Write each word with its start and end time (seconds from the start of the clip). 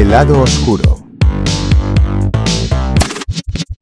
El 0.00 0.08
lado 0.08 0.40
oscuro. 0.40 1.04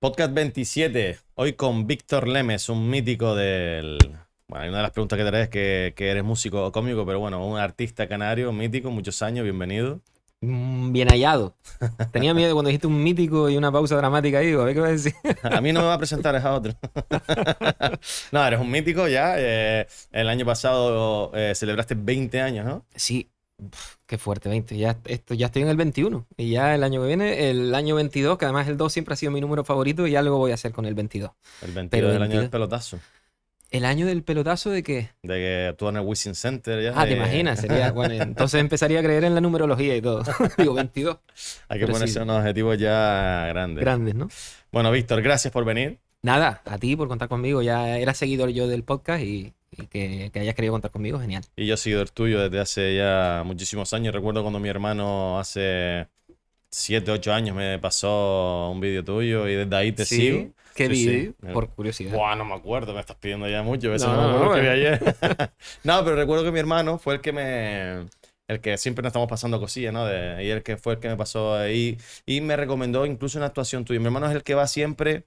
Podcast 0.01 0.35
27, 0.35 1.17
hoy 1.37 1.53
con 1.53 1.87
Víctor 1.87 2.27
Lemes, 2.27 2.69
un 2.69 2.91
mítico 2.91 3.37
del... 3.37 3.99
Bueno, 4.49 4.67
una 4.67 4.79
de 4.79 4.83
las 4.83 4.91
preguntas 4.91 5.17
que 5.17 5.23
te 5.23 5.29
haré 5.29 5.43
es 5.43 5.49
que, 5.49 5.93
que 5.95 6.11
eres 6.11 6.25
músico 6.25 6.67
o 6.67 6.73
cómico, 6.73 7.07
pero 7.07 7.21
bueno, 7.21 7.47
un 7.47 7.57
artista 7.57 8.09
canario, 8.09 8.53
mítico, 8.53 8.91
muchos 8.91 9.23
años, 9.23 9.45
bienvenido. 9.45 10.01
Mm, 10.41 10.91
Bien 10.91 11.07
hallado. 11.09 11.55
Tenía 12.13 12.35
miedo 12.35 12.53
cuando 12.53 12.71
dijiste 12.71 12.89
un 12.89 13.01
mítico 13.01 13.49
y 13.49 13.57
una 13.57 13.71
pausa 13.71 13.95
dramática 13.95 14.39
ahí. 14.39 14.49
Digo, 14.49 14.63
a 14.63 14.65
ver 14.65 14.75
qué 14.75 14.81
vas 14.81 14.89
a 14.89 14.93
decir. 14.95 15.15
A 15.45 15.61
mí 15.61 15.73
no 15.73 15.83
me 15.83 15.87
va 15.87 15.95
a 15.95 15.99
presentar, 15.99 16.35
es 16.35 16.45
a 16.45 16.53
otro. 16.53 16.75
No, 18.33 18.45
eres 18.45 18.59
un 18.59 18.73
mítico 18.73 19.07
ya. 19.07 19.35
eh, 19.39 19.87
el 20.11 20.29
año 20.29 20.45
pasado 20.45 21.31
eh, 21.33 21.55
celebraste 21.55 21.95
20 21.95 22.41
años, 22.41 22.67
¿no? 22.67 22.85
Sí, 22.97 23.31
Qué 24.07 24.19
fuerte, 24.19 24.49
20. 24.49 24.77
Ya, 24.77 24.99
esto, 25.05 25.35
ya 25.35 25.47
estoy 25.47 25.63
en 25.63 25.69
el 25.69 25.77
21. 25.77 26.27
Y 26.37 26.51
ya 26.51 26.75
el 26.75 26.85
año 26.85 27.03
que 27.03 27.09
viene, 27.09 27.51
el 27.51 27.75
año 27.75 27.95
22, 27.97 28.39
que 28.39 28.45
además 28.45 28.69
el 28.69 28.77
2 28.77 28.93
siempre 28.93 29.15
ha 29.15 29.17
sido 29.17 29.33
mi 29.33 29.41
número 29.41 29.65
favorito, 29.65 30.07
y 30.07 30.17
algo 30.17 30.39
voy 30.39 30.53
a 30.53 30.55
hacer 30.55 30.73
con 30.73 30.87
el 30.87 30.95
22. 30.95 31.31
El 31.63 31.73
22 31.73 31.91
Pero 31.91 32.13
del 32.13 32.23
año 32.23 32.31
del 32.31 32.51
22. 32.51 32.51
pelotazo. 32.51 32.99
¿El 33.71 33.85
año 33.85 34.07
del 34.07 34.23
pelotazo 34.23 34.71
de 34.71 34.83
qué? 34.83 35.11
De 35.23 35.35
que 35.35 35.67
actúa 35.69 35.91
en 35.91 35.97
el 35.97 36.03
Wishing 36.03 36.35
Center 36.35 36.83
ya. 36.83 36.95
Ah, 36.97 37.05
¿te 37.05 37.13
imaginas? 37.13 37.61
Sería, 37.61 37.93
bueno, 37.93 38.15
entonces 38.15 38.61
empezaría 38.61 39.01
a 39.01 39.03
creer 39.03 39.25
en 39.25 39.35
la 39.35 39.43
numerología 39.43 39.95
y 39.95 40.01
todo. 40.01 40.23
Digo, 40.57 40.73
22. 40.73 41.19
Hay 41.69 41.79
que 41.79 41.85
pero 41.85 41.93
ponerse 41.93 42.15
sí. 42.15 42.21
unos 42.21 42.39
objetivos 42.39 42.79
ya 42.79 43.47
grandes. 43.49 43.83
Grandes, 43.83 44.15
¿no? 44.15 44.29
Bueno, 44.73 44.91
Víctor, 44.91 45.21
gracias 45.21 45.53
por 45.53 45.67
venir. 45.67 45.99
Nada, 46.23 46.63
a 46.65 46.79
ti 46.79 46.97
por 46.97 47.09
contar 47.09 47.29
conmigo. 47.29 47.61
Ya 47.61 47.99
era 47.99 48.15
seguidor 48.15 48.49
yo 48.51 48.69
del 48.69 48.85
podcast 48.85 49.23
y, 49.23 49.53
y 49.71 49.87
que, 49.87 50.31
que 50.33 50.41
hayas 50.41 50.55
querido 50.55 50.73
contar 50.73 50.91
conmigo, 50.91 51.19
genial. 51.21 51.45
Y 51.57 51.67
yo 51.67 51.75
he 51.75 51.77
sido 51.77 52.03
el 52.03 52.13
tuyo 52.13 52.41
desde 52.41 52.61
hace 52.61 52.97
ya 52.97 53.43
muchísimos 53.45 53.93
años. 53.93 54.15
Recuerdo 54.15 54.43
cuando 54.43 54.61
mi 54.61 54.69
hermano 54.69 55.39
hace 55.41 56.09
7, 56.71 57.11
8 57.11 57.33
años 57.33 57.57
me 57.57 57.79
pasó 57.81 58.71
un 58.71 58.81
vídeo 58.81 59.05
tuyo 59.05 59.49
y 59.49 59.55
desde 59.57 59.77
ahí 59.77 59.93
te 59.93 60.05
¿Sí? 60.05 60.17
sigo. 60.21 60.53
¿Qué 60.75 60.87
Sí, 60.87 60.95
sí. 60.95 61.35
vídeo? 61.35 61.35
Por 61.53 61.71
curiosidad. 61.71 62.13
Buah, 62.15 62.37
no 62.37 62.45
me 62.45 62.55
acuerdo, 62.55 62.95
me 62.95 63.01
estás 63.01 63.17
pidiendo 63.17 63.49
ya 63.49 63.63
mucho. 63.63 63.93
Eso 63.95 64.07
No, 64.07 64.17
no, 64.17 64.23
me 64.23 64.25
acuerdo 64.29 64.45
no, 64.45 64.55
que 64.55 64.61
vi 64.61 64.67
bueno. 64.67 64.73
ayer. 64.89 65.01
no, 65.85 66.05
pero 66.05 66.17
recuerdo 66.17 66.45
que 66.45 66.53
mi 66.53 66.61
hermano 66.61 66.99
fue 66.99 67.15
el 67.15 67.21
que 67.21 67.33
me. 67.33 68.07
El 68.47 68.61
que 68.63 68.79
siempre 68.79 69.03
nos 69.03 69.11
estamos 69.11 69.29
pasando 69.29 69.61
cosillas, 69.61 69.93
¿no? 69.93 70.07
De- 70.07 70.43
y 70.45 70.51
el 70.51 70.63
que 70.63 70.77
fue 70.79 70.95
el 70.95 71.01
que 71.01 71.09
me 71.09 71.17
pasó 71.17 71.55
ahí. 71.57 71.99
Y 72.25 72.41
me 72.41 72.57
recomendó 72.57 73.05
incluso 73.05 73.39
una 73.39 73.47
actuación 73.47 73.85
tuya. 73.85 74.01
Mi 74.01 74.07
hermano 74.07 74.27
es 74.29 74.35
el 74.35 74.43
que 74.43 74.55
va 74.55 74.67
siempre 74.67 75.27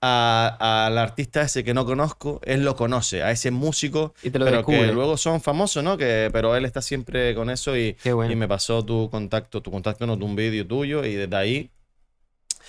al 0.00 0.98
artista 0.98 1.42
ese 1.42 1.64
que 1.64 1.74
no 1.74 1.84
conozco. 1.84 2.40
Él 2.44 2.64
lo 2.64 2.76
conoce, 2.76 3.22
a 3.22 3.30
ese 3.30 3.50
músico. 3.50 4.14
Y 4.22 4.30
te 4.30 4.38
lo 4.38 4.44
pero 4.44 4.58
descubre. 4.58 4.86
que 4.86 4.92
luego 4.92 5.16
son 5.16 5.40
famosos, 5.40 5.82
¿no? 5.82 5.96
Que, 5.96 6.30
pero 6.32 6.54
él 6.56 6.64
está 6.64 6.82
siempre 6.82 7.34
con 7.34 7.50
eso 7.50 7.76
y, 7.76 7.96
bueno. 8.04 8.32
y 8.32 8.36
me 8.36 8.48
pasó 8.48 8.84
tu 8.84 9.10
contacto, 9.10 9.62
tu 9.62 9.70
contacto 9.70 10.06
no, 10.06 10.14
un 10.14 10.36
vídeo 10.36 10.66
tuyo 10.66 11.04
y 11.04 11.14
desde 11.14 11.36
ahí 11.36 11.70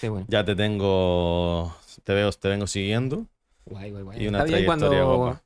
bueno. 0.04 0.26
ya 0.30 0.46
te 0.46 0.56
tengo, 0.56 1.76
te 2.04 2.14
veo, 2.14 2.32
te 2.32 2.48
vengo 2.48 2.68
siguiendo. 2.68 3.26
Guay, 3.66 3.92
guay, 3.92 4.04
guay. 4.04 4.24
Y 4.24 4.28
una 4.28 4.40
Está 4.40 4.56
bien 4.56 4.66
cuando 4.66 5.18
guapa. 5.18 5.44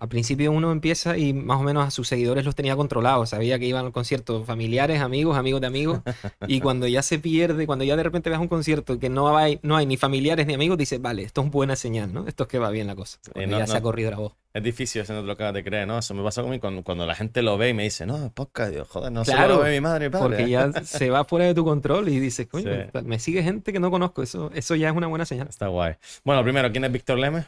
Al 0.00 0.08
principio 0.08 0.50
uno 0.50 0.72
empieza 0.72 1.16
y 1.18 1.32
más 1.34 1.60
o 1.60 1.62
menos 1.62 1.86
a 1.86 1.90
sus 1.90 2.08
seguidores 2.08 2.44
los 2.44 2.54
tenía 2.54 2.74
controlados. 2.74 3.28
Sabía 3.30 3.58
que 3.58 3.66
iban 3.66 3.86
a 3.86 3.90
conciertos 3.92 4.46
familiares, 4.46 5.00
amigos, 5.00 5.36
amigos 5.36 5.60
de 5.60 5.66
amigos. 5.66 6.00
Y 6.48 6.60
cuando 6.60 6.88
ya 6.88 7.02
se 7.02 7.18
pierde, 7.18 7.66
cuando 7.66 7.84
ya 7.84 7.96
de 7.96 8.02
repente 8.02 8.30
ves 8.30 8.38
un 8.38 8.48
concierto 8.48 8.98
que 8.98 9.08
no 9.10 9.36
hay, 9.36 9.60
no 9.62 9.76
hay 9.76 9.86
ni 9.86 9.96
familiares 9.96 10.46
ni 10.46 10.54
amigos, 10.54 10.78
dices, 10.78 11.00
vale, 11.00 11.22
esto 11.22 11.42
es 11.42 11.50
buena 11.50 11.76
señal, 11.76 12.12
¿no? 12.12 12.26
Esto 12.26 12.44
es 12.44 12.48
que 12.48 12.58
va 12.58 12.70
bien 12.70 12.86
la 12.86 12.96
cosa. 12.96 13.18
Cuando 13.32 13.52
no- 13.52 13.58
ya 13.58 13.66
se 13.66 13.76
ha 13.76 13.82
corrido 13.82 14.10
la 14.10 14.16
voz. 14.16 14.32
Es 14.52 14.64
difícil 14.64 15.02
eso 15.02 15.12
no 15.12 15.20
te 15.20 15.26
lo 15.26 15.32
acabas 15.34 15.54
de 15.54 15.62
creer, 15.62 15.86
¿no? 15.86 15.96
Eso 15.98 16.12
me 16.12 16.24
pasa 16.24 16.42
conmigo 16.42 16.60
cuando, 16.60 16.82
cuando 16.82 17.06
la 17.06 17.14
gente 17.14 17.40
lo 17.40 17.56
ve 17.56 17.68
y 17.68 17.74
me 17.74 17.84
dice, 17.84 18.04
no, 18.04 18.32
podcast, 18.32 18.72
digo, 18.72 18.84
joder, 18.84 19.12
no 19.12 19.22
Claro, 19.22 19.56
lo 19.58 19.60
ve 19.60 19.70
mi 19.74 19.80
madre 19.80 20.10
padre. 20.10 20.24
Porque 20.38 20.50
ya 20.50 20.72
se 20.84 21.08
va 21.10 21.24
fuera 21.24 21.44
de 21.44 21.54
tu 21.54 21.64
control 21.64 22.08
y 22.08 22.18
dices, 22.18 22.48
coño, 22.48 22.68
Sí. 22.92 22.98
me 23.04 23.18
sigue 23.20 23.42
gente 23.44 23.72
que 23.72 23.78
no 23.78 23.90
conozco. 23.92 24.22
Eso, 24.22 24.50
eso 24.54 24.74
ya 24.74 24.88
es 24.88 24.96
una 24.96 25.06
buena 25.06 25.24
señal. 25.24 25.46
Está 25.48 25.68
guay. 25.68 25.94
Bueno, 26.24 26.42
primero, 26.42 26.72
¿quién 26.72 26.84
es 26.84 26.90
Víctor 26.90 27.18
Lemes? 27.18 27.44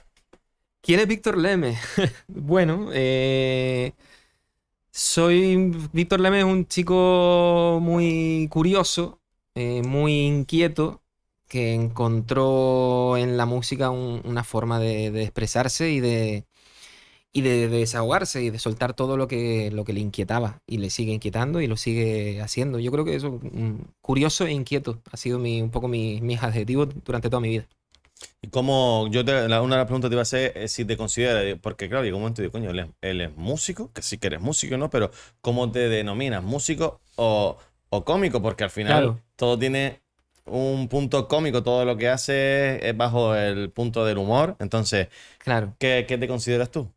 ¿Quién 0.83 1.01
es 1.01 1.07
Víctor 1.09 1.39
Leme? 1.39 1.79
bueno, 2.29 2.89
eh, 2.93 3.93
soy 4.91 5.73
Víctor 5.93 6.21
Leme 6.21 6.41
es 6.41 6.45
un 6.45 6.67
chico 6.67 7.79
muy 7.83 8.49
curioso, 8.51 9.21
eh, 9.55 9.83
muy 9.83 10.23
inquieto, 10.27 11.03
que 11.49 11.75
encontró 11.75 13.17
en 13.17 13.37
la 13.37 13.47
música 13.47 13.91
un- 13.91 14.23
una 14.25 14.45
forma 14.45 14.79
de, 14.81 15.23
expresarse 15.23 15.91
y 15.91 16.01
de, 16.01 16.47
y 17.33 17.43
de, 17.43 17.69
de 17.69 17.79
desahogarse 17.81 18.43
y 18.43 18.51
de 18.51 18.59
soltar 18.61 18.95
todo 18.95 19.17
lo 19.19 19.29
que, 19.29 19.71
lo 19.73 19.85
que 19.85 19.93
le 19.95 20.01
inquietaba. 20.01 20.63
Y 20.67 20.79
le 20.79 20.91
sigue 20.91 21.13
inquietando 21.15 21.61
y 21.63 21.67
lo 21.69 21.77
sigue 21.79 22.41
haciendo. 22.43 22.79
Yo 22.81 22.93
creo 22.93 23.05
que 23.07 23.17
eso, 23.17 23.41
curioso 24.03 24.47
e 24.47 24.53
inquieto, 24.53 25.01
ha 25.13 25.17
sido 25.19 25.39
un 25.39 25.71
poco 25.73 25.89
mi- 25.89 26.21
mis 26.23 26.43
adjetivos 26.43 26.89
durante 27.05 27.31
toda 27.31 27.41
mi 27.43 27.49
vida. 27.51 27.69
Y 28.41 28.49
cómo, 28.49 29.09
yo 29.11 29.25
te, 29.25 29.49
la- 29.49 29.63
una 29.63 29.77
de 29.77 29.81
las 29.81 29.87
preguntas 29.87 30.11
te 30.11 30.15
iba 30.15 30.21
a 30.21 30.23
hacer 30.23 30.53
es 30.57 30.73
si 30.73 30.85
te 30.85 30.97
consideras, 30.97 31.59
porque 31.63 31.89
claro, 31.89 32.05
llegó 32.05 32.17
un 32.17 32.23
momento 32.23 32.43
y 32.43 32.45
digo, 32.45 32.53
coño, 32.53 32.71
él 32.71 32.79
es, 32.81 32.87
él 33.01 33.21
es 33.21 33.37
músico, 33.37 33.93
que 33.93 34.03
sí 34.03 34.19
que 34.19 34.29
eres 34.29 34.41
músico, 34.41 34.77
¿no? 34.79 34.91
Pero 34.91 35.11
¿cómo 35.41 35.71
te 35.71 35.89
denominas? 35.89 36.43
¿Músico 36.43 37.01
o, 37.17 37.57
o 37.91 38.05
cómico? 38.05 38.43
Porque 38.43 38.65
al 38.65 38.71
final 38.71 39.13
Claro. 39.13 39.23
todo 39.37 39.59
tiene 39.59 40.03
un 40.45 40.89
punto 40.89 41.29
cómico, 41.29 41.63
todo 41.63 41.85
lo 41.85 41.97
que 41.97 42.09
hace 42.09 42.87
es 42.89 42.97
bajo 42.97 43.35
el 43.37 43.71
punto 43.71 44.05
del 44.05 44.19
humor. 44.19 44.57
Entonces, 44.59 45.09
Claro. 45.39 45.77
¿qué, 45.79 46.07
qué 46.09 46.19
te 46.19 46.29
consideras 46.29 46.71
tú? 46.71 46.91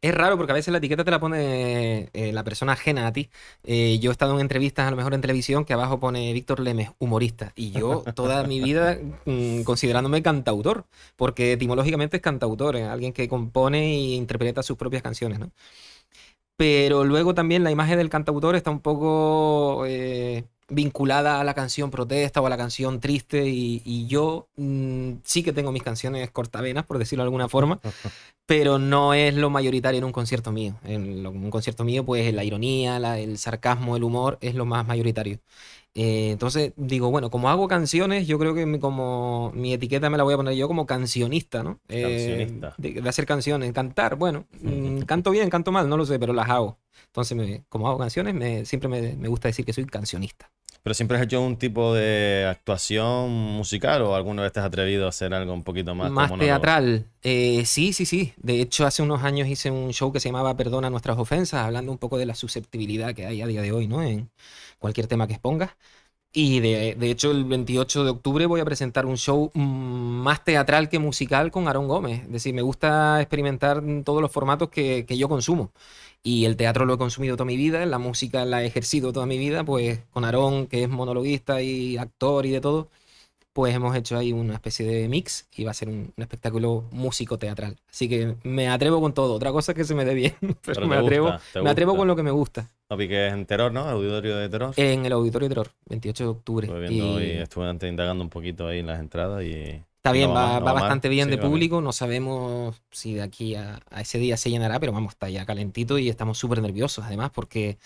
Es 0.00 0.14
raro 0.14 0.36
porque 0.36 0.52
a 0.52 0.54
veces 0.54 0.70
la 0.70 0.78
etiqueta 0.78 1.04
te 1.04 1.10
la 1.10 1.18
pone 1.18 2.08
eh, 2.12 2.32
la 2.32 2.44
persona 2.44 2.72
ajena 2.72 3.08
a 3.08 3.12
ti. 3.12 3.30
Eh, 3.64 3.98
yo 4.00 4.10
he 4.10 4.12
estado 4.12 4.34
en 4.34 4.40
entrevistas, 4.40 4.86
a 4.86 4.90
lo 4.90 4.96
mejor 4.96 5.12
en 5.14 5.20
televisión, 5.20 5.64
que 5.64 5.72
abajo 5.72 5.98
pone 5.98 6.32
Víctor 6.32 6.60
Lemes, 6.60 6.90
humorista. 6.98 7.52
Y 7.56 7.72
yo 7.72 8.04
toda 8.14 8.44
mi 8.44 8.60
vida 8.60 8.96
mm, 9.24 9.62
considerándome 9.62 10.22
cantautor, 10.22 10.86
porque 11.16 11.52
etimológicamente 11.52 12.18
es 12.18 12.22
cantautor, 12.22 12.76
es 12.76 12.88
alguien 12.88 13.12
que 13.12 13.28
compone 13.28 13.86
e 13.86 14.14
interpreta 14.14 14.62
sus 14.62 14.76
propias 14.76 15.02
canciones, 15.02 15.40
¿no? 15.40 15.50
Pero 16.56 17.04
luego 17.04 17.34
también 17.34 17.62
la 17.64 17.70
imagen 17.70 17.98
del 17.98 18.10
cantautor 18.10 18.56
está 18.56 18.70
un 18.70 18.80
poco 18.80 19.84
eh, 19.86 20.44
vinculada 20.68 21.40
a 21.40 21.44
la 21.44 21.54
canción 21.54 21.90
protesta 21.90 22.40
o 22.40 22.46
a 22.46 22.50
la 22.50 22.56
canción 22.56 23.00
triste. 23.00 23.48
Y, 23.48 23.82
y 23.84 24.06
yo 24.06 24.48
mm, 24.56 25.12
sí 25.24 25.42
que 25.42 25.52
tengo 25.52 25.72
mis 25.72 25.82
canciones 25.82 26.30
cortavenas, 26.30 26.84
por 26.86 26.98
decirlo 26.98 27.22
de 27.22 27.26
alguna 27.26 27.48
forma 27.48 27.80
pero 28.46 28.78
no 28.78 29.12
es 29.14 29.34
lo 29.34 29.50
mayoritario 29.50 29.98
en 29.98 30.04
un 30.04 30.12
concierto 30.12 30.52
mío. 30.52 30.76
En 30.84 31.22
lo- 31.22 31.30
un 31.30 31.50
concierto 31.50 31.84
mío, 31.84 32.04
pues 32.04 32.32
la 32.32 32.44
ironía, 32.44 32.98
la- 32.98 33.18
el 33.18 33.38
sarcasmo, 33.38 33.96
el 33.96 34.04
humor 34.04 34.38
es 34.40 34.54
lo 34.54 34.64
más 34.64 34.86
mayoritario. 34.86 35.38
Eh, 35.94 36.30
entonces 36.32 36.72
digo, 36.76 37.10
bueno, 37.10 37.30
como 37.30 37.50
hago 37.50 37.68
canciones, 37.68 38.26
yo 38.26 38.38
creo 38.38 38.54
que 38.54 38.66
mi, 38.66 38.78
como 38.78 39.50
mi 39.54 39.72
etiqueta 39.72 40.10
me 40.10 40.16
la 40.16 40.22
voy 40.24 40.34
a 40.34 40.36
poner 40.36 40.54
yo 40.54 40.68
como 40.68 40.86
cancionista, 40.86 41.62
¿no? 41.62 41.80
Eh, 41.88 42.02
Cancionista. 42.08 42.74
de, 42.78 43.00
de 43.02 43.08
hacer 43.08 43.26
canciones, 43.26 43.72
cantar, 43.72 44.16
bueno, 44.16 44.46
mm, 44.62 45.00
canto 45.00 45.30
bien, 45.30 45.50
canto 45.50 45.72
mal, 45.72 45.88
no 45.88 45.96
lo 45.96 46.06
sé, 46.06 46.18
pero 46.18 46.32
las 46.32 46.48
hago. 46.48 46.78
Entonces, 47.06 47.36
me- 47.36 47.64
como 47.68 47.88
hago 47.88 47.98
canciones, 47.98 48.34
me, 48.34 48.64
siempre 48.64 48.88
me, 48.88 49.16
me 49.16 49.28
gusta 49.28 49.48
decir 49.48 49.64
que 49.64 49.72
soy 49.72 49.84
cancionista. 49.86 50.50
¿Pero 50.82 50.94
siempre 50.94 51.16
has 51.18 51.24
hecho 51.24 51.42
un 51.42 51.56
tipo 51.56 51.92
de 51.94 52.46
actuación 52.48 53.30
musical 53.30 54.02
o 54.02 54.14
alguna 54.14 54.42
vez 54.42 54.52
te 54.52 54.60
has 54.60 54.66
atrevido 54.66 55.06
a 55.06 55.08
hacer 55.10 55.34
algo 55.34 55.52
un 55.52 55.62
poquito 55.62 55.94
más, 55.94 56.10
Más 56.10 56.30
como 56.30 56.42
teatral. 56.42 57.06
Eh, 57.22 57.64
sí, 57.66 57.92
sí, 57.92 58.06
sí. 58.06 58.32
De 58.36 58.60
hecho, 58.60 58.86
hace 58.86 59.02
unos 59.02 59.22
años 59.22 59.48
hice 59.48 59.70
un 59.70 59.92
show 59.92 60.12
que 60.12 60.20
se 60.20 60.28
llamaba 60.28 60.56
Perdona 60.56 60.88
nuestras 60.88 61.18
ofensas, 61.18 61.64
hablando 61.64 61.92
un 61.92 61.98
poco 61.98 62.16
de 62.16 62.26
la 62.26 62.34
susceptibilidad 62.34 63.14
que 63.14 63.26
hay 63.26 63.42
a 63.42 63.46
día 63.46 63.60
de 63.60 63.72
hoy, 63.72 63.86
¿no? 63.88 64.02
En 64.02 64.30
cualquier 64.78 65.06
tema 65.08 65.26
que 65.26 65.34
expongas. 65.34 65.70
Y 66.32 66.60
de, 66.60 66.94
de 66.94 67.10
hecho, 67.10 67.30
el 67.30 67.44
28 67.44 68.04
de 68.04 68.10
octubre 68.10 68.46
voy 68.46 68.60
a 68.60 68.64
presentar 68.64 69.06
un 69.06 69.16
show 69.16 69.50
mm, 69.54 69.60
más 69.60 70.44
teatral 70.44 70.88
que 70.88 70.98
musical 70.98 71.50
con 71.50 71.66
Aarón 71.66 71.88
Gómez. 71.88 72.22
Es 72.22 72.32
decir, 72.32 72.54
me 72.54 72.62
gusta 72.62 73.20
experimentar 73.20 73.78
en 73.78 74.04
todos 74.04 74.20
los 74.20 74.30
formatos 74.30 74.68
que, 74.68 75.06
que 75.06 75.16
yo 75.16 75.28
consumo. 75.28 75.72
Y 76.22 76.44
el 76.44 76.56
teatro 76.56 76.84
lo 76.84 76.94
he 76.94 76.98
consumido 76.98 77.36
toda 77.36 77.46
mi 77.46 77.56
vida, 77.56 77.86
la 77.86 77.98
música 77.98 78.44
la 78.44 78.62
he 78.62 78.66
ejercido 78.66 79.12
toda 79.12 79.26
mi 79.26 79.38
vida, 79.38 79.64
pues 79.64 80.00
con 80.10 80.24
Aarón, 80.24 80.66
que 80.66 80.82
es 80.82 80.88
monologuista 80.88 81.62
y 81.62 81.96
actor 81.96 82.44
y 82.44 82.50
de 82.50 82.60
todo, 82.60 82.88
pues 83.58 83.74
hemos 83.74 83.96
hecho 83.96 84.16
ahí 84.16 84.32
una 84.32 84.54
especie 84.54 84.86
de 84.86 85.08
mix 85.08 85.48
y 85.56 85.64
va 85.64 85.72
a 85.72 85.74
ser 85.74 85.88
un, 85.88 86.12
un 86.16 86.22
espectáculo 86.22 86.84
músico-teatral. 86.92 87.76
Así 87.90 88.08
que 88.08 88.36
me 88.44 88.68
atrevo 88.68 89.00
con 89.00 89.12
todo. 89.14 89.34
Otra 89.34 89.50
cosa 89.50 89.72
es 89.72 89.76
que 89.76 89.84
se 89.84 89.96
me 89.96 90.04
dé 90.04 90.14
bien, 90.14 90.34
pero, 90.40 90.56
Pero 90.62 90.86
me, 90.86 90.96
atrevo, 90.96 91.32
gusta, 91.32 91.62
me 91.62 91.70
atrevo 91.70 91.96
con 91.96 92.06
lo 92.06 92.14
que 92.14 92.22
me 92.22 92.30
gusta. 92.30 92.70
Topi, 92.88 93.08
que 93.08 93.26
es 93.26 93.32
en 93.32 93.46
Terror, 93.46 93.72
¿no? 93.72 93.80
Auditorio 93.80 94.36
de 94.36 94.48
Terror. 94.48 94.74
En 94.76 95.04
el 95.04 95.12
Auditorio 95.12 95.48
Terror, 95.48 95.70
28 95.86 96.24
de 96.24 96.30
octubre. 96.30 96.66
Estuve 96.68 96.88
viendo 96.88 97.20
Y 97.20 97.24
y 97.24 97.30
estuve 97.38 97.68
antes 97.68 97.90
indagando 97.90 98.22
un 98.22 98.30
poquito 98.30 98.68
ahí 98.68 98.78
en 98.78 98.86
las 98.86 99.00
entradas 99.00 99.42
y... 99.42 99.82
está 100.08 100.12
bien, 100.12 100.28
no 100.28 100.34
va, 100.34 100.60
mal. 100.60 100.74
bastante 100.74 101.08
bien 101.08 101.26
Sí, 101.26 101.30
de 101.32 101.38
público. 101.38 101.80
No 101.80 101.92
sabemos 101.92 102.82
si 102.90 103.14
de 103.14 103.22
aquí 103.22 103.54
a, 103.54 103.80
a 103.90 104.00
ese 104.00 104.18
día 104.18 104.36
se 104.36 104.50
llenará, 104.50 104.80
pero 104.80 104.92
vamos, 104.92 105.12
está 105.12 105.28
ya 105.28 105.46
calentito 105.46 105.98
y 105.98 106.08
estamos 106.08 106.38
súper 106.38 106.62
nerviosos 106.62 107.04
además 107.04 107.30
porque 107.34 107.78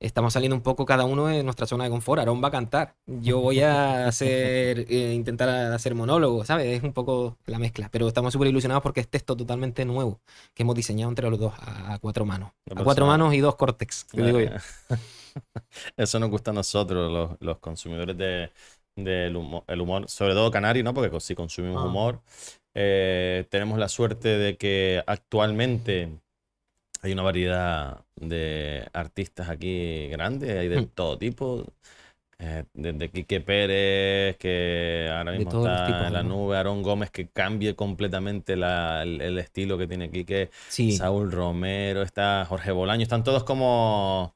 estamos 0.00 0.32
saliendo 0.32 0.56
un 0.56 0.62
poco 0.62 0.86
cada 0.86 1.04
uno 1.04 1.26
de 1.26 1.42
nuestra 1.42 1.66
zona 1.66 1.84
de 1.84 1.90
confort. 1.90 2.18
Aarón 2.18 2.42
va 2.42 2.48
a 2.48 2.50
cantar. 2.50 2.96
Yo 3.06 3.40
voy 3.40 3.60
a 3.60 4.06
hacer, 4.08 4.86
eh, 4.88 5.12
intentar 5.14 5.48
hacer 5.48 5.94
monólogo, 5.94 6.44
¿sabes? 6.44 6.66
Es 6.66 6.82
un 6.82 6.92
poco 6.92 7.36
la 7.46 7.58
mezcla. 7.58 7.88
Pero 7.92 8.08
estamos 8.08 8.32
súper 8.32 8.48
ilusionados 8.48 8.82
porque 8.82 9.00
es 9.00 9.08
texto 9.08 9.36
totalmente 9.36 9.84
nuevo 9.84 10.20
que 10.54 10.62
hemos 10.62 10.74
diseñado 10.74 11.10
entre 11.10 11.28
los 11.30 11.38
dos 11.38 11.52
a, 11.58 11.98
cuatro 12.00 12.24
manos. 12.24 12.52
A 12.74 12.82
cuatro 12.82 13.06
manos 13.06 13.34
y 13.34 13.40
dos 13.40 13.54
córtex, 13.56 14.06
digo 14.12 14.40
yo. 14.40 14.50
Eso 15.96 16.18
nos 16.18 16.30
gusta 16.30 16.50
a 16.50 16.54
nosotros, 16.54 17.38
los, 17.38 17.58
consumidores 17.58 18.16
de, 18.16 18.50
del 19.04 19.36
humor, 19.36 19.64
el 19.66 19.80
humor, 19.80 20.08
sobre 20.08 20.34
todo 20.34 20.50
canario, 20.50 20.82
¿no? 20.84 20.94
Porque 20.94 21.18
si 21.20 21.34
consumimos 21.34 21.82
ah. 21.82 21.86
humor, 21.86 22.20
eh, 22.74 23.46
tenemos 23.50 23.78
la 23.78 23.88
suerte 23.88 24.28
de 24.38 24.56
que 24.56 25.02
actualmente 25.06 26.08
hay 27.02 27.12
una 27.12 27.22
variedad 27.22 28.04
de 28.16 28.86
artistas 28.92 29.48
aquí 29.48 30.08
grandes, 30.08 30.56
hay 30.56 30.68
de 30.68 30.82
hmm. 30.82 30.86
todo 30.94 31.18
tipo. 31.18 31.64
Eh, 32.42 32.64
desde 32.72 33.10
Quique 33.10 33.42
Pérez, 33.42 34.38
que 34.38 35.10
ahora 35.12 35.32
mismo 35.32 35.66
está 35.66 36.06
en 36.06 36.12
la 36.14 36.22
nube, 36.22 36.56
Aaron 36.56 36.82
Gómez, 36.82 37.10
que 37.10 37.28
cambie 37.28 37.76
completamente 37.76 38.54
el, 38.54 39.38
estilo 39.38 39.76
que 39.76 39.86
tiene 39.86 40.10
Quique, 40.10 40.48
Saúl 40.70 41.30
Romero, 41.30 42.00
está 42.00 42.46
Jorge 42.48 42.72
Bolaño, 42.72 43.02
están 43.02 43.24
todos 43.24 43.44
como 43.44 44.32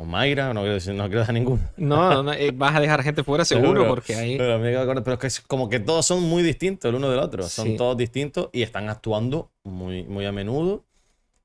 o 0.00 0.04
Mayra, 0.06 0.54
no 0.54 0.60
quiero 0.60 0.74
decir, 0.74 0.94
no 0.94 1.04
quiero 1.04 1.20
dejar 1.20 1.34
ninguno. 1.34 1.60
No, 1.76 2.32
eh, 2.32 2.52
vas 2.54 2.74
a 2.74 2.80
dejar 2.80 3.02
gente 3.02 3.22
fuera 3.22 3.44
seguro, 3.44 3.86
porque 3.86 4.14
ahí. 4.14 4.38
Pero, 4.38 4.64
es 4.64 5.18
que 5.18 5.26
es 5.26 5.40
como 5.42 5.68
que 5.68 5.78
todos 5.78 6.06
son 6.06 6.22
muy 6.22 6.42
distintos 6.42 6.88
el 6.88 6.94
uno 6.94 7.10
del 7.10 7.18
otro. 7.18 7.42
Son 7.42 7.76
todos 7.76 7.98
distintos 7.98 8.48
y 8.52 8.62
están 8.62 8.88
actuando 8.88 9.50
muy, 9.62 10.04
muy 10.04 10.24
a 10.24 10.32
menudo 10.32 10.84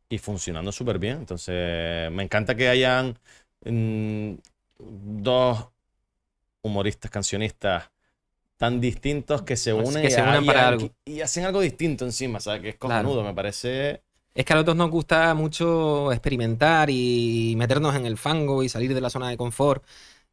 y 0.07 0.19
funcionando 0.19 0.71
súper 0.71 0.99
bien. 0.99 1.17
Entonces, 1.17 2.09
me 2.11 2.23
encanta 2.23 2.55
que 2.55 2.69
hayan 2.69 3.19
mm, 3.65 4.35
dos 4.79 5.67
humoristas, 6.61 7.11
cancionistas 7.11 7.91
tan 8.55 8.79
distintos 8.79 9.41
que 9.41 9.57
se 9.57 9.73
unen, 9.73 10.01
que 10.01 10.09
se 10.09 10.21
unen 10.21 10.45
para 10.45 10.69
algo. 10.69 10.89
y 11.03 11.19
hacen 11.19 11.43
algo 11.43 11.59
distinto 11.59 12.05
encima, 12.05 12.39
¿sabes? 12.39 12.61
Que 12.61 12.69
es 12.69 12.75
cojonudo, 12.77 13.21
me 13.21 13.33
parece 13.33 14.04
es 14.35 14.45
que 14.45 14.53
a 14.53 14.55
nosotros 14.57 14.75
nos 14.77 14.91
gusta 14.91 15.33
mucho 15.33 16.11
experimentar 16.11 16.89
y 16.89 17.55
meternos 17.57 17.95
en 17.95 18.05
el 18.05 18.17
fango 18.17 18.63
y 18.63 18.69
salir 18.69 18.93
de 18.93 19.01
la 19.01 19.09
zona 19.09 19.29
de 19.29 19.37
confort. 19.37 19.83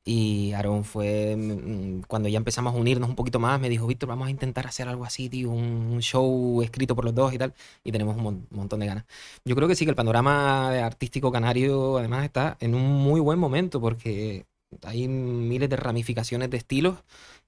Y 0.04 0.52
Aaron 0.54 0.84
fue, 0.84 1.36
mm, 1.36 2.02
cuando 2.08 2.28
ya 2.28 2.36
empezamos 2.38 2.74
a 2.74 2.76
unirnos 2.76 3.08
un 3.08 3.14
poquito 3.16 3.38
más, 3.38 3.60
me 3.60 3.68
dijo, 3.68 3.86
Víctor, 3.86 4.08
vamos 4.08 4.26
a 4.26 4.30
intentar 4.30 4.66
hacer 4.66 4.88
algo 4.88 5.04
así, 5.04 5.28
tío, 5.28 5.50
un, 5.50 6.00
show 6.00 6.60
escrito 6.62 6.96
por 6.96 7.04
los 7.04 7.14
dos 7.14 7.32
y 7.32 7.38
tal. 7.38 7.54
Y 7.84 7.92
tenemos 7.92 8.16
un 8.16 8.46
montón 8.50 8.80
de 8.80 8.86
ganas. 8.86 9.04
Yo 9.44 9.54
creo 9.54 9.68
que 9.68 9.76
sí, 9.76 9.84
que 9.84 9.90
el 9.90 9.96
panorama 9.96 10.70
artístico 10.84 11.30
canario 11.30 11.98
además 11.98 12.24
está 12.24 12.56
en 12.60 12.74
un 12.74 12.82
muy 12.82 13.20
buen 13.20 13.38
momento 13.38 13.80
porque 13.80 14.46
hay 14.82 15.06
miles 15.08 15.68
de 15.70 15.76
ramificaciones 15.76 16.50
de 16.50 16.56
estilos 16.56 16.96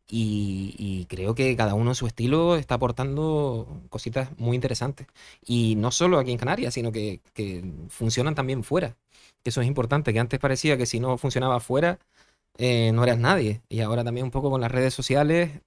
y, 0.08 1.06
creo 1.08 1.34
que 1.34 1.56
cada 1.56 1.74
uno 1.74 1.90
en 1.90 1.94
su 1.94 2.06
estilo 2.06 2.56
está 2.56 2.76
aportando 2.76 3.82
cositas 3.88 4.30
muy 4.38 4.54
interesantes. 4.54 5.06
Y 5.44 5.76
no 5.76 5.90
solo 5.90 6.18
aquí 6.18 6.32
en 6.32 6.38
Canarias, 6.38 6.74
sino 6.74 6.92
que, 6.92 7.20
que 7.34 7.64
funcionan 7.88 8.34
también 8.34 8.64
fuera. 8.64 8.96
Eso 9.44 9.60
es 9.60 9.66
importante, 9.66 10.12
que 10.12 10.20
antes 10.20 10.40
parecía 10.40 10.76
que 10.76 10.86
si 10.86 11.00
no 11.00 11.18
funcionaba 11.18 11.60
fuera, 11.60 11.98
eh, 12.58 12.92
no 12.92 13.04
eras 13.04 13.18
nadie. 13.18 13.62
Y 13.68 13.80
ahora 13.80 14.04
también 14.04 14.24
un 14.24 14.30
poco 14.30 14.50
con 14.50 14.60
las 14.60 14.72
redes 14.72 14.94
sociales 14.94 15.62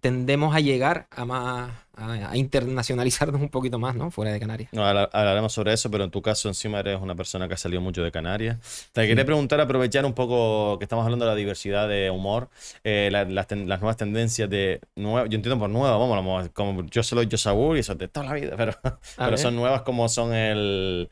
tendemos 0.00 0.54
a 0.54 0.60
llegar 0.60 1.06
a 1.10 1.24
más 1.24 1.70
a, 1.96 2.36
internacionalizarnos 2.36 3.40
un 3.40 3.48
poquito 3.48 3.78
más, 3.78 3.94
¿no? 3.94 4.10
Fuera 4.10 4.32
de 4.32 4.38
Canarias. 4.38 4.68
No, 4.72 4.86
hablaremos 4.86 5.52
sobre 5.52 5.72
eso, 5.72 5.90
pero 5.90 6.04
en 6.04 6.10
tu 6.10 6.20
caso 6.20 6.48
encima 6.48 6.80
eres 6.80 7.00
una 7.00 7.14
persona 7.14 7.48
que 7.48 7.54
ha 7.54 7.56
salido 7.56 7.80
mucho 7.80 8.02
de 8.02 8.12
Canarias. 8.12 8.88
Te 8.92 9.06
quería 9.06 9.24
preguntar, 9.24 9.60
aprovechar 9.60 10.04
un 10.04 10.12
poco 10.12 10.78
que 10.78 10.84
estamos 10.84 11.04
hablando 11.04 11.24
de 11.24 11.30
la 11.30 11.36
diversidad 11.36 11.88
de 11.88 12.10
humor, 12.10 12.50
eh, 12.84 13.08
las, 13.10 13.50
nuevas 13.50 13.96
tendencias 13.96 14.50
de 14.50 14.80
nueva, 14.94 15.26
yo 15.28 15.36
entiendo 15.36 15.58
por 15.58 15.70
nuevas, 15.70 15.98
vamos, 15.98 16.50
como 16.52 16.84
yo 16.86 17.02
soy 17.02 17.26
yo 17.26 17.38
Saúl 17.38 17.76
y 17.76 17.80
eso 17.80 17.94
de 17.94 18.08
toda 18.08 18.26
la 18.26 18.34
vida, 18.34 18.54
pero, 18.56 18.72
pero 19.16 19.38
son 19.38 19.56
nuevas 19.56 19.82
como 19.82 20.08
son 20.08 20.34
el 20.34 21.08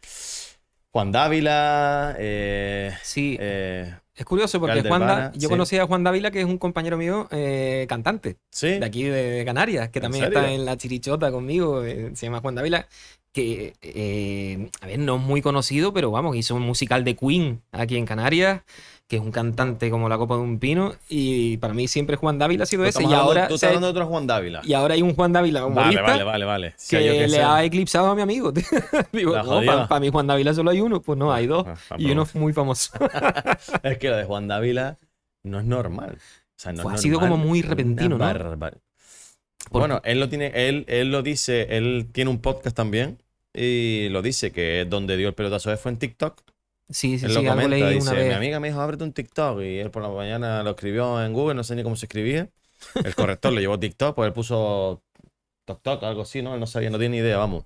Juan 0.91 1.13
Dávila, 1.13 2.15
eh, 2.19 2.93
sí. 3.03 3.37
Eh, 3.41 3.95
es 4.17 4.25
curioso 4.25 4.61
porque 4.61 4.83
Juan 4.83 5.33
yo 5.35 5.49
conocí 5.49 5.77
a 5.77 5.87
Juan 5.87 6.05
Dávila, 6.05 6.31
que 6.31 6.41
es 6.41 6.47
un 6.47 6.59
compañero 6.59 6.97
mío 6.97 7.27
eh, 7.33 7.87
cantante. 7.89 8.37
De 8.79 8.85
aquí 8.85 9.03
de 9.05 9.43
Canarias, 9.45 9.89
que 9.89 10.01
también 10.01 10.25
está 10.25 10.53
en 10.53 10.65
la 10.65 10.77
chirichota 10.77 11.33
conmigo, 11.33 11.83
eh, 11.85 12.13
se 12.15 12.27
llama 12.27 12.41
Juan 12.41 12.55
Dávila, 12.55 12.87
que, 13.33 13.75
eh, 13.83 14.71
a 14.81 14.87
ver, 14.87 15.01
no 15.01 15.17
es 15.17 15.23
muy 15.23 15.43
conocido, 15.43 15.93
pero 15.93 16.13
vamos, 16.13 16.37
hizo 16.37 16.55
un 16.55 16.63
musical 16.63 17.03
de 17.03 17.17
Queen 17.17 17.63
aquí 17.73 17.97
en 17.97 18.07
Canarias 18.07 18.63
que 19.09 19.17
es 19.17 19.23
un 19.23 19.33
cantante 19.33 19.91
como 19.91 20.09
la 20.09 20.17
copa 20.17 20.37
de 20.37 20.41
un 20.41 20.59
pino. 20.59 20.95
Y 21.09 21.59
para 21.59 21.75
mí 21.75 21.89
siempre 21.89 22.17
Juan 22.17 22.39
Dávila 22.39 22.65
ha 22.65 22.67
sido 22.67 22.85
ese. 22.85 23.05
Y 23.05 23.13
ahora, 23.13 23.49
tú 23.49 23.55
estás 23.55 23.69
hablando 23.69 23.89
de 23.89 23.91
otro 23.93 24.07
Juan 24.07 24.27
Dávila. 24.27 24.63
Y 24.65 24.73
ahora 24.73 24.95
hay 24.95 25.03
un 25.03 25.15
Juan 25.15 25.33
Dávila 25.33 25.67
humorista 25.67 26.03
vale, 26.03 26.25
vale, 26.25 26.25
vale, 26.25 26.45
vale. 26.45 26.75
que, 26.89 27.29
le 27.29 27.43
ha 27.43 27.63
eclipsado 27.65 28.09
a 28.09 28.15
mi 28.15 28.23
amigo. 28.23 28.53
Digo, 29.13 29.37
no, 29.37 29.63
para 29.89 30.01
mí 30.01 30.09
Juan 30.09 30.27
Dávila 30.27 30.55
solo 30.55 30.71
hay 30.71 30.81
uno. 30.81 31.03
Pues 31.03 31.19
no, 31.19 31.33
hay 31.33 31.47
dos. 31.47 31.67
Ah, 31.67 31.97
y 31.99 32.11
uno 32.11 32.27
muy 32.35 32.53
famoso. 32.53 32.93
es 33.83 33.99
que 33.99 34.09
lo 34.09 34.17
de 34.17 34.25
Juan 34.25 34.49
Dávila 34.49 34.99
no 35.43 35.61
es 35.61 35.65
normal. 35.67 36.17
O 36.17 36.57
sea, 36.57 36.73
no 36.73 36.89
ha 36.89 36.97
sido 36.97 37.21
como 37.21 37.37
muy 37.37 37.63
repentino, 37.63 38.17
¿no? 38.17 38.71
Bueno, 39.71 40.01
él 40.05 40.21
lo 40.21 40.29
tiene, 40.29 40.53
él, 40.55 40.85
él 40.89 41.11
lo 41.11 41.23
dice, 41.23 41.67
él 41.77 42.09
tiene 42.13 42.31
un 42.31 42.39
podcast 42.39 42.77
también 42.77 43.23
y 43.53 44.09
lo 44.11 44.21
dice 44.21 44.53
que 44.53 44.83
es 44.83 44.91
donde 44.91 45.17
dio 45.17 45.29
el 45.29 45.35
pelotazo 45.35 45.75
fue 45.77 45.93
en 45.93 45.99
TikTok 45.99 46.43
Sí, 46.91 47.19
sí, 47.19 47.25
él 47.27 47.33
sí, 47.33 47.43
lo 47.43 47.51
comenta, 47.51 47.89
dice, 47.89 48.29
Mi 48.29 48.35
amiga 48.35 48.61
me 48.61 48.69
dijo, 48.69 48.81
ábrete 48.81 49.05
un 49.05 49.13
TikTok. 49.13 49.61
Y 49.63 49.79
él 49.79 49.91
por 49.91 50.03
la 50.03 50.09
mañana 50.09 50.63
lo 50.63 50.71
escribió 50.71 51.23
en 51.25 51.33
Google, 51.33 51.55
no 51.55 51.65
sé 51.65 51.75
ni 51.75 51.83
cómo 51.83 51.97
se 51.97 52.07
escribía. 52.07 52.51
El 53.03 53.15
corrector 53.15 53.53
le 53.53 53.61
llevó 53.63 53.79
TikTok, 53.79 54.15
pues 54.15 54.27
él 54.27 54.33
puso 54.33 55.03
TikTok, 55.65 56.03
algo 56.03 56.23
así, 56.23 56.43
¿no? 56.43 56.55
Él 56.55 56.61
no 56.61 56.67
sabía, 56.67 56.91
no 56.91 56.99
tiene 56.99 57.17
ni 57.17 57.23
idea, 57.23 57.39
vamos. 57.39 57.65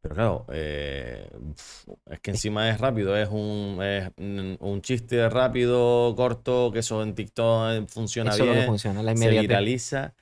Pero 0.00 0.14
claro, 0.14 0.46
eh, 0.52 1.28
es 2.10 2.20
que 2.20 2.30
encima 2.30 2.70
es 2.70 2.78
rápido, 2.80 3.16
es 3.16 3.28
un, 3.28 3.78
es 3.82 4.08
un 4.60 4.80
chiste 4.80 5.28
rápido, 5.28 6.14
corto, 6.16 6.70
que 6.72 6.78
eso 6.80 7.02
en 7.02 7.14
TikTok 7.14 7.88
funciona 7.88 8.32
eso 8.32 8.44
bien. 8.44 8.66
funciona, 8.66 9.02
la 9.02 9.16
se 9.16 9.30
viraliza. 9.30 10.14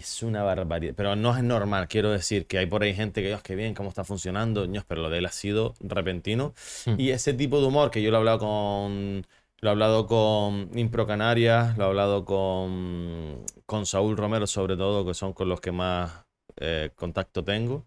Es 0.00 0.22
una 0.22 0.42
barbaridad. 0.42 0.94
Pero 0.96 1.14
no 1.14 1.36
es 1.36 1.42
normal, 1.42 1.86
quiero 1.88 2.10
decir, 2.10 2.46
que 2.46 2.56
hay 2.56 2.66
por 2.66 2.82
ahí 2.82 2.94
gente 2.94 3.20
que, 3.20 3.28
Dios, 3.28 3.42
qué 3.42 3.54
bien, 3.54 3.74
cómo 3.74 3.90
está 3.90 4.02
funcionando, 4.02 4.66
pero 4.88 5.02
lo 5.02 5.10
de 5.10 5.18
él 5.18 5.26
ha 5.26 5.32
sido 5.32 5.74
repentino. 5.80 6.54
Hmm. 6.86 6.94
Y 6.98 7.10
ese 7.10 7.34
tipo 7.34 7.60
de 7.60 7.66
humor 7.66 7.90
que 7.90 8.00
yo 8.02 8.10
lo 8.10 8.16
he 8.16 8.20
hablado 8.20 8.38
con. 8.38 9.26
Lo 9.62 9.68
he 9.68 9.72
hablado 9.72 10.06
con 10.06 10.70
Impro 10.74 11.06
Canarias, 11.06 11.76
lo 11.76 11.84
he 11.84 11.86
hablado 11.88 12.24
con, 12.24 13.44
con 13.66 13.84
Saúl 13.84 14.16
Romero, 14.16 14.46
sobre 14.46 14.74
todo, 14.74 15.04
que 15.04 15.12
son 15.12 15.34
con 15.34 15.50
los 15.50 15.60
que 15.60 15.70
más 15.70 16.24
eh, 16.56 16.90
contacto 16.96 17.44
tengo 17.44 17.84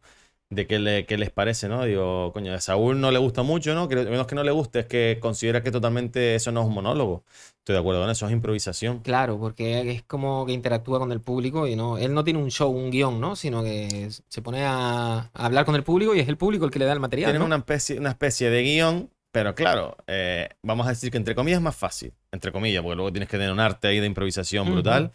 de 0.55 0.67
qué, 0.67 0.79
le, 0.79 1.05
qué 1.05 1.17
les 1.17 1.29
parece, 1.29 1.67
¿no? 1.67 1.83
Digo, 1.85 2.31
coño, 2.33 2.53
a 2.53 2.61
Saúl 2.61 2.99
no 2.99 3.11
le 3.11 3.19
gusta 3.19 3.43
mucho, 3.43 3.73
¿no? 3.73 3.87
Que 3.87 3.95
menos 3.95 4.27
que 4.27 4.35
no 4.35 4.43
le 4.43 4.51
guste 4.51 4.79
es 4.79 4.85
que 4.85 5.17
considera 5.19 5.63
que 5.63 5.71
totalmente 5.71 6.35
eso 6.35 6.51
no 6.51 6.61
es 6.61 6.67
un 6.67 6.73
monólogo. 6.73 7.23
Estoy 7.59 7.73
de 7.73 7.79
acuerdo 7.79 8.01
con 8.01 8.09
eso, 8.09 8.25
es 8.25 8.31
improvisación. 8.31 8.99
Claro, 8.99 9.39
porque 9.39 9.91
es 9.91 10.03
como 10.03 10.45
que 10.45 10.53
interactúa 10.53 10.99
con 10.99 11.11
el 11.11 11.21
público 11.21 11.67
y 11.67 11.75
no, 11.75 11.97
él 11.97 12.13
no 12.13 12.23
tiene 12.23 12.39
un 12.39 12.51
show, 12.51 12.69
un 12.69 12.91
guion, 12.91 13.21
¿no? 13.21 13.35
Sino 13.35 13.63
que 13.63 14.09
se 14.27 14.41
pone 14.41 14.63
a, 14.65 15.29
hablar 15.33 15.65
con 15.65 15.75
el 15.75 15.83
público 15.83 16.13
y 16.13 16.19
es 16.19 16.27
el 16.27 16.37
público 16.37 16.65
el 16.65 16.71
que 16.71 16.79
le 16.79 16.85
da 16.85 16.93
el 16.93 16.99
material. 16.99 17.31
Tienen 17.31 17.45
una, 17.45 17.57
especie, 17.57 17.97
una 17.97 18.09
especie 18.09 18.49
de 18.49 18.63
guion, 18.63 19.09
pero 19.31 19.55
claro, 19.55 19.95
eh, 20.07 20.49
vamos 20.61 20.85
a 20.85 20.89
decir 20.89 21.09
que 21.09 21.17
entre 21.17 21.35
comillas 21.35 21.57
es 21.57 21.63
más 21.63 21.75
fácil, 21.75 22.13
entre 22.31 22.51
comillas, 22.51 22.83
porque 22.83 22.95
luego 22.95 23.11
tienes 23.11 23.29
que 23.29 23.37
tener 23.37 23.51
un 23.51 23.59
arte 23.59 23.87
ahí 23.87 23.99
de 23.99 24.07
improvisación 24.07 24.71
brutal 24.71 25.11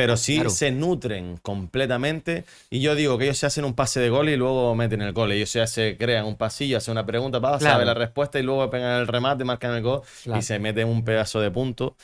pero 0.00 0.16
sí 0.16 0.40
se 0.48 0.70
nutren 0.70 1.36
completamente. 1.36 2.44
Y 2.70 2.80
yo 2.80 2.94
digo 2.94 3.18
que 3.18 3.24
ellos 3.24 3.36
se 3.36 3.44
hacen 3.44 3.66
un 3.66 3.74
pase 3.74 4.00
de 4.00 4.08
gol 4.08 4.30
y 4.30 4.36
luego 4.36 4.74
meten 4.74 5.02
el 5.02 5.12
gol. 5.12 5.30
Ellos 5.32 5.50
se 5.50 5.96
crean 5.98 6.24
un 6.24 6.36
pasillo, 6.36 6.78
hacen 6.78 6.92
una 6.92 7.04
pregunta, 7.04 7.38
para 7.38 7.60
saber 7.60 7.86
la 7.86 7.92
respuesta 7.92 8.38
y 8.38 8.42
luego 8.42 8.70
pegan 8.70 9.00
el 9.00 9.06
remate, 9.06 9.44
marcan 9.44 9.74
el 9.74 9.82
gol 9.82 10.00
y 10.38 10.40
se 10.40 10.58
meten 10.58 10.88
un 10.88 11.04
pedazo 11.04 11.40
de 11.40 11.50
punto. 11.50 11.96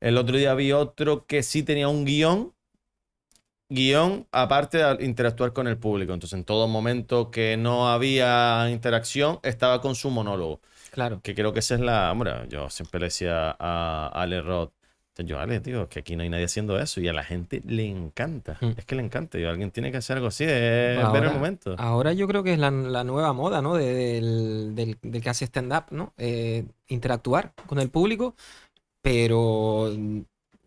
El 0.00 0.18
otro 0.18 0.36
día 0.36 0.52
vi 0.54 0.72
otro 0.72 1.26
que 1.26 1.44
sí 1.44 1.62
tenía 1.62 1.86
un 1.86 2.04
guion. 2.04 2.52
Guión, 3.70 4.26
aparte 4.32 4.78
de 4.78 5.04
interactuar 5.04 5.52
con 5.52 5.68
el 5.68 5.76
público. 5.76 6.14
Entonces, 6.14 6.36
en 6.38 6.44
todo 6.44 6.66
momento 6.66 7.30
que 7.30 7.56
no 7.56 7.88
había 7.88 8.68
interacción, 8.70 9.38
estaba 9.44 9.80
con 9.80 9.94
su 9.94 10.10
monólogo. 10.10 10.60
Claro. 10.90 11.20
Que 11.22 11.34
creo 11.34 11.52
que 11.52 11.60
esa 11.60 11.74
es 11.74 11.80
la. 11.80 12.10
Hombre, 12.10 12.32
yo 12.48 12.68
siempre 12.70 12.98
le 12.98 13.06
decía 13.06 13.54
a 13.58 14.10
Ale 14.14 14.40
Roth 14.40 14.72
yo, 15.24 15.36
vale, 15.36 15.60
tío, 15.60 15.88
que 15.88 16.00
aquí 16.00 16.14
no 16.14 16.22
hay 16.22 16.28
nadie 16.28 16.44
haciendo 16.44 16.78
eso 16.78 17.00
y 17.00 17.08
a 17.08 17.12
la 17.12 17.24
gente 17.24 17.62
le 17.66 17.86
encanta. 17.86 18.56
Mm. 18.60 18.72
Es 18.76 18.84
que 18.84 18.94
le 18.94 19.02
encanta. 19.02 19.38
Y 19.38 19.44
alguien 19.44 19.70
tiene 19.70 19.90
que 19.90 19.96
hacer 19.96 20.16
algo 20.16 20.28
así, 20.28 20.44
es 20.44 21.12
ver 21.12 21.24
el 21.24 21.32
momento. 21.32 21.74
Ahora 21.78 22.12
yo 22.12 22.28
creo 22.28 22.42
que 22.42 22.52
es 22.52 22.58
la, 22.58 22.70
nueva 22.70 23.32
moda, 23.32 23.60
¿no? 23.60 23.74
del, 23.74 24.74
del, 24.74 24.96
que 25.22 25.30
hace 25.30 25.46
stand-up, 25.46 25.86
¿no? 25.90 26.12
Eh, 26.18 26.66
interactuar 26.86 27.52
con 27.66 27.80
el 27.80 27.90
público, 27.90 28.36
pero 29.02 29.92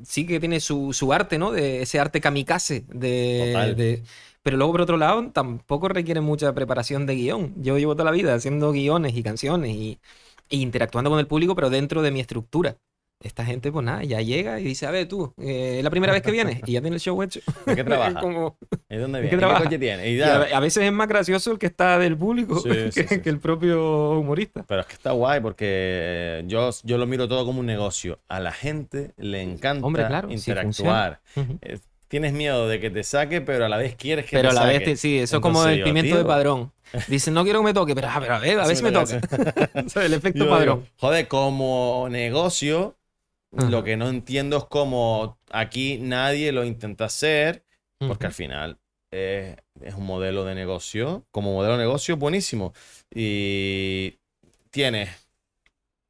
sí 0.03 0.25
que 0.25 0.39
tiene 0.39 0.59
su, 0.59 1.13
arte, 1.13 1.37
¿no? 1.37 1.51
De 1.51 1.81
ese 1.83 1.99
arte 1.99 2.19
kamikaze. 2.19 2.85
De, 2.89 4.03
pero 4.43 4.57
luego, 4.57 4.73
por 4.73 4.81
otro 4.81 4.97
lado, 4.97 5.29
tampoco 5.31 5.87
requiere 5.87 6.19
mucha 6.19 6.53
preparación 6.53 7.05
de 7.05 7.15
guion. 7.15 7.53
Yo 7.57 7.77
llevo 7.77 7.95
toda 7.95 8.05
la 8.05 8.11
vida 8.11 8.33
haciendo 8.33 8.71
guiones 8.71 9.15
y 9.15 9.23
canciones 9.23 9.75
y 9.75 9.99
e 10.49 10.57
interactuando 10.57 11.09
con 11.09 11.19
el 11.19 11.27
público, 11.27 11.55
pero 11.55 11.69
dentro 11.69 12.01
de 12.01 12.11
mi 12.11 12.19
estructura. 12.19 12.75
Esta 13.23 13.45
gente, 13.45 13.71
pues 13.71 13.85
nada, 13.85 14.03
ya 14.03 14.19
llega 14.21 14.59
y 14.59 14.63
dice, 14.63 14.87
a 14.87 14.91
ver, 14.91 15.07
tú, 15.07 15.33
eh, 15.39 15.75
es 15.77 15.83
la 15.83 15.89
primera 15.91 16.11
vez 16.11 16.23
que 16.23 16.31
vienes 16.31 16.59
y 16.65 16.71
ya 16.71 16.81
tiene 16.81 16.95
el 16.95 16.99
show 17.01 17.21
hecho. 17.21 17.39
¿De 17.67 17.75
qué 17.75 17.83
trabaja? 17.83 18.19
Como- 18.19 18.57
¿Y 18.89 18.95
dónde 18.97 19.19
¿en 19.19 19.23
viene? 19.23 19.29
qué 19.29 19.35
¿Y 19.35 19.37
trabaja? 19.39 19.59
¿Qué 19.59 19.65
coche 19.65 19.79
tiene? 19.79 20.09
Y 20.09 20.13
y 20.15 20.17
ya- 20.17 20.41
a, 20.41 20.57
a 20.57 20.59
veces 20.59 20.83
es 20.83 20.91
más 20.91 21.07
gracioso 21.07 21.51
el 21.51 21.59
que 21.59 21.67
está 21.67 21.99
del 21.99 22.17
público 22.17 22.59
Sí, 22.59 22.69
que, 22.69 22.91
sí, 22.91 23.03
sí. 23.07 23.21
que 23.21 23.29
el 23.29 23.39
propio 23.39 24.11
humorista. 24.19 24.65
Pero 24.67 24.81
es 24.81 24.87
que 24.87 24.93
está 24.93 25.11
guay 25.11 25.39
porque 25.39 25.65
eh, 25.67 26.43
yo, 26.47 26.71
yo 26.83 26.97
lo 26.97 27.05
miro 27.05 27.27
todo 27.27 27.45
como 27.45 27.59
un 27.59 27.65
negocio. 27.67 28.19
A 28.27 28.39
la 28.39 28.51
gente 28.51 29.11
le 29.17 29.41
encanta 29.41 29.85
Hombre, 29.85 30.07
claro, 30.07 30.27
sí 30.29 30.35
interactuar. 30.35 31.19
Eh, 31.61 31.77
Tienes 32.07 32.33
miedo 32.33 32.67
de 32.67 32.81
que 32.81 32.89
te 32.89 33.03
saque, 33.05 33.39
pero 33.39 33.63
a 33.65 33.69
la 33.69 33.77
vez 33.77 33.95
quieres 33.95 34.25
que 34.25 34.35
Pero 34.35 34.49
a 34.49 34.51
te 34.51 34.55
la 34.55 34.65
vez, 34.65 34.73
saque. 34.79 34.85
te- 34.85 34.97
sí, 34.97 35.17
eso 35.19 35.37
es 35.37 35.41
como 35.41 35.65
el 35.65 35.81
pimiento 35.81 36.17
de 36.17 36.25
padrón. 36.25 36.73
Dicen, 37.07 37.33
no 37.33 37.45
quiero 37.45 37.59
que 37.59 37.65
me 37.67 37.73
toque, 37.73 37.95
pero, 37.95 38.09
ah, 38.11 38.17
pero 38.19 38.35
a 38.35 38.39
ver, 38.39 38.59
a 38.59 38.67
ver 38.67 38.75
si 38.75 38.83
me 38.83 38.91
toca. 38.91 39.21
O 39.85 39.87
sea, 39.89 40.05
el 40.05 40.13
efecto 40.15 40.43
Yo 40.43 40.49
padrón. 40.49 40.79
digo, 40.81 40.89
joder, 40.97 41.29
como 41.29 42.07
negocio, 42.11 42.97
Ajá. 43.55 43.69
lo 43.69 43.83
que 43.83 43.97
no 43.97 44.09
entiendo 44.09 44.57
es 44.57 44.65
cómo 44.65 45.37
aquí 45.51 45.97
nadie 45.99 46.51
lo 46.51 46.63
intenta 46.63 47.05
hacer, 47.05 47.65
porque 47.97 48.25
al 48.27 48.33
final 48.33 48.79
eh, 49.11 49.57
es 49.81 49.93
un 49.95 50.05
modelo 50.05 50.45
de 50.45 50.55
negocio. 50.55 51.25
Como 51.31 51.53
modelo 51.53 51.73
de 51.77 51.83
negocio, 51.83 52.17
buenísimo. 52.17 52.73
Y 53.13 54.17
tienes, 54.71 55.09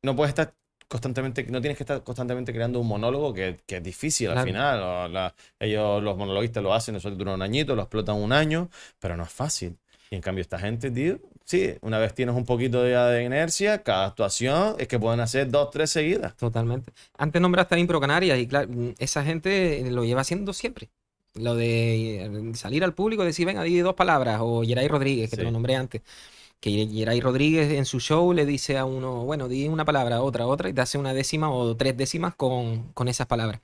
no 0.03 0.15
puedes 0.15 0.29
estar 0.29 0.53
constantemente, 0.87 1.43
no 1.45 1.61
tienes 1.61 1.77
que 1.77 1.83
estar 1.83 2.03
constantemente 2.03 2.51
creando 2.53 2.79
un 2.79 2.87
monólogo 2.87 3.33
que, 3.33 3.57
que 3.65 3.77
es 3.77 3.83
difícil 3.83 4.29
al 4.29 4.35
final. 4.45 4.81
o 4.81 5.07
la- 5.07 5.33
ellos, 5.59 6.03
los 6.03 6.17
monologuistas 6.17 6.61
lo 6.63 6.73
hacen, 6.73 6.95
eso 6.95 7.09
dura 7.11 7.33
un 7.33 7.41
añito, 7.41 7.75
lo 7.75 7.83
explotan 7.83 8.15
un 8.17 8.33
año, 8.33 8.69
pero 8.99 9.15
no 9.15 9.23
es 9.23 9.31
fácil. 9.31 9.77
Y 10.09 10.15
en 10.15 10.21
cambio, 10.21 10.41
esta 10.41 10.59
gente, 10.59 10.91
tío, 10.91 11.19
sí, 11.51 11.73
una 11.81 11.99
vez 11.99 12.15
tienes 12.15 12.35
un 12.35 12.45
poquito 12.45 12.81
de, 12.81 12.95
de 12.95 13.23
inercia, 13.23 13.83
cada 13.83 14.05
actuación 14.05 14.75
es 14.79 14.87
que 14.87 14.97
pueden 14.97 15.19
hacer 15.19 15.51
dos, 15.51 15.69
tres 15.69 15.89
seguidas. 15.91 16.35
Totalmente. 16.37 16.93
Antes 17.17 17.41
nombraste 17.41 17.75
a 17.75 17.77
Impro 17.77 17.99
Canarias 17.99 18.39
y 18.39 18.47
claro, 18.47 18.69
esa 18.97 19.23
gente 19.23 19.83
lo 19.91 20.05
lleva 20.05 20.21
haciendo 20.21 20.53
siempre. 20.53 20.89
Lo 21.33 21.55
de 21.55 22.25
eh, 22.25 22.51
salir 22.55 22.83
al 22.83 22.93
público 22.93 23.23
y 23.23 23.27
decir, 23.27 23.45
venga, 23.45 23.63
di 23.63 23.79
dos 23.79 23.95
palabras. 23.95 24.39
O 24.41 24.63
Geray 24.63 24.87
Rodríguez, 24.87 25.29
que 25.29 25.37
te 25.37 25.43
lo 25.43 25.51
nombré 25.51 25.75
antes. 25.75 26.01
Que 26.59 26.87
Geray 26.87 27.21
Rodríguez 27.21 27.71
en 27.71 27.85
su 27.85 27.99
show 27.99 28.33
le 28.33 28.45
dice 28.45 28.77
a 28.77 28.85
uno, 28.85 29.23
bueno, 29.25 29.47
di 29.47 29.67
una 29.67 29.85
palabra, 29.85 30.21
otra, 30.21 30.45
otra, 30.45 30.69
y 30.69 30.73
te 30.73 30.81
hace 30.81 30.97
una 30.97 31.13
décima 31.13 31.51
o 31.51 31.75
tres 31.75 31.95
décimas 31.97 32.35
con, 32.35 32.91
con 32.93 33.07
esas 33.07 33.27
palabras. 33.27 33.61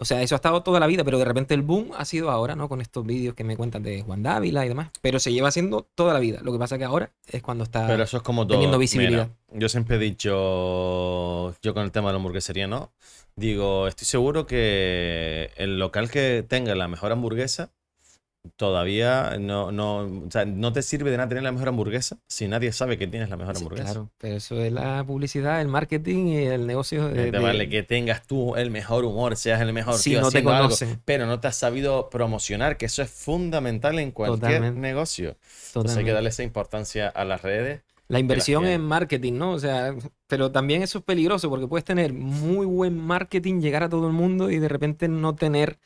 O 0.00 0.04
sea, 0.04 0.22
eso 0.22 0.36
ha 0.36 0.36
estado 0.36 0.62
toda 0.62 0.78
la 0.78 0.86
vida, 0.86 1.02
pero 1.02 1.18
de 1.18 1.24
repente 1.24 1.54
el 1.54 1.62
boom 1.62 1.90
ha 1.96 2.04
sido 2.04 2.30
ahora, 2.30 2.54
¿no? 2.54 2.68
Con 2.68 2.80
estos 2.80 3.04
vídeos 3.04 3.34
que 3.34 3.42
me 3.42 3.56
cuentan 3.56 3.82
de 3.82 4.02
Juan 4.02 4.22
Dávila 4.22 4.64
y 4.64 4.68
demás. 4.68 4.90
Pero 5.00 5.18
se 5.18 5.32
lleva 5.32 5.48
haciendo 5.48 5.88
toda 5.96 6.14
la 6.14 6.20
vida. 6.20 6.38
Lo 6.42 6.52
que 6.52 6.58
pasa 6.58 6.78
que 6.78 6.84
ahora 6.84 7.10
es 7.26 7.42
cuando 7.42 7.64
está... 7.64 7.88
Pero 7.88 8.04
eso 8.04 8.16
es 8.18 8.22
como 8.22 8.46
todo. 8.46 8.56
teniendo 8.56 8.78
visibilidad. 8.78 9.28
Mira, 9.48 9.60
yo 9.60 9.68
siempre 9.68 9.96
he 9.96 9.98
dicho, 9.98 11.52
yo 11.60 11.74
con 11.74 11.82
el 11.82 11.90
tema 11.90 12.10
de 12.10 12.12
la 12.12 12.16
hamburguesería, 12.18 12.68
¿no? 12.68 12.92
Digo, 13.34 13.88
estoy 13.88 14.06
seguro 14.06 14.46
que 14.46 15.50
el 15.56 15.80
local 15.80 16.12
que 16.12 16.44
tenga 16.46 16.76
la 16.76 16.86
mejor 16.86 17.10
hamburguesa 17.10 17.72
todavía 18.56 19.36
no, 19.38 19.72
no, 19.72 19.98
o 20.26 20.30
sea, 20.30 20.44
no 20.44 20.72
te 20.72 20.82
sirve 20.82 21.10
de 21.10 21.16
nada 21.16 21.28
tener 21.28 21.44
la 21.44 21.52
mejor 21.52 21.68
hamburguesa 21.68 22.18
si 22.26 22.48
nadie 22.48 22.72
sabe 22.72 22.96
que 22.98 23.06
tienes 23.06 23.28
la 23.28 23.36
mejor 23.36 23.54
Sí, 23.54 23.64
hamburguesa. 23.64 23.84
claro, 23.84 24.10
pero 24.18 24.36
eso 24.36 24.60
es 24.62 24.72
la 24.72 25.04
publicidad, 25.06 25.60
el 25.60 25.68
marketing 25.68 26.26
y 26.26 26.36
el 26.46 26.66
negocio 26.66 27.08
de, 27.08 27.14
Te 27.14 27.30
de- 27.30 27.38
vale 27.40 27.68
que 27.68 27.82
tengas 27.82 28.26
tú 28.26 28.54
el 28.56 28.70
mejor 28.70 29.04
humor, 29.04 29.36
seas 29.36 29.60
el 29.60 29.72
mejor 29.72 29.94
si 29.94 30.10
tío 30.10 30.20
no 30.20 30.30
te 30.30 30.38
algo, 30.38 30.74
pero 31.04 31.26
no 31.26 31.40
te 31.40 31.48
has 31.48 31.56
sabido 31.56 32.08
promocionar, 32.10 32.76
que 32.76 32.86
eso 32.86 33.02
es 33.02 33.10
fundamental 33.10 33.98
en 33.98 34.12
cualquier 34.12 34.40
Totalmente. 34.40 34.80
negocio. 34.80 35.30
Entonces 35.30 35.96
hay 35.98 36.04
que 36.04 36.12
Totalmente. 36.12 36.12
darle 36.12 36.28
esa 36.28 36.42
importancia 36.42 37.08
a 37.08 37.24
las 37.24 37.42
redes. 37.42 37.82
La 38.08 38.18
inversión 38.18 38.64
en 38.66 38.80
marketing, 38.80 39.34
¿no? 39.34 39.52
O 39.52 39.58
sea, 39.58 39.94
pero 40.28 40.50
también 40.50 40.82
eso 40.82 40.98
es 40.98 41.04
peligroso 41.04 41.50
porque 41.50 41.66
puedes 41.66 41.84
tener 41.84 42.12
muy 42.14 42.64
buen 42.64 42.96
marketing, 42.96 43.60
llegar 43.60 43.82
a 43.82 43.88
todo 43.88 44.06
el 44.06 44.14
mundo 44.14 44.50
y 44.50 44.58
de 44.58 44.68
repente 44.68 45.08
no 45.08 45.34
tener 45.34 45.78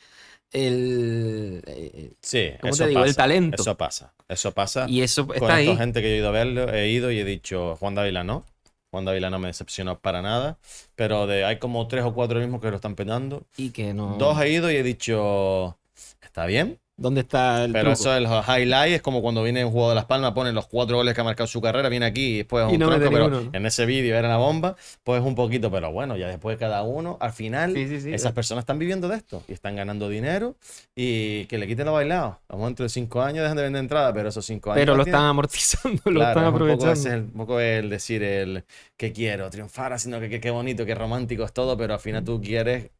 el... 0.52 1.62
eh, 1.66 2.12
Sí, 2.20 2.50
¿Cómo 2.60 2.72
eso 2.72 2.84
te 2.84 2.90
digo? 2.90 3.00
El 3.04 3.06
pasa, 3.10 3.16
talento. 3.22 3.62
Eso 3.62 3.76
pasa, 3.76 4.14
eso 4.28 4.52
pasa. 4.52 4.86
Y 4.88 5.02
eso 5.02 5.26
con 5.26 5.36
está 5.36 5.60
esta 5.60 5.72
ahí. 5.72 5.76
gente 5.76 6.02
que 6.02 6.08
yo 6.10 6.14
he 6.14 6.18
ido 6.18 6.28
a 6.28 6.32
verlo, 6.32 6.72
he 6.72 6.88
ido 6.90 7.10
y 7.10 7.18
he 7.18 7.24
dicho, 7.24 7.76
Juan 7.76 7.94
Dávila 7.94 8.24
no. 8.24 8.44
Juan 8.90 9.04
Dávila 9.06 9.30
no 9.30 9.38
me 9.38 9.48
decepcionó 9.48 9.98
para 9.98 10.20
nada. 10.20 10.58
Pero 10.94 11.26
de, 11.26 11.44
hay 11.44 11.58
como 11.58 11.88
tres 11.88 12.04
o 12.04 12.12
cuatro 12.12 12.38
mismos 12.40 12.60
que 12.60 12.68
lo 12.70 12.76
están 12.76 12.94
petando. 12.94 13.42
Y 13.56 13.70
que 13.70 13.94
no... 13.94 14.16
Dos 14.18 14.38
he 14.40 14.50
ido 14.50 14.70
y 14.70 14.76
he 14.76 14.82
dicho, 14.82 15.78
está 16.20 16.44
bien. 16.46 16.78
¿Dónde 17.02 17.20
está 17.22 17.64
el 17.64 17.72
Pero 17.72 17.90
truco? 17.90 17.92
eso 17.94 18.14
es 18.16 18.22
los 18.22 18.46
highlights, 18.48 18.94
es 18.96 19.02
como 19.02 19.20
cuando 19.22 19.42
viene 19.42 19.64
un 19.64 19.72
juego 19.72 19.88
de 19.90 19.96
Las 19.96 20.04
Palmas, 20.06 20.32
ponen 20.32 20.54
los 20.54 20.66
cuatro 20.68 20.96
goles 20.96 21.14
que 21.14 21.20
ha 21.20 21.24
marcado 21.24 21.46
su 21.48 21.60
carrera, 21.60 21.88
viene 21.88 22.06
aquí 22.06 22.26
y 22.34 22.36
después 22.38 22.64
es 22.66 22.70
Y 22.70 22.74
un 22.74 22.80
no 22.80 22.86
tronco, 22.88 23.10
pero 23.10 23.28
ninguno. 23.28 23.50
en 23.52 23.66
ese 23.66 23.84
vídeo 23.86 24.16
era 24.16 24.28
la 24.28 24.36
bomba, 24.36 24.76
pues 25.02 25.20
un 25.22 25.34
poquito, 25.34 25.70
pero 25.70 25.90
bueno, 25.92 26.16
ya 26.16 26.28
después 26.28 26.56
cada 26.58 26.82
uno, 26.82 27.18
al 27.20 27.32
final, 27.32 27.74
Sí, 27.74 27.88
sí, 27.88 28.00
sí. 28.00 28.14
esas 28.14 28.32
personas 28.32 28.62
están 28.62 28.78
viviendo 28.78 29.08
de 29.08 29.16
esto 29.16 29.42
y 29.48 29.52
están 29.52 29.74
ganando 29.76 30.08
dinero 30.08 30.56
y 30.94 31.44
que 31.46 31.58
le 31.58 31.66
quiten 31.66 31.86
lo 31.86 31.92
bailado. 31.92 32.40
A 32.48 32.56
dentro 32.56 32.84
de 32.84 32.88
cinco 32.88 33.20
años 33.20 33.42
dejan 33.42 33.56
de 33.56 33.62
vender 33.64 33.80
entrada, 33.80 34.12
pero 34.14 34.28
esos 34.28 34.46
cinco 34.46 34.70
años... 34.70 34.80
Pero 34.82 34.96
lo 34.96 35.02
tienen. 35.04 35.18
están 35.18 35.28
amortizando, 35.30 36.02
lo 36.06 36.20
Claro, 36.20 36.30
están 36.40 36.44
es 36.44 36.48
un 36.48 36.52
poco 36.52 36.64
aprovechando. 36.72 36.92
es 36.92 37.04
el- 37.06 37.20
un 37.22 37.32
poco 37.32 37.60
el 37.60 37.90
decir 37.90 38.22
el 38.22 38.64
que 38.96 39.12
quiero 39.12 39.50
triunfar, 39.50 39.96
que 40.00 40.28
que- 40.28 40.40
qué 40.40 40.50
bonito, 40.50 40.86
qué 40.86 40.94
romántico 40.94 41.42
es 41.44 41.52
todo, 41.52 41.76
pero 41.76 41.94
al 41.94 42.00
final 42.00 42.22
tú 42.24 42.40
quieres 42.40 42.90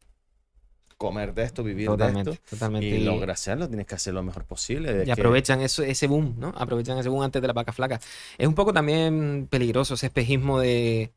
comer 1.03 1.33
de 1.33 1.43
esto, 1.43 1.63
vivir 1.63 1.87
Totalmente, 1.87 2.29
de 2.31 2.35
esto 2.35 2.49
totalmente. 2.49 2.87
y 2.87 2.99
lograr 3.03 3.31
hacerlo, 3.31 3.67
tienes 3.67 3.85
que 3.87 3.95
hacer 3.95 4.13
lo 4.13 4.23
mejor 4.23 4.45
posible. 4.45 5.01
Y 5.03 5.05
que- 5.05 5.11
aprovechan 5.11 5.61
eso, 5.61 5.83
ese 5.83 6.07
boom, 6.07 6.35
¿no? 6.39 6.53
Aprovechan 6.57 6.97
ese 6.97 7.09
boom 7.09 7.21
antes 7.23 7.41
de 7.41 7.47
la 7.47 7.53
vaca 7.53 7.71
flaca. 7.73 7.99
Es 8.37 8.47
un 8.47 8.55
poco 8.55 8.73
también 8.73 9.47
peligroso 9.49 9.93
ese 9.95 10.07
espejismo 10.07 10.59
de, 10.59 11.11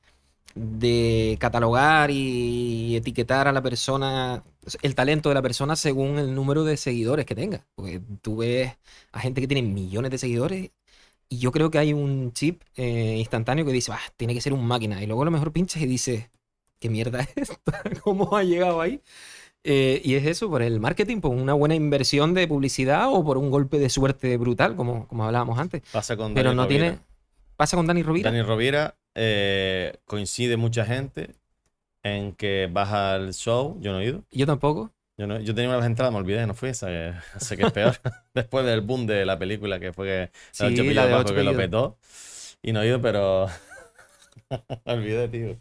de 0.54 1.36
catalogar 1.40 2.10
y 2.10 2.96
etiquetar 2.96 3.48
a 3.48 3.52
la 3.52 3.62
persona, 3.62 4.42
el 4.82 4.94
talento 4.94 5.28
de 5.28 5.34
la 5.34 5.42
persona 5.42 5.76
según 5.76 6.18
el 6.18 6.34
número 6.34 6.64
de 6.64 6.76
seguidores 6.76 7.26
que 7.26 7.34
tenga. 7.34 7.66
Porque 7.74 8.00
tú 8.22 8.38
ves 8.38 8.72
a 9.12 9.20
gente 9.20 9.40
que 9.40 9.48
tiene 9.48 9.62
millones 9.68 10.10
de 10.10 10.18
seguidores 10.18 10.70
y 11.28 11.38
yo 11.38 11.52
creo 11.52 11.70
que 11.70 11.78
hay 11.78 11.92
un 11.92 12.32
chip 12.32 12.62
eh, 12.76 13.16
instantáneo 13.18 13.64
que 13.66 13.72
dice, 13.72 13.92
"Ah, 13.92 14.00
tiene 14.16 14.34
que 14.34 14.40
ser 14.40 14.52
un 14.52 14.66
máquina. 14.66 15.02
Y 15.02 15.06
luego 15.06 15.22
a 15.22 15.24
lo 15.26 15.30
mejor 15.32 15.52
pinchas 15.52 15.82
y 15.82 15.86
dices, 15.86 16.30
¿qué 16.80 16.88
mierda 16.90 17.20
es 17.20 17.30
esta? 17.36 17.82
¿Cómo 18.04 18.36
ha 18.36 18.42
llegado 18.44 18.80
ahí? 18.80 19.02
Eh, 19.68 20.00
y 20.04 20.14
es 20.14 20.24
eso, 20.26 20.48
por 20.48 20.62
el 20.62 20.78
marketing, 20.78 21.20
por 21.20 21.32
una 21.32 21.52
buena 21.52 21.74
inversión 21.74 22.34
de 22.34 22.46
publicidad 22.46 23.08
o 23.12 23.24
por 23.24 23.36
un 23.36 23.50
golpe 23.50 23.78
de 23.80 23.88
suerte 23.90 24.36
brutal, 24.36 24.76
como, 24.76 25.08
como 25.08 25.24
hablábamos 25.24 25.58
antes. 25.58 25.82
Pasa 25.90 26.16
con 26.16 26.34
Pero 26.34 26.50
Dani 26.50 26.56
no 26.56 26.62
Rovira. 26.62 26.82
tiene. 26.84 26.98
Pasa 27.56 27.76
con 27.76 27.86
Dani 27.86 28.02
Rovira. 28.04 28.30
Dani 28.30 28.42
Rovira 28.42 28.94
eh, 29.16 29.96
coincide 30.04 30.56
mucha 30.56 30.84
gente 30.84 31.34
en 32.04 32.32
que 32.32 32.68
baja 32.72 33.14
al 33.14 33.34
show. 33.34 33.76
Yo 33.80 33.90
no 33.92 34.00
he 34.00 34.04
ido. 34.06 34.22
Yo 34.30 34.46
tampoco. 34.46 34.92
Yo, 35.18 35.26
no- 35.26 35.40
yo 35.40 35.54
tenía 35.54 35.70
una 35.70 35.78
vez 35.78 35.86
entrada, 35.86 36.10
me 36.12 36.18
olvidé, 36.18 36.46
no 36.46 36.54
fui. 36.54 36.68
Esa 36.68 36.86
que, 36.86 37.12
esa 37.36 37.56
que 37.56 37.62
es 37.64 37.72
peor. 37.72 37.96
Después 38.34 38.64
del 38.66 38.82
boom 38.82 39.06
de 39.06 39.24
la 39.26 39.36
película, 39.38 39.80
que 39.80 39.92
fue 39.92 40.06
que 40.06 40.30
Sí, 40.52 40.62
la, 40.62 40.68
ocho 40.68 40.92
la 40.94 41.22
de 41.24 41.34
que 41.34 41.42
lo 41.42 41.56
petó. 41.56 41.98
Y 42.62 42.72
no 42.72 42.82
he 42.82 42.86
ido, 42.86 43.00
pero. 43.02 43.48
olvidé, 44.84 45.28
tío. 45.28 45.56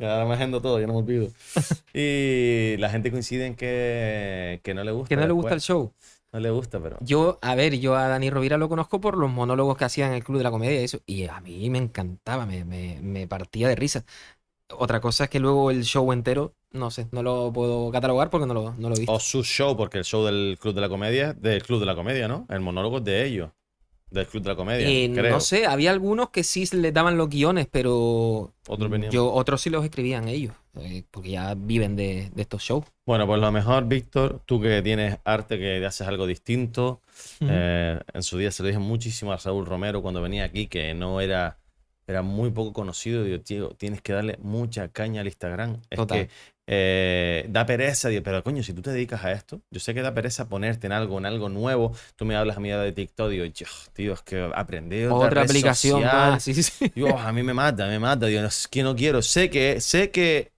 Ahora 0.00 0.24
me 0.26 0.34
agendo 0.34 0.60
todo, 0.62 0.80
yo 0.80 0.86
no 0.86 0.94
me 0.94 0.98
olvido. 1.00 1.28
Y 1.92 2.76
la 2.78 2.88
gente 2.90 3.10
coincide 3.10 3.46
en 3.46 3.56
que, 3.56 4.60
que 4.62 4.74
no 4.74 4.84
le 4.84 4.92
gusta. 4.92 5.08
Que 5.08 5.16
no 5.16 5.26
le 5.26 5.32
gusta 5.32 5.54
el 5.54 5.60
show. 5.60 5.92
No 6.32 6.38
le 6.38 6.50
gusta, 6.50 6.80
pero. 6.80 6.96
Yo, 7.00 7.38
a 7.42 7.54
ver, 7.56 7.78
yo 7.80 7.96
a 7.96 8.06
Dani 8.06 8.30
Rovira 8.30 8.56
lo 8.56 8.68
conozco 8.68 9.00
por 9.00 9.18
los 9.18 9.28
monólogos 9.30 9.76
que 9.76 9.84
hacía 9.84 10.06
en 10.06 10.12
el 10.12 10.22
Club 10.22 10.38
de 10.38 10.44
la 10.44 10.50
Comedia 10.52 10.80
y 10.80 10.84
eso. 10.84 11.00
Y 11.06 11.24
a 11.26 11.40
mí 11.40 11.68
me 11.70 11.78
encantaba, 11.78 12.46
me, 12.46 12.64
me- 12.64 13.00
me 13.02 13.26
partía 13.26 13.68
de 13.68 13.74
risa. 13.74 14.04
Otra 14.78 15.00
cosa 15.00 15.24
es 15.24 15.30
que 15.30 15.40
luego 15.40 15.70
el 15.72 15.82
show 15.84 16.12
entero, 16.12 16.54
no 16.70 16.92
sé, 16.92 17.08
no 17.10 17.22
lo 17.24 17.52
puedo 17.52 17.90
catalogar 17.90 18.30
porque 18.30 18.46
no 18.46 18.54
lo, 18.54 18.74
no 18.74 18.88
lo 18.88 18.94
he 18.94 19.00
visto. 19.00 19.12
O 19.14 19.18
su 19.20 19.42
show, 19.42 19.76
porque 19.76 19.98
el 19.98 20.04
show 20.04 20.24
del 20.24 20.56
Club 20.60 20.74
de 20.74 20.80
la 20.80 20.88
Comedia, 20.88 21.32
del 21.32 21.62
Club 21.64 21.80
de 21.80 21.86
la 21.86 21.96
Comedia, 21.96 22.28
¿no? 22.28 22.46
El 22.48 22.60
monólogo 22.60 22.98
es 22.98 23.04
de 23.04 23.24
ellos. 23.26 23.50
Del 24.10 24.26
Club 24.26 24.42
de 24.42 24.48
la 24.48 24.56
Comedia, 24.56 24.88
Eh, 24.88 25.10
creo. 25.14 25.30
no 25.32 25.40
sé, 25.40 25.66
había 25.66 25.90
algunos 25.92 26.30
que 26.30 26.42
sí 26.42 26.64
le 26.72 26.90
daban 26.92 27.16
los 27.16 27.28
guiones, 27.28 27.68
pero 27.70 28.52
Otra 28.68 28.86
opinión. 28.88 29.10
yo, 29.12 29.32
otros 29.32 29.60
sí 29.60 29.70
los 29.70 29.84
escribían 29.84 30.26
ellos, 30.28 30.52
eh, 30.80 31.04
porque 31.10 31.30
ya 31.30 31.54
viven 31.54 31.94
de, 31.96 32.30
de 32.34 32.42
estos 32.42 32.62
shows. 32.62 32.84
Bueno, 33.06 33.26
pues 33.26 33.40
lo 33.40 33.52
mejor, 33.52 33.86
Víctor, 33.86 34.40
tú 34.46 34.60
que 34.60 34.82
tienes 34.82 35.18
arte, 35.24 35.58
que 35.58 35.84
haces 35.86 36.06
algo 36.08 36.26
distinto. 36.26 37.00
eh, 37.40 38.00
en 38.12 38.22
su 38.22 38.36
día 38.38 38.50
se 38.50 38.62
lo 38.62 38.66
dije 38.68 38.78
muchísimo 38.80 39.32
a 39.32 39.38
Saúl 39.38 39.64
Romero 39.66 40.02
cuando 40.02 40.20
venía 40.22 40.44
aquí, 40.44 40.66
que 40.66 40.92
no 40.94 41.20
era, 41.20 41.58
era 42.06 42.22
muy 42.22 42.50
poco 42.50 42.72
conocido. 42.72 43.22
Digo, 43.24 43.40
tío, 43.40 43.68
tienes 43.70 44.00
que 44.02 44.12
darle 44.12 44.38
mucha 44.42 44.88
caña 44.88 45.20
al 45.20 45.26
Instagram. 45.28 45.80
Es 45.90 45.96
Total. 45.96 46.26
que 46.26 46.30
eh, 46.72 47.46
da 47.48 47.66
pereza, 47.66 48.10
pero 48.22 48.44
coño, 48.44 48.62
si 48.62 48.72
tú 48.72 48.80
te 48.80 48.92
dedicas 48.92 49.24
a 49.24 49.32
esto, 49.32 49.60
yo 49.72 49.80
sé 49.80 49.92
que 49.92 50.02
da 50.02 50.14
pereza 50.14 50.48
ponerte 50.48 50.86
en 50.86 50.92
algo, 50.92 51.18
en 51.18 51.26
algo 51.26 51.48
nuevo. 51.48 51.92
Tú 52.14 52.24
me 52.24 52.36
hablas 52.36 52.58
a 52.58 52.60
mí 52.60 52.68
de 52.70 52.92
TikTok, 52.92 53.28
digo, 53.28 53.44
"Yo, 53.44 53.66
tío, 53.92 54.12
es 54.12 54.22
que 54.22 54.48
aprendí 54.54 55.02
otra, 55.02 55.16
Otra 55.16 55.30
red 55.42 55.50
aplicación 55.50 56.02
social". 56.02 56.30
más, 56.30 56.44
sí, 56.44 56.54
sí, 56.54 56.62
sí. 56.62 56.92
Digo, 56.94 57.18
a 57.18 57.32
mí 57.32 57.42
me 57.42 57.54
mata, 57.54 57.88
me 57.88 57.98
mata. 57.98 58.26
Digo, 58.26 58.40
no, 58.40 58.46
es 58.46 58.68
que 58.68 58.84
no 58.84 58.94
quiero. 58.94 59.20
Sé 59.20 59.50
que, 59.50 59.80
sé 59.80 60.12
que 60.12 60.52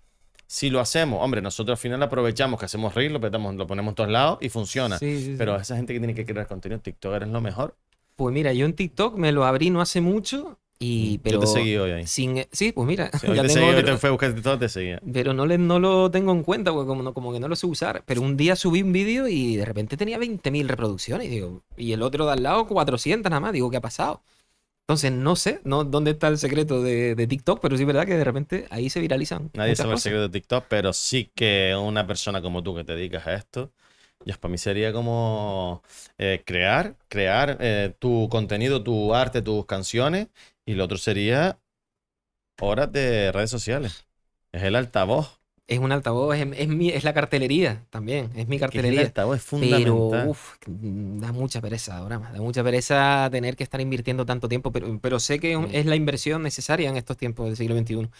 si 0.46 0.68
lo 0.68 0.80
hacemos, 0.80 1.18
hombre, 1.24 1.40
nosotros 1.40 1.78
al 1.78 1.80
final 1.80 2.02
aprovechamos 2.02 2.60
que 2.60 2.66
hacemos 2.66 2.94
reír, 2.94 3.10
lo, 3.10 3.18
petamos, 3.18 3.54
lo 3.54 3.66
ponemos 3.66 3.92
en 3.92 3.94
todos 3.94 4.10
lados 4.10 4.36
y 4.42 4.50
funciona. 4.50 4.98
Sí. 4.98 5.34
Pero 5.38 5.56
esa 5.56 5.76
gente 5.76 5.94
que 5.94 5.98
tiene 5.98 6.14
que 6.14 6.26
crear 6.26 6.46
contenido 6.46 6.76
en 6.76 6.82
TikTok 6.82 7.22
es 7.22 7.28
lo 7.28 7.40
mejor. 7.40 7.74
Pues 8.16 8.34
mira, 8.34 8.52
yo 8.52 8.66
en 8.66 8.74
TikTok 8.74 9.16
me 9.16 9.32
lo 9.32 9.46
abrí 9.46 9.70
no 9.70 9.80
hace 9.80 10.02
mucho 10.02 10.58
Y, 10.84 11.18
pero 11.18 11.36
Yo 11.36 11.40
te 11.40 11.46
seguí 11.46 11.76
hoy 11.76 11.90
ahí. 11.92 12.04
sin, 12.04 12.44
sí, 12.52 12.72
pues 12.72 12.86
mira, 12.88 13.10
Sí, 13.14 13.26
hoy 13.28 13.36
ya 13.36 13.42
te 13.42 13.48
tengo 13.48 13.72
seguí, 13.72 13.84
te 13.84 13.96
fue 13.96 14.08
a 14.08 14.12
buscar 14.12 14.34
todo, 14.42 14.58
te 14.58 14.68
seguía. 14.68 15.02
pero 15.12 15.32
no, 15.34 15.46
le, 15.46 15.58
no 15.58 15.78
lo 15.80 16.10
tengo 16.10 16.32
en 16.32 16.42
cuenta 16.44 16.72
porque 16.72 16.86
como, 16.86 17.02
no- 17.02 17.12
como 17.14 17.32
que 17.32 17.40
no 17.40 17.48
lo 17.48 17.56
sé 17.56 17.66
usar. 17.66 18.04
Pero 18.06 18.22
un 18.22 18.36
día 18.36 18.54
subí 18.56 18.82
un 18.82 18.92
vídeo 18.92 19.26
y 19.28 19.56
de 19.56 19.64
repente 19.64 19.96
tenía 19.96 20.18
20.000 20.18 20.68
reproducciones. 20.68 21.28
Digo, 21.30 21.62
y 21.76 21.92
el 21.92 22.02
otro 22.02 22.26
de 22.26 22.32
al 22.32 22.42
lado 22.42 22.66
400 22.68 23.30
nada 23.30 23.40
más. 23.40 23.52
Digo, 23.52 23.70
¿qué 23.70 23.78
ha 23.78 23.80
pasado? 23.80 24.22
Entonces 24.84 25.12
no 25.12 25.36
sé 25.36 25.60
no, 25.64 25.84
dónde 25.84 26.12
está 26.12 26.28
el 26.28 26.38
secreto 26.38 26.82
de, 26.82 27.14
de 27.16 27.26
TikTok, 27.28 27.60
pero 27.60 27.76
sí 27.76 27.84
es 27.84 27.86
verdad 27.86 28.06
que 28.06 28.16
de 28.16 28.24
repente 28.24 28.66
ahí 28.70 28.90
se 28.90 29.00
viralizan. 29.00 29.50
Nadie 29.54 29.76
sabe 29.76 29.92
el 29.94 29.98
secreto 29.98 30.22
de 30.22 30.28
TikTok, 30.30 30.64
pero 30.68 30.92
sí 30.94 31.30
que 31.34 31.74
una 31.76 32.06
persona 32.06 32.40
como 32.40 32.62
tú 32.62 32.74
que 32.74 32.84
te 32.84 32.94
dedicas 32.94 33.26
a 33.26 33.34
esto, 33.34 33.70
ya 34.24 34.34
para 34.38 34.50
mí 34.52 34.56
sería 34.58 34.92
como 34.94 35.82
eh, 36.18 36.42
crear, 36.46 36.96
crear 37.08 37.58
eh, 37.60 37.94
tu 37.98 38.28
contenido, 38.30 38.82
tu 38.82 39.14
arte, 39.14 39.42
tus 39.42 39.66
canciones, 39.66 40.28
y 40.66 40.74
lo 40.74 40.84
otro 40.84 40.98
sería 40.98 41.60
horas 42.60 42.90
de 42.92 43.30
redes 43.32 43.50
sociales. 43.50 44.06
Es 44.52 44.62
el 44.62 44.76
altavoz. 44.76 45.40
Es 45.66 45.78
un 45.78 45.92
altavoz, 45.92 46.36
es, 46.36 46.46
es 46.58 46.68
mi, 46.68 46.90
es 46.90 47.04
la 47.04 47.14
cartelería 47.14 47.86
también, 47.90 48.30
es 48.34 48.46
mi 48.48 48.58
que 48.68 48.78
es 48.78 48.88
el 48.88 48.98
cartelería. 48.98 48.98
altavoz 48.98 49.36
es 49.36 49.42
Pero, 49.58 49.94
fundamental. 49.94 50.30
uff, 50.30 50.56
da 50.66 51.32
mucha 51.32 51.60
pereza 51.60 51.96
ahora 51.96 52.18
más, 52.18 52.32
da 52.32 52.40
mucha 52.40 52.64
pereza 52.64 53.28
tener 53.30 53.54
que 53.56 53.62
estar 53.62 53.80
invirtiendo 53.80 54.26
tanto 54.26 54.48
tiempo, 54.48 54.72
pero, 54.72 54.98
pero 55.00 55.20
sé 55.20 55.38
que 55.38 55.54
Mm. 55.58 55.66
es 55.72 55.86
la 55.86 55.94
inversión 55.96 56.42
necesaria 56.42 56.90
en 56.90 56.96
estos 56.96 57.16
tiempos 57.16 57.46
del 57.46 57.56
siglo 57.56 57.74
XXI. 57.76 58.10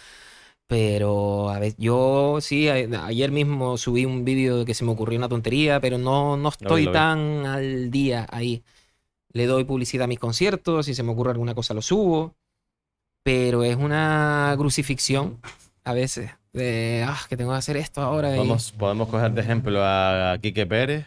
Pero, 0.68 1.50
a 1.50 1.58
ver, 1.58 1.74
yo 1.78 2.38
sí, 2.40 2.68
a- 2.68 3.06
ayer 3.06 3.30
mismo 3.32 3.76
subí 3.78 4.04
un 4.06 4.24
vídeo 4.24 4.58
de 4.60 4.64
que 4.66 4.74
se 4.74 4.84
me 4.84 4.92
ocurrió 4.92 5.18
una 5.18 5.28
tontería, 5.28 5.80
pero 5.80 5.98
no, 5.98 6.36
no 6.36 6.48
Lo 6.60 6.72
vi, 6.72 6.80
estoy 6.80 6.82
lo 6.82 6.92
vi. 6.94 7.06
tan 7.08 7.44
al 7.46 7.90
día 7.90 8.26
ahí. 8.30 8.62
Le 9.32 9.46
doy 9.46 9.64
publicidad 9.64 10.04
a 10.04 10.08
mis 10.08 10.18
conciertos, 10.18 10.86
si 10.86 10.94
se 10.94 11.02
me 11.02 11.12
ocurre 11.12 11.30
alguna 11.32 11.54
cosa 11.54 11.74
lo 11.74 11.82
subo, 11.82 12.34
pero 13.22 13.64
es 13.64 13.76
una 13.76 14.54
crucifixión 14.58 15.40
a 15.84 15.92
veces 15.94 16.30
de, 16.52 17.04
ah, 17.06 17.18
que 17.28 17.36
tengo 17.36 17.52
que 17.52 17.58
hacer 17.58 17.76
esto 17.76 18.02
ahora. 18.02 18.32
y- 18.34 18.36
Podemos, 18.36 18.72
podemos 18.72 19.08
coger 19.08 19.32
de 19.32 19.40
ejemplo 19.40 19.80
a 19.82 20.36
Quique 20.40 20.66
Pérez, 20.66 21.06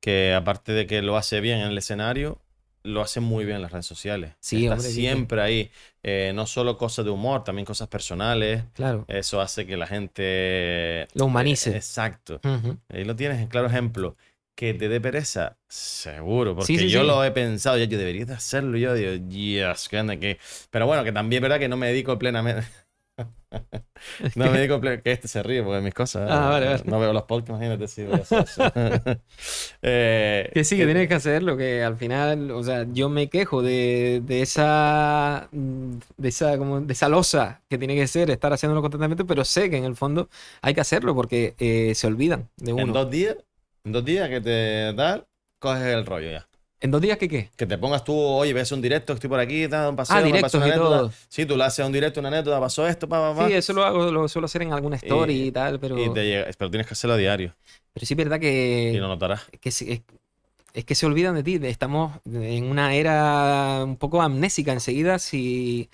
que 0.00 0.34
aparte 0.34 0.72
de 0.72 0.86
que 0.86 1.00
lo 1.02 1.16
hace 1.16 1.40
bien 1.40 1.60
en 1.60 1.68
el 1.68 1.78
escenario, 1.78 2.38
lo 2.82 3.00
hace 3.00 3.20
muy 3.20 3.46
bien 3.46 3.56
en 3.56 3.62
las 3.62 3.72
redes 3.72 3.86
sociales. 3.86 4.32
Sí, 4.40 4.64
Está 4.64 4.74
hombre, 4.74 4.90
siempre 4.90 5.40
ahí. 5.40 5.70
Eh, 6.02 6.32
no 6.34 6.44
solo 6.44 6.76
cosas 6.76 7.06
de 7.06 7.10
humor, 7.10 7.42
también 7.42 7.64
cosas 7.64 7.88
personales. 7.88 8.62
Claro, 8.74 9.06
Eso 9.08 9.40
hace 9.40 9.64
que 9.64 9.78
la 9.78 9.86
gente... 9.86 11.08
Lo 11.14 11.24
humanice. 11.24 11.74
Exacto. 11.74 12.40
ujú, 12.44 12.76
Ahí 12.90 13.04
lo 13.04 13.16
tienes 13.16 13.40
en 13.40 13.46
claro 13.48 13.68
ejemplo. 13.68 14.16
Que 14.56 14.72
te 14.72 14.88
dé 14.88 15.00
pereza, 15.00 15.58
seguro, 15.68 16.54
porque 16.54 16.66
sí, 16.78 16.88
yo 16.88 17.02
sí. 17.02 17.06
lo 17.06 17.24
he 17.24 17.32
pensado, 17.32 17.76
ya 17.76 17.84
yo 17.86 17.98
debería 17.98 18.24
de 18.24 18.34
hacerlo, 18.34 18.76
yo 18.78 18.94
digo, 18.94 19.12
yes, 19.28 19.88
que 19.88 20.18
que... 20.20 20.38
Pero 20.70 20.86
bueno, 20.86 21.02
que 21.02 21.10
también 21.12 21.38
es 21.42 21.42
verdad 21.42 21.58
que 21.58 21.68
no 21.68 21.76
me 21.76 21.88
dedico 21.88 22.16
plenamente... 22.18 22.64
No 24.34 24.50
me 24.50 24.58
dedico 24.58 24.80
ple- 24.80 25.02
que 25.02 25.12
este 25.12 25.28
se 25.28 25.42
ríe 25.42 25.62
porque 25.62 25.80
mis 25.80 25.94
cosas. 25.94 26.28
Ah, 26.30 26.48
vale, 26.50 26.66
vale. 26.66 26.82
No 26.86 26.98
veo 27.00 27.12
los 27.12 27.22
podcasts, 27.24 27.50
imagínate 27.50 27.88
si 27.88 28.04
voy 28.04 28.18
a 28.18 28.22
hacer 28.22 28.42
eso. 28.42 28.62
Eh, 29.82 30.50
Que 30.52 30.62
sí, 30.62 30.76
que 30.76 30.84
tienes 30.84 31.08
que 31.08 31.14
hacerlo, 31.14 31.56
que 31.56 31.82
al 31.82 31.96
final, 31.96 32.52
o 32.52 32.62
sea, 32.62 32.86
yo 32.92 33.08
me 33.08 33.28
quejo 33.28 33.60
de, 33.60 34.22
de 34.24 34.40
esa, 34.42 35.48
mm, 35.50 35.96
de 36.16 36.28
esa, 36.28 36.56
como, 36.58 36.80
de 36.80 36.92
esa 36.92 37.08
losa 37.08 37.62
que 37.68 37.76
tiene 37.76 37.96
que 37.96 38.06
ser 38.06 38.30
estar 38.30 38.52
haciéndolo 38.52 38.80
constantemente, 38.82 39.24
pero 39.24 39.44
sé 39.44 39.70
que 39.70 39.76
en 39.78 39.84
el 39.84 39.96
fondo 39.96 40.28
hay 40.62 40.72
que 40.74 40.80
hacerlo 40.80 41.12
porque 41.16 41.56
eh, 41.58 41.92
se 41.96 42.06
olvidan 42.06 42.48
de 42.56 42.72
En 42.76 42.86
uno. 42.86 42.92
dos 42.92 43.10
días, 43.10 43.36
en 43.84 43.92
dos 43.92 44.04
días 44.04 44.28
que 44.28 44.40
te 44.40 44.92
da, 44.94 45.24
coges 45.58 45.82
el 45.82 46.06
rollo 46.06 46.30
ya. 46.30 46.48
¿En 46.80 46.90
dos 46.90 47.00
días 47.00 47.16
qué 47.16 47.28
qué? 47.28 47.50
Que 47.56 47.66
te 47.66 47.78
pongas 47.78 48.04
tú, 48.04 48.14
oye, 48.14 48.52
ves 48.52 48.70
un 48.72 48.82
directo, 48.82 49.14
estoy 49.14 49.30
por 49.30 49.40
aquí, 49.40 49.68
tal, 49.68 49.90
un 49.90 49.96
paseo, 49.96 50.16
Ah, 50.16 50.20
me 50.22 50.40
pasó 50.42 50.58
una 50.58 50.66
y 50.66 50.70
anécdota. 50.70 50.98
todo. 50.98 51.12
Sí, 51.28 51.46
tú 51.46 51.56
le 51.56 51.64
haces 51.64 51.84
un 51.86 51.92
directo, 51.92 52.20
una 52.20 52.28
anécdota, 52.28 52.60
pasó 52.60 52.86
esto, 52.86 53.08
pa, 53.08 53.32
pa, 53.32 53.38
pa. 53.40 53.48
Sí, 53.48 53.54
eso 53.54 53.72
lo 53.72 53.84
hago, 53.84 54.10
lo 54.10 54.28
suelo 54.28 54.46
hacer 54.46 54.62
en 54.62 54.72
alguna 54.72 54.96
story 54.96 55.34
y, 55.34 55.46
Y- 55.48 55.50
tal, 55.52 55.80
pero, 55.80 55.96
Y 55.96 56.08
te 56.14 56.24
llega, 56.24 56.46
pero 56.58 56.70
tienes 56.70 56.86
que 56.86 56.92
hacerlo 56.94 57.14
a 57.14 57.18
diario 57.18 57.54
pero 57.92 58.06
sí 58.06 58.14
es 58.14 58.18
verdad 58.18 58.36
y 58.38 58.40
que, 58.40 58.98
lo 58.98 59.06
notarás. 59.08 59.42
que 59.60 59.70
se- 59.70 59.92
es, 59.92 60.02
es 60.74 60.84
que 60.84 60.94
se 60.94 61.06
olvidan 61.06 61.34
de 61.36 61.42
ti. 61.44 61.60
Estamos 61.62 62.18
en 62.26 62.64
una 62.66 62.94
era 62.94 63.82
un 63.84 63.96
poco 63.96 64.20
amnésica 64.22 64.72
enseguida. 64.72 65.18
Si, 65.20 65.88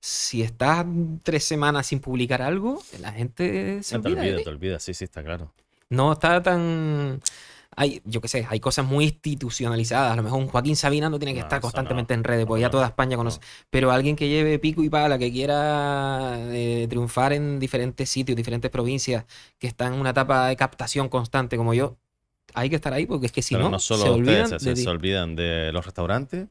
si 0.00 0.42
estás 0.42 0.86
tres 1.22 1.44
semanas 1.44 1.86
sin 1.88 2.00
publicar 2.00 2.42
algo, 2.42 2.82
la 3.00 3.12
gente 3.12 3.82
se 3.82 3.96
No 3.98 4.02
te 4.02 4.08
olvida 4.10 4.42
te 4.42 4.50
olvidas, 4.50 4.82
sí, 4.82 4.94
sí, 4.94 5.04
está 5.04 5.22
claro. 5.22 5.52
No 5.92 6.12
está 6.12 6.42
tan. 6.42 7.20
Hay, 7.74 8.02
yo 8.04 8.20
qué 8.20 8.28
sé, 8.28 8.46
hay 8.50 8.60
cosas 8.60 8.84
muy 8.86 9.04
institucionalizadas. 9.04 10.12
A 10.12 10.16
lo 10.16 10.22
mejor 10.22 10.40
un 10.40 10.48
Joaquín 10.48 10.76
Sabina 10.76 11.08
no 11.08 11.18
tiene 11.18 11.32
que 11.32 11.40
No, 11.40 11.46
estar 11.46 11.60
constantemente 11.60 12.14
no. 12.14 12.20
en 12.20 12.24
redes, 12.24 12.44
porque 12.46 12.60
No, 12.60 12.66
ya 12.66 12.70
toda 12.70 12.86
España 12.86 13.16
conoce. 13.16 13.40
Pero 13.70 13.90
alguien 13.90 14.14
que 14.14 14.28
lleve 14.28 14.58
pico 14.58 14.82
y 14.82 14.90
pala, 14.90 15.18
que 15.18 15.32
quiera 15.32 16.36
eh, 16.50 16.86
triunfar 16.88 17.32
en 17.32 17.58
diferentes 17.58 18.10
sitios, 18.10 18.36
diferentes 18.36 18.70
provincias, 18.70 19.24
que 19.58 19.68
está 19.68 19.86
en 19.86 19.94
una 19.94 20.10
etapa 20.10 20.48
de 20.48 20.56
captación 20.56 21.08
constante 21.08 21.56
como 21.56 21.72
yo, 21.72 21.96
hay 22.54 22.68
que 22.70 22.76
estar 22.76 22.92
ahí, 22.92 23.06
porque 23.06 23.26
es 23.26 23.32
que 23.32 23.42
si 23.42 23.54
pero 23.54 23.64
no, 23.64 23.70
no 23.72 23.78
solo 23.78 24.02
se 24.02 24.08
olvidan 24.10 24.46
ustedes, 24.46 24.62
se, 24.62 24.70
de 24.70 24.76
se 24.76 24.82
ti. 24.84 24.88
olvidan 24.88 25.36
de 25.36 25.72
los 25.72 25.84
restaurantes. 25.86 26.48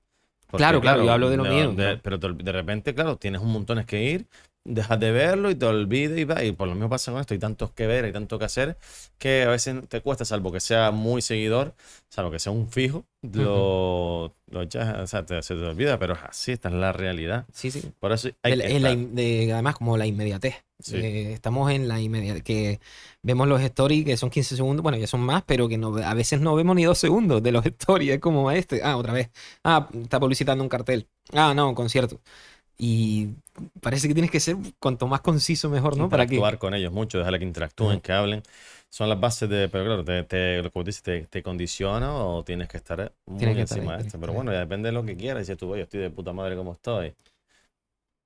porque, 0.47 0.57
Claro, 0.57 0.81
claro, 0.81 1.03
yo 1.03 1.11
hablo 1.11 1.29
de 1.29 1.37
lo 1.37 1.43
mío. 1.45 1.73
Pero 2.03 2.17
de 2.17 2.51
repente, 2.51 2.93
claro, 2.95 3.17
tienes 3.17 3.41
un 3.41 3.51
montón 3.51 3.83
que 3.85 4.03
ir, 4.03 4.27
dejas 4.63 4.99
de 4.99 5.11
verlo 5.11 5.49
y 5.49 5.55
te 5.55 5.65
olvidas 5.65 6.17
y 6.19 6.23
va. 6.23 6.43
Y 6.43 6.51
por 6.51 6.67
lo 6.67 6.75
mismo 6.75 6.89
pasa 6.89 7.11
con 7.11 7.21
esto. 7.21 7.33
Hay 7.33 7.39
tantos 7.39 7.71
que 7.71 7.87
ver, 7.87 8.05
hay 8.05 8.11
tanto 8.11 8.37
que 8.39 8.45
hacer 8.45 8.77
que 9.17 9.43
a 9.43 9.49
veces 9.49 9.75
te 9.89 10.01
cuesta, 10.01 10.25
salvo 10.25 10.51
que 10.51 10.59
sea 10.59 10.91
muy 10.91 11.21
seguidor, 11.21 11.73
salvo 12.09 12.31
que 12.31 12.39
sea 12.39 12.51
un 12.51 12.69
fijo, 12.69 13.05
lo, 13.21 14.33
lo 14.49 14.61
echas, 14.61 14.97
o 14.99 15.07
sea, 15.07 15.25
te- 15.25 15.41
se 15.41 15.55
te 15.55 15.61
olvida, 15.61 15.97
pero 15.99 16.13
es 16.13 16.19
así, 16.23 16.51
esta 16.51 16.69
es 16.69 16.75
la 16.75 16.91
realidad. 16.93 17.45
Sí, 17.53 17.71
sí. 17.71 17.81
Por 17.99 18.11
eso 18.11 18.29
hay 18.43 18.53
El- 18.53 18.61
que 18.61 18.75
es 18.75 18.81
la 18.81 18.95
de- 18.95 19.53
además, 19.53 19.75
como 19.75 19.97
la 19.97 20.05
inmediatez. 20.05 20.55
Sí. 20.79 20.95
Eh, 20.97 21.33
estamos 21.33 21.71
en 21.71 21.87
la 21.87 21.99
inmediatez. 22.01 22.41
Que 22.43 22.79
vemos 23.21 23.47
los 23.47 23.61
stories 23.61 24.03
que 24.03 24.17
son 24.17 24.31
15 24.31 24.55
segundos, 24.55 24.81
bueno, 24.81 24.97
ya 24.97 25.05
son 25.05 25.19
más, 25.21 25.43
pero 25.45 25.67
que 25.67 25.77
no, 25.77 25.95
a 25.97 26.13
veces 26.15 26.41
no 26.41 26.55
vemos 26.55 26.75
ni 26.75 26.85
dos 26.85 26.97
segundos 26.97 27.43
de 27.43 27.51
los 27.51 27.63
stories. 27.65 28.13
Es 28.13 28.19
como 28.19 28.49
este. 28.51 28.81
Ah, 28.83 28.97
otra 28.97 29.13
vez. 29.13 29.29
Ah, 29.63 29.87
está 30.01 30.19
publicitando 30.19 30.63
un 30.63 30.69
cartel. 30.69 31.07
Ah, 31.33 31.53
no, 31.55 31.69
un 31.69 31.75
concierto. 31.75 32.19
Y 32.83 33.35
parece 33.79 34.07
que 34.07 34.15
tienes 34.15 34.31
que 34.31 34.39
ser 34.39 34.55
cuanto 34.79 35.05
más 35.05 35.21
conciso 35.21 35.69
mejor, 35.69 35.95
¿no? 35.95 36.09
Para 36.09 36.25
que. 36.25 36.33
interactuar 36.33 36.57
con 36.57 36.73
ellos 36.73 36.91
mucho, 36.91 37.19
dejarle 37.19 37.37
que 37.37 37.45
interactúen, 37.45 38.01
que 38.01 38.11
hablen. 38.11 38.41
Son 38.89 39.07
las 39.07 39.19
bases 39.19 39.47
de, 39.49 39.69
pero 39.69 39.85
claro, 39.85 40.03
te, 40.03 40.23
te, 40.23 40.67
como 40.71 40.83
dices, 40.83 41.03
te, 41.03 41.21
te 41.27 41.43
condiciona 41.43 42.11
o 42.15 42.43
tienes 42.43 42.67
que 42.67 42.77
estar 42.77 43.13
muy 43.27 43.37
Tienes 43.37 43.55
que 43.55 43.61
estar 43.61 43.77
encima 43.77 43.93
ahí, 43.93 44.01
de 44.01 44.07
esto. 44.07 44.17
que 44.17 44.21
Pero 44.21 44.31
estar 44.33 44.35
bueno, 44.35 44.51
ya 44.51 44.59
depende 44.61 44.87
de 44.89 44.93
lo 44.93 45.05
que 45.05 45.15
quieras. 45.15 45.43
Dices 45.43 45.57
tú, 45.59 45.69
"Oye, 45.69 45.81
yo 45.81 45.83
estoy 45.83 45.99
de 45.99 46.09
puta 46.09 46.33
madre 46.33 46.55
como 46.55 46.73
estoy. 46.73 47.13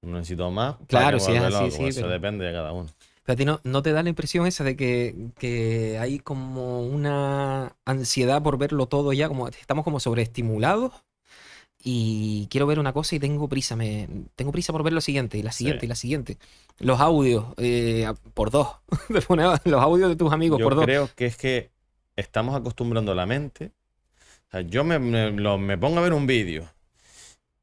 No 0.04 0.18
necesito 0.20 0.50
más. 0.52 0.76
¿para 0.76 0.88
Claro, 0.88 1.20
si 1.20 1.34
es 1.34 1.42
así, 1.42 1.72
sí, 1.72 1.84
Eso 1.88 2.02
pero- 2.02 2.14
depende 2.14 2.46
de 2.46 2.54
cada 2.54 2.72
uno. 2.72 2.90
Pero 3.26 3.34
a 3.34 3.36
ti 3.36 3.44
no, 3.44 3.60
no 3.66 3.82
te 3.82 3.92
da 3.92 4.04
la 4.04 4.10
impresión 4.10 4.48
esa 4.48 4.64
de 4.64 4.78
que, 4.78 5.16
que 5.38 5.98
hay 6.00 6.20
como 6.20 6.82
una 6.84 7.76
ansiedad 7.84 8.42
por 8.42 8.58
verlo 8.58 8.86
todo 8.86 9.12
ya, 9.12 9.28
como 9.28 9.48
estamos 9.50 9.84
como 9.84 10.00
sobreestimulados 10.00 10.94
y 11.88 12.48
quiero 12.50 12.66
ver 12.66 12.80
una 12.80 12.94
cosa 12.94 13.16
y 13.16 13.20
tengo 13.20 13.48
prisa, 13.48 13.76
me, 13.76 14.10
tengo 14.36 14.52
prisa 14.52 14.74
por 14.74 14.82
ver 14.82 14.92
lo 14.92 15.02
siguiente 15.02 15.38
y 15.38 15.44
la 15.44 15.52
siguiente 15.52 15.82
Sí. 15.82 15.86
y 15.86 15.90
la 15.90 15.96
siguiente. 15.96 16.38
Los 16.80 17.00
audios 17.00 17.46
eh, 17.58 18.12
por 18.34 18.50
dos, 18.50 18.70
los 19.66 19.82
audios 19.82 20.10
de 20.10 20.16
tus 20.16 20.34
amigos 20.34 20.60
Yo 20.60 20.66
por 20.66 20.74
dos. 20.76 20.84
creo 20.84 21.10
que 21.16 21.28
es 21.28 21.38
que 21.38 21.70
estamos 22.16 22.56
acostumbrando 22.56 23.14
la 23.14 23.28
mente. 23.28 23.72
O 24.48 24.52
sea, 24.52 24.62
yo 24.62 24.84
me, 24.84 24.98
me- 24.98 25.32
lo- 25.32 25.60
me 25.60 25.78
pongo 25.78 26.00
a 26.00 26.02
ver 26.02 26.14
un 26.14 26.26
vídeo 26.26 26.68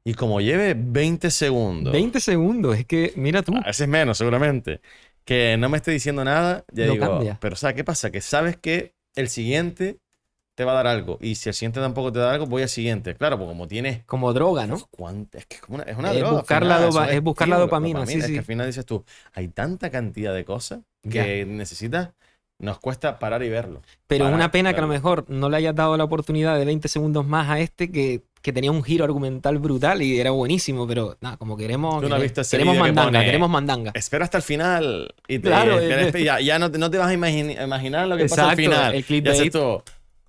y 0.05 0.13
como 0.13 0.39
lleve 0.41 0.73
20 0.77 1.29
segundos. 1.29 1.91
20 1.93 2.19
segundos, 2.21 2.77
es 2.77 2.85
que 2.85 3.13
mira 3.17 3.41
tú. 3.41 3.55
A 3.57 3.67
veces 3.67 3.87
menos, 3.87 4.17
seguramente. 4.17 4.79
Que 5.25 5.55
no 5.57 5.69
me 5.69 5.77
esté 5.77 5.91
diciendo 5.91 6.23
nada, 6.25 6.65
ya 6.71 6.85
Lo 6.87 6.93
digo. 6.93 7.05
cambia. 7.09 7.37
Pero 7.41 7.55
¿sabes 7.55 7.75
qué 7.75 7.83
pasa? 7.83 8.11
Que 8.11 8.21
sabes 8.21 8.57
que 8.57 8.93
el 9.15 9.29
siguiente 9.29 9.99
te 10.55 10.63
va 10.65 10.73
a 10.73 10.75
dar 10.75 10.87
algo. 10.87 11.17
Y 11.21 11.35
si 11.35 11.49
el 11.49 11.55
siguiente 11.55 11.79
tampoco 11.79 12.11
te 12.11 12.19
da 12.19 12.31
algo, 12.33 12.45
voy 12.45 12.61
al 12.61 12.69
siguiente. 12.69 13.15
Claro, 13.15 13.37
porque 13.37 13.51
como 13.53 13.67
tienes. 13.67 14.03
Como 14.05 14.33
droga, 14.33 14.67
¿no? 14.67 14.77
¿cuánto? 14.91 15.37
Es 15.37 15.45
que 15.45 15.55
es, 15.55 15.61
como 15.61 15.75
una, 15.75 15.83
es 15.85 15.97
una 15.97 16.11
Es 16.11 16.19
droga. 16.19 16.37
buscar 16.37 16.65
la 16.65 16.79
dopa- 16.79 16.91
son 17.05 17.09
es 17.09 17.21
buscar 17.23 17.47
la 17.47 17.55
estímulos, 17.55 17.69
dopamina, 17.69 18.05
sí, 18.05 18.19
Es 18.19 18.25
sí. 18.25 18.33
que 18.33 18.39
al 18.39 18.45
final 18.45 18.67
dices 18.67 18.85
tú, 18.85 19.03
hay 19.33 19.47
tanta 19.47 19.89
cantidad 19.89 20.33
de 20.33 20.45
cosas 20.45 20.79
que 21.09 21.45
necesitas. 21.45 22.09
Nos 22.59 22.79
cuesta 22.79 23.17
parar 23.19 23.43
y 23.43 23.49
verlo. 23.49 23.81
Pero 24.07 24.25
para 24.25 24.35
una 24.35 24.51
pena 24.51 24.71
que 24.73 24.79
a 24.79 24.83
lo 24.83 24.87
mejor 24.87 25.25
no 25.27 25.49
le 25.49 25.57
hayas 25.57 25.75
dado 25.75 25.97
la 25.97 26.03
oportunidad 26.03 26.57
de 26.57 26.63
20 26.63 26.87
segundos 26.87 27.25
más 27.25 27.49
a 27.49 27.59
este 27.59 27.91
que, 27.91 28.21
que 28.41 28.53
tenía 28.53 28.71
un 28.71 28.83
giro 28.83 29.03
argumental 29.03 29.57
brutal 29.57 30.01
y 30.01 30.19
era 30.19 30.29
buenísimo, 30.31 30.87
pero 30.87 31.17
nada, 31.19 31.35
como 31.37 31.57
queremos, 31.57 32.01
Tú 32.01 32.07
no 32.07 32.15
has 32.15 32.19
quere- 32.21 32.23
visto 32.23 32.41
ese 32.41 32.51
queremos 32.57 32.73
vídeo 32.75 32.85
que 32.85 32.91
mandanga, 32.91 33.17
pone- 33.19 33.25
queremos 33.25 33.49
mandanga. 33.49 33.91
Espera 33.95 34.23
hasta 34.23 34.37
el 34.37 34.43
final. 34.43 35.13
Y 35.27 35.39
te, 35.39 35.47
Claro, 35.49 35.79
eh, 35.81 36.23
ya, 36.23 36.39
ya 36.39 36.59
no, 36.59 36.71
te, 36.71 36.77
no 36.77 36.89
te 36.91 36.99
vas 36.99 37.07
a 37.09 37.13
imagini- 37.13 37.61
imaginar 37.61 38.07
lo 38.07 38.15
que 38.15 38.25
pasa 38.25 38.43
al 38.51 38.51
Exacto, 38.59 38.71
final. 38.71 38.93
el 38.93 38.99
Y 38.99 39.03
clickbait. 39.03 39.53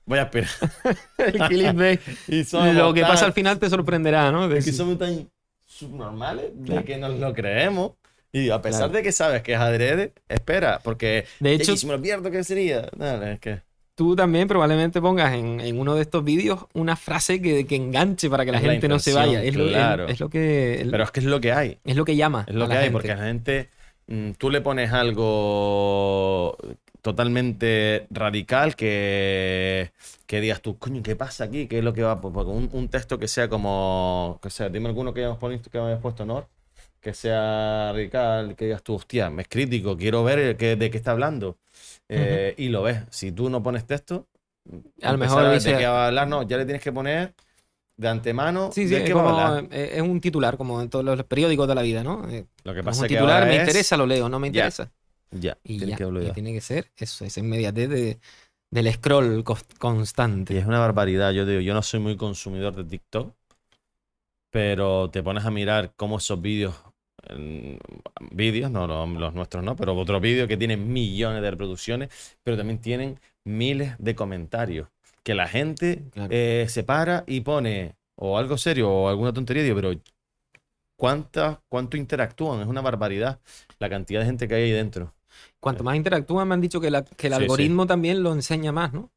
Voy 0.07 0.19
a 0.19 0.23
esperar. 0.23 0.51
El 1.19 1.33
clickbait. 1.49 2.01
Y 2.29 2.45
somos 2.45 2.75
Lo 2.75 2.93
que 2.93 3.01
tan- 3.01 3.11
pasa 3.11 3.27
al 3.27 3.33
final 3.33 3.59
te 3.59 3.69
sorprenderá, 3.71 4.31
¿no? 4.33 4.49
De- 4.49 4.59
Es 4.59 4.65
que 4.65 4.73
somos 4.73 4.99
tan 4.99 5.29
subnormales 5.67 6.51
de 6.55 6.67
Claro. 6.67 6.85
que 6.85 6.97
nos 6.99 7.19
lo 7.19 7.33
creemos. 7.33 7.93
Y 8.33 8.51
a 8.51 8.61
pesar 8.61 8.81
Claro. 8.81 8.93
de 8.95 9.03
que 9.05 9.13
sabes 9.13 9.43
que 9.43 9.53
es 9.55 9.59
adrede, 9.61 10.13
espera, 10.29 10.81
porque 10.83 11.25
De 11.41 11.53
hecho- 11.55 11.71
"Ey, 11.73 11.79
si 11.79 11.87
me 11.87 11.93
lo 11.93 12.03
pierdo, 12.03 12.31
¿qué 12.31 12.43
sería? 12.43 12.89
No, 12.97 13.23
es 13.23 13.39
que 13.39 13.61
tú 13.95 14.17
también 14.17 14.49
probablemente 14.49 15.01
pongas 15.01 15.35
en, 15.35 15.61
en 15.61 15.79
uno 15.79 15.95
de 15.95 16.03
estos 16.03 16.25
vídeos 16.25 16.67
una 16.75 16.97
frase 16.97 17.41
que, 17.41 17.65
que 17.65 17.77
enganche 17.77 18.29
para 18.29 18.45
que 18.45 18.51
la 18.51 18.59
gente 18.59 18.89
no 18.89 18.99
se 18.99 19.13
vaya. 19.15 19.41
Es, 19.43 19.55
lo, 19.55 19.69
claro. 19.69 20.07
es- 20.07 20.15
es 20.15 20.21
lo 20.21 20.29
que, 20.29 20.81
el- 20.81 20.91
Pero 20.91 21.05
es 21.05 21.11
que 21.13 21.21
es 21.21 21.27
lo 21.27 21.41
que 21.41 21.53
hay. 21.53 21.79
es 21.85 21.95
lo 21.97 22.05
que 22.05 22.17
llama. 22.17 22.45
Es 22.49 22.55
lo 22.57 22.65
a 22.65 22.69
que 22.69 22.75
la 22.75 22.81
hay, 22.81 22.85
gente. 22.87 22.93
porque 22.93 23.09
la 23.15 23.19
gente, 23.25 23.71
mm, 24.09 24.31
tú 24.33 24.51
le 24.51 24.61
pones 24.61 24.93
algo 24.93 26.57
totalmente 27.05 28.07
radical 28.11 28.77
que, 28.77 29.93
que 30.27 30.41
digas 30.41 30.63
tú, 30.63 30.79
coño, 30.79 31.03
¿qué 31.03 31.17
pasa 31.17 31.45
aquí? 31.45 31.69
¿Qué 31.69 31.79
es 31.79 31.85
lo 31.85 31.93
que 31.93 32.03
va? 32.03 32.21
Pues, 32.21 32.33
pues, 32.35 32.47
un, 32.47 32.71
un 32.73 32.89
texto 32.89 33.19
que 33.19 33.29
sea 33.29 33.49
como, 33.49 34.41
que 34.43 34.49
sea, 34.51 34.71
dime 34.71 34.89
alguno 34.89 35.13
que 35.13 35.21
hayamos 35.21 35.39
puesto, 35.39 35.71
que 35.71 35.79
hayamos 35.79 36.01
puesto 36.03 36.23
honor, 36.25 36.49
que 37.01 37.13
sea 37.15 37.93
radical, 37.93 38.57
que 38.57 38.65
digas 38.67 38.83
tú, 38.83 38.95
hostia, 38.95 39.31
es 39.39 39.49
crítico, 39.49 39.97
quiero 39.99 40.25
ver 40.25 40.57
qué- 40.57 40.77
de 40.77 40.91
qué 40.91 40.97
está 40.97 41.13
hablando. 41.13 41.59
Eh, 42.09 42.55
Y 42.59 42.69
lo 42.71 42.83
ves. 42.83 43.03
Si 43.11 43.33
tú 43.33 43.51
no 43.51 43.63
pones 43.63 43.87
texto, 43.87 44.27
A 45.03 45.13
lo 45.13 45.19
mejor 45.19 45.45
a 45.45 45.51
ver 45.51 45.59
dice- 45.59 45.73
de 45.73 45.79
qué 45.79 45.87
va 45.87 46.05
a 46.05 46.07
hablar, 46.09 46.27
no, 46.29 46.43
ya 46.43 46.57
le 46.57 46.65
tienes 46.65 46.83
que 46.83 46.93
poner 46.93 47.35
de 47.99 48.09
antemano 48.09 48.71
Sí, 48.73 48.89
sí, 48.89 48.95
de 48.95 48.97
es, 48.99 49.05
qué 49.05 49.15
va 49.15 49.23
a 49.23 49.29
hablar. 49.51 49.69
eh, 49.71 49.93
es 49.97 50.03
un 50.03 50.21
titular, 50.21 50.57
como 50.57 50.81
en 50.81 50.89
todos 50.89 51.05
los 51.05 51.23
periódicos 51.25 51.69
de 51.69 51.75
la 51.75 51.83
vida, 51.83 52.03
¿no? 52.03 52.27
Eh, 52.31 52.47
Lo 52.65 52.75
que 52.75 52.83
pasa 52.83 53.01
un 53.01 53.05
es 53.05 53.09
que 53.09 53.15
titular, 53.19 53.35
ahora 53.35 53.47
me 53.47 53.55
es- 53.57 53.61
interesa, 53.61 53.97
lo 53.99 54.07
leo, 54.07 54.29
no 54.29 54.39
me 54.41 54.47
interesa. 54.49 54.91
Ya, 55.41 55.59
Y 55.65 55.79
tienes 55.79 55.97
ya, 55.97 55.99
que 55.99 56.27
y 56.27 56.31
tiene 56.33 56.53
que 56.53 56.61
ser 56.61 56.91
eso, 56.97 57.25
esa 57.25 57.41
inmediatez 57.41 57.89
de, 57.89 58.21
del 58.71 58.93
scroll 58.93 59.45
cos- 59.45 59.65
Y 59.69 59.79
constante. 59.79 60.59
es 60.59 60.67
una 60.67 60.79
barbaridad. 60.79 61.33
Yo 61.33 61.45
digo, 61.47 61.61
yo 61.61 61.75
no 61.75 61.83
soy 61.83 62.01
muy 62.01 62.17
consumidor 62.17 62.75
de 62.77 62.85
TikTok, 62.85 63.35
pero 64.51 65.11
te 65.11 65.23
pones 65.23 65.45
a 65.45 65.51
mirar 65.51 65.93
cómo 65.97 66.19
esos 66.19 66.41
vídeos, 66.41 66.75
vídeos, 68.31 68.71
no 68.71 68.87
los, 68.87 69.09
los 69.09 69.35
nuestros 69.35 69.65
no, 69.65 69.77
pero 69.77 69.95
otros 69.97 70.21
vídeos 70.21 70.49
que 70.49 70.57
tienen 70.57 70.93
millones 70.93 71.43
de 71.43 71.51
reproducciones, 71.51 72.11
pero 72.43 72.57
también 72.57 72.81
tienen 72.81 73.19
miles 73.45 73.95
de 73.99 74.15
comentarios. 74.15 74.89
Que 75.23 75.35
la 75.35 75.49
gente 75.49 76.05
Claro. 76.11 76.31
eh, 76.33 76.67
se 76.69 76.85
para 76.85 77.25
y 77.27 77.41
pone 77.41 77.97
o 78.17 78.39
algo 78.39 78.59
serio 78.59 78.91
o 78.91 79.09
alguna 79.09 79.33
tontería, 79.33 79.63
digo, 79.63 79.77
pero 79.77 79.93
¿cuánta, 80.97 81.63
¿cuánto 81.69 81.97
interactúan? 81.97 82.61
Es 82.61 82.67
una 82.67 82.81
barbaridad 82.81 83.41
la 83.79 83.89
cantidad 83.91 84.21
de 84.21 84.27
gente 84.27 84.49
que 84.49 84.55
hay 84.57 84.63
ahí 84.65 84.71
dentro. 84.73 85.14
Cuanto 85.61 85.83
más 85.85 85.97
interactúan, 85.97 86.47
me 86.47 86.55
han 86.55 86.61
dicho 86.61 86.81
que, 86.81 86.91
la- 86.91 87.05
que 87.05 87.27
el 87.29 87.33
Sí, 87.33 87.39
sí. 87.39 87.43
algoritmo 87.43 87.87
también 87.87 88.23
lo 88.23 88.33
enseña 88.33 88.71
más, 88.73 88.93
¿no? 88.93 89.11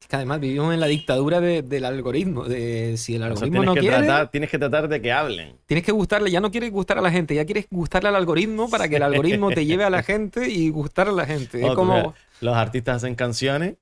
Es 0.00 0.08
que 0.08 0.16
además 0.16 0.40
vivimos 0.40 0.72
en 0.72 0.80
la 0.80 0.86
dictadura 0.86 1.40
de- 1.40 1.62
del 1.62 1.84
algoritmo, 1.84 2.44
de 2.44 2.96
si 2.96 3.14
el 3.14 3.22
O 3.22 3.26
sea, 3.26 3.32
algoritmo 3.32 3.60
tienes, 3.60 3.66
no 3.66 3.74
que 3.74 3.80
quiere, 3.80 3.96
tratar, 3.98 4.30
tienes 4.30 4.50
que 4.50 4.58
tratar 4.58 4.88
de 4.88 5.02
que 5.02 5.12
hablen. 5.12 5.56
tienes 5.66 5.84
que 5.84 5.92
gustarle, 5.92 6.30
ya 6.30 6.40
no 6.40 6.50
quieres 6.50 6.70
gustar 6.72 6.98
a 6.98 7.02
la 7.02 7.10
gente, 7.10 7.34
ya 7.34 7.44
quieres 7.44 7.66
gustarle 7.70 8.08
al 8.08 8.16
algoritmo 8.16 8.68
para 8.70 8.88
que 8.88 8.96
el 8.96 9.02
algoritmo 9.02 9.50
te 9.50 9.66
lleve 9.66 9.84
a 9.84 9.90
la 9.90 10.02
gente 10.02 10.48
y 10.50 10.70
gustar 10.70 11.08
a 11.08 11.12
la 11.12 11.26
gente. 11.26 11.60
Es 11.62 11.70
Oh, 11.70 11.74
como, 11.74 12.14
los 12.40 12.56
artistas 12.56 12.96
hacen 12.96 13.14
canciones 13.14 13.76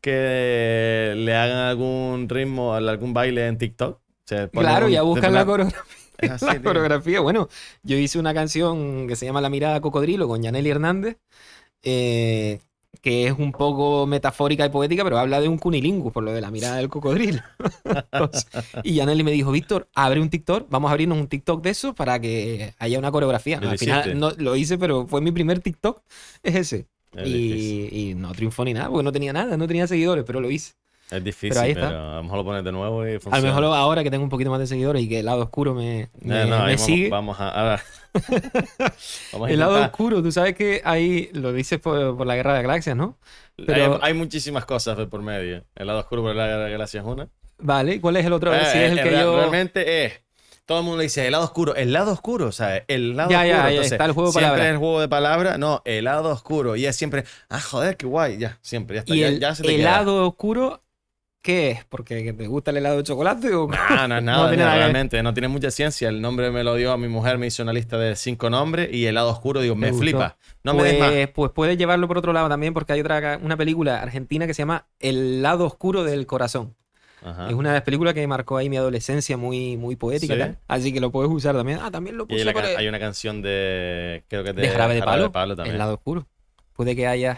que 0.00 1.14
le 1.16 1.34
hagan 1.34 1.58
algún 1.58 2.28
ritmo, 2.28 2.74
algún 2.74 3.12
baile 3.12 3.46
en 3.46 3.58
TikTok. 3.58 4.00
Claro, 4.52 4.88
ya 4.88 5.02
buscan 5.02 5.34
la 5.34 5.44
coreografía. 5.44 5.82
es 6.24 6.30
así, 6.30 6.52
la 6.52 6.60
tío. 6.60 6.62
coreografía. 6.62 7.20
Bueno, 7.20 7.48
yo 7.82 7.96
hice 7.96 8.18
una 8.18 8.34
canción 8.34 9.06
que 9.08 9.16
se 9.16 9.26
llama 9.26 9.40
La 9.40 9.50
mirada 9.50 9.80
cocodrilo 9.80 10.28
con 10.28 10.42
Yaneli 10.42 10.70
Hernández, 10.70 11.18
eh, 11.82 12.60
que 13.02 13.26
es 13.26 13.38
un 13.38 13.54
poco 13.54 14.06
metafórica 14.06 14.66
y 14.66 14.70
poética, 14.70 15.04
pero 15.04 15.18
habla 15.18 15.40
de 15.40 15.48
un 15.48 15.58
cunilingus 15.58 16.12
por 16.12 16.22
lo 16.24 16.32
de 16.32 16.40
la 16.40 16.50
mirada 16.50 16.76
del 16.76 16.88
cocodrilo. 16.88 17.42
Entonces, 18.12 18.46
y 18.82 18.94
Yaneli 18.94 19.24
me 19.24 19.30
dijo, 19.32 19.52
Víctor, 19.52 19.88
abre 19.94 20.20
un 20.20 20.30
TikTok, 20.30 20.68
vamos 20.70 20.90
a 20.90 20.92
abrirnos 20.92 21.18
un 21.18 21.28
TikTok 21.28 21.62
de 21.62 21.70
eso 21.70 21.94
para 21.94 22.20
que 22.20 22.74
haya 22.78 22.98
una 22.98 23.10
coreografía. 23.10 23.58
¿Y 23.60 23.64
lo 23.64 23.70
Al 23.70 23.78
final 23.78 24.18
no 24.18 24.32
lo 24.32 24.56
hice, 24.56 24.78
pero 24.78 25.06
fue 25.06 25.20
mi 25.20 25.32
primer 25.32 25.60
TikTok, 25.60 26.02
es 26.42 26.54
ese. 26.56 26.88
Y, 27.24 27.88
y 28.10 28.14
no 28.14 28.32
triunfó 28.32 28.64
ni 28.64 28.72
nada, 28.74 28.88
porque 28.88 29.02
no 29.02 29.12
tenía 29.12 29.32
nada, 29.32 29.56
no 29.56 29.66
tenía 29.66 29.86
seguidores, 29.86 30.24
pero 30.24 30.40
lo 30.40 30.50
hice. 30.50 30.74
Es 31.10 31.24
difícil, 31.24 31.58
ahí 31.58 31.74
pero, 31.74 31.88
a 31.88 32.16
lo 32.16 32.22
mejor 32.22 32.38
lo 32.38 32.44
pones 32.44 32.64
de 32.64 32.72
nuevo 32.72 33.06
y 33.06 33.16
A 33.16 33.20
funciona. 33.20 33.38
lo 33.40 33.46
mejor 33.60 33.64
ahora 33.76 34.02
que 34.04 34.10
tengo 34.10 34.22
un 34.24 34.30
poquito 34.30 34.50
más 34.50 34.60
de 34.60 34.66
seguidores 34.68 35.02
y 35.02 35.08
que 35.08 35.20
el 35.20 35.26
lado 35.26 35.42
oscuro 35.42 35.74
me, 35.74 36.08
me, 36.20 36.42
Eh, 36.42 36.46
no, 36.46 36.54
ahí 36.56 36.60
me 36.62 36.72
vamos, 36.74 36.80
sigue. 36.80 37.08
Vamos 37.10 37.40
a, 37.40 37.74
a. 37.74 37.80
Vamos 39.32 39.48
a 39.48 39.52
El 39.52 39.58
lado 39.58 39.80
oscuro, 39.82 40.22
tú 40.22 40.32
sabes 40.32 40.54
que 40.54 40.80
ahí 40.84 41.30
lo 41.32 41.52
dices 41.52 41.78
por, 41.80 42.16
por 42.16 42.26
la 42.26 42.36
guerra 42.36 42.54
de 42.54 42.62
galaxias, 42.62 42.96
¿no? 42.96 43.16
Pero- 43.66 43.98
hay, 44.02 44.14
muchísimas 44.14 44.64
cosas 44.64 44.96
de 44.96 45.06
por 45.06 45.22
medio. 45.22 45.64
El 45.74 45.86
lado 45.86 46.00
oscuro 46.00 46.22
por 46.22 46.34
la 46.34 46.46
gracia 46.68 47.00
es 47.00 47.06
una. 47.06 47.28
Vale, 47.58 47.94
¿y 47.96 48.00
¿cuál 48.00 48.16
es 48.16 48.24
el 48.26 48.32
otro? 48.32 48.50
A 48.52 48.54
ver 48.56 48.66
si 48.66 48.78
Eh, 48.78 48.86
es 48.86 48.92
el 48.92 48.98
eh, 49.00 49.02
que 49.02 49.10
yo. 49.12 49.36
Realmente 49.36 50.04
es. 50.06 50.20
Todo 50.64 50.78
el 50.78 50.84
mundo 50.84 51.02
dice 51.02 51.26
el 51.26 51.32
lado 51.32 51.44
oscuro. 51.44 51.74
El 51.74 51.92
lado 51.92 52.12
oscuro, 52.12 52.46
o 52.46 52.52
sea, 52.52 52.84
el 52.86 53.16
lado 53.16 53.28
Ya, 53.30 53.44
ya, 53.44 53.54
oscuro. 53.54 53.62
ya, 53.64 53.68
Entonces, 53.70 53.92
está 53.92 54.04
el 54.06 54.12
juego 54.12 54.28
de 54.28 54.32
siempre 54.32 54.46
palabras. 54.50 54.66
es 54.66 54.72
el 54.72 54.78
juego 54.78 55.00
de 55.00 55.08
palabras. 55.08 55.58
No, 55.58 55.82
el 55.84 56.04
lado 56.04 56.30
oscuro. 56.30 56.76
Y 56.76 56.86
es 56.86 56.94
siempre, 56.96 57.24
ah, 57.48 57.60
joder, 57.60 57.96
qué 57.96 58.06
guay. 58.06 58.38
Ya, 58.38 58.58
siempre, 58.62 58.94
ya 58.96 59.00
está. 59.00 59.14
¿Y 59.14 59.18
ya, 59.20 59.28
el 59.28 59.40
ya 59.40 59.54
se 59.54 59.62
te 59.62 59.68
queda. 59.68 59.78
helado 59.80 60.26
oscuro 60.28 60.82
qué 61.42 61.70
es? 61.70 61.84
¿Porque 61.86 62.32
te 62.32 62.46
gusta 62.46 62.70
el 62.70 62.76
helado 62.78 62.98
de 62.98 63.02
chocolate 63.02 63.54
o 63.54 63.66
No, 63.68 64.08
no, 64.08 64.08
No 64.08 64.20
nada, 64.20 64.48
tiene 64.48 64.62
no, 64.62 64.68
nada 64.68 64.72
que 64.74 64.78
ver. 64.78 64.78
realmente, 64.78 65.22
no 65.22 65.32
tiene 65.34 65.48
mucha 65.48 65.70
ciencia. 65.70 66.08
El 66.08 66.20
nombre 66.20 66.50
me 66.50 66.62
lo 66.64 66.74
dio 66.74 66.92
a 66.92 66.96
mi 66.98 67.08
mujer, 67.08 67.38
me 67.38 67.46
hizo 67.46 67.62
una 67.62 67.72
lista 67.72 67.98
de 67.98 68.16
cinco 68.16 68.50
nombres 68.50 68.92
y 68.92 69.06
el 69.06 69.14
lado 69.14 69.30
oscuro, 69.30 69.60
digo, 69.60 69.74
Me 69.76 69.92
flipa. 69.92 70.36
No 70.64 70.74
me 70.74 70.82
des 70.84 70.98
más. 71.00 71.10
pues, 71.10 71.28
pues 71.30 71.50
puedes 71.52 71.78
llevarlo 71.78 72.06
por 72.08 72.18
otro 72.18 72.32
lado 72.32 72.48
también, 72.48 72.74
porque 72.74 72.92
hay 72.92 73.00
otra 73.00 73.38
una 73.42 73.56
película 73.56 74.00
argentina 74.02 74.46
que 74.46 74.54
se 74.54 74.62
llama 74.62 74.86
El 74.98 75.42
lado 75.42 75.64
oscuro 75.66 76.04
del 76.04 76.26
corazón. 76.26 76.74
Ajá. 77.22 77.48
Es 77.48 77.54
una 77.54 77.68
de 77.68 77.74
las 77.74 77.82
películas 77.82 78.14
que 78.14 78.26
marcó 78.26 78.56
ahí 78.56 78.70
mi 78.70 78.78
adolescencia 78.78 79.36
muy, 79.36 79.76
muy 79.76 79.94
poética. 79.96 80.32
y 80.32 80.36
Sí. 80.36 80.42
tal. 80.42 80.58
Así 80.68 80.92
que 80.92 81.00
lo 81.00 81.10
puedes 81.10 81.30
usar 81.30 81.54
también. 81.54 81.78
Ah, 81.82 81.90
también 81.90 82.16
lo 82.16 82.24
Y 82.28 82.32
hay, 82.32 82.38
puse 82.38 82.44
la 82.46 82.52
por 82.54 82.62
ca- 82.62 82.70
el- 82.70 82.76
hay 82.78 82.88
una 82.88 82.98
canción 82.98 83.42
de, 83.42 84.24
creo 84.28 84.42
que 84.42 84.50
es 84.50 84.56
de, 84.56 84.62
de 84.62 84.68
Jarabe 84.70 84.94
de 84.94 85.02
Palo. 85.02 85.30
también. 85.30 85.72
el 85.74 85.78
lado 85.78 85.94
oscuro. 85.94 86.26
Puede 86.72 86.96
que 86.96 87.06
hayas 87.06 87.36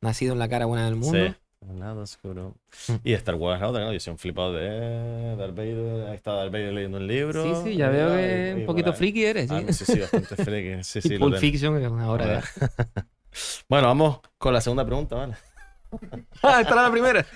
nacido 0.00 0.32
en 0.32 0.38
la 0.38 0.48
cara 0.48 0.66
buena 0.66 0.84
del 0.84 0.94
mundo. 0.94 1.18
Sí. 1.26 1.34
Oscuro. 1.68 2.54
Mm. 2.88 2.94
Y 3.04 3.12
Star 3.14 3.34
Wars, 3.34 3.60
la 3.60 3.68
otra, 3.68 3.84
¿no? 3.84 3.92
Yo 3.92 4.00
soy 4.00 4.12
un 4.12 4.18
flipado 4.18 4.52
de 4.52 5.36
Darth 5.36 5.54
Vader. 5.54 6.08
Ahí 6.08 6.14
está 6.14 6.32
Darth 6.32 6.52
Vader 6.52 6.72
leyendo 6.72 6.98
un 6.98 7.06
libro. 7.06 7.42
Sí, 7.42 7.70
sí, 7.70 7.76
ya 7.76 7.88
veo 7.88 8.08
que 8.16 8.54
un 8.60 8.66
poquito 8.66 8.90
ahí. 8.90 8.96
friki 8.96 9.24
eres. 9.24 9.48
¿sí? 9.48 9.56
Ah, 9.56 9.72
sí, 9.72 9.84
sí, 9.84 9.98
bastante 10.00 10.36
friki. 10.44 10.84
Sí, 10.84 11.18
Pulp. 11.18 11.36
Fiction, 11.36 11.78
que 11.78 11.84
es 11.84 11.90
una 11.90 12.10
hora 12.10 12.26
de... 12.26 12.42
Bueno, 13.68 13.88
vamos 13.88 14.20
con 14.38 14.54
la 14.54 14.60
segunda 14.60 14.84
pregunta, 14.84 15.16
¿vale? 15.16 15.34
Ah, 16.42 16.60
esta 16.60 16.72
era 16.72 16.82
la 16.82 16.90
primera. 16.90 17.26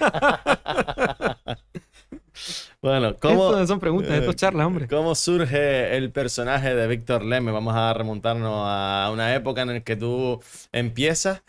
Bueno, 2.83 3.15
¿cómo, 3.21 3.49
Esto 3.49 3.59
no 3.59 3.67
son 3.67 3.81
preguntas, 3.81 4.13
esto 4.13 4.31
es 4.31 4.37
charla, 4.37 4.67
hombre. 4.67 4.89
¿Cómo 4.89 5.15
surge 5.15 5.97
el 5.97 6.11
personaje 6.11 6.75
de 6.75 6.87
Víctor 6.89 7.23
Leme? 7.23 7.53
Vamos 7.53 7.75
a 7.77 7.93
remontarnos 7.93 8.65
a 8.67 9.11
una 9.13 9.35
época 9.35 9.63
en 9.63 9.69
la 9.69 9.81
que 9.81 9.97
tú 9.97 10.41
empiezas 10.73 11.43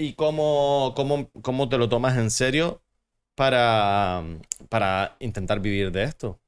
y 0.00 0.14
cómo, 0.14 0.94
cómo, 0.96 1.30
cómo 1.42 1.68
te 1.68 1.76
lo 1.76 1.88
tomas 1.88 2.16
en 2.16 2.30
serio 2.30 2.82
para, 3.34 4.24
para 4.70 5.16
intentar 5.20 5.60
vivir 5.60 5.92
de 5.92 6.04
esto. 6.04 6.40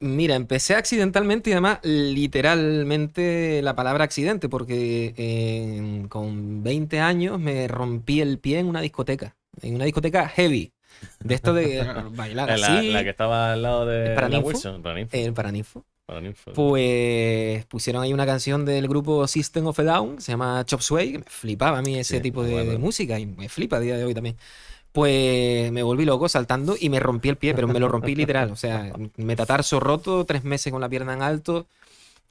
Mira, 0.00 0.34
empecé 0.34 0.74
accidentalmente 0.74 1.50
y 1.50 1.52
además 1.52 1.78
literalmente 1.82 3.60
la 3.62 3.74
palabra 3.74 4.04
accidente, 4.04 4.48
porque 4.48 5.14
eh, 5.16 6.06
con 6.08 6.62
20 6.62 7.00
años 7.00 7.38
me 7.38 7.68
rompí 7.68 8.20
el 8.20 8.38
pie 8.38 8.60
en 8.60 8.66
una 8.66 8.80
discoteca, 8.80 9.36
en 9.62 9.74
una 9.76 9.84
discoteca 9.84 10.28
heavy, 10.28 10.72
de 11.20 11.34
esto 11.34 11.54
de 11.54 11.84
bailar 12.16 12.58
La, 12.58 12.78
así, 12.78 12.92
la 12.92 13.04
que 13.04 13.10
estaba 13.10 13.52
al 13.52 13.62
lado 13.62 13.86
de 13.86 14.14
¿Para 14.14 14.28
la? 14.28 14.40
Wilson. 14.40 14.82
El 15.12 15.32
Paraninfo. 15.32 15.84
Pues 16.52 17.66
pusieron 17.66 18.02
ahí 18.02 18.12
una 18.14 18.24
canción 18.24 18.64
del 18.64 18.88
grupo 18.88 19.26
System 19.28 19.66
of 19.66 19.78
a 19.80 19.82
Down, 19.82 20.20
se 20.22 20.32
llama 20.32 20.64
Chop 20.64 20.80
Suey, 20.80 21.12
que 21.12 21.18
me 21.18 21.24
flipaba 21.28 21.78
a 21.78 21.82
mí 21.82 21.98
ese 21.98 22.18
Sí, 22.18 22.22
tipo 22.22 22.42
de, 22.44 22.64
de 22.64 22.64
bueno. 22.64 22.78
música 22.78 23.18
y 23.18 23.26
me 23.26 23.48
flipa 23.50 23.76
a 23.76 23.80
día 23.80 23.96
de 23.96 24.04
hoy 24.04 24.14
también. 24.14 24.36
Pues 24.92 25.72
me 25.72 25.82
volví 25.82 26.04
loco 26.06 26.28
saltando 26.28 26.76
y 26.80 26.90
me 26.90 27.00
rompí 27.00 27.28
el 27.30 27.38
pie, 27.38 27.54
pero 27.54 27.68
me 27.68 27.80
lo 27.80 27.88
rompí 27.88 28.14
literal. 28.14 28.50
O 28.52 28.56
sea, 28.56 28.92
metatarso 29.16 29.80
roto, 29.80 30.24
tres 30.26 30.44
meses 30.44 30.72
con 30.72 30.80
la 30.82 30.88
pierna 30.88 31.14
en 31.14 31.22
alto. 31.22 31.66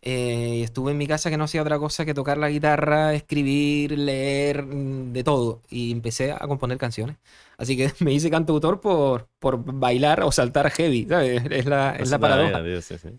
eh, 0.02 0.58
y 0.60 0.64
estuve 0.64 0.92
en 0.92 0.98
mi 1.00 1.08
casa 1.08 1.30
que 1.32 1.38
no 1.38 1.46
hacía 1.46 1.62
otra 1.64 1.80
cosa 1.80 2.06
que 2.06 2.14
tocar 2.14 2.38
la 2.38 2.50
guitarra, 2.50 3.14
escribir, 3.16 3.98
leer, 3.98 4.64
mm, 4.64 5.14
de 5.14 5.24
todo. 5.24 5.62
Y 5.70 5.92
empecé 5.92 6.32
a 6.32 6.40
componer 6.48 6.78
canciones. 6.78 7.18
Así 7.58 7.78
que 7.78 7.92
me 8.02 8.14
hice 8.14 8.30
cantautor 8.32 8.82
por, 8.82 9.28
por 9.40 9.64
bailar 9.64 10.24
o 10.24 10.32
saltar 10.32 10.70
heavy, 10.72 11.08
¿sabes? 11.08 11.44
Es 11.52 11.66
la, 11.66 11.96
es 11.98 12.08
la 12.10 12.18
Esa 12.18 12.20
paradoja. 12.20 12.64
tío, 12.64 12.82
sí, 12.82 12.98
sí. 12.98 13.10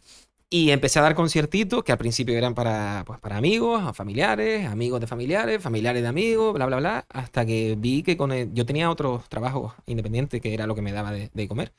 Y 0.49 0.71
empecé 0.71 1.01
a 1.01 1.03
dar 1.03 1.17
conciertitos 1.17 1.83
que 1.83 1.91
al 1.91 1.99
principio 1.99 2.37
eran 2.39 2.55
para, 2.55 3.03
pues, 3.05 3.19
para 3.19 3.37
amigos, 3.37 3.97
familiares, 3.97 4.67
amigos 4.67 5.01
de 5.01 5.09
familiares, 5.09 5.61
familiares 5.61 6.03
de 6.03 6.09
amigos, 6.09 6.55
bla, 6.55 6.67
bla, 6.67 6.77
bla, 6.77 7.07
hasta 7.09 7.45
que 7.45 7.75
vi 7.77 8.03
que 8.05 8.17
con 8.17 8.31
el- 8.33 8.53
yo 8.55 8.65
tenía 8.65 8.89
otros 8.91 9.29
trabajos 9.29 9.75
independientes 9.87 10.41
que 10.41 10.55
era 10.55 10.67
lo 10.69 10.75
que 10.77 10.83
me 10.83 10.93
daba 10.93 11.11
de, 11.13 11.49
comer. 11.49 11.73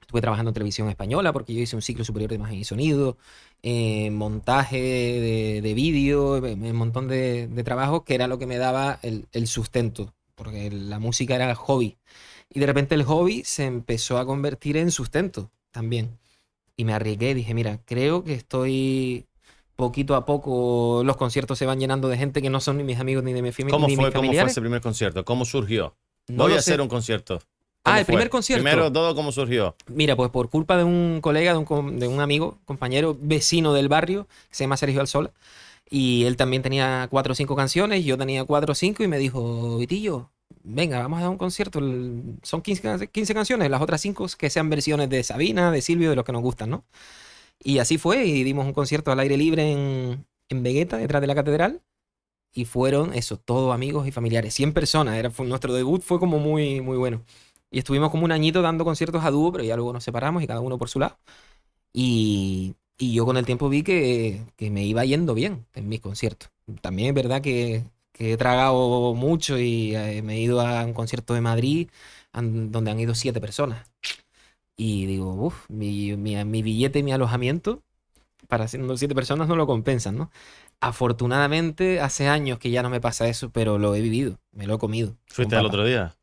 Estuve 0.00 0.20
trabajando 0.22 0.50
en 0.50 0.54
televisión 0.54 0.88
española 0.88 1.32
porque 1.32 1.54
yo 1.54 1.60
hice 1.60 1.76
un 1.76 1.82
ciclo 1.82 2.04
superior 2.04 2.30
de 2.30 2.36
imagen 2.36 2.58
y 2.58 2.64
sonido, 2.64 3.16
eh, 3.62 4.10
montaje 4.10 4.80
de, 4.80 5.60
de 5.62 5.74
vídeo, 5.74 6.44
eh, 6.44 6.54
un 6.54 6.76
montón 6.76 7.06
de, 7.06 7.46
de 7.46 7.64
trabajos 7.64 8.02
que 8.04 8.14
era 8.16 8.26
lo 8.26 8.38
que 8.38 8.46
me 8.46 8.58
daba 8.58 8.98
el, 9.02 9.28
el 9.32 9.46
sustento, 9.46 10.12
porque 10.34 10.70
la 10.70 10.98
música 10.98 11.36
era 11.36 11.48
el 11.50 11.54
hobby. 11.54 11.96
Y 12.48 12.58
de 12.60 12.66
repente 12.66 12.94
el 12.96 13.04
hobby 13.04 13.44
se 13.44 13.66
empezó 13.66 14.18
a 14.18 14.26
convertir 14.26 14.76
en 14.76 14.90
sustento 14.90 15.52
también 15.70 16.18
y 16.80 16.84
me 16.84 16.92
arriesgué 16.94 17.34
dije, 17.34 17.54
mira, 17.54 17.80
creo 17.84 18.24
que 18.24 18.34
estoy 18.34 19.26
poquito 19.76 20.14
a 20.14 20.24
poco 20.26 21.02
los 21.04 21.16
conciertos 21.16 21.58
se 21.58 21.66
van 21.66 21.78
llenando 21.80 22.08
de 22.08 22.18
gente 22.18 22.42
que 22.42 22.50
no 22.50 22.60
son 22.60 22.76
ni 22.78 22.84
mis 22.84 22.98
amigos 22.98 23.24
ni 23.24 23.32
de 23.32 23.42
mi, 23.42 23.50
fami- 23.50 23.70
¿Cómo 23.70 23.86
ni 23.88 23.96
fue, 23.96 24.06
mis 24.06 24.14
¿Cómo 24.14 24.22
fue 24.22 24.22
familiares. 24.22 24.52
ese 24.52 24.60
primer 24.60 24.80
concierto? 24.80 25.24
¿Cómo 25.24 25.44
surgió? 25.44 25.94
No 26.28 26.44
Voy 26.44 26.52
a 26.52 26.56
sé. 26.56 26.60
hacer 26.60 26.80
un 26.80 26.88
concierto. 26.88 27.40
Ah, 27.84 27.92
¿Cómo 27.92 27.98
el 27.98 28.04
fue? 28.04 28.14
primer 28.14 28.30
concierto. 28.30 28.64
Primero 28.64 28.92
todo, 28.92 29.14
¿cómo 29.14 29.32
surgió? 29.32 29.74
Mira, 29.88 30.16
pues 30.16 30.30
por 30.30 30.50
culpa 30.50 30.76
de 30.76 30.84
un 30.84 31.20
colega, 31.22 31.52
de 31.52 31.58
un, 31.58 31.98
de 31.98 32.06
un 32.08 32.20
amigo, 32.20 32.58
compañero, 32.64 33.16
vecino 33.20 33.72
del 33.72 33.88
barrio, 33.88 34.26
que 34.48 34.54
se 34.54 34.64
llama 34.64 34.76
Sergio 34.76 35.00
Alsola, 35.00 35.32
y 35.90 36.24
él 36.24 36.36
también 36.36 36.62
tenía 36.62 37.08
cuatro 37.10 37.32
o 37.32 37.34
cinco 37.34 37.56
canciones, 37.56 38.04
yo 38.04 38.16
tenía 38.18 38.44
cuatro 38.44 38.72
o 38.72 38.74
cinco, 38.74 39.02
y 39.02 39.08
me 39.08 39.18
dijo, 39.18 39.78
Vitillo, 39.78 40.29
venga, 40.62 40.98
vamos 41.00 41.18
a 41.18 41.22
dar 41.22 41.30
un 41.30 41.38
concierto. 41.38 41.80
Son 42.42 42.62
15, 42.62 42.82
can- 42.82 43.06
15 43.08 43.34
canciones, 43.34 43.70
las 43.70 43.80
otras 43.82 44.00
cinco 44.00 44.26
que 44.38 44.50
sean 44.50 44.70
versiones 44.70 45.08
de 45.10 45.22
Sabina, 45.22 45.70
de 45.70 45.82
Silvio, 45.82 46.10
de 46.10 46.16
los 46.16 46.24
que 46.24 46.32
nos 46.32 46.42
gustan, 46.42 46.70
¿no? 46.70 46.84
Y 47.62 47.78
así 47.78 47.98
fue, 47.98 48.24
y 48.26 48.44
dimos 48.44 48.66
un 48.66 48.72
concierto 48.74 49.12
al 49.12 49.20
aire 49.20 49.36
libre 49.36 49.72
en, 49.72 50.26
en 50.50 50.62
Vegueta, 50.62 50.98
detrás 50.98 51.20
de 51.22 51.28
la 51.28 51.34
catedral, 51.36 51.82
y 52.54 52.66
fueron 52.66 53.14
eso, 53.14 53.38
todos 53.38 53.74
amigos 53.74 54.06
y 54.08 54.12
familiares, 54.12 54.54
100 54.54 54.72
personas, 54.74 55.16
era, 55.16 55.30
fue, 55.30 55.46
nuestro 55.46 55.74
debut 55.74 56.02
fue 56.02 56.20
como 56.20 56.38
muy, 56.40 56.80
muy 56.82 56.98
bueno. 56.98 57.24
Y 57.70 57.78
estuvimos 57.80 58.10
como 58.10 58.24
un 58.26 58.32
añito 58.32 58.62
dando 58.62 58.84
conciertos 58.84 59.24
a 59.24 59.30
dúo, 59.30 59.52
pero 59.52 59.64
ya 59.64 59.76
luego 59.76 59.92
nos 59.92 60.04
separamos 60.04 60.42
y 60.42 60.46
cada 60.48 60.60
uno 60.60 60.78
por 60.78 60.88
su 60.90 61.00
lado. 61.00 61.18
Y, 61.92 62.74
y 62.98 63.14
yo 63.14 63.24
con 63.26 63.36
el 63.36 63.46
tiempo 63.46 63.68
vi 63.68 63.82
que, 63.82 64.42
que 64.56 64.70
me 64.70 64.84
iba 64.84 65.04
yendo 65.04 65.34
bien 65.34 65.66
en 65.74 65.88
mis 65.88 66.00
conciertos. 66.00 66.50
También 66.82 67.08
es 67.10 67.14
verdad 67.14 67.42
que, 67.42 67.84
que 68.12 68.32
he 68.32 68.36
tragado 68.36 69.14
mucho 69.14 69.58
y 69.58 69.94
eh, 69.96 70.22
me 70.22 70.36
he 70.36 70.40
ido 70.40 70.60
a 70.60 70.84
un 70.84 70.92
concierto 70.94 71.34
de 71.34 71.40
Madrid 71.40 71.90
an- 72.32 72.72
donde 72.72 72.90
han 72.90 73.00
ido 73.00 73.14
siete 73.14 73.40
personas. 73.40 73.90
Y 74.76 75.06
digo, 75.06 75.34
uff, 75.34 75.68
mi, 75.70 76.16
mi, 76.16 76.42
mi 76.44 76.62
billete 76.62 77.00
y 77.00 77.02
mi 77.02 77.12
alojamiento 77.12 77.82
para 78.48 78.68
siendo 78.68 78.96
siete 78.96 79.14
personas 79.14 79.48
no 79.48 79.56
lo 79.56 79.66
compensan, 79.66 80.16
¿no? 80.16 80.30
Afortunadamente, 80.80 82.00
hace 82.00 82.28
años 82.28 82.58
que 82.58 82.70
ya 82.70 82.82
no 82.82 82.90
me 82.90 83.00
pasa 83.00 83.28
eso, 83.28 83.50
pero 83.50 83.78
lo 83.78 83.94
he 83.94 84.00
vivido, 84.02 84.38
me 84.52 84.66
lo 84.66 84.76
he 84.76 84.78
comido. 84.78 85.16
¿Fuiste 85.26 85.56
al 85.56 85.66
otro 85.66 85.84
día? 85.84 86.14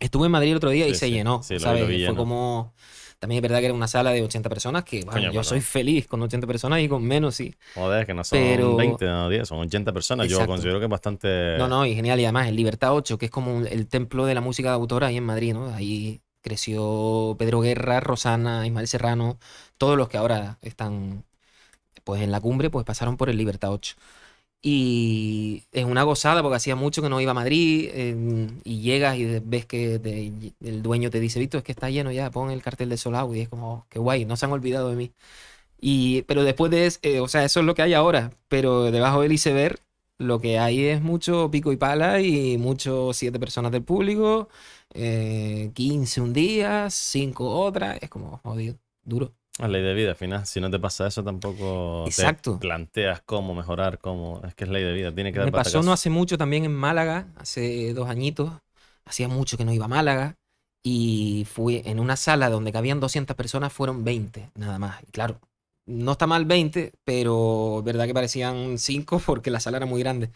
Estuve 0.00 0.26
en 0.26 0.32
Madrid 0.32 0.50
el 0.52 0.56
otro 0.58 0.70
día 0.70 0.86
y 0.88 0.94
se 0.94 1.10
sí, 1.10 1.10
llenó, 1.10 1.42
sí, 1.42 1.56
¿sabes? 1.56 1.82
Fue 1.84 1.98
lleno. 1.98 2.16
como... 2.16 2.72
También 3.18 3.38
es 3.38 3.42
verdad 3.42 3.58
que 3.58 3.64
era 3.66 3.74
una 3.74 3.88
sala 3.88 4.12
de 4.12 4.22
80 4.22 4.48
personas 4.48 4.84
que, 4.84 4.98
bueno, 4.98 5.12
Coño, 5.12 5.24
yo 5.26 5.30
pero- 5.40 5.44
soy 5.44 5.60
feliz 5.60 6.06
con 6.06 6.22
80 6.22 6.46
personas 6.46 6.80
y 6.80 6.88
con 6.88 7.02
menos, 7.02 7.34
sí. 7.34 7.52
Joder, 7.74 8.06
que 8.06 8.14
no 8.14 8.22
son 8.22 8.38
Pero- 8.38 8.76
20, 8.76 9.04
no 9.06 9.28
10, 9.28 9.48
son 9.48 9.58
80 9.58 9.92
personas. 9.92 10.28
Yo 10.28 10.46
considero 10.46 10.78
que 10.78 10.84
es 10.84 10.90
bastante... 10.90 11.56
No, 11.58 11.66
no, 11.66 11.84
y 11.84 11.94
genial. 11.96 12.20
Y 12.20 12.24
además, 12.24 12.46
el 12.46 12.54
Libertad 12.56 12.94
8, 12.94 13.18
que 13.18 13.26
es 13.26 13.30
como 13.32 13.66
el 13.66 13.88
templo 13.88 14.24
de 14.26 14.34
la 14.34 14.40
música 14.40 14.68
de 14.68 14.74
autor 14.76 15.02
ahí 15.04 15.16
en 15.16 15.24
Madrid, 15.24 15.52
¿no? 15.52 15.74
Ahí 15.74 16.20
creció 16.42 17.34
Pedro 17.38 17.60
Guerra, 17.60 17.98
Rosana, 18.00 18.64
Ismael 18.66 18.86
Serrano, 18.86 19.38
todos 19.76 19.96
los 19.98 20.08
que 20.08 20.16
ahora 20.16 20.58
están 20.62 21.24
pues 22.04 22.22
en 22.22 22.30
la 22.30 22.40
cumbre, 22.40 22.70
pues 22.70 22.86
pasaron 22.86 23.16
por 23.16 23.28
el 23.28 23.36
Libertad 23.36 23.70
8. 23.72 23.96
Y 24.60 25.64
es 25.72 25.84
una 25.84 26.02
gozada 26.02 26.42
porque 26.42 26.56
hacía 26.56 26.74
mucho 26.76 27.00
que 27.00 27.08
no 27.08 27.20
iba 27.20 27.30
a 27.30 27.34
Madrid 27.34 27.88
eh, 27.92 28.48
y 28.64 28.80
llegas 28.82 29.16
y 29.16 29.38
ves 29.40 29.66
que 29.66 29.94
el 30.60 30.82
dueño 30.82 31.10
te 31.10 31.20
dice, 31.20 31.38
Víctor, 31.38 31.58
es 31.58 31.64
que 31.64 31.72
está 31.72 31.90
lleno 31.90 32.10
ya, 32.12 32.30
pon 32.30 32.50
el 32.50 32.60
cartel 32.62 32.88
de 32.88 32.96
Solau 32.96 33.34
y 33.34 33.40
es 33.42 33.48
como, 33.48 33.72
"Oh, 33.72 33.86
qué 33.88 33.98
guay, 34.00 34.24
no 34.24 34.36
se 34.36 34.46
han 34.46 34.52
olvidado 34.52 34.90
de 34.90 34.96
mí. 34.96 35.12
Y, 35.80 36.22
pero 36.22 36.44
después 36.44 36.70
de 36.70 36.86
eso, 36.86 37.00
o 37.22 37.28
sea, 37.28 37.44
eso 37.44 37.60
es 37.60 37.66
lo 37.66 37.74
que 37.74 37.82
hay 37.82 37.94
ahora, 37.94 38.32
pero 38.48 38.90
debajo 38.90 39.22
del 39.22 39.32
iceberg 39.32 39.78
lo 40.18 40.40
que 40.40 40.58
hay 40.58 40.84
es 40.86 41.00
mucho 41.02 41.50
pico 41.50 41.72
y 41.72 41.76
pala 41.76 42.20
y 42.20 42.58
mucho 42.58 43.12
siete 43.12 43.38
personas 43.38 43.70
del 43.72 43.84
público, 43.84 44.48
eh, 44.94 45.70
15 45.74 46.20
un 46.20 46.32
día, 46.32 46.90
5 46.90 47.50
otra, 47.60 47.96
es 47.96 48.08
como 48.10 48.38
jodido, 48.38 48.76
duro. 49.04 49.32
La 49.58 49.68
ley 49.68 49.82
de 49.82 49.94
vida, 49.94 50.10
al 50.10 50.16
final, 50.16 50.46
si 50.46 50.60
no 50.60 50.70
te 50.70 50.78
pasa 50.78 51.06
eso, 51.06 51.24
tampoco 51.24 52.04
Exacto. 52.06 52.54
te 52.54 52.58
planteas 52.60 53.22
cómo 53.22 53.54
mejorar, 53.54 53.98
cómo... 53.98 54.40
Es 54.46 54.54
que 54.54 54.64
es 54.64 54.70
ley 54.70 54.84
de 54.84 54.92
vida, 54.92 55.12
tiene 55.12 55.32
que 55.32 55.38
dar 55.38 55.46
Me 55.46 55.52
pasó 55.52 55.82
no 55.82 55.92
hace 55.92 56.10
mucho 56.10 56.38
también 56.38 56.64
en 56.64 56.74
Málaga, 56.74 57.26
hace 57.36 57.92
dos 57.92 58.08
añitos, 58.08 58.52
hacía 59.04 59.28
mucho 59.28 59.56
que 59.56 59.64
no 59.64 59.72
iba 59.72 59.86
a 59.86 59.88
Málaga 59.88 60.36
y 60.82 61.46
fui 61.50 61.82
en 61.84 61.98
una 61.98 62.16
sala 62.16 62.50
donde 62.50 62.72
cabían 62.72 63.00
200 63.00 63.36
personas, 63.36 63.72
fueron 63.72 64.04
20 64.04 64.50
nada 64.54 64.78
más. 64.78 65.02
Y 65.02 65.10
claro, 65.10 65.40
no 65.86 66.12
está 66.12 66.26
mal 66.26 66.44
20, 66.44 66.92
pero 67.04 67.82
verdad 67.84 68.06
que 68.06 68.14
parecían 68.14 68.78
5 68.78 69.20
porque 69.26 69.50
la 69.50 69.60
sala 69.60 69.78
era 69.78 69.86
muy 69.86 70.00
grande. 70.00 70.30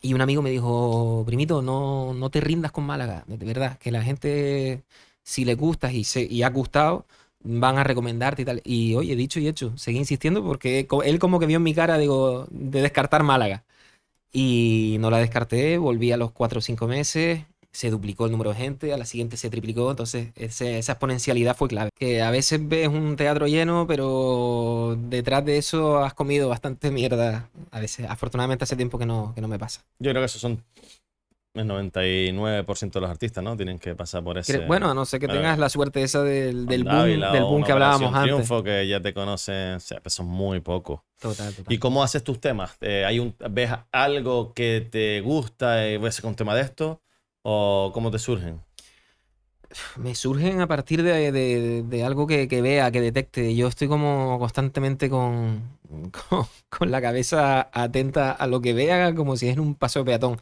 Y 0.00 0.14
un 0.14 0.20
amigo 0.20 0.42
me 0.42 0.50
dijo, 0.50 1.24
primito, 1.26 1.60
no, 1.60 2.14
no 2.14 2.30
te 2.30 2.40
rindas 2.40 2.70
con 2.72 2.84
Málaga, 2.84 3.24
de 3.26 3.36
verdad, 3.44 3.78
que 3.78 3.90
la 3.90 4.02
gente, 4.02 4.84
si 5.24 5.44
le 5.44 5.54
gustas 5.56 5.92
y, 5.92 6.04
se, 6.04 6.22
y 6.22 6.44
ha 6.44 6.50
gustado, 6.50 7.04
van 7.42 7.78
a 7.78 7.84
recomendarte 7.84 8.42
y 8.42 8.44
tal. 8.44 8.62
Y 8.64 8.94
oye, 8.94 9.16
dicho 9.16 9.40
y 9.40 9.48
hecho, 9.48 9.76
seguí 9.76 9.98
insistiendo 9.98 10.42
porque 10.44 10.86
él 11.04 11.18
como 11.18 11.38
que 11.40 11.46
vio 11.46 11.56
en 11.58 11.62
mi 11.62 11.74
cara, 11.74 11.98
digo, 11.98 12.46
de 12.50 12.82
descartar 12.82 13.22
Málaga. 13.22 13.64
Y 14.32 14.96
no 15.00 15.10
la 15.10 15.18
descarté, 15.18 15.78
volví 15.78 16.12
a 16.12 16.16
los 16.18 16.32
cuatro 16.32 16.58
o 16.58 16.62
cinco 16.62 16.86
meses, 16.86 17.44
se 17.72 17.90
duplicó 17.90 18.26
el 18.26 18.32
número 18.32 18.50
de 18.50 18.56
gente, 18.56 18.92
a 18.92 18.98
la 18.98 19.06
siguiente 19.06 19.36
se 19.36 19.50
triplicó, 19.50 19.90
entonces 19.90 20.28
ese- 20.36 20.78
esa 20.78 20.92
exponencialidad 20.92 21.56
fue 21.56 21.68
clave. 21.68 21.90
Que 21.98 22.22
a 22.22 22.30
veces 22.30 22.60
ves 22.66 22.88
un 22.88 23.16
teatro 23.16 23.46
lleno, 23.46 23.86
pero 23.86 24.96
detrás 24.98 25.44
de 25.44 25.58
eso 25.58 25.98
has 26.04 26.14
comido 26.14 26.48
bastante 26.48 26.90
mierda. 26.90 27.48
A 27.70 27.80
veces, 27.80 28.06
afortunadamente 28.08 28.64
hace 28.64 28.76
tiempo 28.76 28.98
que 28.98 29.06
no, 29.06 29.32
que 29.34 29.40
no 29.40 29.48
me 29.48 29.58
pasa. 29.58 29.82
Yo 29.98 30.10
creo 30.10 30.22
que 30.22 30.26
esos 30.26 30.40
son 30.40 30.62
el 31.54 31.66
99% 31.66 32.98
de 32.98 33.00
los 33.00 33.10
artistas, 33.10 33.42
¿no? 33.42 33.56
Tienen 33.56 33.78
que 33.78 33.94
pasar 33.94 34.22
por 34.22 34.38
ese... 34.38 34.58
Bueno, 34.66 34.90
a 34.90 34.94
no 34.94 35.04
ser 35.04 35.20
que 35.20 35.28
tengas 35.28 35.58
la 35.58 35.68
suerte 35.68 36.02
esa 36.02 36.22
del, 36.22 36.66
del 36.66 36.84
boom, 36.84 36.94
del 37.32 37.42
boom 37.44 37.64
que 37.64 37.72
hablábamos 37.72 38.14
antes. 38.14 38.34
Triunfo 38.34 38.62
que 38.62 38.86
ya 38.86 39.00
te 39.00 39.12
conocen, 39.14 39.74
o 39.74 39.80
sea, 39.80 40.00
pues 40.00 40.14
son 40.14 40.26
muy 40.26 40.60
pocos. 40.60 41.00
Total, 41.20 41.52
total. 41.54 41.72
¿Y 41.72 41.78
cómo 41.78 42.02
haces 42.02 42.22
tus 42.22 42.40
temas? 42.40 42.76
Eh, 42.80 43.04
¿hay 43.04 43.18
un, 43.18 43.34
¿Ves 43.50 43.70
algo 43.90 44.52
que 44.54 44.86
te 44.90 45.20
gusta 45.20 45.88
y 45.88 45.96
voy 45.96 46.06
a 46.06 46.08
hacer 46.10 46.26
un 46.26 46.34
tema 46.36 46.54
de 46.54 46.62
esto? 46.62 47.02
¿O 47.42 47.90
cómo 47.92 48.10
te 48.10 48.18
surgen? 48.18 48.60
Me 49.96 50.14
surgen 50.14 50.60
a 50.62 50.66
partir 50.66 51.02
de, 51.02 51.30
de- 51.30 51.82
de 51.82 52.04
algo 52.04 52.26
que, 52.26 52.48
que 52.48 52.62
vea, 52.62 52.90
que 52.90 53.00
detecte. 53.02 53.54
Yo 53.54 53.68
estoy 53.68 53.86
como 53.88 54.38
constantemente 54.38 55.10
con, 55.10 55.62
con, 56.30 56.46
con 56.70 56.90
la 56.90 57.02
cabeza 57.02 57.68
atenta 57.72 58.32
a 58.32 58.46
lo 58.46 58.60
que 58.62 58.72
vea, 58.72 59.14
como 59.14 59.36
si 59.36 59.48
es 59.48 59.58
un 59.58 59.74
paso 59.74 59.98
de 60.00 60.04
peatón. 60.06 60.40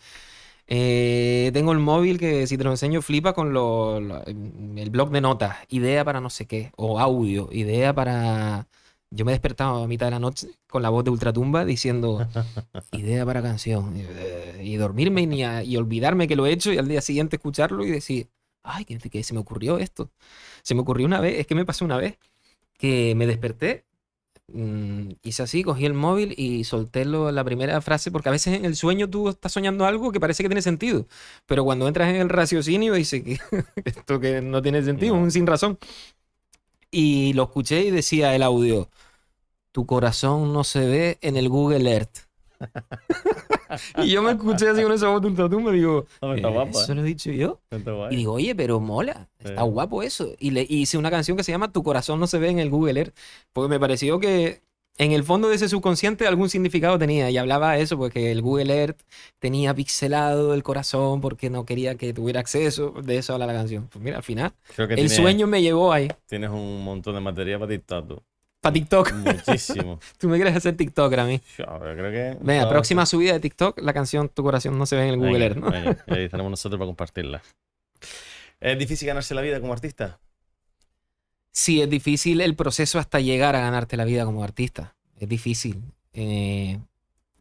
Eh, 0.69 1.51
tengo 1.55 1.73
el 1.73 1.79
móvil 1.79 2.19
que 2.19 2.47
si 2.47 2.59
te 2.59 2.65
lo 2.65 2.71
enseño 2.71 3.01
flipa 3.03 3.33
con 3.35 3.53
lo- 3.53 4.01
lo- 4.01 4.25
el 4.25 4.91
blog 4.91 5.11
de 5.11 5.21
notas, 5.21 5.57
idea 5.69 6.05
para 6.05 6.21
no 6.21 6.31
sé 6.31 6.47
qué, 6.47 6.73
o 6.77 6.99
audio, 7.01 7.49
idea 7.53 7.95
para... 7.95 8.67
Yo 9.11 9.25
me 9.25 9.31
he 9.33 9.35
despertado 9.35 9.85
a 9.85 9.87
mitad 9.87 10.07
de 10.07 10.11
la 10.11 10.19
noche 10.19 10.49
con 10.69 10.83
la 10.83 10.91
voz 10.91 11.05
de 11.05 11.11
Ultratumba 11.11 11.65
diciendo 11.65 12.19
idea 12.93 13.25
para 13.25 13.43
canción 13.43 13.97
y, 13.97 14.01
eh, 14.03 14.61
y 14.65 14.77
dormirme 14.77 15.23
y, 15.23 15.27
ni 15.27 15.45
a- 15.45 15.63
y 15.63 15.77
olvidarme 15.77 16.27
que 16.29 16.37
lo 16.37 16.47
he 16.47 16.53
hecho 16.53 16.73
y 16.73 16.79
al 16.79 16.89
día 16.89 17.01
siguiente 17.01 17.37
escucharlo 17.37 17.85
y 17.85 17.91
decir, 17.91 18.29
ay, 18.65 18.85
que, 18.85 18.99
que 18.99 19.23
se 19.23 19.35
me 19.35 19.41
ocurrió 19.41 19.79
esto. 19.79 20.11
Se 20.63 20.75
me 20.75 20.81
ocurrió 20.83 21.07
una 21.07 21.21
vez, 21.21 21.39
es 21.41 21.47
que 21.47 21.55
me 21.55 21.65
pasó 21.65 21.85
una 21.85 21.97
vez 21.97 22.19
que 22.79 23.15
me 23.17 23.27
desperté, 23.27 23.86
mm, 24.49 25.11
hice 25.23 25.43
así, 25.43 25.63
cogí 25.63 25.87
el 25.87 25.95
móvil 25.95 26.35
y 26.37 26.65
solté 26.65 27.05
lo- 27.05 27.31
la 27.33 27.45
primera 27.45 27.81
frase, 27.81 28.11
porque 28.11 28.29
a 28.29 28.33
veces 28.33 28.55
en 28.55 28.65
el 28.65 28.77
sueño 28.77 29.09
tú 29.11 29.29
estás 29.29 29.53
soñando 29.53 29.87
algo 29.87 30.13
que 30.13 30.21
parece 30.21 30.43
que 30.43 30.49
tiene 30.49 30.63
sentido, 30.63 31.07
pero 31.47 31.65
cuando 31.65 31.89
entras 31.89 32.09
en 32.11 32.17
el 32.17 32.29
raciocinio 32.29 32.95
dices 32.95 33.23
que 33.25 33.39
esto 33.85 34.21
que 34.21 34.41
no 34.43 34.63
tiene 34.63 34.83
sentido, 34.85 35.17
No. 35.17 35.23
un 35.23 35.31
sin 35.31 35.47
razón. 35.47 35.79
Y 36.91 37.33
lo 37.35 37.45
escuché 37.45 37.83
y 37.85 37.91
decía 37.91 38.35
el 38.35 38.43
audio, 38.43 38.89
tu 39.73 39.87
corazón 39.87 40.53
no 40.53 40.65
se 40.65 40.87
ve 40.87 41.19
en 41.23 41.37
el 41.37 41.49
Google 41.49 41.91
Earth. 41.93 42.26
y 44.03 44.11
yo 44.11 44.23
me 44.23 44.33
escuché 44.33 44.69
así 44.69 44.83
con 44.83 44.93
esa 44.93 45.09
voz 45.09 45.21
de 45.23 45.29
ultratumba 45.29 45.73
y 45.73 45.79
digo, 45.79 46.07
está 46.21 46.49
"Eh, 46.49 46.53
guapo, 46.53 46.81
¿eso 46.81 46.93
¿eh? 46.93 46.95
lo 46.95 47.01
he 47.03 47.05
dicho 47.05 47.31
yo? 47.33 47.61
Y 48.11 48.17
digo, 48.17 48.33
oye, 48.35 48.55
pero 48.55 48.81
mola, 48.81 49.29
está 49.39 49.63
guapo 49.63 50.03
eso. 50.03 50.33
Y 50.39 50.51
le 50.51 50.67
hice 50.69 50.99
una 50.99 51.11
canción 51.11 51.37
que 51.37 51.43
se 51.45 51.53
llama 51.53 51.73
Tu 51.73 51.83
corazón 51.83 52.21
no 52.21 52.27
se 52.27 52.39
ve 52.39 52.49
en 52.51 52.59
el 52.59 52.71
Google 52.71 53.01
Earth, 53.01 53.15
porque 53.53 53.69
me 53.69 53.81
pareció 53.81 54.19
que 54.21 54.63
en 54.99 55.13
el 55.13 55.25
fondo 55.25 55.51
de 55.51 55.57
ese 55.57 55.69
subconsciente 55.69 56.27
algún 56.27 56.49
significado 56.49 56.99
tenía. 56.99 57.29
Y 57.31 57.37
hablaba 57.37 57.73
de 57.75 57.83
eso, 57.83 57.99
porque 57.99 58.31
el 58.33 58.41
Google 58.41 58.75
Earth 58.75 58.99
tenía 59.39 59.75
pixelado 59.75 60.55
el 60.55 60.63
corazón 60.63 61.21
porque 61.21 61.51
no 61.51 61.67
quería 61.67 61.97
que 61.97 62.15
tuviera 62.15 62.41
acceso. 62.41 62.95
De 63.03 63.19
eso 63.19 63.35
habla 63.35 63.47
la 63.47 63.53
canción. 63.53 63.89
Pues 63.93 64.03
mira, 64.03 64.17
al 64.17 64.23
final, 64.23 64.53
Creo 64.75 64.89
que 64.89 64.95
el 64.95 65.01
tienes, 65.01 65.17
sueño 65.17 65.47
me 65.47 65.61
llevó 65.61 65.93
ahí. 65.93 66.09
tienes 66.27 66.49
un 66.51 66.83
montón 66.83 67.15
de 67.15 67.21
material 67.21 67.59
para 67.61 67.73
TikTok, 67.73 68.09
tú. 68.09 68.23
Para 68.67 68.75
TikTok. 68.75 69.13
Muchísimo. 69.13 70.01
Tú 70.19 70.29
me 70.29 70.37
quieres 70.37 70.57
hacer 70.57 70.77
TikToker 70.77 71.21
a 71.21 71.25
mí. 71.25 71.41
Yo 71.59 71.65
creo 71.81 72.11
que... 72.11 72.39
Venga, 72.41 72.63
todo- 72.63 72.73
próxima 72.73 73.07
subida 73.07 73.33
de 73.35 73.41
TikTok, 73.41 73.81
la 73.81 73.93
canción 73.93 74.29
Tu 74.29 74.43
corazón 74.43 74.77
no 74.79 74.87
se 74.87 74.97
ve 74.97 75.03
en 75.03 75.09
el 75.11 75.17
Google 75.19 75.45
Earth, 75.45 75.57
¿no? 75.59 75.71
venga, 75.71 76.05
ahí 76.09 76.25
estaremos 76.25 76.51
nosotros 76.51 76.79
para 76.79 76.87
compartirla. 76.87 77.43
¿Es 78.61 78.79
difícil 78.79 79.07
ganarse 79.07 79.35
la 79.35 79.43
vida 79.43 79.61
como 79.61 79.73
artista? 79.73 80.19
Sí, 81.53 81.81
es 81.81 81.89
difícil 81.89 82.41
el 82.41 82.55
proceso 82.57 82.99
hasta 82.99 83.21
llegar 83.21 83.55
a 83.57 83.61
ganarte 83.61 83.97
la 83.97 84.05
vida 84.05 84.25
como 84.25 84.43
artista. 84.43 84.95
Es 85.19 85.29
difícil. 85.29 85.83
Eh, 86.13 86.79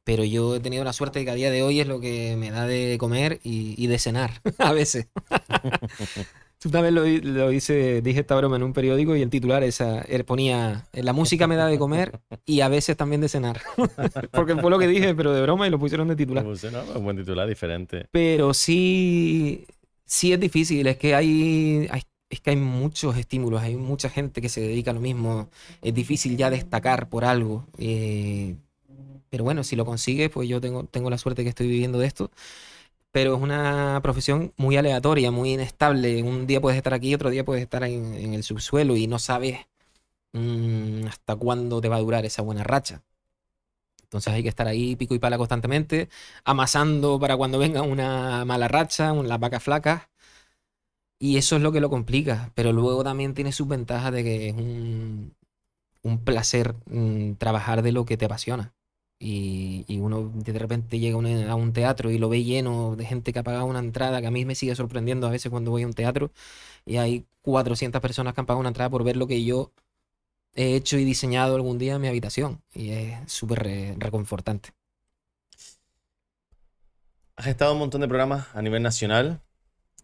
pero 0.03 0.23
yo 0.23 0.55
he 0.55 0.59
tenido 0.59 0.83
la 0.83 0.93
suerte 0.93 1.19
de 1.19 1.25
que 1.25 1.31
a 1.31 1.35
día 1.35 1.49
de 1.51 1.63
hoy 1.63 1.79
es 1.79 1.87
lo 1.87 1.99
que 1.99 2.35
me 2.37 2.51
da 2.51 2.67
de 2.67 2.97
comer 2.99 3.39
y, 3.43 3.73
y 3.81 3.87
de 3.87 3.97
cenar 3.99 4.41
a 4.59 4.71
veces. 4.73 5.07
Una 6.65 6.81
vez 6.81 6.91
lo, 6.93 7.05
lo 7.05 7.51
hice, 7.51 8.01
dije 8.01 8.21
esta 8.21 8.35
broma 8.35 8.55
en 8.55 8.63
un 8.63 8.73
periódico 8.73 9.15
y 9.15 9.21
el 9.21 9.29
titular 9.29 9.63
esa, 9.63 10.01
er, 10.01 10.25
ponía 10.25 10.85
La 10.93 11.13
música 11.13 11.47
me 11.47 11.55
da 11.55 11.67
de 11.67 11.77
comer 11.77 12.19
y 12.45 12.61
a 12.61 12.67
veces 12.69 12.97
también 12.97 13.21
de 13.21 13.29
cenar. 13.29 13.61
Porque 14.31 14.55
fue 14.55 14.69
lo 14.71 14.79
que 14.79 14.87
dije, 14.87 15.13
pero 15.15 15.33
de 15.33 15.41
broma 15.41 15.67
y 15.67 15.69
lo 15.69 15.79
pusieron 15.79 16.07
de 16.07 16.15
titular. 16.15 16.45
Un 16.95 17.03
buen 17.03 17.17
titular 17.17 17.47
diferente. 17.47 18.07
Pero 18.11 18.53
sí, 18.53 19.65
sí 20.05 20.33
es 20.33 20.39
difícil, 20.39 20.87
es 20.87 20.97
que 20.97 21.15
hay, 21.15 21.87
hay- 21.91 22.01
es 22.29 22.41
que 22.41 22.49
hay 22.49 22.55
muchos 22.55 23.15
estímulos, 23.17 23.61
hay 23.61 23.75
mucha 23.75 24.09
gente 24.09 24.41
que 24.41 24.49
se 24.49 24.59
dedica 24.59 24.91
a 24.91 24.93
lo 24.95 24.99
mismo, 24.99 25.49
es 25.81 25.93
difícil 25.93 26.35
ya 26.35 26.49
destacar 26.49 27.07
por 27.09 27.23
algo. 27.23 27.67
eh, 27.77 28.55
pero 29.29 29.43
bueno, 29.43 29.63
si 29.63 29.75
lo 29.75 29.85
consigues, 29.85 30.29
pues 30.29 30.47
yo 30.47 30.61
tengo, 30.61 30.85
tengo 30.85 31.09
la 31.09 31.17
suerte 31.17 31.43
que 31.43 31.49
estoy 31.49 31.67
viviendo 31.67 31.99
de 31.99 32.07
esto. 32.07 32.31
Pero 33.15 33.33
es 33.37 33.41
una 33.41 34.01
profesión 34.03 34.53
muy 34.57 34.75
aleatoria, 34.75 35.31
muy 35.31 35.53
inestable. 35.53 36.21
Un 36.21 36.45
día 36.47 36.59
puedes 36.59 36.75
estar 36.75 36.93
aquí, 36.93 37.15
otro 37.15 37.29
día 37.29 37.45
puedes 37.45 37.63
estar 37.63 37.81
en, 37.85 38.13
en 38.13 38.33
el 38.33 38.43
subsuelo 38.43 38.97
y 38.97 39.07
no 39.07 39.19
sabes 39.19 39.57
mm, 40.33 41.07
hasta 41.07 41.35
cuándo 41.37 41.79
te 41.81 41.89
va 41.89 41.95
a 41.97 41.99
durar 42.01 42.25
esa 42.25 42.41
buena 42.41 42.63
racha. 42.65 43.03
Entonces 44.03 44.33
hay 44.33 44.43
que 44.43 44.49
estar 44.49 44.67
ahí 44.67 44.97
pico 44.97 45.15
y 45.15 45.19
pala 45.19 45.37
constantemente, 45.37 46.09
amasando 46.43 47.17
para 47.17 47.37
cuando 47.37 47.57
venga 47.59 47.83
una 47.83 48.43
mala 48.45 48.67
racha, 48.67 49.13
las 49.13 49.39
vacas 49.39 49.63
flacas. 49.63 50.09
Y 51.19 51.37
eso 51.37 51.55
es 51.55 51.61
lo 51.61 51.71
que 51.71 51.79
lo 51.79 51.89
complica. 51.89 52.51
Pero 52.55 52.73
luego 52.73 53.03
también 53.03 53.33
tiene 53.33 53.53
sus 53.53 53.67
ventajas 53.67 54.11
de 54.11 54.23
que 54.25 54.49
es 54.49 54.53
un, 54.55 55.35
un 56.03 56.19
placer 56.25 56.75
mm, 56.87 57.35
trabajar 57.35 57.81
de 57.81 57.93
lo 57.93 58.05
que 58.05 58.17
te 58.17 58.25
apasiona. 58.25 58.74
Y, 59.19 59.85
y 59.87 59.99
uno 59.99 60.31
de 60.35 60.59
repente 60.59 60.99
llega 60.99 61.15
a 61.49 61.55
un, 61.55 61.73
teatro 61.73 62.11
y 62.11 62.17
lo 62.19 62.29
ve 62.29 62.43
lleno 62.43 62.95
de 62.97 63.05
gente 63.05 63.33
que 63.33 63.39
ha 63.39 63.43
pagado 63.43 63.65
una 63.65 63.79
entrada, 63.79 64.21
que 64.21 64.27
a 64.27 64.31
mí 64.31 64.45
me 64.45 64.55
sigue 64.55 64.75
sorprendiendo 64.75 65.27
a 65.27 65.31
veces 65.31 65.49
cuando 65.51 65.71
voy 65.71 65.83
a 65.83 65.87
un 65.87 65.93
teatro 65.93 66.31
y 66.85 66.97
hay 66.97 67.27
400 67.43 68.01
personas 68.01 68.33
que 68.35 68.41
han 68.41 68.47
pagado 68.47 68.61
una 68.61 68.69
entrada 68.69 68.89
por 68.91 69.03
ver 69.05 69.17
lo 69.17 69.27
que 69.27 69.43
yo 69.45 69.71
he 70.55 70.75
hecho 70.75 70.97
y 70.97 71.05
diseñado 71.05 71.55
algún 71.55 71.77
día 71.79 71.95
en 71.95 72.01
mi 72.01 72.07
habitación. 72.09 72.61
Y 72.73 72.91
es 72.91 73.31
súper 73.31 73.59
re- 73.63 73.95
reconfortante. 73.99 74.71
Has 77.35 77.47
estado 77.47 77.71
en 77.71 77.75
un 77.75 77.79
montón 77.81 78.01
de 78.01 78.07
programas 78.07 78.47
a 78.55 78.61
nivel 78.61 78.81
nacional. 78.83 79.41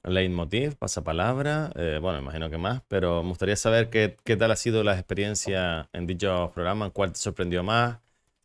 Leitmotiv, 0.03 0.77
Pasapalabra, 0.77 1.71
eh, 1.75 1.99
bueno, 2.01 2.19
imagino 2.19 2.49
que 2.49 2.57
más, 2.57 2.83
pero 2.87 3.23
me 3.23 3.29
gustaría 3.29 3.55
saber 3.57 3.89
qué, 3.89 4.17
qué 4.23 4.37
tal 4.37 4.51
ha 4.51 4.55
sido 4.57 4.83
la 4.83 4.93
experiencia 4.95 5.89
en 5.93 6.07
dichos 6.07 6.51
programas, 6.53 6.91
cuál 6.93 7.13
te 7.13 7.19
sorprendió 7.19 7.63
más, 7.63 7.99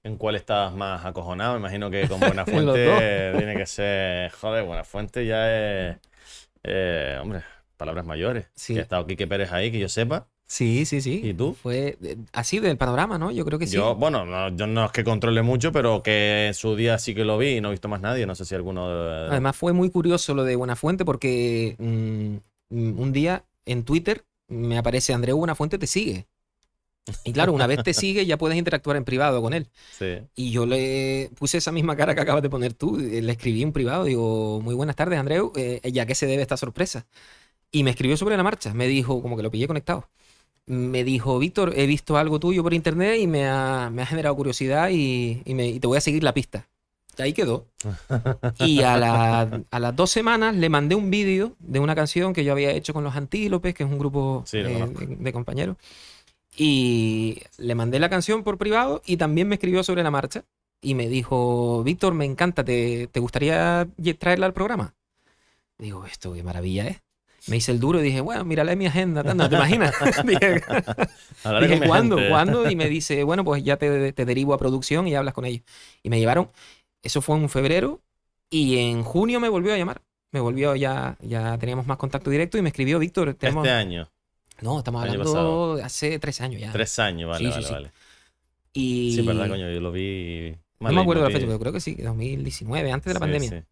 en 0.07 0.17
cuál 0.17 0.37
estabas 0.37 0.75
más 0.75 1.05
acojonado. 1.05 1.55
Me 1.55 1.61
imagino 1.61 1.91
que 1.91 2.09
con 2.09 2.21
los 2.21 2.29
Buenafuente 2.29 2.85
dos. 2.85 3.37
tiene 3.39 3.57
que 3.57 3.67
ser, 3.67 4.31
joder, 4.33 4.65
Buenafuente 4.65 5.27
ya 5.27 5.51
es, 5.91 5.97
eh, 6.63 7.19
hombre, 7.21 7.43
palabras 7.77 8.07
mayores. 8.07 8.47
Sí. 8.55 8.75
Que 8.75 8.81
ha 8.81 8.83
estado 8.83 9.07
Quique 9.07 9.27
Pérez 9.27 9.53
ahí, 9.53 9.71
que 9.71 9.79
yo 9.79 9.89
sepa. 9.89 10.29
Sí, 10.49 10.87
sí, 10.87 11.01
sí. 11.01 11.21
¿Y 11.25 11.35
tú? 11.35 11.55
Fue 11.55 11.99
eh, 12.03 12.17
así 12.33 12.61
del 12.61 12.77
panorama, 12.77 13.19
¿no? 13.19 13.33
Yo 13.33 13.45
creo 13.45 13.59
que 13.59 13.67
sí. 13.67 13.75
Yo, 13.75 13.97
bueno, 13.97 14.25
no, 14.25 14.49
yo 14.55 14.69
no 14.69 14.85
es 14.87 14.93
que 14.93 15.03
controle 15.03 15.43
mucho, 15.43 15.73
pero 15.73 16.05
que 16.05 16.47
en 16.47 16.55
su 16.55 16.77
día 16.77 16.99
sí 16.99 17.17
que 17.17 17.25
lo 17.25 17.37
vi 17.37 17.57
y 17.57 17.61
no 17.61 17.69
he 17.69 17.71
visto 17.73 17.89
más 17.89 18.01
nadie. 18.01 18.27
No 18.27 18.37
sé 18.37 18.45
si 18.45 18.55
alguno 18.55 18.89
de- 18.89 19.29
Además 19.31 19.57
fue 19.57 19.73
muy 19.73 19.91
curioso 19.91 20.35
lo 20.35 20.45
de 20.45 20.55
Buenafuente 20.55 21.05
porque 21.05 21.75
mm, 21.81 22.37
mm, 22.77 22.99
un 23.01 23.13
día 23.13 23.45
en 23.65 23.83
Twitter 23.83 24.25
me 24.49 24.79
aparece 24.79 25.13
Andreu 25.13 25.37
Buenafuente 25.37 25.79
te 25.79 25.89
sigue. 25.89 26.29
Y 27.25 27.33
claro, 27.33 27.53
una 27.53 27.67
vez 27.67 27.83
te 27.83 27.95
sigue 27.95 28.27
ya 28.27 28.37
puedes 28.37 28.59
interactuar 28.59 28.97
en 28.97 29.05
privado 29.05 29.41
con 29.41 29.53
él. 29.53 29.69
Sí. 29.99 30.19
Y 30.35 30.51
yo 30.51 30.67
le 30.67 31.31
puse 31.39 31.59
esa 31.59 31.71
misma 31.73 31.97
cara 31.97 32.15
que 32.15 32.21
acabas 32.21 32.43
de 32.43 32.51
poner 32.51 32.75
tú. 32.75 32.99
eh, 32.99 33.23
Le 33.23 33.33
escribí 33.33 33.63
en 33.63 33.73
privado, 33.73 34.05
digo, 34.05 34.61
muy 34.61 34.75
buenas 34.75 34.97
tardes, 34.97 35.19
Andreu, 35.19 35.53
eh, 35.57 35.81
¿ya 35.93 36.07
qué 36.07 36.15
se 36.15 36.27
debe 36.27 36.43
esta 36.43 36.57
sorpresa? 36.57 37.07
Y 37.73 37.85
me 37.85 37.91
escribió 37.91 38.17
sobre 38.17 38.37
la 38.37 38.43
marcha, 38.43 38.75
me 38.75 38.89
dijo, 38.89 39.23
como 39.23 39.37
que 39.37 39.43
lo 39.43 39.51
pillé 39.51 39.67
conectado. 39.67 40.09
Me 40.67 41.05
dijo, 41.05 41.39
Víctor, 41.39 41.75
he 41.77 41.87
visto 41.87 42.17
algo 42.17 42.41
tuyo 42.41 42.63
por 42.63 42.75
internet 42.75 43.21
y 43.21 43.27
me 43.29 43.47
ha, 43.47 43.91
me 43.93 44.03
ha 44.03 44.07
generado 44.07 44.35
curiosidad 44.37 44.91
y, 44.91 45.43
y 45.45 45.55
me- 45.55 45.69
y 45.69 45.81
te 45.81 45.87
voy 45.87 45.99
a 45.99 46.01
seguir 46.01 46.25
la 46.25 46.35
pista. 46.35 46.69
Ahí 47.19 47.33
quedó. 47.33 47.67
Y 48.59 48.83
a, 48.83 48.97
la- 48.97 49.63
a 49.71 49.81
las 49.81 49.97
dos 49.97 50.11
semanas 50.11 50.55
le 50.57 50.69
mandé 50.69 50.95
un 50.95 51.11
vídeo 51.11 51.55
de 51.61 51.79
una 51.81 51.95
canción 51.95 52.33
que 52.33 52.45
yo 52.45 52.53
había 52.53 52.73
hecho 52.73 52.93
con 52.93 53.05
los 53.05 53.15
Antílopes, 53.17 53.75
que 53.75 53.85
es 53.85 53.91
un 53.91 53.99
grupo 53.99 54.43
Sí, 54.47 54.59
lo 54.63 54.69
eh, 54.69 54.87
de, 54.87 55.07
de 55.17 55.33
compañeros. 55.33 55.77
Y 56.57 57.43
le 57.59 57.75
mandé 57.75 57.99
la 57.99 58.09
canción 58.09 58.43
por 58.43 58.57
privado 58.57 59.03
y 59.05 59.19
también 59.19 59.49
me 59.49 59.57
escribió 59.57 59.83
sobre 59.83 60.03
la 60.03 60.11
marcha. 60.11 60.45
Y 60.81 60.95
me 60.95 61.09
dijo, 61.09 61.83
Víctor, 61.85 62.15
me 62.15 62.25
encanta, 62.25 62.65
¿te, 62.65 63.09
te 63.09 63.21
gustaría 63.21 63.87
traerla 64.19 64.47
al 64.47 64.53
programa? 64.53 64.95
Digo, 65.79 66.07
esto 66.07 66.33
qué 66.33 66.43
maravilla 66.43 66.87
es. 66.87 67.03
Me 67.49 67.57
hice 67.57 67.71
el 67.71 67.79
duro 67.79 68.01
y 68.01 68.03
dije, 68.03 68.21
bueno, 68.21 68.45
mírala 68.45 68.73
en 68.73 68.79
mi 68.79 68.87
agenda. 68.87 69.23
¿No 69.23 69.49
te 69.49 69.55
imaginas? 69.55 69.95
dije, 70.25 70.63
Dije. 71.61 71.87
¿Cuándo? 71.87 72.71
Y 72.71 72.75
me 72.75 72.89
dice, 72.89 73.23
bueno, 73.23 73.45
pues 73.45 73.63
ya 73.63 73.77
te, 73.77 74.13
te 74.13 74.25
derivo 74.25 74.55
a 74.55 74.59
producción 74.59 75.07
y 75.07 75.15
hablas 75.15 75.35
con 75.35 75.45
ellos. 75.45 75.63
Y 76.03 76.11
me 76.11 76.19
llevaron, 76.19 76.51
eso 77.03 77.21
fue 77.21 77.37
en 77.37 77.49
febrero, 77.49 78.01
y 78.51 78.79
en 78.79 79.03
junio 79.03 79.41
me 79.41 79.49
volvió 79.49 79.75
a 79.75 79.77
llamar. 79.77 80.03
Me 80.33 80.41
volvió, 80.41 80.75
ya, 80.75 81.17
ya 81.21 81.57
teníamos 81.59 81.87
más 81.87 81.97
contacto 81.99 82.31
directo 82.31 82.59
y 82.59 82.63
me 82.63 82.69
escribió, 82.69 82.99
Víctor, 82.99 83.35
tenemos... 83.35 83.65
Este 83.65 83.77
año. 83.77 84.11
No, 84.63 84.79
estamos 84.79 85.03
año 85.03 85.13
hablando 85.13 85.33
pasado. 85.33 85.85
hace 85.85 86.19
tres 86.19 86.41
años 86.41 86.61
ya. 86.61 86.73
Tres 86.73 86.99
años, 86.99 87.29
vale, 87.29 87.45
Sí, 87.45 87.51
vale, 87.51 87.67
sí. 87.67 87.73
vale. 87.73 87.93
Y 88.73 89.13
Sí, 89.17 89.23
verdad, 89.23 89.49
coño, 89.49 89.71
yo 89.71 89.81
lo 89.81 89.93
vi. 89.93 90.55
no 90.81 90.93
me 90.93 91.01
acuerdo 91.01 91.25
la 91.25 91.31
fecha, 91.31 91.47
pero 91.47 91.59
creo 91.59 91.73
que 91.73 91.81
sí, 91.81 91.95
2019, 91.95 92.93
antes 92.93 93.07
de 93.07 93.15
la 93.15 93.21
pandemia. 93.21 93.65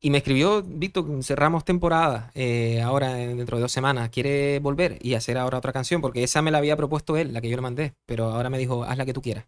Y 0.00 0.10
me 0.10 0.18
escribió, 0.18 0.62
Víctor, 0.62 1.06
cerramos 1.22 1.64
temporada 1.64 2.30
eh, 2.34 2.82
ahora 2.82 3.18
eh, 3.22 3.34
dentro 3.34 3.56
de 3.56 3.62
dos 3.62 3.72
semanas. 3.72 4.10
¿Quiere 4.10 4.58
volver 4.58 4.98
y 5.00 5.14
hacer 5.14 5.38
ahora 5.38 5.56
otra 5.56 5.72
canción? 5.72 6.02
Porque 6.02 6.22
esa 6.22 6.42
me 6.42 6.50
la 6.50 6.58
había 6.58 6.76
propuesto 6.76 7.16
él, 7.16 7.32
la 7.32 7.40
que 7.40 7.48
yo 7.48 7.56
le 7.56 7.62
mandé. 7.62 7.94
Pero 8.04 8.26
ahora 8.30 8.50
me 8.50 8.58
dijo, 8.58 8.84
haz 8.84 8.98
la 8.98 9.06
que 9.06 9.14
tú 9.14 9.22
quieras. 9.22 9.46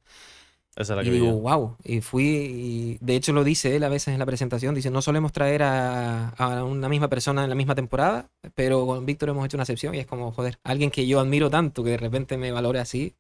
Esa 0.77 0.93
es 0.93 0.97
la 0.99 1.03
Y 1.03 1.05
que 1.05 1.11
vi 1.11 1.19
digo, 1.19 1.27
yo. 1.27 1.35
wow. 1.41 1.77
Y 1.85 2.01
fui, 2.03 2.25
y 2.27 2.99
de 3.01 3.17
hecho 3.17 3.33
lo 3.33 3.45
dice 3.45 3.75
él 3.77 3.85
a 3.85 3.89
veces 3.89 4.09
en 4.13 4.19
la 4.19 4.27
presentación, 4.27 4.75
dice, 4.75 4.91
no 4.91 5.01
solemos 5.03 5.33
traer 5.33 5.63
a, 5.63 6.29
a 6.31 6.65
una 6.65 6.89
misma 6.89 7.09
persona 7.09 7.43
en 7.45 7.49
la 7.49 7.55
misma 7.57 7.75
temporada, 7.75 8.29
pero 8.55 8.87
con 8.87 9.07
Víctor 9.07 9.31
hemos 9.31 9.47
hecho 9.47 9.57
una 9.57 9.65
excepción 9.65 9.95
y 9.95 9.99
es 10.01 10.07
como, 10.07 10.33
joder, 10.33 10.59
alguien 10.65 10.91
que 10.91 11.07
yo 11.07 11.19
admiro 11.21 11.49
tanto, 11.51 11.83
que 11.83 11.91
de 11.91 11.97
repente 11.97 12.37
me 12.37 12.53
valore 12.53 12.79
así, 12.79 13.15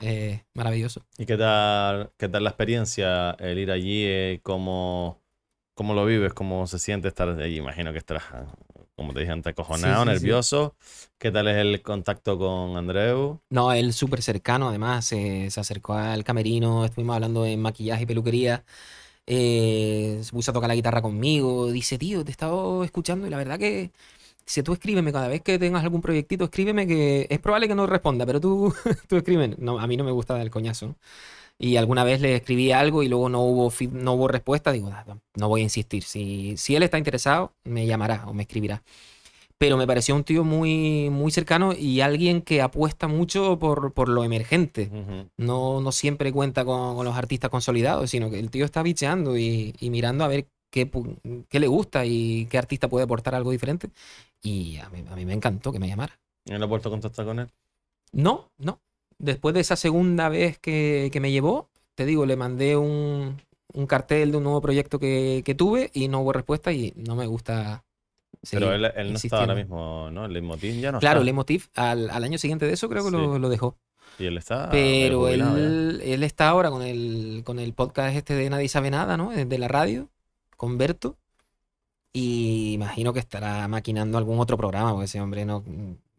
eh, 0.00 0.44
maravilloso. 0.54 1.02
¿Y 1.18 1.26
qué 1.26 1.36
tal, 1.36 2.10
qué 2.16 2.28
tal 2.28 2.42
la 2.44 2.50
experiencia 2.50 3.32
el 3.32 3.58
ir 3.58 3.70
allí? 3.70 4.04
eh, 4.06 4.40
¿Cómo, 4.42 5.20
cómo 5.74 5.94
lo 5.94 6.04
vives? 6.06 6.32
¿Cómo 6.32 6.66
se 6.66 6.78
siente 6.78 7.08
estar 7.08 7.28
allí? 7.28 7.56
Imagino 7.58 7.92
que 7.92 7.98
estarás, 7.98 8.24
como 8.96 9.12
te 9.12 9.20
dije 9.20 9.32
antes, 9.32 9.50
acojonado, 9.52 10.04
Sí, 10.04 10.14
sí, 10.14 10.16
sí. 10.16 10.40
nervioso. 10.40 10.76
¿Qué 11.18 11.30
tal 11.32 11.48
es 11.48 11.56
el 11.56 11.82
contacto 11.82 12.38
con 12.38 12.76
Andreu? 12.76 13.40
No, 13.50 13.72
él 13.72 13.92
súper 13.92 14.20
cercano, 14.22 14.68
además, 14.68 15.12
eh, 15.12 15.48
se 15.50 15.60
acercó 15.60 15.94
al 15.94 16.24
camerino, 16.24 16.84
estuvimos 16.84 17.14
hablando 17.14 17.42
de 17.44 17.56
maquillaje 17.56 18.02
y 18.02 18.06
peluquería, 18.06 18.64
eh, 19.26 20.20
se 20.22 20.32
puso 20.32 20.50
a 20.50 20.54
tocar 20.54 20.68
la 20.68 20.74
guitarra 20.76 21.02
conmigo, 21.02 21.70
dice, 21.72 21.98
tío, 21.98 22.24
te 22.24 22.30
he 22.30 22.32
estado 22.32 22.84
escuchando 22.84 23.26
y 23.26 23.30
la 23.30 23.38
verdad 23.38 23.58
que, 23.58 23.92
si 24.46 24.62
tú 24.62 24.72
escríbeme 24.74 25.12
cada 25.12 25.28
vez 25.28 25.42
que 25.42 25.58
tengas 25.58 25.84
algún 25.84 26.02
proyectito, 26.02 26.44
escríbeme 26.44 26.86
que 26.88 27.26
es 27.30 27.40
probable 27.40 27.68
que 27.68 27.74
no 27.76 27.86
responda, 27.86 28.26
pero 28.26 28.40
tú, 28.40 28.74
tú 29.08 29.16
escríbeme. 29.18 29.56
No, 29.58 29.78
a 29.80 29.86
mí 29.88 29.96
no 29.98 30.04
me 30.04 30.12
gusta 30.12 30.34
dar 30.34 30.42
el 30.44 30.50
coñazo. 30.50 30.96
Y 31.58 31.76
alguna 31.76 32.04
vez 32.04 32.20
le 32.20 32.34
escribí 32.36 32.72
algo 32.72 33.02
y 33.02 33.08
luego 33.08 33.28
no 33.28 33.42
hubo, 33.42 33.72
no 33.92 34.12
hubo 34.14 34.28
respuesta, 34.28 34.72
digo, 34.72 34.90
"Ah, 34.92 35.04
no, 35.06 35.20
no 35.36 35.48
voy 35.48 35.60
a 35.60 35.64
insistir. 35.64 36.02
Si, 36.02 36.56
si 36.56 36.74
él 36.76 36.82
está 36.82 36.98
interesado, 36.98 37.52
me 37.64 37.86
llamará 37.86 38.24
o 38.26 38.34
me 38.34 38.42
escribirá 38.42 38.82
pero 39.58 39.76
me 39.76 39.86
pareció 39.86 40.14
un 40.14 40.24
tío 40.24 40.44
muy, 40.44 41.08
muy 41.10 41.30
cercano 41.30 41.72
y 41.72 42.00
alguien 42.00 42.42
que 42.42 42.60
apuesta 42.60 43.08
mucho 43.08 43.58
por, 43.58 43.92
por 43.92 44.08
lo 44.08 44.24
emergente. 44.24 44.90
No, 45.36 45.80
no 45.80 45.92
siempre 45.92 46.32
cuenta 46.32 46.64
con, 46.64 46.96
con 46.96 47.04
los 47.04 47.16
artistas 47.16 47.50
consolidados, 47.50 48.10
sino 48.10 48.30
que 48.30 48.38
el 48.38 48.50
tío 48.50 48.64
está 48.64 48.82
bicheando 48.82 49.38
y, 49.38 49.74
y 49.80 49.90
mirando 49.90 50.24
a 50.24 50.28
ver 50.28 50.48
qué, 50.70 50.90
qué 51.48 51.60
le 51.60 51.66
gusta 51.66 52.04
y 52.04 52.46
qué 52.50 52.58
artista 52.58 52.88
puede 52.88 53.04
aportar 53.04 53.34
algo 53.34 53.52
diferente. 53.52 53.88
Y 54.42 54.76
a 54.78 54.90
mí, 54.90 55.04
a 55.08 55.16
mí 55.16 55.24
me 55.24 55.32
encantó 55.32 55.72
que 55.72 55.78
me 55.78 55.88
llamara. 55.88 56.18
¿Y 56.44 56.52
no 56.52 56.64
has 56.64 56.68
vuelto 56.68 56.88
a 56.88 56.92
contactar 56.92 57.24
con 57.24 57.38
él? 57.38 57.48
No, 58.12 58.50
no. 58.58 58.80
Después 59.18 59.54
de 59.54 59.60
esa 59.60 59.76
segunda 59.76 60.28
vez 60.28 60.58
que, 60.58 61.08
que 61.12 61.20
me 61.20 61.30
llevó, 61.32 61.68
te 61.94 62.04
digo, 62.06 62.26
le 62.26 62.36
mandé 62.36 62.76
un, 62.76 63.40
un 63.72 63.86
cartel 63.86 64.32
de 64.32 64.36
un 64.38 64.44
nuevo 64.44 64.60
proyecto 64.60 64.98
que, 64.98 65.42
que 65.44 65.54
tuve 65.54 65.90
y 65.94 66.08
no 66.08 66.20
hubo 66.20 66.32
respuesta 66.32 66.72
y 66.72 66.92
no 66.96 67.14
me 67.16 67.26
gusta. 67.26 67.84
Pero 68.50 68.66
seguir 68.66 68.84
él, 68.86 68.92
él 68.96 69.12
no 69.12 69.16
está 69.16 69.40
ahora 69.40 69.54
mismo, 69.54 70.10
¿no? 70.10 70.26
El 70.26 70.32
leitmotiv 70.34 70.80
ya 70.80 70.92
no 70.92 70.98
Claro, 70.98 71.18
está. 71.20 71.22
el 71.22 71.28
Emotiv 71.28 71.68
al, 71.74 72.10
al 72.10 72.24
año 72.24 72.36
siguiente 72.38 72.66
de 72.66 72.74
eso 72.74 72.88
creo 72.88 73.02
que 73.04 73.10
Sí. 73.10 73.16
lo, 73.16 73.38
lo 73.38 73.48
dejó. 73.48 73.78
Y 74.18 74.26
él 74.26 74.36
está 74.38 74.68
Pero 74.70 75.28
eh, 75.28 75.34
él, 75.34 76.00
él 76.04 76.22
está 76.22 76.48
ahora 76.48 76.70
con 76.70 76.82
el, 76.82 77.42
con 77.44 77.58
el 77.58 77.72
podcast 77.72 78.14
este 78.16 78.34
de 78.34 78.50
Nadie 78.50 78.68
sabe 78.68 78.90
nada, 78.90 79.16
¿no? 79.16 79.30
De 79.30 79.58
la 79.58 79.66
radio, 79.68 80.08
con 80.56 80.76
Berto. 80.78 81.16
Y 82.16 82.74
imagino 82.74 83.12
que 83.12 83.18
estará 83.18 83.66
maquinando 83.66 84.16
algún 84.18 84.38
otro 84.38 84.56
programa, 84.56 84.92
porque 84.92 85.06
ese 85.06 85.20
hombre 85.20 85.44
no 85.44 85.64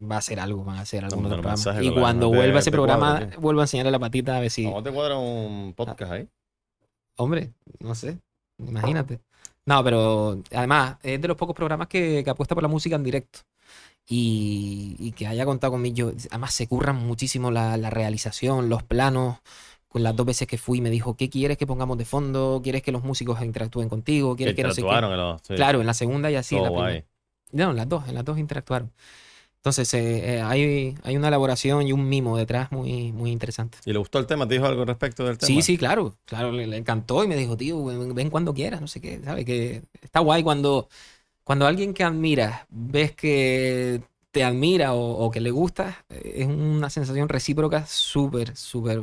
va 0.02 0.16
a 0.16 0.18
hacer 0.18 0.38
algo, 0.38 0.62
va 0.62 0.76
a 0.78 0.80
hacer 0.82 1.02
algún 1.06 1.24
otro 1.24 1.40
programa. 1.40 1.82
Y 1.82 1.90
cuando 1.90 2.28
vuelva 2.28 2.58
ese 2.58 2.70
programa, 2.70 3.26
tío. 3.26 3.40
vuelvo 3.40 3.62
a 3.62 3.64
enseñarle 3.64 3.90
la 3.90 3.98
patita 3.98 4.36
a 4.36 4.40
ver 4.40 4.50
si. 4.50 4.64
¿Cómo 4.64 4.82
te 4.82 4.92
cuadra 4.92 5.16
un 5.16 5.72
podcast 5.74 6.12
ahí? 6.12 6.28
Hombre, 7.16 7.54
no 7.80 7.94
sé, 7.94 8.18
imagínate. 8.58 9.20
No, 9.64 9.82
pero 9.82 10.38
además 10.54 10.98
es 11.02 11.18
de 11.20 11.28
los 11.28 11.36
pocos 11.38 11.56
programas 11.56 11.88
que, 11.88 12.22
que 12.22 12.28
apuesta 12.30 12.54
por 12.54 12.62
la 12.62 12.68
música 12.68 12.94
en 12.96 13.02
directo. 13.02 13.38
y, 14.06 14.96
y 14.98 15.12
que 15.12 15.26
haya 15.26 15.44
contado 15.46 15.72
conmigo. 15.72 16.12
Además, 16.30 16.52
se 16.54 16.68
curran 16.68 16.96
muchísimo 16.96 17.50
la, 17.50 17.76
la 17.78 17.88
realización, 17.90 18.68
los 18.68 18.82
planos. 18.82 19.38
Con 19.96 20.02
las 20.02 20.14
dos 20.14 20.26
veces 20.26 20.46
que 20.46 20.58
fui, 20.58 20.82
me 20.82 20.90
dijo: 20.90 21.16
¿Qué 21.16 21.30
quieres 21.30 21.56
que 21.56 21.66
pongamos 21.66 21.96
de 21.96 22.04
fondo? 22.04 22.60
¿Quieres 22.62 22.82
que 22.82 22.92
los 22.92 23.02
músicos 23.02 23.40
interactúen 23.40 23.88
contigo? 23.88 24.36
¿Quieres 24.36 24.54
que 24.54 24.62
no 24.62 24.68
sé 24.68 24.82
qué? 24.82 24.88
interactuaron 24.88 25.10
en 25.10 25.16
los- 25.16 25.40
sí, 25.40 25.54
Claro, 25.54 25.80
en 25.80 25.86
la 25.86 25.94
segunda 25.94 26.30
y 26.30 26.34
así. 26.34 26.54
en 26.54 26.64
todo 26.64 26.70
la 26.70 26.70
guay. 26.82 27.04
No, 27.52 27.70
en 27.70 27.76
las 27.76 27.88
dos, 27.88 28.06
en 28.06 28.14
las 28.14 28.22
dos 28.22 28.38
interactuaron. 28.38 28.92
Entonces, 29.56 29.94
eh, 29.94 30.34
eh, 30.34 30.40
hay, 30.42 30.94
hay 31.02 31.16
una 31.16 31.28
elaboración 31.28 31.86
y 31.86 31.92
un 31.92 32.06
mimo 32.06 32.36
detrás 32.36 32.70
muy, 32.72 33.10
muy 33.12 33.30
interesante. 33.30 33.78
¿Y 33.86 33.92
le 33.94 33.98
gustó 33.98 34.18
el 34.18 34.26
tema? 34.26 34.46
¿Te 34.46 34.52
dijo 34.56 34.66
algo 34.66 34.82
al 34.82 34.86
respecto 34.86 35.24
del 35.24 35.38
tema? 35.38 35.46
Sí, 35.46 35.62
sí, 35.62 35.78
claro, 35.78 36.14
claro, 36.26 36.52
le, 36.52 36.66
le 36.66 36.76
encantó 36.76 37.24
y 37.24 37.28
me 37.28 37.34
dijo, 37.36 37.56
tío, 37.56 37.82
ven, 37.82 38.14
ven 38.14 38.28
cuando 38.28 38.52
quieras, 38.52 38.82
no 38.82 38.88
sé 38.88 39.00
qué, 39.00 39.18
¿sabes? 39.24 39.46
Que 39.46 39.80
está 40.02 40.20
guay 40.20 40.42
cuando, 40.42 40.90
cuando 41.42 41.66
alguien 41.66 41.94
que 41.94 42.04
admiras 42.04 42.66
ves 42.68 43.12
que 43.12 44.02
te 44.30 44.44
admira 44.44 44.92
o, 44.92 45.24
o 45.24 45.30
que 45.30 45.40
le 45.40 45.50
gusta, 45.52 46.04
eh, 46.10 46.34
es 46.36 46.46
una 46.46 46.90
sensación 46.90 47.30
recíproca 47.30 47.86
súper, 47.86 48.54
súper 48.54 49.02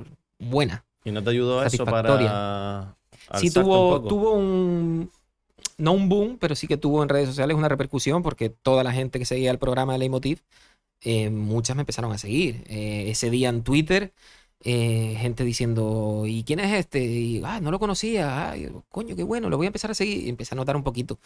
buena. 0.50 0.86
¿Y 1.04 1.12
no 1.12 1.24
te 1.24 1.32
ayudó 1.32 1.64
eso 1.64 1.88
para 1.88 2.96
Sí 3.34 3.52
alzarte 3.52 3.78
un 3.78 3.86
tuvo, 3.86 4.02
tuvo 4.02 4.34
un, 4.34 5.12
no 5.78 5.94
un 5.94 6.10
boom, 6.10 6.38
pero 6.40 6.56
sí 6.56 6.68
que 6.68 6.78
tuvo 6.78 7.04
en 7.04 7.10
redes 7.10 7.30
sociales 7.30 7.58
una 7.58 7.70
repercusión 7.70 8.24
porque 8.24 8.50
toda 8.50 8.84
la 8.84 8.94
gente 8.94 9.20
que 9.20 9.26
seguía 9.26 9.52
el 9.52 9.60
programa 9.60 9.94
de 9.94 10.00
Leitmotiv, 10.00 10.42
eh, 11.02 11.30
muchas 11.30 11.76
me 11.76 11.82
empezaron 11.84 12.12
a 12.14 12.18
seguir. 12.18 12.64
Eh, 12.68 13.06
ese 13.10 13.30
día 13.30 13.50
en 13.50 13.64
Twitter, 13.64 14.14
eh, 14.64 15.16
gente 15.20 15.44
diciendo, 15.46 16.24
¿y 16.28 16.44
quién 16.44 16.60
es 16.62 16.74
este? 16.74 17.04
Y, 17.04 17.42
ah, 17.46 17.60
no 17.62 17.72
lo 17.72 17.80
conocía, 17.80 18.52
ay, 18.52 18.72
coño, 18.90 19.16
qué 19.16 19.24
bueno, 19.24 19.50
lo 19.50 19.58
voy 19.58 19.68
a 19.68 19.70
empezar 19.70 19.92
a 19.92 19.96
seguir. 19.96 20.24
Y 20.26 20.30
empecé 20.30 20.56
a 20.56 20.58
notar 20.58 20.76
un 20.78 20.84
poquito, 20.84 21.20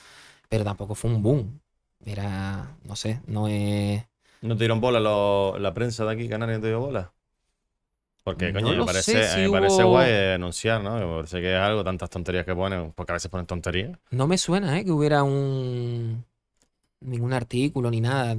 pero 0.50 0.64
tampoco 0.66 0.96
fue 0.96 1.12
un 1.12 1.24
boom. 1.24 1.62
Era, 2.06 2.78
no 2.86 2.96
sé, 2.98 3.22
no 3.28 3.48
es... 3.48 4.04
¿No 4.42 4.56
te 4.56 4.60
dieron 4.64 4.82
bola 4.82 5.00
lo- 5.00 5.58
la 5.60 5.74
prensa 5.76 6.06
de 6.06 6.12
aquí, 6.14 6.30
Canarias, 6.30 6.58
no 6.60 6.62
te 6.64 6.68
dio 6.70 6.80
bola? 6.80 7.14
Porque, 8.28 8.52
No 8.52 8.60
coño, 8.60 8.80
me 8.80 8.86
parece, 8.86 9.24
si 9.24 9.40
me 9.40 9.50
parece 9.50 9.84
guay 9.84 10.12
denunciar, 10.12 10.84
¿no? 10.84 10.96
Me 10.96 11.16
parece 11.16 11.40
que 11.40 11.54
es 11.56 11.60
algo, 11.62 11.84
tantas 11.84 12.10
tonterías 12.10 12.46
que 12.46 12.54
ponen, 12.54 12.92
porque 12.92 13.14
a 13.14 13.16
veces 13.16 13.32
ponen 13.32 13.46
tonterías. 13.46 13.98
No 14.12 14.28
me 14.28 14.38
suena, 14.38 14.78
¿eh? 14.78 14.84
Que 14.84 14.92
hubiera 14.92 15.24
un 15.24 16.26
ningún 17.02 17.34
artículo 17.34 17.92
ni 17.92 18.02
nada. 18.02 18.36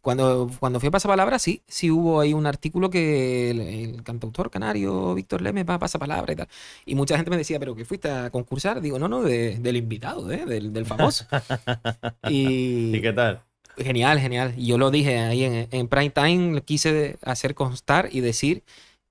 Cuando, 0.00 0.50
cuando 0.60 0.80
fui 0.80 0.88
a 0.88 0.92
Pasapalabra, 0.92 1.38
sí, 1.38 1.62
sí 1.66 1.90
hubo 1.90 2.20
ahí 2.20 2.32
un 2.34 2.46
artículo 2.46 2.90
que 2.90 3.50
el, 3.50 3.60
el 3.60 4.02
cantautor 4.02 4.50
canario 4.50 5.14
Víctor 5.14 5.42
Lemes 5.42 5.66
va 5.68 5.74
a 5.74 5.78
Pasapalabra 5.78 6.32
y 6.32 6.36
tal. 6.36 6.48
Y 6.86 6.94
mucha 6.94 7.16
gente 7.16 7.30
me 7.30 7.36
decía, 7.36 7.58
¿pero 7.58 7.74
que 7.74 7.84
fuiste 7.84 8.10
a 8.10 8.30
concursar? 8.30 8.80
Digo, 8.80 8.98
no, 8.98 9.08
no, 9.08 9.22
de- 9.22 9.58
del 9.58 9.76
invitado, 9.76 10.30
¿eh? 10.30 10.44
Del, 10.46 10.72
del 10.72 10.86
famoso. 10.86 11.26
Y, 12.24 12.96
¿Y 12.96 13.02
qué 13.02 13.12
tal? 13.12 13.42
Genial, 13.78 14.18
genial. 14.18 14.54
Y 14.56 14.66
yo 14.66 14.78
lo 14.78 14.90
dije 14.90 15.18
ahí 15.18 15.44
en, 15.44 15.68
en 15.70 15.88
Prime 15.88 16.10
Time, 16.10 16.62
quise 16.62 17.16
hacer 17.22 17.54
constar 17.54 18.08
y 18.12 18.20
decir 18.20 18.64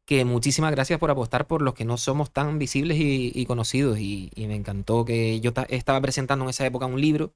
que 0.05 0.25
muchísimas 0.25 0.71
gracias 0.71 0.99
por 0.99 1.11
apostar 1.11 1.47
por 1.47 1.61
los 1.61 1.73
que 1.75 1.85
no 1.85 1.97
somos 1.97 2.31
tan 2.31 2.59
visibles 2.59 2.97
y, 2.99 3.45
conocidos. 3.47 3.99
Y, 3.99 4.31
me 4.37 4.55
encantó 4.55 5.05
que 5.05 5.39
yo 5.41 5.53
ta- 5.53 5.67
estaba 5.69 6.01
presentando 6.01 6.45
en 6.45 6.49
esa 6.51 6.65
época 6.65 6.87
un 6.87 7.01
libro, 7.01 7.33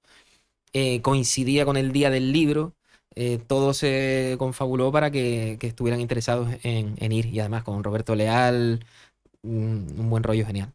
eh, 0.73 1.01
coincidía 1.01 1.65
con 1.65 1.77
el 1.77 1.91
día 1.93 2.09
del 2.11 2.33
libro, 2.33 2.75
eh, 3.15 3.39
todo 3.47 3.73
se 3.73 4.35
confabuló 4.39 4.91
para 4.91 5.11
que, 5.11 5.57
estuvieran 5.61 6.01
interesados 6.01 6.49
en, 6.63 6.95
en 6.99 7.11
ir. 7.13 7.27
Y 7.27 7.39
además 7.41 7.63
con 7.63 7.83
Roberto 7.83 8.15
Leal, 8.15 8.85
un, 9.43 9.87
un 9.99 10.09
buen 10.09 10.23
rollo 10.23 10.45
genial. 10.45 10.73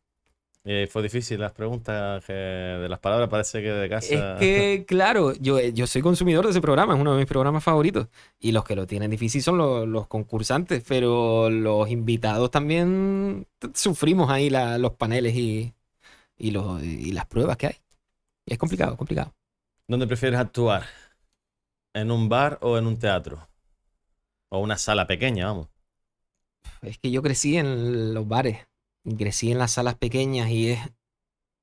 Y 0.68 0.86
fue 0.88 1.00
difícil 1.02 1.38
las 1.38 1.52
preguntas, 1.52 2.24
que 2.24 2.32
de 2.32 2.88
las 2.88 2.98
palabras 2.98 3.28
parece 3.28 3.62
que 3.62 3.68
de 3.70 3.88
casa... 3.88 4.34
Es 4.34 4.38
que, 4.40 4.84
claro, 4.86 5.32
yo, 5.34 5.60
yo 5.60 5.86
soy 5.86 6.02
consumidor 6.02 6.44
de 6.44 6.50
ese 6.50 6.60
programa, 6.60 6.94
es 6.94 7.00
uno 7.00 7.12
de 7.12 7.18
mis 7.18 7.26
programas 7.28 7.62
favoritos. 7.62 8.08
Y 8.40 8.50
los 8.50 8.64
que 8.64 8.74
lo 8.74 8.84
tienen 8.84 9.12
difícil 9.12 9.42
son 9.42 9.58
los, 9.58 9.86
los 9.86 10.08
concursantes, 10.08 10.82
pero 10.86 11.50
los 11.50 11.88
invitados 11.88 12.50
también 12.50 13.46
sufrimos 13.74 14.28
ahí 14.28 14.50
la- 14.50 14.76
los 14.78 14.94
paneles 14.94 15.36
y, 15.36 15.72
y, 16.36 16.50
los, 16.50 16.82
y 16.82 17.12
las 17.12 17.26
pruebas 17.26 17.56
que 17.56 17.68
hay. 17.68 17.76
Y 18.44 18.54
es 18.54 18.58
complicado, 18.58 18.96
complicado. 18.96 19.34
¿Dónde 19.86 20.08
prefieres 20.08 20.40
actuar? 20.40 20.84
¿En 21.94 22.10
un 22.10 22.28
bar 22.28 22.58
o 22.60 22.76
en 22.76 22.86
un 22.86 22.98
teatro? 22.98 23.48
O 24.50 24.58
una 24.58 24.76
sala 24.76 25.06
pequeña, 25.06 25.46
vamos. 25.46 25.68
Es 26.82 26.98
que 26.98 27.10
yo 27.10 27.22
crecí 27.22 27.56
en 27.56 28.14
los 28.14 28.26
bares, 28.26 28.66
crecí 29.18 29.52
en 29.52 29.58
las 29.58 29.72
salas 29.72 29.94
pequeñas 29.96 30.50
y 30.50 30.70
es 30.70 30.80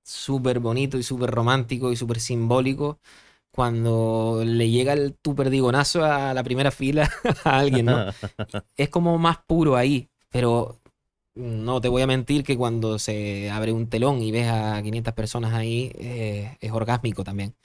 súper 0.04 0.60
bonito 0.60 0.98
y 0.98 1.04
súper 1.04 1.32
romántico 1.32 1.92
y 1.92 1.96
súper 1.96 2.20
simbólico 2.20 3.00
cuando 3.52 4.42
le 4.46 4.70
llega 4.70 4.94
el 4.94 5.16
tu 5.16 5.36
perdigonazo 5.36 6.04
a 6.04 6.34
la 6.34 6.44
primera 6.44 6.72
fila 6.72 7.10
a 7.44 7.60
alguien, 7.60 7.86
¿no? 7.86 8.06
es 8.78 8.90
como 8.90 9.18
más 9.20 9.38
puro 9.46 9.76
ahí, 9.76 10.10
pero 10.30 10.80
no 11.36 11.82
te 11.82 11.90
voy 11.90 12.02
a 12.02 12.08
mentir 12.08 12.44
que 12.44 12.58
cuando 12.58 13.00
se 13.00 13.50
abre 13.52 13.72
un 13.72 13.88
telón 13.90 14.22
y 14.22 14.32
ves 14.32 14.48
a 14.50 14.82
500 14.82 15.14
personas 15.14 15.54
ahí, 15.54 15.92
eh, 15.96 16.58
es 16.62 16.72
orgásmico 16.72 17.24
también. 17.24 17.56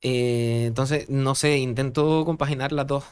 Eh, 0.00 0.64
entonces, 0.66 1.08
no 1.08 1.34
sé, 1.34 1.58
intento 1.58 2.24
compaginar 2.24 2.72
las 2.72 2.86
dos. 2.86 3.04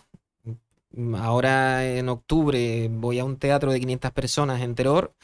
Ahora 1.16 1.86
en 1.86 2.08
octubre 2.08 2.88
voy 2.90 3.18
a 3.18 3.24
un 3.24 3.36
teatro 3.38 3.72
de 3.72 3.80
500 3.80 4.12
personas 4.12 4.62
en 4.62 4.74
Teror 4.74 5.14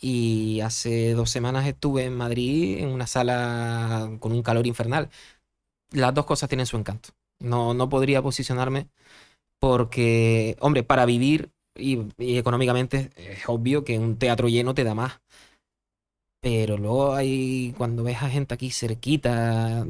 y 0.00 0.60
hace 0.62 1.12
dos 1.14 1.30
semanas 1.30 1.66
estuve 1.66 2.04
en 2.04 2.16
Madrid 2.16 2.78
en 2.78 2.88
una 2.88 3.06
sala 3.06 4.10
con 4.20 4.32
un 4.32 4.42
calor 4.42 4.66
infernal. 4.66 5.10
Las 5.92 6.14
dos 6.14 6.26
cosas 6.26 6.48
tienen 6.48 6.66
su 6.66 6.76
encanto. 6.76 7.10
No, 7.40 7.74
no 7.74 7.88
podría 7.88 8.22
posicionarme 8.22 8.88
porque, 9.60 10.56
hombre, 10.60 10.82
para 10.84 11.06
vivir 11.06 11.50
y, 11.76 12.08
económicamente 12.18 13.10
es 13.16 13.48
obvio 13.48 13.84
que 13.84 13.98
un 13.98 14.16
teatro 14.18 14.48
lleno 14.48 14.74
te 14.74 14.84
da 14.84 14.94
más. 14.94 15.20
Pero 16.40 16.78
luego 16.78 17.14
hay, 17.14 17.74
cuando 17.76 18.02
ves 18.02 18.22
a 18.22 18.30
gente 18.30 18.54
aquí 18.54 18.70
cerquita, 18.70 19.86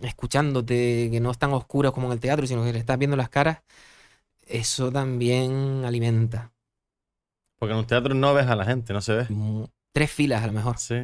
escuchándote, 0.00 1.10
que 1.10 1.20
no 1.20 1.30
están 1.32 1.52
oscuros 1.52 1.92
como 1.92 2.06
en 2.08 2.14
el 2.14 2.20
teatro, 2.20 2.46
sino 2.46 2.64
que 2.64 2.72
le 2.72 2.78
estás 2.78 2.98
viendo 2.98 3.16
las 3.16 3.28
caras, 3.28 3.62
eso 4.46 4.92
también 4.92 5.84
alimenta. 5.84 6.52
Porque 7.62 7.74
en 7.74 7.78
un 7.78 7.86
teatro 7.86 8.12
no 8.12 8.34
ves 8.34 8.48
a 8.48 8.56
la 8.56 8.64
gente, 8.64 8.92
no 8.92 9.00
se 9.00 9.14
ve. 9.14 9.26
Mu- 9.28 9.68
Tres 9.92 10.10
filas 10.10 10.42
a 10.42 10.48
lo 10.48 10.52
mejor. 10.52 10.78
Sí. 10.78 10.96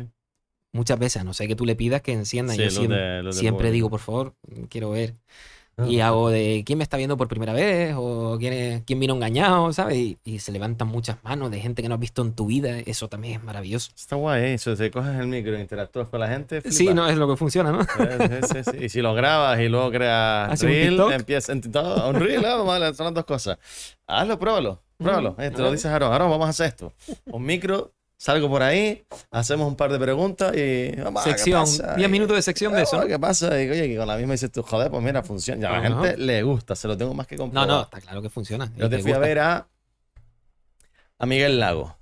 Muchas 0.73 0.99
veces, 0.99 1.25
no 1.25 1.33
sé 1.33 1.47
que 1.47 1.55
tú 1.55 1.65
le 1.65 1.77
pidas 1.77 2.03
que 2.03 2.11
encienda. 2.13 2.53
Sí, 2.53 2.59
Yo 2.59 2.65
los 2.65 2.75
siempre, 2.75 2.97
de- 2.99 3.23
los 3.23 3.37
de 3.37 3.41
siempre 3.41 3.71
digo, 3.71 3.89
por 3.91 4.01
favor, 4.01 4.35
quiero 4.69 4.91
ver. 4.91 5.15
Y 5.87 6.01
hago 6.01 6.29
de 6.31 6.65
quién 6.67 6.79
me 6.79 6.83
está 6.83 6.97
viendo 6.97 7.17
por 7.17 7.29
primera 7.29 7.53
vez 7.53 7.95
o 7.97 8.37
quién, 8.41 8.53
es- 8.53 8.83
quién 8.85 8.99
vino 8.99 9.15
engañado, 9.15 9.73
¿sabes? 9.73 9.97
Y, 9.99 10.19
y 10.25 10.41
se 10.41 10.51
levantan 10.51 10.89
muchas 10.89 11.23
manos 11.23 11.53
de 11.53 11.61
gente 11.61 11.81
que 11.81 11.89
no 11.89 11.95
has 11.95 12.01
visto 12.01 12.23
en 12.23 12.33
tu 12.33 12.47
vida. 12.47 12.77
Eso 12.81 13.07
también 13.09 13.35
es 13.39 13.45
maravilloso. 13.45 13.93
Está 13.97 14.17
guay, 14.17 14.43
¿eh? 14.43 14.55
Eso, 14.55 14.75
te 14.75 14.91
coges 14.91 15.15
el 15.17 15.29
micro 15.29 15.57
e 15.57 15.61
interactúas 15.61 16.09
con 16.09 16.19
la 16.19 16.27
gente. 16.27 16.61
Sí, 16.63 16.73
flipas. 16.79 16.95
no 16.97 17.09
es 17.09 17.17
lo 17.17 17.29
que 17.29 17.37
funciona, 17.37 17.71
¿no? 17.71 17.85
Sí, 17.85 17.89
sí, 18.43 18.63
sí, 18.65 18.71
sí. 18.73 18.85
Y 18.87 18.89
si 18.89 19.01
lo 19.01 19.15
grabas 19.15 19.61
y 19.61 19.69
luego 19.69 19.93
creas 19.93 20.51
¿Haces 20.51 20.63
un 20.65 20.69
reel, 20.71 20.89
TikTok? 20.97 21.13
empieza 21.13 21.53
en 21.53 21.61
TikTok, 21.61 22.09
un 22.09 22.15
reel, 22.17 22.45
ah, 22.45 22.57
vale, 22.57 22.93
son 22.95 23.05
las 23.05 23.15
dos 23.15 23.25
cosas. 23.25 23.57
Hazlo, 24.09 24.37
pruébalo, 24.37 24.83
pruébalo. 24.99 25.37
Eh, 25.39 25.51
te 25.51 25.63
lo 25.63 25.71
dices 25.71 25.87
a 25.87 25.95
Aaron, 25.95 26.13
Aaron, 26.13 26.31
vamos 26.31 26.47
a 26.47 26.51
hacer 26.51 26.67
esto. 26.67 26.93
Un 27.27 27.45
micro, 27.45 27.95
salgo 28.17 28.49
por 28.49 28.63
ahí, 28.63 29.05
hacemos 29.31 29.67
un 29.69 29.77
par 29.77 29.93
de 29.93 29.99
preguntas 29.99 30.55
y 30.57 30.91
vamos, 30.97 31.23
¿qué 31.25 31.31
sección, 31.31 31.61
pasa? 31.63 31.95
10 31.97 32.09
Y- 32.09 32.13
minutos 32.13 32.37
de 32.37 32.43
sección 32.43 32.73
de 32.73 32.83
eso. 32.83 33.01
¿no? 33.01 33.07
¿Qué 33.07 33.19
pasa? 33.19 33.63
Y 33.63 33.71
oye, 33.71 33.89
que 33.89 33.97
con 33.97 34.07
la 34.09 34.17
misma 34.17 34.33
dices 34.33 34.51
tú, 34.53 34.63
joder, 34.63 34.91
pues 34.91 35.03
mira, 35.03 35.23
funciona. 35.23 35.63
Y 35.63 35.65
a 35.65 35.71
la 35.71 35.79
Ajá. 35.79 35.89
gente 36.03 36.17
le 36.19 36.43
gusta, 36.43 36.75
se 36.77 36.89
lo 36.89 36.97
tengo 36.97 37.15
más 37.15 37.27
que 37.27 37.37
No, 37.37 37.43
comprobar. 37.45 37.69
no, 37.69 37.83
está 37.83 38.01
claro 38.01 38.21
que 38.23 38.29
funciona. 38.31 38.73
Yo 38.77 38.89
te 38.91 38.99
fui 38.99 39.13
a 39.13 39.19
ver 39.19 39.39
a, 39.39 39.69
a 41.19 41.27
Miguel 41.27 41.59
Lago. 41.61 41.97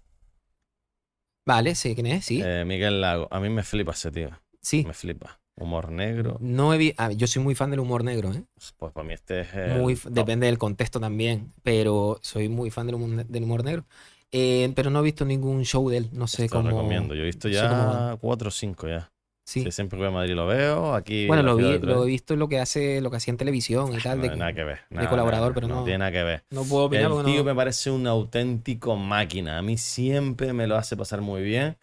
Vale, 1.46 1.74
sí, 1.76 1.94
¿quién 1.94 2.06
es? 2.06 2.24
Sí, 2.24 2.42
Eh, 2.44 2.64
Miguel 2.66 3.00
Lago. 3.00 3.28
A 3.30 3.38
mí 3.38 3.48
me 3.50 3.62
flipa 3.62 3.92
ese 3.92 4.10
tío. 4.10 4.30
sí. 4.60 4.84
Me 4.86 4.94
flipa. 4.94 5.38
Humor 5.58 5.90
negro. 5.90 6.36
No 6.40 6.74
he 6.74 6.94
ah, 6.98 7.10
yo 7.12 7.26
soy 7.26 7.42
muy 7.42 7.54
fan 7.54 7.70
del 7.70 7.80
humor 7.80 8.04
negro, 8.04 8.30
¿eh? 8.32 8.42
Pues 8.78 8.92
para 8.92 9.06
mí 9.06 9.14
este 9.14 9.40
es. 9.40 9.54
el 9.54 9.80
Muy, 9.80 9.98
depende 10.10 10.46
del 10.46 10.58
contexto 10.58 11.00
también, 11.00 11.52
pero 11.62 12.18
soy 12.22 12.48
muy 12.50 12.70
fan 12.70 12.86
del 12.86 12.96
humor, 12.96 13.24
del 13.26 13.42
humor 13.44 13.64
negro. 13.64 13.84
Eh, 14.32 14.70
pero 14.74 14.90
no 14.90 14.98
he 15.00 15.02
visto 15.02 15.24
ningún 15.24 15.64
show 15.64 15.88
de 15.88 15.98
él, 15.98 16.08
no 16.12 16.26
sé 16.26 16.48
Te 16.48 16.54
lo 16.54 16.62
cómo. 16.62 16.68
recomiendo. 16.68 17.14
Yo 17.14 17.22
he 17.22 17.26
visto 17.26 17.48
no 17.48 17.54
cómo 17.54 17.92
ya 17.92 18.16
cuatro 18.20 18.48
o 18.48 18.50
cinco 18.50 18.86
ya. 18.86 19.10
Sí. 19.48 19.62
Sí, 19.62 19.70
siempre 19.70 19.96
que 19.96 20.00
voy 20.00 20.08
a 20.08 20.10
Madrid 20.14 20.34
lo 20.34 20.46
veo. 20.46 20.92
Aquí. 20.92 21.26
Bueno, 21.26 21.42
lo 21.44 21.56
vi, 21.56 21.78
lo 21.78 22.02
he 22.02 22.06
visto 22.06 22.34
lo 22.36 22.48
que 22.48 22.58
hace, 22.58 23.00
lo 23.00 23.10
que 23.10 23.16
hacía 23.18 23.30
en 23.30 23.38
televisión 23.38 23.94
y 23.94 23.98
tal. 24.02 24.18
No 24.20 24.24
de 24.28 24.36
nada 24.36 24.52
que 24.52 24.64
ver. 24.64 24.80
nada, 24.90 25.08
colaborador, 25.08 25.50
nada, 25.50 25.54
pero 25.54 25.68
no- 25.68 25.84
tiene 25.84 25.98
nada 25.98 26.12
que 26.12 26.22
ver. 26.24 26.44
no 26.50 26.64
puedo 26.64 26.84
opinar 26.86 27.10
El 27.12 27.24
tío 27.24 27.38
no- 27.38 27.44
me 27.44 27.54
parece 27.54 27.90
un 27.92 28.06
auténtico 28.08 28.96
máquina. 28.96 29.56
A 29.56 29.62
mí 29.62 29.78
siempre 29.78 30.52
me 30.52 30.66
lo 30.66 30.76
hace 30.76 30.96
pasar 30.96 31.20
muy 31.22 31.42
bien. 31.42 31.78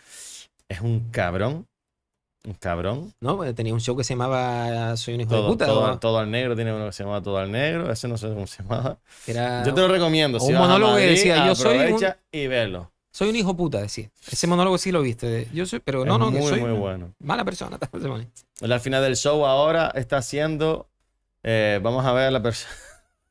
Es 0.67 0.81
un 0.81 1.09
cabrón. 1.09 1.65
Un 2.45 2.53
cabrón. 2.55 3.13
¿no? 3.21 3.37
Tenía 3.53 3.73
un 3.73 3.79
show 3.79 3.95
que 3.95 4.03
se 4.03 4.13
llamaba 4.13 4.97
Soy 4.97 5.13
un 5.15 5.21
hijo 5.21 5.35
de 5.35 5.41
puta. 5.47 5.65
todo, 5.65 5.93
o- 5.93 5.99
todo 5.99 6.19
al 6.19 6.29
negro. 6.29 6.55
Tiene 6.55 6.73
uno 6.73 6.85
que 6.87 6.91
se 6.91 7.03
llama 7.03 7.21
Todo 7.21 7.37
al 7.37 7.51
negro. 7.51 7.91
Ese 7.91 8.07
no 8.07 8.17
sé 8.17 8.27
cómo 8.27 8.47
se 8.47 8.61
llama. 8.63 8.97
que 9.25 9.31
era- 9.31 9.63
Yo 9.65 9.73
te 9.73 9.81
lo 9.81 9.87
recomiendo. 9.87 10.39
Si 10.39 10.51
un 10.51 10.59
monólogo 10.59 10.97
que 10.97 11.07
decía, 11.07 11.45
"Yo 11.47 11.55
soy 11.55 11.77
un- 11.77 11.81
aprovecha 11.83 12.17
y 12.31 12.47
verlo. 12.47 12.91
Soy 13.11 13.29
un 13.29 13.35
hijo 13.35 13.55
puta, 13.55 13.79
decía. 13.79 14.09
Ese 14.29 14.47
monólogo 14.47 14.77
sí 14.77 14.91
lo 14.91 15.01
viste. 15.01 15.47
Yo 15.53 15.65
soy, 15.67 15.79
pero 15.79 16.03
no, 16.03 16.15
es 16.15 16.19
no, 16.19 16.31
que 16.31 16.39
muy, 16.39 16.49
soy 16.49 16.59
muy 16.61 16.71
bueno. 16.71 17.13
mala 17.19 17.45
persona. 17.45 17.77
al 18.61 18.79
final 18.79 19.03
del 19.03 19.15
show 19.15 19.45
ahora 19.45 19.91
está 19.95 20.17
haciendo 20.17 20.87
eh, 21.43 21.79
vamos 21.83 22.05
a 22.05 22.11
ver 22.13 22.27
a 22.27 22.31
la 22.31 22.41
persona, 22.41 22.73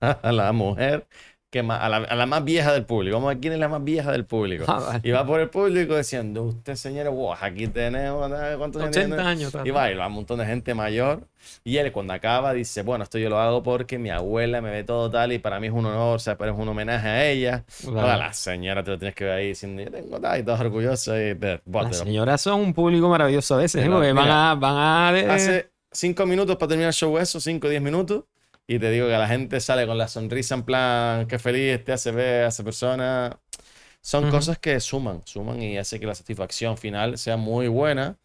a 0.23 0.33
la 0.33 0.53
mujer 0.53 1.07
que 1.53 1.63
más, 1.63 1.83
a, 1.83 1.89
la, 1.91 1.99
a 1.99 2.17
la 2.17 2.25
más 2.25 2.43
vieja 2.45 2.73
del 2.73 2.87
público. 2.87 3.15
Vamos 3.17 3.29
a 3.29 3.35
ver 3.35 3.41
quién 3.43 3.53
es 3.53 3.59
la 3.59 3.69
más 3.69 3.85
vieja 3.85 4.11
del 4.11 4.25
público. 4.25 4.65
Ah, 4.67 4.81
vale. 4.81 5.01
Y 5.05 5.11
va 5.11 5.27
por 5.27 5.39
el 5.39 5.51
público 5.51 5.99
diciendo, 5.99 6.45
usted 6.45 6.77
señora, 6.77 7.11
wow, 7.11 7.35
aquí 7.39 7.69
tenemos. 7.69 8.27
¿cuántos 8.57 8.81
años 8.81 8.97
80 8.97 9.17
tiene?" 9.17 9.23
años. 9.23 9.53
tal. 9.53 9.67
Y 9.69 9.71
va 9.71 10.07
un 10.07 10.13
montón 10.15 10.39
de 10.39 10.47
gente 10.47 10.73
mayor. 10.73 11.29
Y 11.63 11.77
él 11.77 11.93
cuando 11.93 12.15
acaba 12.15 12.55
dice, 12.55 12.81
bueno, 12.83 13.05
esto 13.05 13.19
yo 13.19 13.29
lo 13.29 13.39
hago 13.39 13.63
porque 13.63 13.99
mi 13.99 14.09
abuela 14.09 14.63
me 14.63 14.71
ve 14.71 14.83
todo 14.83 15.11
tal 15.11 15.31
y 15.33 15.39
para 15.41 15.61
mí 15.61 15.67
es 15.67 15.75
un 15.75 15.85
honor, 15.85 16.17
o 16.17 16.19
sea, 16.19 16.39
pero 16.39 16.53
es 16.55 16.59
un 16.59 16.67
homenaje 16.69 17.07
a 17.07 17.27
ella. 17.29 17.65
Toda 17.85 18.17
la 18.17 18.33
señora 18.33 18.83
te 18.83 18.91
lo 18.93 18.99
tienes 18.99 19.15
que 19.15 19.25
ver 19.25 19.35
ahí 19.35 19.49
diciendo, 19.49 19.83
yo 19.83 19.91
tengo 19.91 20.19
tal 20.19 20.41
y 20.41 20.45
todo 20.45 20.57
orgulloso. 20.59 21.15
Y 21.21 21.35
te, 21.35 21.61
Las 21.71 21.99
señoras 21.99 22.41
son 22.41 22.61
un 22.61 22.73
público 22.73 23.11
maravilloso 23.11 23.57
a 23.57 23.59
veces, 23.59 23.85
¿eh? 23.85 23.91
porque 23.91 24.15
van 24.15 24.31
a, 24.31 24.55
van 24.55 24.77
a 24.79 25.13
de- 25.13 25.31
Hace 25.31 25.71
cinco 25.91 26.25
minutos 26.25 26.57
para 26.57 26.69
terminar 26.69 26.89
el 26.89 26.95
show 26.95 27.19
eso, 27.19 27.41
cinco 27.41 27.67
o 27.67 27.71
diez 27.71 27.83
minutos. 27.83 28.25
Y 28.67 28.79
te 28.79 28.91
digo 28.91 29.07
que 29.07 29.13
la 29.13 29.29
gente 29.29 29.61
sale 29.61 29.87
con 29.87 29.99
la 29.99 30.09
sonrisa 30.09 30.55
en 30.55 30.63
plan, 30.65 31.27
qué 31.27 31.39
feliz 31.39 31.85
te 31.85 31.93
hace 31.93 32.11
ver 32.13 32.45
a 32.45 32.49
esa 32.49 32.65
persona. 32.65 33.39
Son 34.03 34.27
Ujú. 34.27 34.29
cosas 34.29 34.59
que 34.59 34.81
suman, 34.81 35.23
suman 35.27 35.63
y 35.63 35.79
hace 35.79 36.01
que 36.01 36.07
la 36.07 36.15
satisfacción 36.15 36.79
final 36.79 37.19
sea 37.19 37.37
muy 37.37 37.69
buena. 37.69 38.19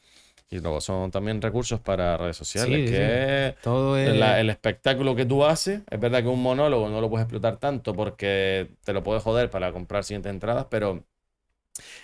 Y 0.49 0.59
luego 0.59 0.81
son 0.81 1.11
también 1.11 1.41
recursos 1.41 1.79
para 1.81 2.17
redes 2.17 2.37
sociales, 2.37 2.81
Sí, 2.81 2.87
sí. 2.87 2.95
que 2.95 3.55
todo 3.61 3.97
es... 3.97 4.13
la- 4.15 4.39
el 4.41 4.49
espectáculo 4.49 5.15
que 5.15 5.25
tú 5.25 5.45
haces, 5.45 5.81
es 5.89 5.99
verdad 5.99 6.21
que 6.23 6.29
un 6.29 6.41
monólogo 6.43 6.89
no 6.89 7.01
lo 7.01 7.09
puedes 7.09 7.25
explotar 7.25 7.57
tanto 7.57 7.95
porque 7.95 8.69
te 8.85 8.93
lo 8.93 9.03
puedes 9.03 9.23
joder 9.23 9.49
para 9.49 9.73
comprar 9.73 10.03
siguientes 10.05 10.31
entradas, 10.31 10.67
pero 10.69 11.05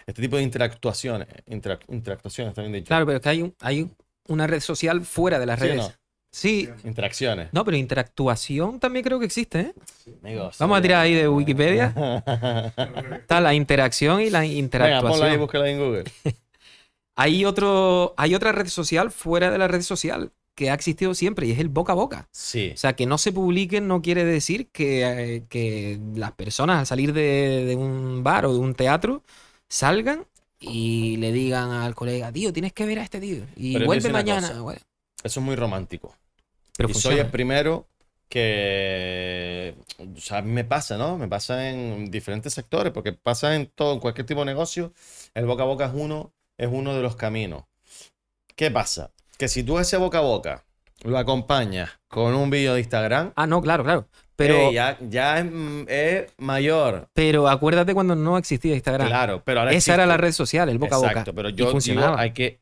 este 0.05 0.21
tipo 0.21 0.37
de 0.37 0.43
interactuaciones, 0.43 1.27
interac- 1.47 1.85
interactuaciones 1.89 2.53
también 2.53 2.73
dicho, 2.73 2.87
Claro, 2.89 3.05
pero 3.05 3.17
es 3.17 3.23
que 3.23 3.29
hay, 3.29 3.41
un- 3.41 3.55
hay 3.59 3.89
una 4.27 4.47
red 4.47 4.59
social 4.61 5.03
fuera 5.05 5.39
de 5.39 5.45
las 5.45 5.59
¿Sí 5.59 5.65
redes. 5.67 5.77
no? 5.77 5.93
Sí, 6.35 6.67
interacciones. 6.83 7.49
no, 7.51 7.63
pero 7.63 7.77
interactuación 7.77 8.79
también 8.79 9.05
creo 9.05 9.19
que 9.19 9.25
existe, 9.27 9.59
¿eh? 9.59 9.73
Amigos, 10.23 10.57
Vamos 10.57 10.79
a 10.79 10.81
tirar 10.81 11.01
ahí 11.01 11.13
de 11.13 11.29
Wikipedia. 11.29 11.89
Venga, 11.95 12.73
Está 13.17 13.39
la 13.39 13.53
interacción 13.53 14.19
y 14.19 14.31
la 14.31 14.39
ponla 14.39 14.39
ahí 14.39 14.55
y 14.55 14.57
interactuación. 14.59 15.39
búscala 15.39 15.69
en 15.69 15.77
Google. 15.79 16.03
Hay, 17.15 17.45
otro, 17.45 18.15
hay 18.17 18.33
otra 18.33 18.51
red 18.51 18.65
social 18.65 19.11
fuera 19.11 19.51
de 19.51 19.59
la 19.59 19.67
red 19.67 19.83
social 19.83 20.31
que 20.55 20.71
ha 20.71 20.73
existido 20.73 21.13
siempre 21.13 21.45
y 21.45 21.51
es 21.51 21.59
el 21.59 21.69
boca 21.69 21.93
a 21.93 21.95
boca. 21.95 22.27
Sí, 22.31 22.71
O 22.73 22.77
sea, 22.77 22.93
que 22.93 23.05
no 23.05 23.19
se 23.19 23.31
publiquen 23.31 23.87
no 23.87 24.01
quiere 24.01 24.25
decir 24.25 24.69
que, 24.71 25.03
eh, 25.35 25.43
que 25.47 25.99
las 26.15 26.31
personas 26.31 26.79
al 26.79 26.87
salir 26.87 27.13
de, 27.13 27.65
de 27.67 27.75
un 27.75 28.23
bar 28.23 28.47
o 28.47 28.53
de 28.53 28.57
un 28.57 28.73
teatro 28.73 29.21
salgan 29.69 30.25
y 30.59 31.17
le 31.17 31.31
digan 31.31 31.69
al 31.69 31.93
colega, 31.93 32.31
tío, 32.31 32.51
tienes 32.51 32.73
que 32.73 32.87
ver 32.87 32.97
a 32.97 33.03
este 33.03 33.19
tío. 33.19 33.43
Y 33.55 33.73
Pero 33.73 33.85
vuelve 33.85 34.09
mañana. 34.09 34.47
eso 34.47 34.79
es 35.23 35.37
muy 35.37 35.55
romántico. 35.55 36.15
Pero 36.77 36.89
y 36.89 36.93
soy 36.93 37.19
el 37.19 37.27
primero 37.27 37.87
que, 38.29 39.75
o 39.99 40.19
sea, 40.19 40.39
a 40.39 40.41
mí 40.41 40.51
me 40.51 40.63
pasa, 40.63 40.97
¿no? 40.97 41.17
Me 41.17 41.27
pasa 41.27 41.69
en 41.69 42.09
diferentes 42.09 42.53
sectores, 42.53 42.91
porque 42.91 43.13
pasa 43.13 43.55
en 43.55 43.67
todo, 43.67 43.93
en 43.93 43.99
cualquier 43.99 44.25
tipo 44.25 44.39
de 44.41 44.47
negocio, 44.47 44.91
el 45.35 45.45
boca 45.45 45.63
a 45.63 45.67
boca 45.67 45.85
es 45.85 45.91
uno, 45.93 46.31
es 46.57 46.67
uno 46.71 46.95
de 46.95 47.01
los 47.03 47.15
caminos. 47.15 47.63
¿Qué 48.55 48.71
pasa? 48.71 49.11
Que 49.37 49.47
si 49.47 49.63
tú 49.63 49.77
ese 49.79 49.97
boca 49.97 50.17
a 50.19 50.21
boca 50.21 50.63
lo 51.03 51.17
acompañas 51.17 51.91
con 52.07 52.33
un 52.33 52.49
vídeo 52.49 52.73
de 52.73 52.79
Instagram, 52.79 53.33
Ah, 53.35 53.45
no, 53.45 53.61
claro, 53.61 53.83
claro. 53.83 54.07
Pero, 54.35 54.55
eh, 54.55 54.73
ya, 54.73 54.97
ya 54.99 55.39
es, 55.39 55.45
es 55.87 56.33
mayor. 56.37 57.07
pero 57.13 57.47
acuérdate 57.47 57.93
cuando 57.93 58.15
no 58.15 58.37
existía 58.37 58.73
Instagram. 58.73 59.07
Claro, 59.07 59.43
pero 59.45 59.59
ahora 59.59 59.73
Esa 59.73 59.93
era 59.93 60.07
la 60.07 60.17
red 60.17 60.31
social, 60.31 60.69
el 60.69 60.79
boca 60.79 60.95
a 60.95 60.97
boca. 60.97 61.09
Exacto, 61.11 61.35
pero 61.35 61.49
yo 61.49 61.71
digo, 61.79 62.15
hay 62.17 62.31
que 62.31 62.59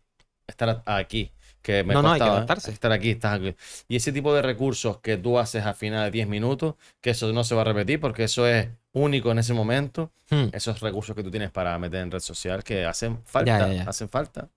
estar 0.47 0.84
aquí. 0.86 1.32
Que 1.62 1.84
me 1.84 1.93
No, 1.93 2.01
no, 2.01 2.09
hay 2.09 2.14
que 2.16 2.20
costaba, 2.20 2.38
adaptarse. 2.38 2.72
Estar 2.72 2.91
aquí, 2.91 3.12
estás 3.12 3.36
aquí. 3.39 3.55
Y 3.88 3.95
ese 3.95 4.12
tipo 4.12 4.34
de 4.34 4.41
recursos 4.41 4.97
que 4.99 5.18
tú 5.18 5.38
haces 5.38 5.66
a 5.66 5.74
final 5.74 6.05
de 6.05 6.12
10 6.12 6.28
minutos, 6.28 6.76
que 7.01 7.12
eso 7.12 7.32
no 7.34 7.43
se 7.43 7.53
va 7.55 7.62
a 7.62 7.66
repetir 7.66 7.99
porque 7.99 8.24
eso 8.24 8.47
es 8.47 8.68
único 8.93 9.32
en 9.32 9.39
ese 9.39 9.53
momento. 9.53 10.12
Hmm. 10.30 10.45
Esos 10.53 10.80
recursos 10.80 11.16
que 11.16 11.24
tú 11.24 11.30
tienes 11.30 11.51
para 11.51 11.78
meter 11.78 12.01
en 12.01 12.09
red 12.12 12.20
social 12.20 12.64
que 12.64 12.86
hacen 12.86 13.20
falta, 13.26 13.59
Ya, 13.59 13.68
ya, 13.68 13.84
ya. 13.84 13.89
hacen 13.89 14.09
falta. 14.09 14.47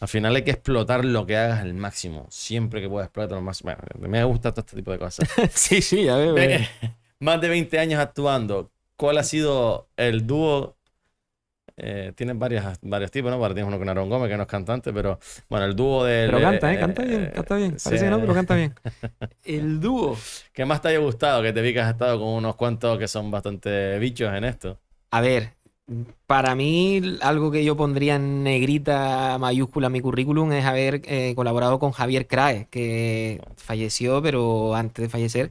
Al 0.00 0.08
final 0.08 0.34
hay 0.36 0.42
que 0.42 0.50
explotar 0.52 1.04
lo 1.04 1.26
que 1.26 1.36
hagas 1.36 1.60
al 1.60 1.74
máximo. 1.74 2.26
Siempre 2.30 2.80
que 2.80 2.88
puedas 2.88 3.06
explotar 3.06 3.32
lo 3.36 3.42
máximo. 3.42 3.72
Bueno, 3.92 4.08
me 4.08 4.24
gusta 4.24 4.52
todo 4.52 4.60
este 4.62 4.76
tipo 4.76 4.90
de 4.92 4.98
cosas. 4.98 5.28
sí, 5.52 5.82
sí, 5.82 6.08
a 6.08 6.16
ver. 6.16 6.32
Ve, 6.34 6.68
Más 7.20 7.40
de 7.40 7.48
20 7.48 7.78
años 7.78 8.00
actuando. 8.00 8.70
¿Cuál 8.96 9.18
ha 9.18 9.24
sido 9.24 9.88
el 9.96 10.26
dúo? 10.26 10.76
Eh, 11.76 12.12
tienes 12.14 12.38
varias, 12.38 12.78
varios 12.82 13.10
tipos, 13.10 13.30
¿no? 13.30 13.44
Tienes 13.46 13.64
uno 13.64 13.78
con 13.78 13.88
Aaron 13.88 14.08
Gómez, 14.08 14.28
que 14.28 14.36
no 14.36 14.42
es 14.44 14.48
cantante, 14.48 14.92
pero 14.92 15.18
bueno, 15.48 15.66
el 15.66 15.74
dúo 15.74 16.04
del. 16.04 16.30
Pero 16.30 16.42
canta, 16.42 16.72
¿eh? 16.72 16.78
Canta 16.78 17.02
bien, 17.02 17.32
canta 17.34 17.56
bien. 17.56 17.78
sí. 17.78 17.84
Parece 17.84 18.04
que 18.04 18.10
no, 18.10 18.20
pero 18.20 18.34
canta 18.34 18.54
bien. 18.54 18.74
El 19.44 19.80
dúo. 19.80 20.16
¿Qué 20.52 20.64
más 20.64 20.80
te 20.80 20.88
haya 20.88 20.98
gustado? 20.98 21.42
Que 21.42 21.52
te 21.52 21.60
vi 21.60 21.72
que 21.72 21.80
has 21.80 21.90
estado 21.90 22.18
con 22.18 22.28
unos 22.28 22.54
cuantos 22.56 22.98
que 22.98 23.08
son 23.08 23.30
bastante 23.30 23.98
bichos 23.98 24.32
en 24.32 24.44
esto. 24.44 24.78
A 25.10 25.20
ver, 25.20 25.54
para 26.26 26.54
mí 26.54 27.18
algo 27.20 27.50
que 27.50 27.64
yo 27.64 27.76
pondría 27.76 28.16
en 28.16 28.42
negrita 28.42 29.36
mayúscula 29.38 29.88
en 29.88 29.92
mi 29.92 30.00
currículum 30.00 30.52
es 30.52 30.64
haber 30.64 31.02
eh, 31.04 31.34
colaborado 31.34 31.78
con 31.78 31.92
Javier 31.92 32.26
Crae, 32.26 32.68
que 32.70 33.42
falleció, 33.56 34.22
pero 34.22 34.74
antes 34.74 35.02
de 35.02 35.08
fallecer 35.08 35.50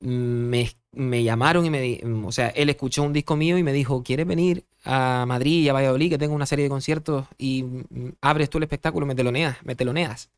me, 0.00 0.70
me 0.92 1.22
llamaron 1.22 1.64
y 1.66 1.70
me 1.70 1.80
di- 1.80 2.00
o 2.24 2.32
sea, 2.32 2.48
él 2.48 2.68
escuchó 2.68 3.02
un 3.02 3.12
disco 3.12 3.36
mío 3.36 3.58
y 3.58 3.62
me 3.62 3.72
dijo, 3.72 4.02
¿quieres 4.02 4.26
venir 4.26 4.64
a 4.84 5.24
Madrid 5.26 5.62
y 5.62 5.68
a 5.68 5.72
Valladolid 5.72 6.10
que 6.10 6.18
tengo 6.18 6.34
una 6.34 6.46
serie 6.46 6.64
de 6.64 6.68
conciertos 6.68 7.26
y 7.38 7.62
mm, 7.62 8.12
abres 8.20 8.50
tú 8.50 8.58
el 8.58 8.64
espectáculo, 8.64 9.06
me 9.06 9.14
teloneas, 9.14 9.58
me 9.64 9.76
teloneas? 9.76 10.30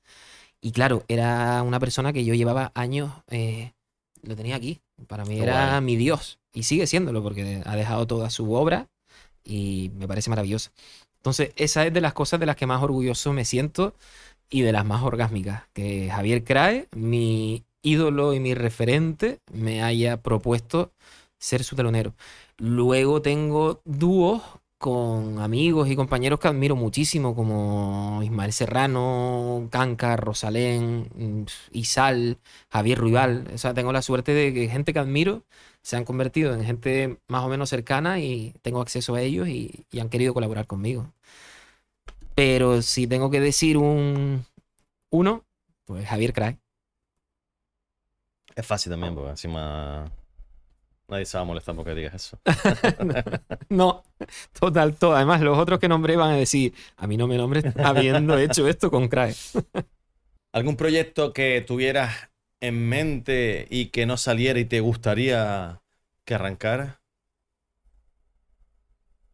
Y 0.60 0.72
claro, 0.72 1.04
era 1.08 1.62
una 1.62 1.80
persona 1.80 2.12
que 2.12 2.24
yo 2.24 2.34
llevaba 2.34 2.70
años, 2.74 3.12
eh, 3.30 3.72
lo 4.22 4.36
tenía 4.36 4.56
aquí, 4.56 4.80
para 5.08 5.24
mí 5.24 5.36
Qué 5.36 5.42
era 5.42 5.80
mi 5.80 5.96
Dios 5.96 6.38
y 6.52 6.64
sigue 6.64 6.86
siéndolo 6.86 7.22
porque 7.22 7.62
ha 7.64 7.76
dejado 7.76 8.06
toda 8.06 8.30
su 8.30 8.52
obra 8.52 8.88
y 9.44 9.90
me 9.96 10.06
parece 10.06 10.30
maravilloso. 10.30 10.70
Entonces, 11.16 11.52
esa 11.56 11.86
es 11.86 11.92
de 11.92 12.00
las 12.00 12.12
cosas 12.12 12.40
de 12.40 12.46
las 12.46 12.56
que 12.56 12.66
más 12.66 12.82
orgulloso 12.82 13.32
me 13.32 13.44
siento 13.44 13.94
y 14.50 14.62
de 14.62 14.72
las 14.72 14.84
más 14.84 15.02
orgásmicas. 15.02 15.64
Que 15.72 16.10
Javier 16.10 16.44
Crae, 16.44 16.88
mi 16.94 17.64
ídolo 17.82 18.34
y 18.34 18.40
mi 18.40 18.54
referente, 18.54 19.40
me 19.52 19.82
haya 19.82 20.22
propuesto 20.22 20.92
ser 21.38 21.64
su 21.64 21.76
telonero. 21.76 22.14
Luego 22.58 23.22
tengo 23.22 23.80
dúos 23.84 24.42
con 24.78 25.38
amigos 25.40 25.88
y 25.88 25.96
compañeros 25.96 26.40
que 26.40 26.48
admiro 26.48 26.74
muchísimo, 26.76 27.36
como 27.36 28.20
Ismael 28.24 28.52
Serrano, 28.52 29.68
Canca, 29.70 30.16
Rosalén, 30.16 31.08
mm, 31.14 31.44
Isal, 31.72 32.38
Javier 32.70 32.98
Ruibal. 32.98 33.48
O 33.54 33.58
sea, 33.58 33.74
tengo 33.74 33.92
la 33.92 34.02
suerte 34.02 34.32
de 34.34 34.52
que 34.52 34.68
gente 34.68 34.92
que 34.92 34.98
admiro 34.98 35.44
se 35.82 35.96
han 35.96 36.04
convertido 36.04 36.54
en 36.54 36.64
gente 36.64 37.18
más 37.28 37.44
o 37.44 37.48
menos 37.48 37.70
cercana 37.70 38.20
y 38.20 38.54
tengo 38.62 38.80
acceso 38.80 39.14
a 39.14 39.22
ellos 39.22 39.48
y, 39.48 39.86
y 39.92 40.00
han 40.00 40.08
querido 40.08 40.34
colaborar 40.34 40.66
conmigo. 40.66 41.12
Pero 42.34 42.82
si 42.82 43.06
tengo 43.06 43.30
que 43.30 43.40
decir 43.40 43.76
un 43.76 44.44
uno, 45.10 45.44
pues 45.84 46.06
Javier 46.08 46.32
Crae. 46.32 46.61
Es 48.54 48.66
fácil 48.66 48.90
también, 48.90 49.14
porque 49.14 49.30
encima 49.30 50.10
nadie 51.08 51.26
se 51.26 51.36
va 51.36 51.42
a 51.42 51.46
molestar 51.46 51.76
porque 51.76 51.94
digas 51.94 52.14
eso. 52.14 52.38
No, 53.68 54.04
total, 54.58 54.96
todo. 54.96 55.14
Además, 55.14 55.40
los 55.40 55.58
otros 55.58 55.78
que 55.78 55.88
nombré 55.88 56.16
van 56.16 56.32
a 56.32 56.36
decir, 56.36 56.74
a 56.96 57.06
mí 57.06 57.16
no 57.16 57.26
me 57.26 57.38
nombres 57.38 57.64
habiendo 57.78 58.36
hecho 58.36 58.68
esto 58.68 58.90
con 58.90 59.08
Crae. 59.08 59.34
¿Algún 60.52 60.76
proyecto 60.76 61.32
que 61.32 61.64
tuvieras 61.66 62.28
en 62.60 62.88
mente 62.88 63.66
y 63.70 63.86
que 63.86 64.04
no 64.04 64.18
saliera 64.18 64.58
y 64.60 64.66
te 64.66 64.80
gustaría 64.80 65.80
que 66.26 66.34
arrancara? 66.34 67.00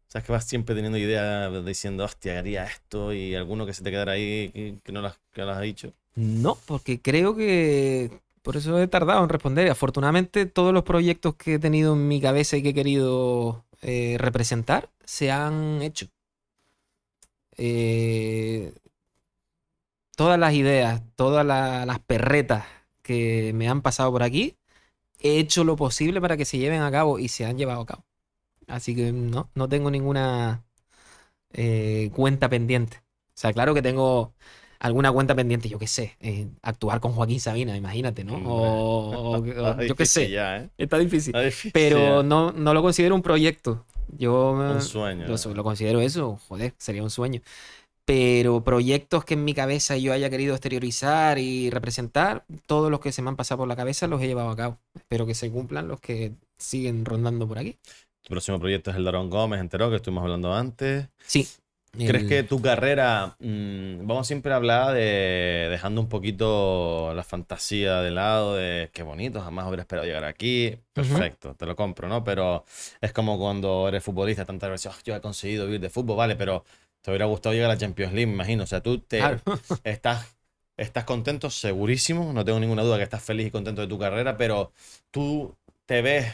O 0.06 0.10
sea, 0.10 0.22
que 0.22 0.30
vas 0.30 0.44
siempre 0.44 0.76
teniendo 0.76 0.98
ideas 0.98 1.64
diciendo, 1.64 2.04
hostia, 2.04 2.38
haría 2.38 2.64
esto 2.64 3.12
y 3.12 3.34
alguno 3.34 3.66
que 3.66 3.74
se 3.74 3.82
te 3.82 3.90
quedara 3.90 4.12
ahí 4.12 4.78
que 4.84 4.92
no 4.92 5.02
las, 5.02 5.18
que 5.32 5.42
las 5.42 5.56
has 5.56 5.62
dicho. 5.62 5.92
No, 6.14 6.56
porque 6.66 7.00
creo 7.00 7.34
que 7.36 8.20
por 8.42 8.56
eso 8.56 8.80
he 8.80 8.88
tardado 8.88 9.22
en 9.22 9.28
responder. 9.28 9.70
Afortunadamente, 9.70 10.46
todos 10.46 10.72
los 10.74 10.84
proyectos 10.84 11.34
que 11.36 11.54
he 11.54 11.58
tenido 11.58 11.94
en 11.94 12.08
mi 12.08 12.20
cabeza 12.20 12.56
y 12.56 12.62
que 12.62 12.70
he 12.70 12.74
querido 12.74 13.64
eh, 13.82 14.16
representar 14.18 14.90
se 15.04 15.30
han 15.30 15.82
hecho. 15.82 16.08
Eh, 17.56 18.72
todas 20.16 20.38
las 20.38 20.54
ideas, 20.54 21.02
todas 21.16 21.44
la- 21.46 21.86
las 21.86 22.00
perretas 22.00 22.64
que 23.02 23.52
me 23.54 23.68
han 23.68 23.82
pasado 23.82 24.10
por 24.12 24.22
aquí, 24.22 24.56
he 25.20 25.38
hecho 25.40 25.64
lo 25.64 25.76
posible 25.76 26.20
para 26.20 26.36
que 26.36 26.46
se 26.46 26.58
lleven 26.58 26.82
a 26.82 26.90
cabo 26.90 27.18
y 27.18 27.28
se 27.28 27.46
han 27.46 27.58
llevado 27.58 27.82
a 27.82 27.86
cabo. 27.86 28.04
Así 28.68 28.96
que 28.96 29.12
no, 29.12 29.50
no 29.54 29.68
tengo 29.70 29.90
ninguna 29.92 30.64
eh, 31.52 32.10
cuenta 32.14 32.48
pendiente. 32.50 32.98
O 33.30 33.40
sea, 33.40 33.52
claro 33.52 33.74
que 33.74 33.82
tengo 33.82 34.34
alguna 34.80 35.10
cuenta 35.12 35.34
pendiente, 35.34 35.68
yo 35.68 35.78
qué 35.78 35.86
sé, 35.86 36.16
eh, 36.20 36.48
actuar 36.62 37.00
con 37.00 37.12
Joaquín 37.12 37.40
Sabina, 37.40 37.76
imagínate, 37.76 38.24
¿no? 38.24 38.34
O, 38.36 39.10
o- 39.12 39.36
o- 39.38 39.42
yo 39.82 39.94
qué 39.96 40.06
sé, 40.06 40.30
ya, 40.30 40.58
¿eh? 40.58 40.70
está 40.78 40.98
difícil. 40.98 41.30
Está 41.34 41.44
difícil 41.44 41.72
Pero 41.72 42.22
no, 42.22 42.52
no 42.52 42.74
lo 42.74 42.82
considero 42.82 43.14
un 43.14 43.22
proyecto. 43.22 43.84
Yo 44.16 44.52
Un 44.52 44.80
sueño. 44.80 45.26
lo, 45.26 45.54
lo 45.54 45.64
considero 45.64 46.00
eso, 46.00 46.40
joder, 46.48 46.74
sería 46.78 47.02
un 47.02 47.10
sueño. 47.10 47.40
pero 48.06 48.64
proyectos 48.64 49.24
que 49.26 49.34
en 49.34 49.44
mi 49.44 49.52
cabeza 49.52 49.96
yo 49.98 50.14
haya 50.14 50.30
querido 50.30 50.54
exteriorizar 50.54 51.38
y 51.38 51.68
representar, 51.68 52.44
todos 52.66 52.90
los 52.90 53.00
que 53.00 53.12
se 53.12 53.20
me 53.20 53.28
han 53.28 53.36
pasado 53.36 53.58
por 53.58 53.68
la 53.68 53.76
cabeza 53.76 54.06
los 54.06 54.22
he 54.22 54.26
llevado 54.26 54.48
a 54.48 54.56
cabo. 54.56 54.78
Espero 54.94 55.26
que 55.26 55.34
se 55.34 55.50
cumplan 55.50 55.88
los 55.88 56.00
que 56.00 56.32
siguen 56.56 57.04
rondando 57.04 57.46
por 57.46 57.58
aquí. 57.58 57.76
Tu 58.22 58.30
próximo 58.30 58.58
proyecto 58.58 58.90
es 58.90 58.96
el 58.96 59.04
Darón 59.04 59.28
Gómez, 59.28 59.60
entero, 59.60 59.90
que 59.90 59.96
estuvimos 59.96 60.22
hablando 60.22 60.54
antes. 60.54 61.06
Sí. 61.26 61.46
¿Crees 61.96 62.24
que 62.24 62.42
tu 62.44 62.60
carrera, 62.62 63.36
mm, 63.40 64.06
vamos 64.06 64.26
siempre 64.26 64.52
a 64.52 64.56
hablar 64.56 64.94
de 64.94 65.68
dejando 65.70 66.00
un 66.00 66.08
poquito 66.08 67.12
la 67.14 67.24
fantasía 67.24 68.00
de 68.02 68.10
lado, 68.10 68.54
de 68.54 68.90
qué 68.92 69.02
bonito, 69.02 69.40
jamás 69.40 69.66
hubiera 69.66 69.82
esperado 69.82 70.06
llegar 70.06 70.24
aquí, 70.24 70.76
perfecto, 70.92 71.54
te 71.54 71.66
lo 71.66 71.74
compro, 71.74 72.06
¿no? 72.08 72.22
Pero 72.22 72.64
es 73.00 73.12
como 73.12 73.38
cuando 73.38 73.88
eres 73.88 74.04
futbolista, 74.04 74.44
tantas 74.44 74.70
veces, 74.70 74.92
"Oh, 74.94 75.00
yo 75.04 75.16
he 75.16 75.20
conseguido 75.20 75.64
vivir 75.66 75.80
de 75.80 75.90
fútbol, 75.90 76.16
vale, 76.16 76.36
pero 76.36 76.64
te 77.00 77.10
hubiera 77.10 77.26
gustado 77.26 77.54
llegar 77.54 77.70
a 77.70 77.74
la 77.74 77.78
Champions 77.80 78.12
League, 78.12 78.26
me 78.26 78.34
imagino, 78.34 78.64
o 78.64 78.66
sea, 78.66 78.80
tú 78.82 78.98
te, 79.00 79.18
Claro. 79.18 79.40
estás, 79.84 80.36
estás 80.76 81.04
contento, 81.04 81.50
segurísimo, 81.50 82.32
no 82.32 82.44
tengo 82.44 82.60
ninguna 82.60 82.82
duda 82.82 82.98
que 82.98 83.04
estás 83.04 83.22
feliz 83.22 83.46
y 83.48 83.50
contento 83.50 83.80
de 83.80 83.88
tu 83.88 83.98
carrera, 83.98 84.36
pero 84.36 84.72
tú 85.10 85.56
te 85.86 86.02
ves 86.02 86.32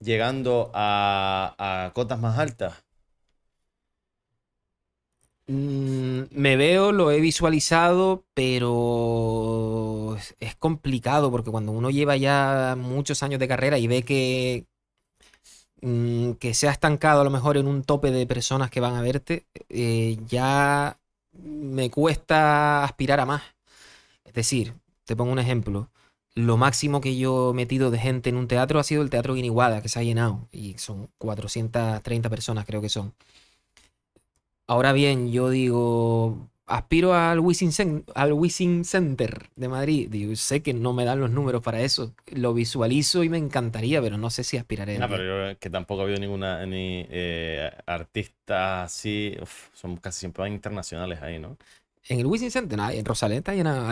llegando 0.00 0.70
a, 0.74 1.54
a 1.86 1.92
cotas 1.92 2.18
más 2.18 2.38
altas. 2.38 2.74
Mm, 5.48 6.24
Me 6.30 6.56
veo, 6.56 6.92
lo 6.92 7.10
he 7.10 7.20
visualizado, 7.20 8.24
pero 8.34 10.16
es- 10.40 10.56
complicado 10.56 11.30
porque 11.30 11.50
cuando 11.50 11.72
uno 11.72 11.90
lleva 11.90 12.16
ya 12.16 12.74
muchos 12.78 13.22
años 13.22 13.38
de 13.40 13.48
carrera 13.48 13.78
y 13.78 13.86
ve 13.86 14.02
que, 14.02 14.66
mm, 15.80 16.32
que 16.34 16.54
se 16.54 16.68
ha 16.68 16.72
estancado 16.72 17.20
a 17.20 17.24
lo 17.24 17.30
mejor 17.30 17.56
en 17.56 17.66
un 17.66 17.82
tope 17.84 18.10
de 18.10 18.26
personas 18.26 18.70
que 18.70 18.80
van 18.80 18.94
a 18.94 19.02
verte, 19.02 19.46
eh, 19.68 20.18
ya 20.28 20.98
me 21.32 21.90
cuesta 21.90 22.84
aspirar 22.84 23.20
a 23.20 23.26
más. 23.26 23.42
Es 24.24 24.34
decir, 24.34 24.74
te 25.04 25.16
pongo 25.16 25.32
un 25.32 25.38
ejemplo. 25.40 25.90
Lo 26.34 26.56
máximo 26.58 27.00
que 27.02 27.16
yo 27.18 27.50
he 27.52 27.54
metido 27.54 27.90
de 27.90 27.98
gente 27.98 28.30
en 28.30 28.36
un 28.36 28.48
teatro 28.48 28.80
ha 28.80 28.84
sido 28.84 29.02
el 29.02 29.10
Teatro 29.10 29.34
Guiniguada, 29.34 29.82
que 29.82 29.88
se 29.90 29.98
ha 30.00 30.04
llenado, 30.04 30.48
y 30.52 30.78
son 30.78 31.10
430 31.18 32.30
personas 32.30 32.66
creo 32.66 32.82
que 32.82 32.88
son. 32.90 33.14
Ahora 34.68 34.92
bien, 34.92 35.32
yo 35.32 35.48
digo, 35.48 36.50
aspiro 36.66 37.14
al 37.14 37.40
Wishing, 37.40 37.70
Cen- 37.70 38.04
al 38.14 38.34
Center 38.84 39.48
de 39.56 39.68
Madrid. 39.68 40.08
Digo, 40.10 40.36
sé 40.36 40.62
que 40.62 40.74
no 40.74 40.92
me 40.92 41.06
dan 41.06 41.20
los 41.20 41.30
números 41.30 41.62
para 41.62 41.80
eso. 41.80 42.12
Lo 42.32 42.52
visualizo 42.52 43.24
y 43.24 43.30
me 43.30 43.38
encantaría, 43.38 44.02
pero 44.02 44.18
no 44.18 44.28
sé 44.28 44.44
si 44.44 44.58
aspiraré. 44.58 44.98
No, 44.98 45.08
pero 45.08 45.22
yo 45.24 45.30
creo 45.42 45.58
que 45.58 45.70
tampoco 45.70 46.02
ha 46.02 46.04
habido 46.04 46.20
ninguna 46.20 46.66
ni 46.66 47.06
eh, 47.08 47.70
artista 47.86 48.82
así, 48.82 49.34
uf, 49.40 49.68
son 49.72 49.96
casi 49.96 50.20
siempre 50.20 50.46
internacionales 50.48 51.22
ahí, 51.22 51.38
¿no? 51.38 51.56
En 52.06 52.20
el 52.20 52.26
Wishing 52.26 52.50
Center, 52.50 52.76
no, 52.78 52.90
en 52.90 53.04
Rosalenta 53.04 53.54
llena, 53.54 53.90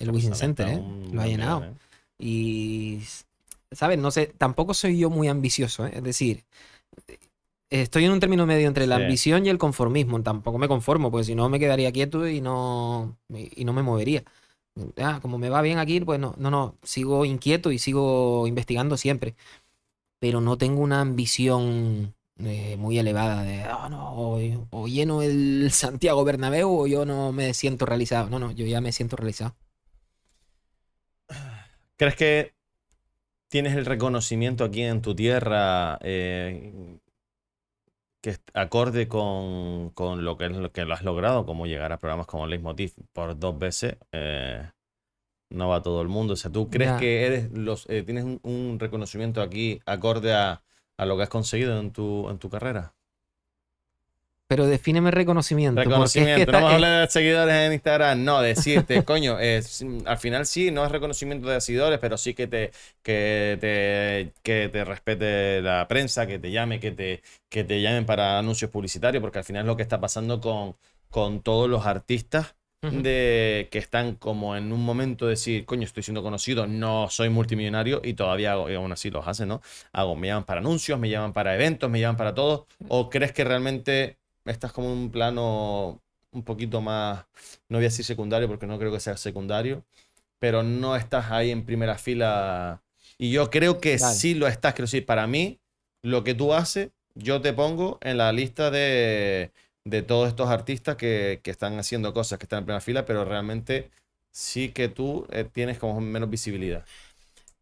el 0.00 0.06
Rosalenta 0.08 0.34
Center, 0.36 0.68
¿eh? 0.68 0.82
Lo 1.12 1.22
ha 1.22 1.26
llenado. 1.26 1.64
¿eh? 1.64 1.72
Y, 2.18 3.00
¿sabes? 3.72 3.98
No 3.98 4.10
sé, 4.10 4.26
tampoco 4.36 4.74
soy 4.74 4.98
yo 4.98 5.08
muy 5.08 5.28
ambicioso, 5.28 5.86
¿eh? 5.86 5.92
Es 5.94 6.02
decir, 6.02 6.44
estoy 7.70 8.04
en 8.04 8.12
un 8.12 8.20
término 8.20 8.46
medio 8.46 8.68
entre 8.68 8.86
la 8.86 8.96
Sí. 8.96 9.00
ambición 9.02 9.46
y 9.46 9.48
el 9.50 9.58
conformismo. 9.58 10.22
Tampoco 10.22 10.58
me 10.58 10.68
conformo, 10.68 11.10
porque 11.10 11.24
si 11.24 11.34
no 11.34 11.48
me 11.48 11.58
quedaría 11.60 11.92
quieto 11.92 12.26
y 12.28 12.40
no, 12.40 13.18
y 13.30 13.64
no 13.64 13.72
me 13.72 13.82
movería. 13.82 14.24
Ah, 14.98 15.20
como 15.22 15.38
me 15.38 15.50
va 15.50 15.62
bien 15.62 15.78
aquí, 15.78 16.00
pues 16.00 16.18
no, 16.20 16.34
no, 16.38 16.50
no, 16.50 16.76
sigo 16.82 17.24
inquieto 17.24 17.70
y 17.72 17.78
sigo 17.78 18.46
investigando 18.48 18.96
siempre. 18.96 19.36
Pero 20.20 20.40
no 20.40 20.58
tengo 20.58 20.82
una 20.82 21.00
ambición 21.02 22.14
eh, 22.38 22.76
muy 22.78 22.98
elevada 22.98 23.42
de, 23.44 23.62
"Ah, 23.64 23.88
no, 23.90 24.12
o, 24.14 24.40
o 24.70 24.88
lleno 24.88 25.22
el 25.22 25.70
Santiago 25.72 26.24
Bernabéu 26.24 26.70
o 26.70 26.86
yo 26.88 27.04
no 27.06 27.32
me 27.32 27.54
siento 27.54 27.86
realizado. 27.86 28.30
No, 28.30 28.38
no, 28.40 28.52
yo 28.52 28.66
ya 28.66 28.80
me 28.80 28.92
siento 28.92 29.16
realizado. 29.16 29.54
¿Crees 31.96 32.16
que 32.16 32.54
tienes 33.48 33.74
el 33.76 33.86
reconocimiento 33.86 34.64
aquí 34.64 34.82
en 34.82 35.02
tu 35.02 35.14
tierra 35.14 35.98
eh, 36.02 36.98
que 38.24 38.38
acorde 38.54 39.08
con, 39.08 39.90
con 39.90 40.24
lo 40.24 40.36
que, 40.38 40.46
es 40.46 40.52
lo 40.52 40.72
que 40.72 40.84
lo 40.86 40.94
has 40.94 41.02
logrado, 41.04 41.46
como 41.46 41.66
llegar 41.66 41.92
a 41.92 41.98
programas 41.98 42.26
como 42.26 42.46
Leitmotiv 42.46 42.94
por 43.12 43.38
dos 43.38 43.58
veces? 43.58 43.96
eh, 44.12 44.70
no 45.50 45.68
va 45.68 45.82
todo 45.82 46.02
el 46.02 46.08
mundo. 46.08 46.34
O 46.34 46.36
sea, 46.36 46.50
¿tú 46.52 46.70
crees 46.70 46.92
Ya. 46.92 46.96
que 46.96 47.26
eres 47.26 47.52
los, 47.52 47.88
eh, 47.90 48.02
tienes 48.04 48.24
un, 48.24 48.40
un 48.44 48.78
reconocimiento 48.80 49.42
aquí 49.42 49.80
acorde 49.86 50.34
a, 50.34 50.64
a 50.98 51.06
lo 51.06 51.16
que 51.16 51.24
has 51.24 51.28
conseguido 51.30 51.78
en 51.80 51.92
tu, 51.92 52.28
en 52.30 52.38
tu 52.38 52.50
carrera? 52.50 52.94
Pero 54.54 54.68
defíneme 54.68 55.10
reconocimiento. 55.10 55.82
porque 55.82 55.88
es 55.88 55.88
que 55.88 55.90
Reconocimiento, 55.90 56.52
no 56.52 56.58
vamos 56.58 56.70
a 56.70 56.74
hablar 56.76 57.00
de 57.00 57.10
seguidores 57.12 57.54
en 57.56 57.72
Instagram, 57.72 58.22
no, 58.22 58.40
decirte, 58.40 59.02
coño, 59.04 59.40
es, 59.40 59.84
al 60.04 60.18
final 60.18 60.46
sí, 60.46 60.70
no 60.70 60.86
es 60.86 60.92
reconocimiento 60.92 61.48
de 61.48 61.60
seguidores, 61.60 61.98
pero 61.98 62.16
sí 62.16 62.34
que 62.34 62.46
te, 62.46 62.70
que 63.02 63.58
te, 63.60 64.32
que 64.44 64.68
te 64.68 64.84
respete 64.84 65.60
la 65.60 65.88
prensa, 65.88 66.28
que 66.28 66.38
te 66.38 66.52
llame, 66.52 66.78
que 66.78 66.92
te, 66.92 67.20
que 67.48 67.64
te 67.64 67.82
llamen 67.82 68.06
para 68.06 68.38
anuncios 68.38 68.70
publicitarios, 68.70 69.20
porque 69.20 69.38
al 69.38 69.44
final 69.44 69.62
es 69.62 69.66
lo 69.66 69.76
que 69.76 69.82
está 69.82 69.98
pasando 70.00 70.40
con, 70.40 70.76
con 71.10 71.42
todos 71.42 71.68
los 71.68 71.84
artistas 71.84 72.54
de 72.82 73.68
que 73.72 73.78
están 73.78 74.14
como 74.14 74.54
en 74.54 74.70
un 74.70 74.84
momento 74.84 75.24
de 75.24 75.30
decir, 75.30 75.64
coño, 75.64 75.82
estoy 75.82 76.04
siendo 76.04 76.22
conocido, 76.22 76.68
no 76.68 77.08
soy 77.10 77.28
multimillonario 77.28 78.00
y 78.04 78.14
todavía 78.14 78.52
hago, 78.52 78.70
y 78.70 78.74
aún 78.74 78.92
así 78.92 79.10
los 79.10 79.26
hacen, 79.26 79.48
¿no? 79.48 79.62
Hago, 79.92 80.14
me 80.14 80.28
llaman 80.28 80.44
para 80.44 80.60
anuncios, 80.60 80.96
me 81.00 81.08
llaman 81.10 81.32
para 81.32 81.56
eventos, 81.56 81.90
me 81.90 81.98
llaman 81.98 82.18
para 82.18 82.34
todo. 82.34 82.68
¿O 82.88 83.10
crees 83.10 83.32
que 83.32 83.42
realmente 83.42 84.18
estás 84.44 84.72
como 84.72 84.88
en 84.88 84.98
un 84.98 85.10
plano 85.10 86.02
un 86.32 86.42
poquito 86.42 86.80
más, 86.80 87.26
no 87.68 87.78
voy 87.78 87.84
a 87.84 87.88
decir 87.88 88.04
secundario 88.04 88.48
porque 88.48 88.66
no 88.66 88.78
creo 88.78 88.92
que 88.92 89.00
sea 89.00 89.16
secundario, 89.16 89.84
pero 90.38 90.62
no 90.62 90.96
estás 90.96 91.30
ahí 91.30 91.50
en 91.50 91.64
primera 91.64 91.96
fila? 91.96 92.82
Y 93.18 93.30
yo 93.30 93.50
creo 93.50 93.80
que 93.80 93.98
sí 93.98 94.34
lo 94.34 94.46
estás, 94.48 94.74
quiero 94.74 94.86
decir, 94.86 95.06
para 95.06 95.26
mí, 95.26 95.60
lo 96.02 96.24
que 96.24 96.34
tú 96.34 96.52
haces, 96.52 96.90
yo 97.14 97.40
te 97.40 97.52
pongo 97.52 97.98
en 98.02 98.18
la 98.18 98.32
lista 98.32 98.70
de, 98.70 99.52
de 99.84 100.02
todos 100.02 100.28
estos 100.28 100.48
artistas 100.50 100.96
que, 100.96 101.40
que 101.42 101.50
están 101.50 101.78
haciendo 101.78 102.12
cosas, 102.12 102.38
que 102.38 102.44
están 102.46 102.60
en 102.60 102.64
primera 102.66 102.80
fila, 102.80 103.04
pero 103.04 103.24
realmente 103.24 103.90
sí 104.32 104.70
que 104.70 104.88
tú 104.88 105.26
eh, 105.30 105.44
tienes 105.50 105.78
como 105.78 106.00
menos 106.00 106.28
visibilidad. 106.28 106.84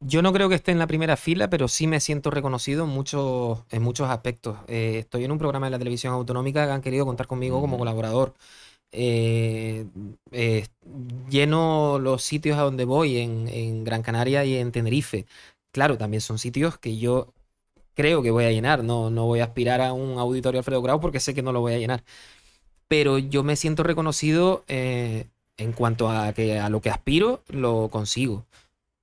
Yo 0.05 0.21
no 0.21 0.33
creo 0.33 0.49
que 0.49 0.57
esté 0.57 0.73
en 0.73 0.79
la 0.81 0.87
primera 0.89 1.17
fila, 1.17 1.49
pero 1.49 1.69
sí 1.69 1.87
me 1.87 2.01
siento 2.01 2.31
reconocido 2.31 2.85
en 2.85 2.91
muchos, 2.91 3.61
en 3.71 3.83
muchos 3.83 4.09
aspectos. 4.11 4.59
Eh, 4.67 4.99
estoy 5.01 5.25
en 5.25 5.31
un 5.31 5.39
programa 5.39 5.67
de 5.67 5.71
la 5.71 5.79
televisión 5.79 6.13
autonómica 6.13 6.67
que 6.67 6.73
han 6.73 6.83
querido 6.83 7.07
contar 7.07 7.27
conmigo 7.29 7.61
como 7.61 7.79
colaborador. 7.79 8.35
Eh, 8.93 9.87
eh, 10.33 10.67
lleno 11.31 11.99
los 12.01 12.23
sitios 12.23 12.59
a 12.59 12.63
donde 12.63 12.85
voy 12.85 13.19
en, 13.19 13.49
en 13.49 13.85
Gran 13.85 14.03
Canaria 14.03 14.45
y 14.45 14.57
en 14.57 14.73
Tenerife. 14.73 15.27
Claro, 15.73 15.97
también 15.99 16.21
son 16.21 16.39
sitios 16.39 16.79
que 16.79 16.99
yo 16.99 17.33
creo 17.95 18.23
que 18.23 18.31
voy 18.33 18.45
a 18.45 18.53
llenar. 18.53 18.85
No, 18.85 19.11
no 19.11 19.27
voy 19.27 19.41
a 19.41 19.45
aspirar 19.45 19.81
a 19.81 19.93
un 19.93 20.19
auditorio 20.19 20.59
Alfredo 20.61 20.83
Grau 20.83 21.01
porque 21.01 21.21
sé 21.21 21.35
que 21.35 21.43
no 21.43 21.53
lo 21.53 21.61
voy 21.61 21.75
a 21.75 21.79
llenar. 21.79 22.05
Pero 22.89 23.19
yo 23.19 23.45
me 23.45 23.57
siento 23.57 23.83
reconocido 23.85 24.65
eh, 24.69 25.27
en 25.57 25.73
cuanto 25.73 26.11
a 26.11 26.33
que 26.33 26.59
a 26.59 26.69
lo 26.71 26.81
que 26.81 26.91
aspiro, 26.91 27.43
lo 27.49 27.89
consigo 27.91 28.45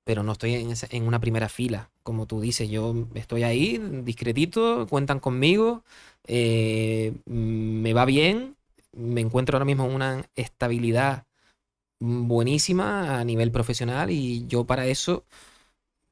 pero 0.10 0.24
no 0.24 0.32
estoy 0.32 0.56
en, 0.56 0.72
esa- 0.72 0.88
una 1.04 1.20
primera 1.22 1.50
fila. 1.50 1.92
Como 2.02 2.26
tú 2.26 2.42
dices, 2.42 2.68
yo 2.68 2.96
estoy 3.14 3.44
ahí, 3.44 3.78
discretito, 4.04 4.88
cuentan 4.90 5.20
conmigo, 5.20 5.84
eh, 6.26 7.14
me 7.28 7.94
va 7.94 8.06
bien, 8.06 8.56
me 8.92 9.22
encuentro 9.22 9.56
ahora 9.58 9.66
mismo 9.66 9.86
en 9.86 9.94
una 9.94 10.26
estabilidad 10.36 11.26
buenísima 12.00 13.20
a 13.20 13.26
nivel 13.26 13.52
profesional 13.52 14.12
y 14.12 14.48
yo 14.48 14.66
para 14.66 14.88
eso, 14.88 15.26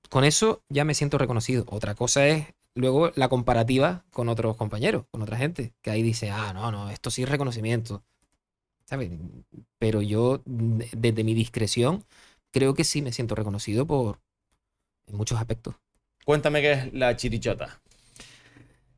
con 0.10 0.24
eso 0.24 0.62
ya 0.70 0.86
me 0.86 0.94
siento 0.96 1.18
reconocido. 1.18 1.66
Otra 1.70 1.96
cosa 1.96 2.28
es 2.28 2.48
luego 2.76 3.12
la 3.16 3.30
comparativa 3.30 4.06
con 4.12 4.30
otros 4.30 4.56
compañeros, 4.58 5.06
con 5.12 5.22
otra 5.22 5.38
gente, 5.38 5.74
que 5.82 5.92
ahí 5.92 6.04
dice, 6.04 6.30
ah, 6.32 6.54
no, 6.54 6.72
no, 6.72 6.90
esto 6.90 7.12
sí 7.12 7.24
es 7.24 7.30
reconocimiento. 7.30 8.04
¿Sabes? 8.86 9.12
Pero 9.80 10.02
yo, 10.02 10.42
desde 10.46 11.24
mi 11.24 11.34
discreción, 11.34 12.06
creo 12.52 12.74
que 12.74 12.84
sí 12.84 13.02
me 13.02 13.12
siento 13.12 13.36
reconocido 13.36 13.86
por 13.86 14.20
en 15.08 15.16
muchos 15.16 15.40
aspectos. 15.40 15.76
Cuéntame 16.26 16.62
qué 16.62 16.72
es 16.74 16.94
la 16.94 17.16
chirichota. 17.16 17.80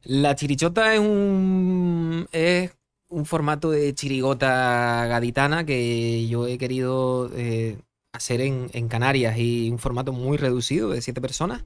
La 0.03 0.35
chirichota 0.35 0.93
es 0.93 0.99
un 0.99 2.27
es 2.31 2.71
un 3.09 3.25
formato 3.25 3.71
de 3.71 3.93
chirigota 3.93 5.05
gaditana 5.07 5.65
que 5.65 6.27
yo 6.27 6.47
he 6.47 6.57
querido 6.57 7.29
eh, 7.35 7.77
hacer 8.13 8.41
en, 8.41 8.69
en 8.73 8.87
Canarias 8.87 9.37
y 9.37 9.69
un 9.69 9.79
formato 9.79 10.13
muy 10.13 10.37
reducido 10.37 10.89
de 10.89 11.01
siete 11.01 11.21
personas, 11.21 11.63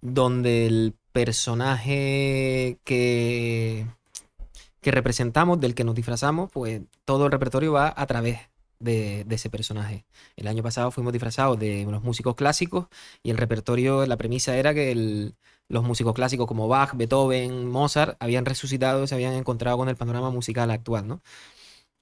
donde 0.00 0.66
el 0.66 0.94
personaje 1.12 2.78
que, 2.84 3.86
que 4.80 4.90
representamos, 4.90 5.60
del 5.60 5.74
que 5.74 5.84
nos 5.84 5.94
disfrazamos, 5.94 6.50
pues 6.52 6.82
todo 7.04 7.26
el 7.26 7.32
repertorio 7.32 7.72
va 7.72 7.92
a 7.96 8.06
través 8.06 8.38
de, 8.78 9.26
ese 9.30 9.50
personaje. 9.50 10.04
El 10.36 10.48
año 10.48 10.62
pasado 10.62 10.90
fuimos 10.90 11.12
disfrazados 11.12 11.58
de 11.58 11.86
unos 11.86 12.02
músicos 12.02 12.34
clásicos 12.34 12.88
y 13.22 13.30
el 13.30 13.36
repertorio, 13.36 14.06
la 14.06 14.16
premisa 14.16 14.56
era 14.56 14.74
que 14.74 15.32
los 15.68 15.84
músicos 15.84 16.14
clásicos 16.14 16.46
como 16.46 16.68
Bach, 16.68 16.94
Beethoven, 16.94 17.68
Mozart 17.68 18.16
habían 18.20 18.44
resucitado 18.44 19.04
y 19.04 19.08
se 19.08 19.14
habían 19.14 19.34
encontrado 19.34 19.78
con 19.78 19.88
el 19.88 19.96
panorama 19.96 20.30
musical 20.30 20.70
actual, 20.70 21.06
¿no? 21.06 21.22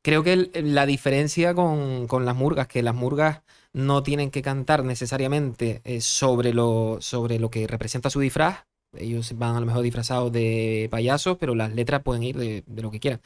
creo 0.07 0.23
que 0.23 0.51
la 0.63 0.87
diferencia 0.87 1.53
con, 1.53 2.07
las 2.25 2.37
murgas, 2.37 2.69
que 2.69 2.81
las 2.81 2.95
murgas 2.95 3.43
no 3.73 4.05
tienen 4.05 4.31
que 4.31 4.41
cantar 4.41 4.85
necesariamente 4.85 5.81
eh, 5.83 6.01
sobre, 6.01 6.55
lo, 6.55 6.99
sobre 7.01 7.41
lo 7.41 7.51
que 7.51 7.67
representa 7.67 8.09
su 8.09 8.21
disfraz. 8.21 8.67
Ellos 8.97 9.37
van 9.37 9.57
a 9.57 9.61
lo 9.61 9.67
mejor 9.67 9.83
disfrazados 9.83 10.31
de 10.31 10.87
payasos, 10.93 11.39
pero 11.39 11.57
las 11.57 11.75
letras 11.75 12.05
pueden 12.05 12.23
ir 12.23 12.37
de 12.37 12.83
lo 12.83 12.93
que 12.93 13.01
quieran. 13.01 13.21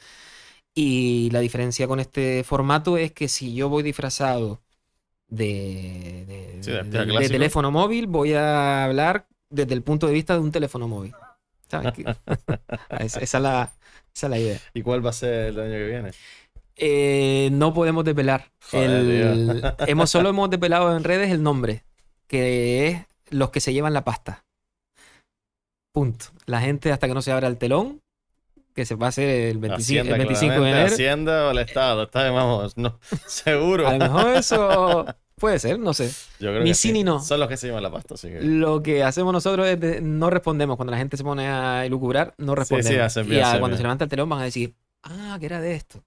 Y 0.73 1.29
la 1.31 1.39
diferencia 1.41 1.87
con 1.87 1.99
este 1.99 2.43
formato 2.43 2.97
es 2.97 3.11
que 3.11 3.27
si 3.27 3.53
yo 3.53 3.67
voy 3.69 3.83
disfrazado 3.83 4.61
de, 5.27 6.25
de- 6.27 6.63
Sí, 6.63 6.71
de 6.71 6.73
de- 6.73 6.79
artista 6.79 6.99
de 6.99 7.07
clásico. 7.07 7.31
teléfono 7.33 7.71
móvil, 7.71 8.07
voy 8.07 8.33
a 8.33 8.85
hablar 8.85 9.27
desde 9.49 9.73
el 9.73 9.83
punto 9.83 10.07
de 10.07 10.13
vista 10.13 10.33
de 10.33 10.39
un 10.39 10.51
teléfono 10.51 10.87
móvil. 10.87 11.13
Esa, 12.99 13.19
es 13.21 13.33
la, 13.33 13.71
esa 14.13 14.27
es 14.27 14.29
la 14.29 14.39
idea. 14.39 14.59
¿Y 14.73 14.81
cuál 14.81 15.05
va 15.05 15.11
a 15.11 15.13
ser 15.13 15.47
el 15.47 15.59
año 15.59 15.71
que 15.71 15.85
viene? 15.85 16.11
Eh, 16.75 17.49
no 17.53 17.73
podemos 17.73 18.03
El- 18.71 19.61
hemos, 19.87 20.09
solo 20.09 20.29
hemos 20.29 20.49
desvelado 20.49 20.95
en 20.95 21.03
redes 21.03 21.31
el 21.31 21.43
nombre, 21.43 21.83
que 22.27 22.87
es 22.87 23.05
los 23.29 23.51
que 23.51 23.59
se 23.61 23.73
llevan 23.73 23.93
la 23.93 24.03
pasta. 24.03 24.43
Punto. 25.93 26.25
La 26.45 26.61
gente 26.61 26.91
hasta 26.91 27.07
que 27.07 27.13
no 27.13 27.21
se 27.21 27.31
abra 27.31 27.47
el 27.47 27.57
telón, 27.57 28.01
que 28.73 28.85
se 28.85 28.95
va 28.95 29.07
a 29.07 29.09
hacer 29.09 29.27
el 29.29 29.57
25, 29.57 29.69
el 29.69 29.81
Hacienda, 30.07 30.17
25 30.17 30.53
de 30.63 30.69
enero. 30.71 30.85
Hacienda 30.87 31.47
o 31.47 31.51
el 31.51 31.57
Estado, 31.59 32.03
está, 32.03 32.29
vamos, 32.31 32.77
no, 32.77 32.99
seguro. 33.27 33.87
A 33.87 33.93
lo 33.93 33.99
mejor 33.99 34.27
eso 34.37 35.05
puede 35.35 35.59
ser, 35.59 35.79
no 35.79 35.93
sé. 35.93 36.09
Yo 36.39 36.49
creo 36.51 36.63
ni 36.63 36.69
que 36.71 36.73
sí 36.75 36.91
ni 36.93 37.03
no. 37.03 37.19
Son 37.21 37.39
los 37.39 37.49
que 37.49 37.57
se 37.57 37.67
llevan 37.67 37.83
la 37.83 37.91
pasta, 37.91 38.13
así 38.15 38.27
que... 38.29 38.41
Lo 38.41 38.81
que 38.83 39.03
hacemos 39.03 39.33
nosotros 39.33 39.67
es 39.67 39.79
de- 39.79 40.01
no 40.01 40.29
respondemos. 40.29 40.75
Cuando 40.77 40.91
la 40.91 40.97
gente 40.97 41.17
se 41.17 41.23
pone 41.23 41.47
a 41.47 41.85
elucubrar, 41.85 42.33
no 42.37 42.55
respondemos. 42.55 43.01
hacen 43.05 43.25
y 43.25 43.29
bien, 43.31 43.43
a- 43.43 43.47
hacen 43.49 43.59
cuando 43.59 43.73
bien. 43.75 43.77
se 43.79 43.83
levanta 43.83 44.03
el 44.05 44.09
telón 44.09 44.29
van 44.29 44.39
a 44.41 44.43
decir, 44.43 44.75
ah, 45.03 45.37
que 45.39 45.45
era 45.47 45.59
de 45.59 45.73
esto. 45.75 46.03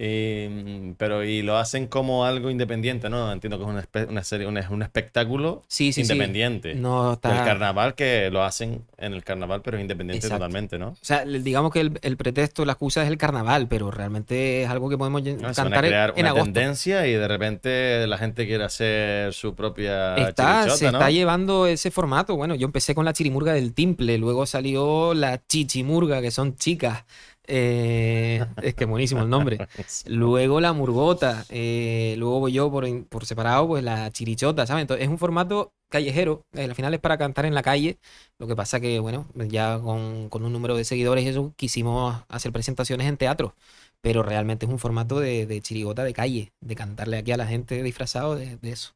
Y, 0.00 0.46
mm, 0.48 0.94
pero 0.96 1.24
y 1.24 1.42
lo 1.42 1.56
hacen 1.56 1.88
como 1.88 2.24
algo 2.24 2.50
independiente, 2.50 3.10
¿no? 3.10 3.32
Entiendo 3.32 3.58
que 3.58 3.64
es 3.64 3.68
una, 3.68 4.06
una 4.08 4.22
serie, 4.22 4.46
un, 4.46 4.56
un 4.70 4.82
espectáculo 4.82 5.64
Sí, 5.66 5.92
sí, 5.92 6.04
sí. 6.04 6.12
independiente. 6.12 6.76
No 6.76 7.02
Del 7.06 7.14
está... 7.14 7.44
carnaval 7.44 7.96
que 7.96 8.30
lo 8.30 8.44
hacen 8.44 8.84
en 8.96 9.12
el 9.12 9.24
carnaval, 9.24 9.60
pero 9.62 9.80
independiente 9.80 10.24
Exacto. 10.26 10.44
totalmente, 10.44 10.78
¿no? 10.78 10.90
O 10.90 10.96
sea, 11.02 11.24
digamos 11.24 11.72
que 11.72 11.80
el, 11.80 11.98
el 12.02 12.16
pretexto, 12.16 12.64
la 12.64 12.74
excusa 12.74 13.02
es 13.02 13.08
el 13.08 13.18
carnaval, 13.18 13.66
pero 13.66 13.90
realmente 13.90 14.62
es 14.62 14.70
algo 14.70 14.88
que 14.88 14.96
podemos 14.96 15.20
lle- 15.22 15.36
No, 15.36 15.52
se 15.52 15.60
van 15.62 15.72
a 15.72 15.76
cantar 15.76 15.84
crear 15.84 16.12
en 16.14 16.20
una 16.20 16.28
agosto. 16.30 16.44
tendencia 16.44 17.04
y 17.08 17.14
de 17.14 17.26
repente 17.26 18.06
la 18.06 18.18
gente 18.18 18.46
quiere 18.46 18.62
hacer 18.62 19.34
su 19.34 19.56
propia 19.56 20.14
Está, 20.16 20.70
se 20.70 20.84
¿no? 20.92 20.98
está 20.98 21.10
llevando 21.10 21.66
ese 21.66 21.90
formato. 21.90 22.36
Bueno, 22.36 22.54
yo 22.54 22.66
empecé 22.66 22.94
con 22.94 23.04
la 23.04 23.12
chirimurga 23.12 23.52
del 23.52 23.74
timple, 23.74 24.16
luego 24.18 24.46
salió 24.46 25.12
la 25.14 25.42
chichimurga, 25.44 26.20
que 26.22 26.30
son 26.30 26.54
chicas. 26.54 27.04
Eh, 27.50 28.44
es 28.62 28.74
que 28.74 28.84
buenísimo 28.84 29.22
el 29.22 29.30
nombre. 29.30 29.64
Luego 30.06 30.60
la 30.60 30.74
murgota, 30.74 31.46
eh, 31.48 32.14
luego 32.18 32.40
voy 32.40 32.52
yo 32.52 32.70
por, 32.70 32.86
por 33.08 33.24
separado, 33.24 33.66
pues 33.68 33.82
la 33.82 34.10
chirichota, 34.12 34.66
¿sabes? 34.66 34.82
Entonces 34.82 35.04
es 35.04 35.10
un 35.10 35.16
formato 35.18 35.72
callejero, 35.88 36.44
eh, 36.52 36.64
al 36.64 36.74
final 36.74 36.92
es 36.92 37.00
para 37.00 37.16
cantar 37.16 37.46
en 37.46 37.54
la 37.54 37.62
calle, 37.62 37.98
lo 38.38 38.46
que 38.46 38.54
pasa 38.54 38.80
que, 38.80 38.98
bueno, 39.00 39.26
ya 39.34 39.80
con, 39.80 40.28
con 40.28 40.44
un 40.44 40.52
número 40.52 40.76
de 40.76 40.84
seguidores 40.84 41.24
y 41.24 41.28
eso, 41.28 41.54
quisimos 41.56 42.22
hacer 42.28 42.52
presentaciones 42.52 43.06
en 43.08 43.16
teatro, 43.16 43.54
pero 44.02 44.22
realmente 44.22 44.66
es 44.66 44.72
un 44.72 44.78
formato 44.78 45.18
de, 45.18 45.46
de 45.46 45.62
chirigota 45.62 46.04
de 46.04 46.12
calle, 46.12 46.52
de 46.60 46.74
cantarle 46.76 47.16
aquí 47.16 47.32
a 47.32 47.38
la 47.38 47.46
gente 47.46 47.82
disfrazado 47.82 48.36
de, 48.36 48.58
de 48.58 48.70
eso. 48.72 48.92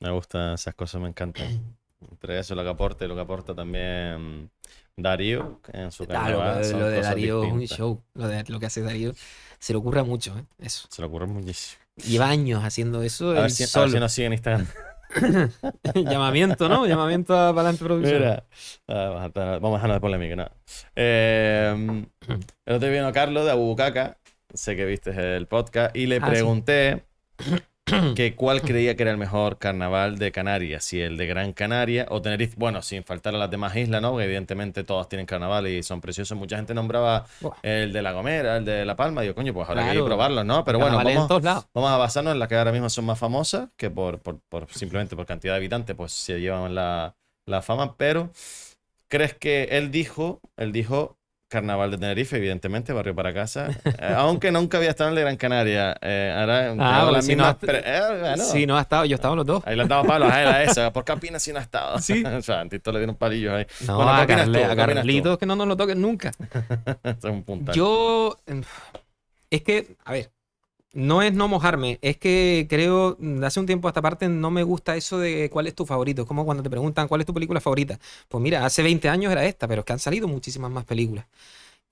Me 0.00 0.10
gustan 0.10 0.54
esas 0.54 0.74
cosas, 0.74 1.00
me 1.00 1.08
encantan. 1.08 1.48
Entre 2.10 2.38
eso, 2.38 2.54
lo 2.54 2.62
que 2.64 2.70
aporta 2.70 3.04
y 3.04 3.08
lo 3.08 3.14
que 3.14 3.20
aporta 3.20 3.54
también 3.54 4.50
Darío 4.96 5.60
en 5.72 5.90
su 5.90 6.02
Ah, 6.04 6.06
lo, 6.06 6.12
carnaval. 6.38 6.58
de- 6.58 6.64
son 6.64 6.80
lo 6.80 6.88
de 6.88 7.00
Darío 7.00 7.44
es 7.44 7.52
un 7.52 7.66
show, 7.66 8.02
lo, 8.14 8.28
de, 8.28 8.44
lo 8.48 8.60
que 8.60 8.66
hace 8.66 8.82
Darío, 8.82 9.12
se 9.58 9.72
le 9.72 9.78
ocurre 9.78 10.02
mucho, 10.02 10.36
¿eh? 10.38 10.44
Eso. 10.58 10.86
Se 10.90 11.00
le 11.02 11.06
ocurre 11.08 11.26
muchísimo. 11.26 11.80
Lleva 11.96 12.28
años 12.28 12.62
haciendo 12.64 13.02
eso 13.02 13.30
A 13.30 13.42
ver, 13.42 13.50
si, 13.50 13.62
a 13.62 13.66
ver 13.66 13.70
solo. 13.70 13.92
si 13.92 13.98
nos 14.00 14.12
siguen 14.12 14.32
en 14.32 14.38
Instagram. 14.38 14.66
Llamamiento, 15.94 16.68
¿no? 16.68 16.86
Llamamiento 16.86 17.38
a 17.38 17.54
Palante 17.54 17.84
Producción. 17.84 18.18
Mira, 18.18 18.44
ah, 18.88 19.30
vamos 19.34 19.72
a 19.72 19.76
dejarnos 19.76 19.96
de 19.96 20.00
polémica, 20.00 20.36
no. 20.36 20.50
Eh, 20.96 22.04
el 22.66 22.74
otro 22.74 22.88
día 22.88 23.00
vino 23.00 23.12
Carlos 23.12 23.44
de 23.44 23.50
Abubucaca, 23.50 24.18
sé 24.54 24.74
que 24.76 24.84
viste 24.86 25.10
el 25.36 25.46
podcast, 25.46 25.94
y 25.96 26.06
le 26.06 26.16
Ah, 26.16 26.30
sí. 26.34 27.02
que 28.14 28.34
cuál 28.36 28.62
creía 28.62 28.94
que 28.96 29.02
era 29.02 29.10
el 29.12 29.18
mejor 29.18 29.58
carnaval 29.58 30.16
de 30.16 30.30
Canarias, 30.30 30.84
si 30.84 31.00
el 31.00 31.16
de 31.16 31.26
Gran 31.26 31.52
Canaria 31.52 32.06
o 32.10 32.22
Tenerife, 32.22 32.54
bueno, 32.56 32.80
sin 32.80 33.02
faltar 33.02 33.34
a 33.34 33.38
las 33.38 33.50
demás 33.50 33.74
islas, 33.76 34.00
¿no? 34.00 34.10
Porque 34.12 34.24
evidentemente 34.26 34.84
todos 34.84 35.08
tienen 35.08 35.26
carnaval 35.26 35.66
y 35.66 35.82
son 35.82 36.00
preciosos. 36.00 36.38
Mucha 36.38 36.56
gente 36.56 36.74
nombraba 36.74 37.26
el 37.62 37.92
de 37.92 38.00
La 38.02 38.12
Gomera, 38.12 38.56
el 38.58 38.64
de 38.64 38.84
La 38.84 38.94
Palma, 38.94 39.22
digo, 39.22 39.34
coño, 39.34 39.52
pues 39.52 39.68
habrá 39.68 39.82
que 39.82 39.88
ir 39.88 39.92
Claro. 39.94 40.04
a 40.04 40.08
probarlos, 40.08 40.44
¿no? 40.44 40.64
Pero 40.64 40.78
bueno, 40.78 40.96
vamos. 40.96 41.28
Vamos 41.74 41.90
a 41.90 41.96
basarnos 41.96 42.32
en 42.32 42.38
las 42.38 42.48
que 42.48 42.56
ahora 42.56 42.72
mismo 42.72 42.88
son 42.88 43.04
más 43.04 43.18
famosas, 43.18 43.68
que 43.76 43.90
por, 43.90 44.20
por- 44.20 44.40
por- 44.48 44.70
simplemente 44.72 45.16
por 45.16 45.26
cantidad 45.26 45.54
de 45.54 45.58
habitantes, 45.58 45.96
pues 45.96 46.12
se 46.12 46.40
llevan 46.40 46.74
la, 46.74 47.16
la 47.46 47.62
fama. 47.62 47.96
Pero, 47.96 48.30
¿crees 49.08 49.34
que 49.34 49.64
él 49.72 49.90
dijo, 49.90 50.40
él 50.56 50.70
dijo 50.72 51.18
Carnaval 51.52 51.90
de 51.92 51.98
Tenerife, 51.98 52.36
evidentemente, 52.36 52.92
barrio 52.92 53.14
para 53.14 53.32
casa, 53.32 53.68
eh, 53.84 54.14
aunque 54.16 54.50
nunca 54.50 54.78
había 54.78 54.90
estado 54.90 55.10
en 55.10 55.16
de 55.16 55.20
Gran 55.22 55.36
Canaria. 55.36 55.96
eh, 56.00 56.34
ahora 56.36 56.68
porque 56.74 57.12
las 57.12 57.24
si 57.26 57.36
no 57.36 57.44
has- 57.44 57.54
pre- 57.56 57.82
eh, 57.84 58.00
bueno, 58.20 58.42
Sí, 58.44 58.66
no 58.66 58.76
ha 58.76 58.80
estado, 58.80 59.04
yo 59.04 59.14
he 59.14 59.16
estado 59.16 59.34
en 59.34 59.38
los 59.38 59.46
dos. 59.46 59.62
Ahí 59.66 59.76
le 59.76 59.82
han 59.82 59.88
dado 59.88 60.04
palos 60.04 60.32
a 60.32 60.42
él 60.42 60.48
a 60.48 60.62
esa. 60.64 60.92
¿Por 60.92 61.04
qué 61.04 61.12
opinas 61.12 61.42
si 61.42 61.52
no 61.52 61.58
ha 61.58 61.62
estado? 61.62 61.98
Sí. 62.00 62.24
o 62.26 62.42
sea, 62.42 62.60
Antito 62.60 62.90
le 62.90 62.98
dieron 62.98 63.14
palillos 63.16 63.52
ahí. 63.54 63.66
No, 63.86 63.96
Bueno, 63.96 64.12
¿qué 64.26 64.32
a, 64.32 64.36
Carle- 64.36 64.64
tú? 64.64 64.70
a. 64.72 64.76
Carlitos 64.76 65.38
que 65.38 65.46
no 65.46 65.54
nos 65.54 65.68
lo 65.68 65.76
toquen 65.76 66.00
nunca. 66.00 66.32
Es 67.04 67.22
un 67.24 67.42
puntal. 67.44 67.74
Yo, 67.74 68.38
em, 68.46 68.62
es 69.50 69.62
que, 69.62 69.96
a 70.04 70.12
ver, 70.12 70.30
no 70.92 71.22
es 71.22 71.32
no 71.32 71.48
mojarme, 71.48 71.98
es 72.02 72.16
que 72.18 72.66
creo, 72.68 73.16
hace 73.42 73.60
un 73.60 73.66
tiempo 73.66 73.88
a 73.88 73.90
esta 73.90 74.02
parte 74.02 74.28
no 74.28 74.50
me 74.50 74.62
gusta 74.62 74.96
eso 74.96 75.18
de 75.18 75.48
cuál 75.50 75.66
es 75.66 75.74
tu 75.74 75.86
favorito. 75.86 76.22
Es 76.22 76.28
como 76.28 76.44
cuando 76.44 76.62
te 76.62 76.70
preguntan 76.70 77.08
cuál 77.08 77.20
es 77.22 77.26
tu 77.26 77.34
película 77.34 77.60
favorita. 77.60 77.98
Pues 78.28 78.42
mira, 78.42 78.64
hace 78.64 78.82
20 78.82 79.08
años 79.08 79.32
era 79.32 79.44
esta, 79.44 79.66
pero 79.66 79.80
es 79.80 79.84
que 79.86 79.92
han 79.94 79.98
salido 79.98 80.28
muchísimas 80.28 80.70
más 80.70 80.84
películas. 80.84 81.26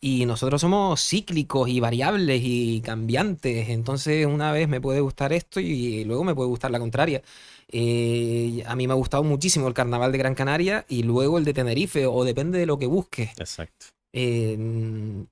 Y 0.02 0.24
nosotros 0.24 0.60
somos 0.60 1.02
cíclicos 1.02 1.68
y 1.68 1.78
variables 1.80 2.40
y 2.42 2.80
cambiantes. 2.80 3.68
Entonces, 3.68 4.26
una 4.26 4.50
vez 4.52 4.66
me 4.68 4.80
puede 4.80 5.00
gustar 5.00 5.32
esto 5.32 5.60
y 5.60 6.04
luego 6.04 6.24
me 6.24 6.34
puede 6.34 6.48
gustar 6.48 6.70
la 6.70 6.78
contraria. 6.78 7.22
Eh, 7.68 8.62
a 8.66 8.74
mí 8.76 8.86
me 8.86 8.94
ha 8.94 8.96
gustado 8.96 9.22
muchísimo 9.22 9.68
el 9.68 9.74
carnaval 9.74 10.10
de 10.12 10.18
Gran 10.18 10.34
Canaria 10.34 10.86
y 10.88 11.02
luego 11.02 11.38
el 11.38 11.44
de 11.44 11.54
Tenerife, 11.54 12.06
o 12.06 12.24
depende 12.24 12.58
de 12.58 12.66
lo 12.66 12.78
que 12.78 12.86
busques. 12.86 13.30
Exacto. 13.38 13.86
Eh, 14.12 14.56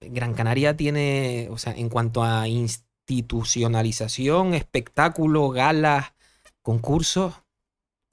Gran 0.01 0.35
Canaria 0.35 0.77
tiene, 0.77 1.49
o 1.51 1.59
sea, 1.59 1.73
en 1.73 1.89
cuanto 1.89 2.23
a 2.23 2.47
institucionalización, 3.09 4.55
espectáculo, 4.55 5.51
galas, 5.51 6.13
concursos, 6.63 7.35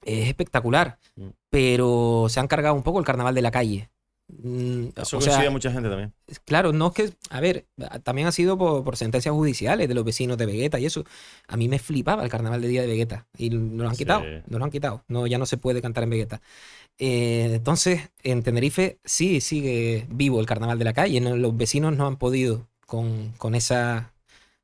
es 0.04 0.28
espectacular. 0.28 0.98
Mm. 1.16 1.28
Pero 1.50 2.28
se 2.30 2.40
han 2.40 2.48
cargado 2.48 2.76
un 2.76 2.84
poco 2.84 3.00
el 3.00 3.06
carnaval 3.06 3.36
de 3.36 3.42
la 3.42 3.52
calle. 3.52 3.90
Mm, 4.28 4.88
Eso 4.96 5.20
o 5.20 5.22
sea, 5.22 5.40
a 5.40 5.50
mucha 5.52 5.72
gente 5.72 5.88
también. 5.88 6.12
Claro, 6.46 6.74
no 6.74 6.88
es 6.88 6.94
que, 6.94 7.14
a 7.30 7.40
ver, 7.40 7.68
también 8.04 8.28
ha 8.28 8.32
sido 8.32 8.58
por, 8.58 8.84
por 8.84 8.98
sentencias 8.98 9.32
judiciales 9.34 9.88
de 9.88 9.94
los 9.94 10.04
vecinos 10.04 10.38
de 10.38 10.48
Vegeta 10.48 10.80
y 10.80 10.86
eso. 10.86 11.04
A 11.48 11.58
mí 11.58 11.70
me 11.70 11.78
flipaba 11.78 12.24
el 12.24 12.30
carnaval 12.30 12.62
de 12.62 12.68
día 12.68 12.82
de 12.82 12.88
Vegeta 12.88 13.28
y 13.38 13.52
nos 13.52 13.84
lo 13.84 13.88
han 13.90 13.96
Sí. 13.96 14.00
quitado, 14.04 14.24
nos 14.48 14.60
lo 14.60 14.66
han 14.66 14.72
quitado. 14.72 15.04
No, 15.08 15.28
ya 15.28 15.38
no 15.38 15.46
se 15.46 15.58
puede 15.58 15.82
cantar 15.82 16.04
en 16.06 16.10
Vegeta. 16.10 16.42
Eh, 16.98 17.52
entonces, 17.54 18.10
en 18.24 18.42
Tenerife 18.42 19.00
sí 19.06 19.42
sigue 19.42 20.08
vivo 20.10 20.40
el 20.40 20.46
carnaval 20.48 20.80
de 20.80 20.86
la 20.86 20.94
calle. 20.94 21.22
Los 21.22 21.56
vecinos 21.56 21.96
no 21.96 22.08
han 22.08 22.16
podido 22.18 22.68
con, 22.88 23.32
con 23.38 23.54
esa, 23.54 24.12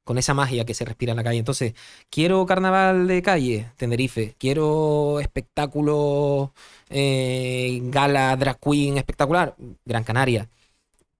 con 0.03 0.17
esa 0.17 0.33
magia 0.33 0.65
que 0.65 0.73
se 0.73 0.85
respira 0.85 1.11
en 1.11 1.17
la 1.17 1.23
calle. 1.23 1.39
Entonces, 1.39 1.73
quiero 2.09 2.45
carnaval 2.45 3.07
de 3.07 3.21
calle, 3.21 3.71
Tenerife. 3.77 4.35
Quiero 4.37 5.19
espectáculo, 5.19 6.53
eh, 6.89 7.79
gala, 7.83 8.35
drag 8.35 8.59
queen 8.59 8.97
espectacular, 8.97 9.55
Gran 9.85 10.03
Canaria. 10.03 10.49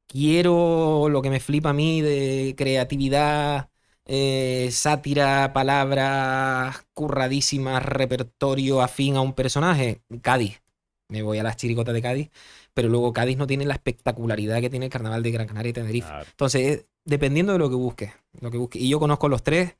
Quiero 0.07 1.07
lo 1.09 1.21
que 1.21 1.29
me 1.29 1.39
flipa 1.39 1.69
a 1.69 1.73
mí 1.73 2.01
de 2.01 2.53
creatividad, 2.57 3.69
eh, 4.05 4.69
sátira, 4.71 5.53
palabras 5.53 6.86
curradísimas, 6.93 7.84
repertorio 7.84 8.82
afín 8.82 9.15
a 9.15 9.21
un 9.21 9.34
personaje, 9.34 10.01
Cádiz. 10.21 10.61
Me 11.07 11.21
voy 11.23 11.39
a 11.39 11.43
las 11.43 11.57
chiricotas 11.57 11.93
de 11.93 12.01
Cádiz, 12.01 12.29
pero 12.73 12.89
luego 12.89 13.13
Cádiz 13.13 13.38
no 13.38 13.47
tiene 13.47 13.65
la 13.65 13.73
espectacularidad 13.75 14.61
que 14.61 14.69
tiene 14.69 14.86
el 14.88 14.91
carnaval 14.91 15.23
de 15.23 15.32
Gran 15.32 15.47
Canaria 15.47 15.69
y 15.69 15.73
Tenerife. 15.73 16.09
Entonces, 16.32 16.86
dependiendo 17.06 17.54
de 17.54 17.60
lo 17.60 17.70
que 17.70 17.76
busques, 17.76 18.12
lo 18.39 18.52
que 18.52 18.58
busques. 18.58 18.82
Y 18.82 18.89
yo 18.89 18.99
conozco 18.99 19.28
los 19.30 19.43
tres, 19.43 19.76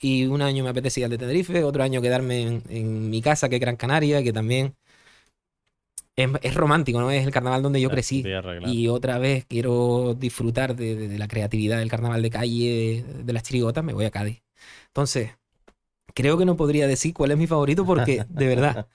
y 0.00 0.26
un 0.26 0.42
año 0.42 0.64
me 0.64 0.70
apetecía 0.70 1.04
el 1.06 1.10
de 1.12 1.18
Tenerife, 1.18 1.62
otro 1.64 1.82
año 1.82 2.00
quedarme 2.02 2.42
en, 2.42 2.62
en 2.68 3.10
mi 3.10 3.22
casa, 3.22 3.48
que 3.48 3.56
es 3.56 3.60
Gran 3.60 3.76
Canaria, 3.76 4.22
que 4.22 4.32
también 4.32 4.74
es, 6.16 6.28
es 6.42 6.54
romántico, 6.54 7.00
¿no? 7.00 7.10
Es 7.10 7.24
el 7.24 7.32
carnaval 7.32 7.62
donde 7.62 7.80
yo 7.80 7.88
La 7.88 7.94
crecí. 7.94 8.22
tierra, 8.22 8.56
claro. 8.58 8.72
Y 8.72 8.88
otra 8.88 9.18
vez 9.18 9.44
quiero 9.46 10.14
disfrutar 10.18 10.76
de, 10.76 10.94
de- 10.96 11.08
de 11.08 11.18
la 11.18 11.28
creatividad 11.28 11.78
del 11.78 11.90
carnaval 11.90 12.20
de 12.22 12.30
calle, 12.30 13.04
de 13.24 13.32
las 13.32 13.42
chirigotas, 13.42 13.82
me 13.84 13.92
voy 13.94 14.04
a 14.04 14.10
Cádiz. 14.10 14.42
Entonces, 14.88 15.30
creo 16.14 16.36
que 16.36 16.44
no 16.44 16.56
podría 16.56 16.86
decir 16.86 17.14
cuál 17.14 17.30
es 17.30 17.38
mi 17.38 17.46
favorito 17.46 17.86
porque, 17.86 18.24
de 18.28 18.46
verdad, 18.46 18.86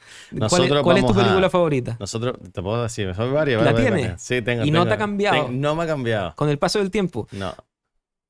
¿cuál, 0.49 0.82
cuál 0.84 0.97
es 0.97 1.05
tu 1.05 1.07
vamos 1.13 1.17
a- 1.17 1.23
película 1.23 1.49
favorita? 1.49 1.97
Nosotros, 1.99 2.36
te 2.51 2.61
puedo 2.61 2.84
decir, 2.84 3.13
son 3.15 3.34
varias. 3.34 3.63
¿La 3.63 3.75
tienes? 3.75 4.21
Sí, 4.21 4.41
tengo. 4.41 4.63
¿Y 4.65 4.71
no 4.71 4.84
te 4.84 4.89
tengo. 4.89 4.93
ha 4.95 4.97
cambiado? 4.97 5.45
Ten- 5.47 5.59
no 5.61 5.75
me 5.75 5.84
ha 5.84 5.88
cambiado. 5.88 6.36
Con 6.36 6.49
el 6.49 6.59
paso 6.59 6.80
del 6.80 6.91
tiempo. 6.91 7.28
No. 7.32 7.53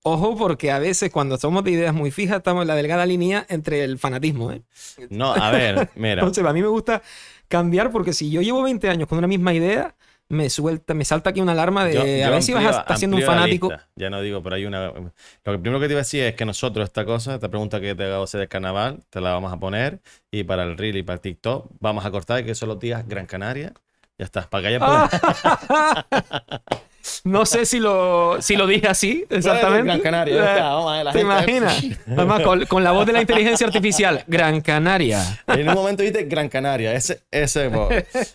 Ojo, 0.09 0.37
porque 0.37 0.71
a 0.71 0.79
veces 0.79 1.11
cuando 1.11 1.37
somos 1.37 1.63
de 1.65 1.71
ideas 1.71 1.93
muy 1.93 2.11
fijas, 2.11 2.37
estamos 2.37 2.61
en 2.61 2.67
la 2.69 2.75
delgada 2.75 3.05
línea 3.05 3.45
entre 3.49 3.83
el 3.83 3.99
fanatismo, 3.99 4.53
¿eh? 4.53 4.61
No, 5.09 5.33
a 5.33 5.51
ver, 5.51 5.89
mira. 5.95 6.13
Entonces, 6.21 6.45
a 6.45 6.53
mí 6.53 6.61
me 6.61 6.67
gusta 6.69 7.01
cambiar 7.49 7.91
porque 7.91 8.13
si 8.13 8.31
yo 8.31 8.41
llevo 8.41 8.63
20 8.63 8.89
años 8.89 9.07
con 9.09 9.17
una 9.17 9.27
misma 9.27 9.53
idea, 9.53 9.95
me 10.29 10.49
suelta, 10.49 10.93
me 10.93 11.03
salta 11.03 11.31
aquí 11.31 11.41
una 11.41 11.51
alarma 11.51 11.83
de 11.83 11.93
Yo- 11.93 12.01
a 12.01 12.05
yo 12.05 12.31
ver 12.31 12.43
si 12.43 12.53
vas 12.53 12.65
a 12.65 12.79
estar 12.79 12.97
siendo 12.97 13.17
un 13.17 13.23
fanático. 13.23 13.73
Ya 13.95 14.09
no 14.09 14.21
digo, 14.21 14.41
pero 14.41 14.55
hay 14.55 14.65
una. 14.65 14.87
Lo 14.87 15.11
que 15.53 15.59
primero 15.59 15.79
que 15.79 15.87
te 15.87 15.93
iba 15.93 15.99
a 15.99 16.03
decir 16.03 16.23
es 16.23 16.35
que 16.35 16.45
nosotros, 16.45 16.85
esta 16.85 17.03
cosa, 17.03 17.35
esta 17.35 17.49
pregunta 17.49 17.81
que 17.81 17.93
te 17.93 18.05
hago 18.05 18.23
hacer 18.23 18.39
del 18.39 18.49
carnaval, 18.49 19.03
te 19.09 19.19
la 19.19 19.33
vamos 19.33 19.51
a 19.51 19.57
poner. 19.57 19.99
Y 20.31 20.43
para 20.45 20.63
el 20.63 20.77
Reel 20.77 20.95
y 20.97 21.03
para 21.03 21.15
el 21.15 21.21
TikTok, 21.21 21.69
vamos 21.79 22.05
a 22.05 22.11
cortar 22.11 22.45
que 22.45 22.55
solo 22.55 22.75
digas 22.75 23.05
Gran 23.07 23.25
Canaria. 23.25 23.73
Ya 24.17 24.25
está, 24.25 24.49
para 24.49 24.61
que 24.63 24.67
haya 24.75 24.79
No 27.23 27.45
sé 27.45 27.65
si 27.65 27.79
lo, 27.79 28.41
si 28.41 28.55
lo 28.55 28.67
dije 28.67 28.87
así, 28.87 29.25
exactamente. 29.29 29.83
Gran 29.85 29.99
Canaria, 30.01 30.35
ya 30.35 30.51
está, 30.55 30.69
vamos 30.73 30.91
a 30.91 30.95
ver, 30.97 31.05
la 31.05 31.11
¿Te 31.11 31.19
gente- 31.19 31.33
imaginas? 31.33 31.83
Además, 32.07 32.41
con, 32.41 32.65
con 32.65 32.83
la 32.83 32.91
voz 32.91 33.05
de 33.05 33.13
la 33.13 33.21
inteligencia 33.21 33.67
artificial. 33.67 34.23
Gran 34.27 34.61
Canaria. 34.61 35.21
En 35.47 35.67
un 35.69 35.75
momento 35.75 36.03
dijiste 36.03 36.23
Gran 36.25 36.49
Canaria, 36.49 36.93
ese, 36.93 37.21
ese. 37.31 37.69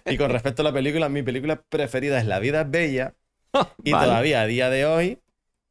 Y 0.07 0.17
con 0.17 0.31
respecto 0.31 0.63
a 0.63 0.65
la 0.65 0.73
película, 0.73 1.09
mi 1.09 1.23
película 1.23 1.61
preferida 1.69 2.19
es 2.19 2.27
La 2.27 2.39
vida 2.39 2.63
es 2.63 2.71
bella. 2.71 3.15
Y 3.85 3.93
Vale. 3.93 4.07
todavía 4.07 4.41
a 4.43 4.47
día 4.47 4.71
de 4.71 4.87
hoy 4.87 5.19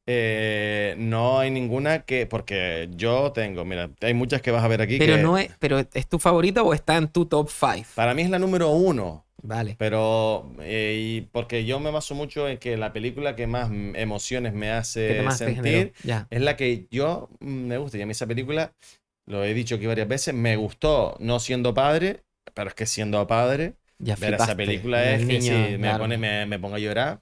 eh, 0.07 0.95
no 0.97 1.39
hay 1.39 1.51
ninguna 1.51 1.99
que. 2.03 2.25
Porque 2.27 2.89
yo 2.95 3.31
tengo, 3.31 3.65
mira, 3.65 3.89
hay 4.01 4.13
muchas 4.13 4.41
que 4.41 4.51
vas 4.51 4.63
a 4.63 4.67
ver 4.67 4.81
aquí. 4.81 4.97
Pero 4.97 5.15
que 5.15 5.21
no 5.21 5.37
es, 5.37 5.49
pero 5.59 5.79
¿es 5.79 6.07
tu 6.07 6.19
favorita 6.19 6.63
o 6.63 6.73
está 6.73 6.97
en 6.97 7.07
tu 7.07 7.25
top 7.25 7.49
5? 7.49 7.89
Para 7.95 8.13
mí 8.13 8.21
es 8.23 8.29
la 8.29 8.39
número 8.39 8.69
uno. 8.69 9.25
Vale. 9.43 9.75
Pero. 9.77 10.51
eh, 10.61 10.97
y 10.99 11.21
porque 11.21 11.65
yo 11.65 11.79
me 11.79 11.91
baso 11.91 12.15
mucho 12.15 12.47
en 12.47 12.57
que 12.57 12.77
la 12.77 12.93
película 12.93 13.35
que 13.35 13.47
más 13.47 13.69
emociones 13.95 14.53
me 14.53 14.67
¿Qué 14.67 14.71
hace 14.71 15.31
sentir 15.31 15.93
Ya. 16.03 16.27
es 16.29 16.41
la 16.41 16.55
que 16.55 16.87
yo 16.91 17.29
mm, 17.39 17.45
me 17.67 17.77
gusta. 17.77 17.97
Y 17.97 18.01
a 18.01 18.05
mí 18.05 18.11
esa 18.11 18.27
película, 18.27 18.73
lo 19.25 19.43
he 19.43 19.53
dicho 19.53 19.75
aquí 19.75 19.85
varias 19.87 20.07
veces, 20.07 20.33
me 20.33 20.55
gustó 20.55 21.15
no 21.19 21.39
siendo 21.39 21.73
padre, 21.73 22.23
pero 22.53 22.69
es 22.69 22.75
que 22.75 22.85
siendo 22.85 23.25
padre, 23.27 23.75
Ya 23.99 24.15
ver 24.15 24.35
esa 24.35 24.55
película 24.55 25.03
El 25.03 25.21
es 25.21 25.27
que 25.27 25.39
niño, 25.39 25.67
sí, 25.67 25.77
me, 25.77 25.95
pone, 25.97 26.17
me, 26.17 26.45
me 26.45 26.59
pongo 26.59 26.75
a 26.75 26.79
llorar. 26.79 27.21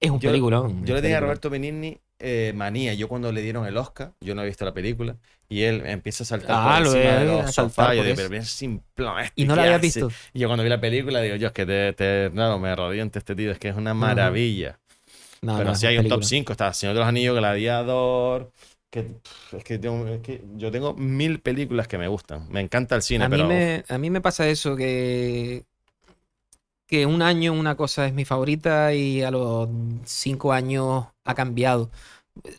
Es 0.00 0.10
un 0.10 0.20
Yo- 0.20 0.30
peliculón. 0.30 0.84
Yo 0.84 0.94
le 0.94 1.00
dije 1.02 1.14
a. 1.14 1.20
Roberto 1.20 1.48
Benigni 1.50 1.98
eh, 2.18 2.52
manía. 2.54 2.94
Yo 2.94 3.08
cuando 3.08 3.32
le 3.32 3.42
dieron 3.42 3.66
el 3.66 3.76
Oscar, 3.76 4.12
yo 4.20 4.34
no 4.34 4.42
he 4.42 4.46
visto 4.46 4.64
la 4.64 4.72
película, 4.74 5.16
y 5.48 5.62
él 5.62 5.82
empieza 5.86 6.24
a 6.24 6.26
saltar 6.26 6.56
Ah, 6.56 6.76
por 6.76 6.84
lo 6.84 6.90
encima 6.90 7.10
de 7.16 7.24
he- 7.24 7.26
los 7.26 7.54
sofás. 7.54 7.94
y 7.94 7.98
Yo 7.98 8.04
digo, 8.04 8.16
pero 8.16 8.28
bien 8.30 8.44
simplón, 8.44 9.20
este, 9.20 9.42
Y 9.42 9.44
no 9.46 9.54
la 9.56 9.62
¿qué 9.62 9.68
había 9.68 9.76
hace?". 9.76 10.00
visto. 10.00 10.08
Y 10.32 10.38
yo 10.40 10.48
cuando 10.48 10.62
vi 10.64 10.70
la 10.70 10.80
película 10.80 11.20
digo, 11.20 11.36
yo 11.36 11.48
es 11.48 11.52
que 11.52 11.66
te, 11.66 11.92
te- 11.92 12.30
claro, 12.32 12.58
me 12.58 12.68
arrodillo 12.70 13.02
ante 13.02 13.18
este 13.18 13.34
tío, 13.34 13.50
es 13.52 13.58
que 13.58 13.68
es 13.68 13.76
una 13.76 13.94
maravilla. 13.94 14.78
No, 15.42 15.58
Pero 15.58 15.70
no, 15.70 15.74
si 15.74 15.86
es 15.86 15.90
hay 15.90 15.98
un 15.98 16.04
top 16.08 16.22
película. 16.22 16.28
5, 16.28 16.52
está 16.52 16.72
Señor 16.72 16.94
de 16.94 17.00
los 17.00 17.08
Anillos, 17.08 17.36
Gladiador. 17.36 18.52
Que, 18.90 19.06
es, 19.52 19.64
que 19.64 19.78
tengo- 19.78 20.06
es 20.08 20.20
que 20.20 20.42
yo 20.56 20.70
tengo 20.70 20.94
mil 20.94 21.40
películas 21.40 21.88
que 21.88 21.98
me 21.98 22.08
gustan. 22.08 22.48
Me 22.48 22.60
encanta 22.60 22.94
el 22.96 23.02
cine, 23.02 23.24
A 23.24 23.28
mí, 23.28 23.36
pero 23.38 23.48
me, 23.48 23.84
a 23.88 23.98
mí 23.98 24.10
me 24.10 24.20
pasa 24.20 24.48
eso, 24.48 24.76
que, 24.76 25.64
que 26.94 27.06
un 27.06 27.22
año 27.22 27.52
una 27.52 27.76
cosa 27.76 28.06
es 28.06 28.12
mi 28.14 28.24
favorita 28.24 28.94
y 28.94 29.22
a 29.22 29.30
los 29.32 29.68
cinco 30.04 30.52
años 30.52 31.06
ha 31.24 31.34
cambiado. 31.34 31.90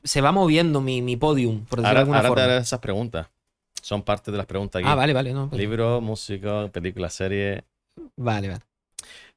Se 0.04 0.20
va 0.22 0.32
moviendo 0.32 0.82
mi, 0.82 1.02
mi 1.02 1.16
podium, 1.16 1.66
por 1.66 1.80
decirlo 1.80 1.84
de 1.84 1.88
ahora, 1.88 2.00
alguna 2.02 2.18
ahora 2.20 2.30
te 2.30 2.32
forma. 2.42 2.44
haré 2.44 2.58
esas 2.62 2.80
preguntas. 2.80 3.28
Son 3.82 4.02
parte 4.02 4.32
de 4.32 4.38
las 4.38 4.46
preguntas 4.46 4.80
aquí. 4.82 4.90
Ah, 4.90 4.96
vale, 4.96 5.14
vale, 5.14 5.32
no, 5.34 5.48
pues- 5.50 5.60
Libro, 5.60 6.02
música, 6.02 6.68
película, 6.70 7.10
serie. 7.10 7.64
vale, 8.18 8.50
vale. 8.50 8.62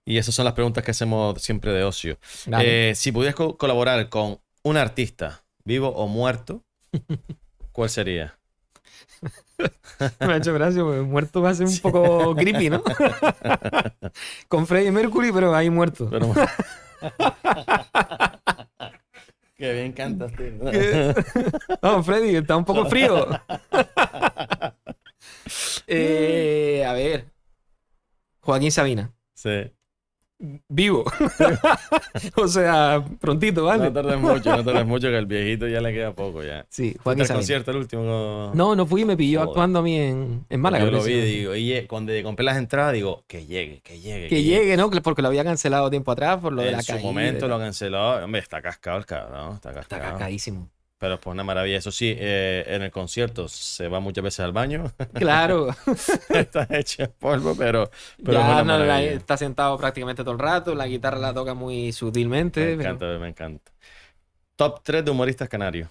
Y 0.05 0.16
esas 0.16 0.34
son 0.34 0.44
las 0.46 0.55
preguntas 0.55 0.82
que 0.82 0.90
hacemos 0.92 1.40
siempre 1.42 1.72
de 1.72 1.84
ocio. 1.84 2.18
Vale. 2.46 2.90
Eh, 2.90 2.94
si 2.94 3.12
pudieras 3.12 3.34
co- 3.34 3.57
colaborar 3.59 4.09
con 4.09 4.38
un 4.62 4.76
artista, 4.78 5.44
vivo 5.64 5.88
o 5.90 6.07
muerto, 6.09 6.62
¿cuál 7.72 7.90
sería? 7.90 8.38
Me 10.21 10.33
ha 10.35 10.37
hecho 10.37 10.53
gracia, 10.55 10.83
porque 10.83 11.01
muerto 11.01 11.43
va 11.43 11.51
a 11.51 11.55
ser 11.55 11.67
un 11.67 11.79
poco 11.79 12.35
creepy, 12.37 12.71
¿no? 12.71 12.83
Con 14.49 14.67
Freddie 14.67 14.93
Mercury, 14.93 15.33
pero 15.33 15.55
ahí 15.55 15.69
muerto. 15.71 16.09
Pero- 16.11 16.33
Qué 19.57 19.73
bien 19.73 19.93
cantas, 19.93 20.33
tío. 20.37 20.53
No, 21.83 22.03
Freddy, 22.05 22.37
está 22.37 22.57
un 22.57 22.65
poco 22.65 22.87
frío. 22.87 23.27
Eh, 25.89 26.85
a 26.87 26.93
ver. 26.93 27.27
Joaquín 28.41 28.71
Sabina. 28.71 29.13
Sí. 29.35 29.73
Vivo. 30.68 31.05
o 32.36 32.47
sea, 32.49 33.05
prontito, 33.20 33.64
¿vale? 33.64 33.84
No 33.84 33.93
tardes 33.93 34.20
mucho, 34.20 34.57
no 34.57 34.64
tardes 34.64 34.86
mucho, 34.86 35.09
que 35.09 35.18
el 35.18 35.26
viejito 35.26 35.66
ya 35.66 35.80
le 35.80 35.93
queda 35.93 36.12
poco 36.12 36.45
ya. 36.45 36.64
Sí, 36.68 36.91
¿Fuiste 36.91 37.03
Joaquín 37.03 37.20
al 37.22 37.26
Sabina. 37.26 37.39
concierto 37.41 37.70
el 37.72 37.76
último? 37.78 38.53
No, 38.55 38.76
no 38.76 38.86
fui, 38.86 39.05
me 39.05 39.16
pilló 39.16 39.41
Joder. 39.41 39.51
actuando 39.51 39.78
a 39.80 39.82
mí 39.82 39.97
en, 39.97 40.45
en 40.49 40.61
Málaga. 40.61 40.84
Yo 40.84 40.91
lo 40.93 41.03
vi, 41.03 41.20
digo, 41.20 41.55
y 41.57 41.72
eh, 41.72 41.86
cuando 41.89 42.12
compré 42.22 42.45
las 42.45 42.57
entradas, 42.57 42.93
digo, 42.93 43.24
que 43.26 43.47
llegue, 43.47 43.80
que 43.82 44.01
llegue. 44.01 44.28
Que 44.28 44.43
llegue, 44.43 44.76
¿no? 44.76 44.91
Porque 44.91 45.22
lo 45.22 45.28
había 45.28 45.43
cancelado 45.45 45.91
tiempo 45.91 46.12
atrás 46.12 46.39
por 46.39 46.53
lo 46.53 46.62
de 46.62 46.68
En 46.68 46.76
la 46.76 46.82
su 46.82 46.93
caída. 46.93 47.05
momento 47.05 47.47
y 47.47 47.49
lo 47.49 47.57
tal. 47.57 47.64
canceló. 47.66 48.24
Hombre, 48.24 48.41
está 48.41 48.62
cascado 48.62 48.99
el 48.99 49.07
cabrón, 49.07 49.55
está 49.55 49.70
Está 49.70 49.99
cascado. 49.99 50.28
Pero 50.99 51.20
pues 51.20 51.32
una 51.32 51.44
maravilla. 51.44 51.78
Eso 51.78 51.92
sí, 51.92 52.12
eh, 52.18 52.64
en 52.66 52.82
el 52.82 52.90
concierto 52.90 53.46
se 53.49 53.86
va 53.88 54.01
muchas 54.01 54.24
veces 54.24 54.40
al 54.40 54.53
baño. 54.53 54.92
Claro. 55.14 55.68
está 56.30 56.66
hecho 56.70 57.05
en 57.05 57.12
polvo, 57.12 57.55
pero, 57.57 57.88
pero 58.24 58.38
es 58.40 58.44
ya 58.46 58.53
una 58.53 58.64
no, 58.64 58.78
la- 58.78 58.86
maravilla. 58.86 59.12
está 59.12 59.36
sentado 59.36 59.78
prácticamente 59.78 60.22
todo 60.24 60.32
el 60.32 60.40
rato. 60.40 60.74
La 60.74 60.86
guitarra 60.88 61.18
la 61.18 61.32
toca 61.32 61.55
muy 61.55 61.92
sutilmente. 61.92 62.61
Me 62.61 62.76
pero- 62.78 62.90
encanta, 62.90 63.18
me 63.18 63.28
encanta. 63.28 63.72
Top 64.57 64.80
3 64.82 65.05
de 65.05 65.11
humoristas 65.12 65.49
canarios. 65.49 65.88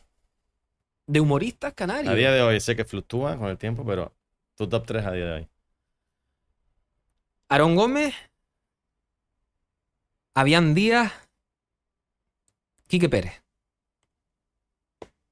De 1.06 1.22
humoristas 1.22 1.74
canarios. 1.74 2.12
A 2.12 2.16
día 2.16 2.32
de 2.34 2.42
hoy 2.42 2.60
sé 2.60 2.76
que 2.76 2.84
fluctúa 2.84 3.38
con 3.38 3.48
el 3.48 3.58
tiempo, 3.58 3.86
pero 3.86 4.14
tu 4.56 4.68
top 4.68 4.86
3 4.86 5.06
a 5.06 5.12
día 5.14 5.26
de 5.26 5.32
hoy. 5.36 5.48
Aarón 7.48 7.78
Gómez, 7.78 8.14
Avian 10.36 10.74
Díaz, 10.76 11.14
Quique 12.90 13.08
Pérez. 13.08 13.42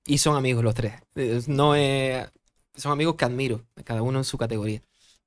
Y 0.06 0.18
son 0.20 0.36
amigos 0.36 0.64
los 0.64 0.76
tres. 0.76 0.94
Eh, 1.16 1.42
No 1.48 1.76
es- 1.76 2.28
son 2.76 2.92
amigos 2.92 3.16
que 3.16 3.26
admiro, 3.26 3.62
cada 3.84 4.02
uno 4.02 4.20
en 4.20 4.24
su 4.26 4.38
categoría. 4.38 4.82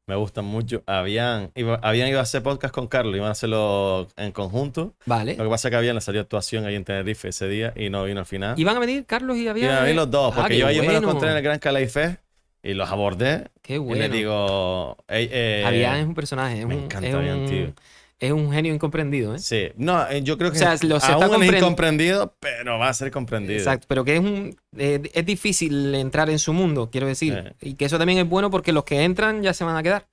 Me 0.06 0.14
gustan 0.16 0.44
mucho. 0.46 0.82
Habían, 0.86 1.50
iba, 1.54 1.74
habían 1.82 2.08
ido 2.08 2.18
a 2.18 2.22
hacer 2.22 2.42
podcast 2.42 2.72
con 2.74 2.86
Carlos, 2.86 3.14
iban 3.16 3.28
a 3.28 3.32
hacerlo 3.32 4.08
en 4.16 4.32
conjunto. 4.32 4.94
Vale. 5.04 5.34
Lo 5.36 5.44
que 5.44 5.50
pasa 5.50 5.68
es 5.68 5.70
que 5.70 5.76
habían 5.76 5.94
le 5.96 6.00
salió 6.00 6.20
actuación 6.22 6.64
ahí 6.64 6.76
en 6.76 6.84
Tenerife 6.84 7.28
ese 7.28 7.46
día 7.48 7.74
y 7.76 7.90
no 7.90 8.04
vino 8.04 8.20
al 8.20 8.26
final. 8.26 8.58
¿Iban 8.58 8.76
a 8.76 8.78
venir 8.80 9.04
Carlos 9.04 9.36
y 9.36 9.48
Avian? 9.48 9.66
Iban 9.66 9.78
a 9.78 9.80
venir 9.82 9.96
los 9.96 10.10
dos, 10.10 10.32
Ah, 10.32 10.36
porque 10.40 10.54
qué 10.54 10.60
yo 10.60 10.66
ayer 10.66 10.80
me 10.80 10.86
los 10.86 10.94
bueno. 10.96 11.08
encontré 11.08 11.30
en 11.30 11.36
el 11.36 11.42
Gran 11.42 11.58
Calais 11.58 11.92
Fest 11.92 12.20
y 12.62 12.72
los 12.72 12.88
abordé 12.90 13.48
Qué 13.60 13.74
y 13.74 13.78
bueno. 13.78 14.02
les 14.02 14.10
digo... 14.12 14.96
eh, 15.08 15.28
eh, 15.30 15.64
Avian 15.66 15.96
es 15.96 16.06
un 16.06 16.14
personaje. 16.14 16.60
Es 16.60 16.66
me 16.66 16.76
un, 16.76 16.84
encanta 16.84 17.06
es 17.08 17.14
Avian, 17.14 17.38
un- 17.40 17.46
tío. 17.50 17.72
Es 18.20 18.32
un 18.32 18.50
genio 18.50 18.74
incomprendido, 18.74 19.34
¿eh? 19.34 19.38
Sí, 19.38 19.68
no, 19.76 20.08
eh, 20.08 20.22
yo 20.22 20.36
creo 20.38 20.50
que 20.50 20.56
O 20.56 20.60
sea, 20.60 20.72
lo- 20.88 20.98
se 20.98 21.12
está 21.12 21.12
aún 21.12 21.42
es 21.42 21.52
incomprendido, 21.54 22.34
pero 22.40 22.78
va 22.78 22.88
a 22.88 22.94
ser 22.94 23.12
comprendido. 23.12 23.58
Exacto, 23.58 23.86
pero 23.88 24.04
que 24.04 24.14
es 24.16 24.20
un 24.20 24.56
eh, 24.76 25.00
es 25.14 25.24
difícil 25.24 25.94
entrar 25.94 26.28
en 26.28 26.38
su 26.40 26.52
mundo, 26.52 26.90
quiero 26.90 27.06
decir, 27.06 27.54
y 27.60 27.74
que 27.74 27.84
eso 27.84 27.96
también 27.98 28.18
es 28.18 28.28
bueno 28.28 28.50
porque 28.50 28.72
los 28.72 28.84
que 28.84 29.04
entran 29.04 29.42
ya 29.42 29.54
se 29.54 29.62
van 29.64 29.76
a 29.76 29.82
quedar, 29.84 30.08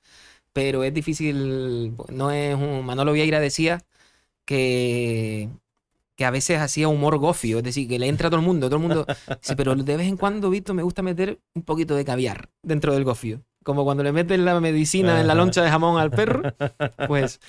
pero 0.53 0.83
es 0.83 0.93
difícil, 0.93 1.95
no 2.09 2.29
es 2.31 2.55
un 2.55 2.85
Manolo 2.85 3.11
Vieira 3.13 3.39
decía 3.39 3.81
que 4.45 5.49
que 6.17 6.23
a 6.23 6.31
veces 6.31 6.59
hacía 6.59 6.87
humor 6.87 7.17
gofio, 7.17 7.57
es 7.57 7.63
decir, 7.65 7.89
que 7.89 7.99
le 7.99 8.07
entra 8.07 8.27
a 8.27 8.31
todo 8.31 8.39
el 8.39 8.45
mundo, 8.45 8.67
todo 8.67 8.77
el 8.77 8.81
mundo, 8.83 9.05
sí, 9.41 9.53
pero 9.57 9.75
de 9.75 9.97
vez 9.97 10.07
en 10.07 10.15
cuando, 10.15 10.49
Víctor, 10.49 10.73
me 10.73 10.81
gusta 10.81 11.01
meter 11.01 11.39
un 11.53 11.63
poquito 11.63 11.93
de 11.93 12.05
caviar 12.05 12.47
dentro 12.63 12.93
del 12.93 13.03
gofio, 13.03 13.41
como 13.63 13.83
cuando 13.83 14.01
le 14.01 14.13
meten 14.13 14.45
la 14.45 14.57
medicina 14.61 15.19
en 15.19 15.27
la 15.27 15.35
loncha 15.35 15.61
de 15.61 15.69
jamón 15.69 15.99
al 15.99 16.11
perro, 16.11 16.41
pues 17.07 17.41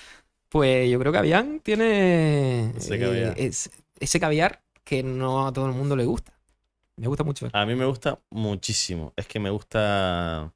pues 0.48 0.90
yo 0.90 0.98
creo 0.98 1.12
que 1.12 1.18
Avian 1.18 1.60
tiene 1.60 2.70
Ese 2.76 2.94
eh, 2.94 3.34
es- 3.36 3.70
ese 3.98 4.20
caviar 4.20 4.62
que 4.84 5.02
no 5.02 5.46
a 5.46 5.52
todo 5.52 5.66
el 5.66 5.72
mundo 5.72 5.96
le 5.96 6.04
gusta. 6.04 6.32
Me 6.96 7.08
gusta 7.08 7.24
mucho. 7.24 7.48
A 7.52 7.66
mí 7.66 7.74
me 7.74 7.84
gusta 7.84 8.20
muchísimo. 8.30 9.12
Es 9.16 9.26
que 9.26 9.38
me 9.38 9.50
gusta. 9.50 10.52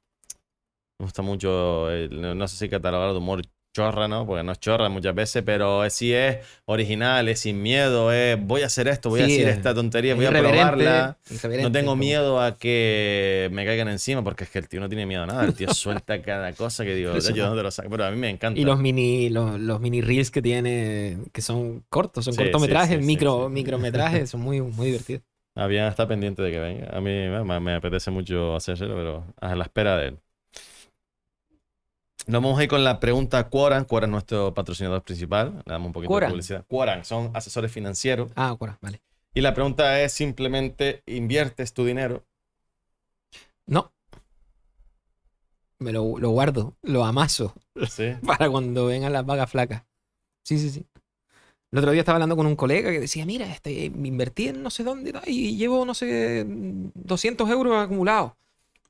Me 0.99 1.05
gusta 1.05 1.21
mucho. 1.21 1.89
el- 1.91 2.21
no 2.21 2.33
no 2.35 2.47
sé 2.47 2.57
si 2.57 2.69
catalogar 2.69 3.11
de 3.11 3.17
humor 3.17 3.41
chorra, 3.73 4.07
¿no? 4.07 4.25
Porque 4.25 4.43
no 4.43 4.51
es 4.51 4.59
chorra 4.59 4.89
muchas 4.89 5.15
veces, 5.15 5.43
pero 5.45 5.89
sí 5.89 6.13
es 6.13 6.37
original, 6.65 7.27
es 7.29 7.39
sin 7.41 7.61
miedo, 7.61 8.11
es 8.11 8.37
voy 8.41 8.61
a 8.63 8.65
hacer 8.67 8.87
esto, 8.87 9.09
voy 9.09 9.21
a 9.21 9.23
decir 9.23 9.47
es- 9.47 9.57
esta 9.57 9.73
tontería, 9.73 10.11
Es 10.13 10.17
voy 10.17 10.25
a 10.25 10.31
probarla. 10.31 11.17
No 11.61 11.71
tengo 11.71 11.95
miedo 11.95 12.41
a 12.41 12.57
que 12.57 13.49
me 13.53 13.65
caigan 13.65 13.87
encima, 13.87 14.23
porque 14.23 14.43
es 14.45 14.49
que 14.49 14.59
el 14.59 14.67
tío 14.67 14.79
no 14.79 14.89
tiene 14.89 15.05
miedo 15.05 15.23
a 15.23 15.25
nada. 15.27 15.45
El 15.45 15.53
tío 15.53 15.67
suelta 15.73 16.21
cada 16.21 16.53
cosa 16.53 16.83
que 16.83 16.95
digo, 16.95 17.13
yo 17.17 17.31
no. 17.35 17.47
dónde 17.49 17.63
lo 17.63 17.71
saco. 17.71 17.89
Pero 17.89 18.05
a 18.05 18.11
mí 18.11 18.17
me 18.17 18.29
encanta. 18.29 18.59
Y 18.59 18.65
los 18.65 18.79
mini, 18.79 19.29
los, 19.29 19.59
los 19.59 19.79
mini 19.79 20.01
reels 20.01 20.31
que 20.31 20.41
tiene, 20.41 21.17
que 21.31 21.41
son 21.41 21.83
cortos, 21.89 22.25
son 22.25 22.33
Sí, 22.33 22.39
cortometrajes, 22.39 22.99
sí, 22.99 23.05
micro, 23.05 23.49
micrometrajes, 23.49 24.29
son 24.31 24.41
muy, 24.41 24.61
muy 24.61 24.87
divertidos. 24.87 25.23
Había 25.55 25.87
está 25.89 26.07
pendiente 26.07 26.41
de 26.41 26.51
que 26.51 26.59
venga. 26.59 26.89
A 26.95 27.01
mí 27.01 27.11
me, 27.11 27.59
me 27.59 27.73
apetece 27.75 28.09
mucho 28.09 28.55
hacerlo, 28.55 28.95
pero 28.95 29.25
a 29.39 29.55
la 29.55 29.63
espera 29.65 29.97
de 29.97 30.07
él. 30.09 30.19
Nos 32.27 32.41
vamos 32.41 32.59
a 32.59 32.63
ir 32.63 32.69
con 32.69 32.83
la 32.83 32.99
pregunta 32.99 33.49
Quoran. 33.49 33.85
Quoran 33.85 34.09
es 34.09 34.11
nuestro 34.11 34.53
patrocinador 34.53 35.01
principal. 35.03 35.63
Le 35.65 35.71
damos 35.71 35.87
un 35.87 35.93
poquito 35.93 36.09
Quoran. 36.09 36.29
de 36.29 36.33
publicidad. 36.33 36.65
Quoran 36.67 37.03
son 37.05 37.31
asesores 37.33 37.71
financieros. 37.71 38.31
Ah, 38.35 38.49
ahora, 38.49 38.77
vale. 38.81 39.01
Y 39.33 39.41
la 39.41 39.53
pregunta 39.53 40.01
es 40.01 40.11
simplemente, 40.13 41.03
¿inviertes 41.05 41.73
tu 41.73 41.85
dinero? 41.85 42.23
No. 43.65 43.91
Me 45.79 45.91
lo, 45.91 46.19
lo 46.19 46.29
guardo, 46.29 46.75
lo 46.83 47.03
amaso 47.05 47.55
Sí. 47.89 48.13
para 48.25 48.49
cuando 48.49 48.85
vengan 48.85 49.13
las 49.13 49.25
vagas 49.25 49.49
flacas. 49.49 49.83
Sí, 50.43 50.59
sí, 50.59 50.69
sí. 50.69 50.85
El 51.71 51.79
otro 51.79 51.91
día 51.91 52.01
estaba 52.01 52.17
hablando 52.17 52.35
con 52.35 52.45
un 52.45 52.55
colega 52.57 52.91
que 52.91 52.99
decía, 52.99 53.25
mira, 53.25 53.45
este, 53.51 53.89
me 53.91 54.09
invertí 54.09 54.49
en 54.49 54.61
no 54.61 54.69
sé 54.69 54.83
dónde 54.83 55.13
y 55.25 55.55
llevo, 55.55 55.85
no 55.85 55.93
sé, 55.93 56.45
200 56.45 57.49
euros 57.49 57.77
acumulados. 57.81 58.33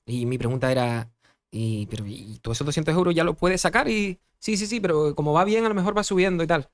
Y 0.07 0.25
mi 0.25 0.39
pregunta 0.39 0.71
era, 0.71 1.07
¿y, 1.51 1.85
pero, 1.87 2.05
¿y 2.07 2.39
todos 2.41 2.57
esos 2.57 2.65
200 2.65 2.95
euros 2.95 3.13
ya 3.15 3.23
los 3.23 3.35
puedes 3.37 3.61
sacar? 3.61 3.89
Y 3.89 4.19
sí, 4.39 4.57
sí, 4.57 4.67
sí, 4.67 4.79
pero 4.79 5.15
como 5.15 5.33
va 5.33 5.43
bien, 5.45 5.65
a 5.65 5.69
lo 5.69 5.75
mejor 5.75 5.97
va 5.97 6.03
subiendo 6.03 6.43
y 6.43 6.47
tal. 6.47 6.69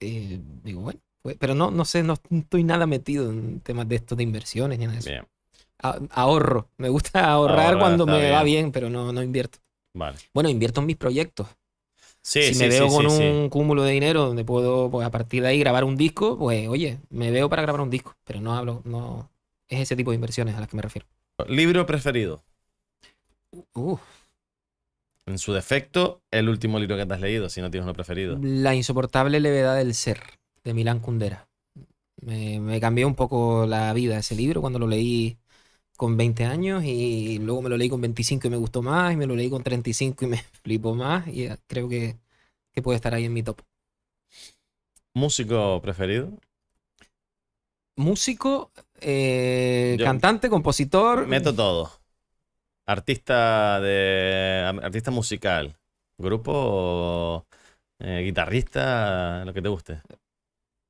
Eh, 0.00 0.40
digo, 0.64 0.80
bueno, 0.82 1.00
pues, 1.22 1.36
pero 1.38 1.54
no, 1.54 1.70
no 1.70 1.84
sé, 1.84 2.02
no 2.02 2.14
estoy 2.30 2.64
nada 2.64 2.86
metido 2.86 3.30
en 3.30 3.60
temas 3.60 3.88
de 3.88 3.96
estos 3.96 4.16
de 4.18 4.24
inversiones 4.24 4.78
ni 4.78 4.86
nada 4.86 4.94
de 4.94 5.00
eso. 5.00 5.10
Bien, 5.10 5.26
A- 5.82 5.98
ahorro. 6.10 6.68
Me 6.76 6.88
gusta 6.88 7.30
ahorrar 7.30 7.78
cuando 7.78 8.06
me 8.06 8.30
va 8.30 8.42
bien. 8.42 8.72
pero 8.72 8.90
no, 8.90 9.12
no 9.12 9.22
invierto. 9.22 9.58
vale. 9.94 10.18
Bueno, 10.34 10.48
invierto 10.48 10.80
en 10.80 10.86
mis 10.86 10.96
proyectos. 10.96 11.48
Sí, 12.22 12.42
si 12.42 12.54
sí, 12.54 12.54
me 12.54 12.68
veo 12.68 12.88
sí, 12.88 12.96
con 12.96 13.06
un 13.06 13.48
cúmulo 13.48 13.82
de 13.82 13.92
dinero 13.92 14.24
donde 14.26 14.44
puedo, 14.44 14.90
pues 14.90 15.06
a 15.06 15.10
partir 15.10 15.42
de 15.42 15.48
ahí 15.48 15.58
grabar 15.58 15.84
un 15.84 15.96
disco, 15.96 16.38
pues 16.38 16.68
oye, 16.68 17.00
me 17.10 17.30
veo 17.30 17.48
para 17.48 17.62
grabar 17.62 17.80
un 17.80 17.90
disco, 17.90 18.14
pero 18.24 18.40
no 18.40 18.54
hablo, 18.54 18.82
no 18.84 19.30
es 19.68 19.80
ese 19.80 19.96
tipo 19.96 20.10
de 20.10 20.16
inversiones 20.16 20.54
a 20.54 20.60
las 20.60 20.68
que 20.68 20.76
me 20.76 20.82
refiero. 20.82 21.06
¿Libro 21.48 21.86
preferido? 21.86 22.44
Uf, 23.78 24.00
En 25.26 25.38
su 25.38 25.52
defecto, 25.52 26.22
el 26.30 26.48
último 26.48 26.78
libro 26.80 26.96
que 26.96 27.06
te 27.06 27.14
has 27.14 27.20
leído, 27.20 27.48
si 27.48 27.60
no 27.60 27.70
tienes 27.70 27.84
uno 27.84 27.94
preferido. 27.94 28.40
La 28.40 28.74
insoportable 28.74 29.40
levedad 29.40 29.76
del 29.76 29.94
ser, 29.94 30.20
de 30.64 30.74
Milán 30.74 31.00
Kundera. 31.00 31.48
Me, 32.22 32.60
me 32.60 32.80
cambió 32.80 33.06
un 33.06 33.14
poco 33.14 33.66
la 33.66 33.92
vida 33.94 34.18
ese 34.18 34.34
libro 34.34 34.60
cuando 34.60 34.78
lo 34.78 34.86
leí 34.88 35.38
con 35.96 36.16
20 36.16 36.44
años 36.44 36.84
y 36.84 37.38
luego 37.40 37.62
me 37.62 37.70
lo 37.70 37.76
leí 37.76 37.88
con 37.90 38.00
25 38.00 38.48
y 38.48 38.50
me 38.50 38.56
gustó 38.58 38.82
más 38.82 39.12
y 39.12 39.16
me 39.16 39.26
lo 39.26 39.36
leí 39.36 39.50
con 39.50 39.62
35 39.62 40.24
y 40.26 40.28
me 40.28 40.38
flipó 40.62 40.94
más 40.94 41.28
y 41.28 41.44
eh, 41.44 41.56
creo 41.66 41.88
que, 41.88 42.18
que 42.72 42.82
puede 42.82 42.96
estar 42.96 43.14
ahí 43.14 43.26
en 43.26 43.34
mi 43.34 43.42
top. 43.42 43.62
¿Músico 45.12 45.82
preferido? 45.82 46.32
Músico, 47.96 48.70
eh, 49.00 49.98
cantante, 50.04 50.48
compositor. 50.48 51.26
Meto 51.26 51.52
todo. 51.54 51.90
Artista 52.88 53.80
de. 53.80 54.62
Artista 54.82 55.10
musical. 55.10 55.76
Grupo. 56.16 57.46
eh, 58.00 58.22
guitarrista, 58.24 59.44
lo 59.44 59.52
que 59.52 59.60
te 59.60 59.68
guste. 59.68 60.00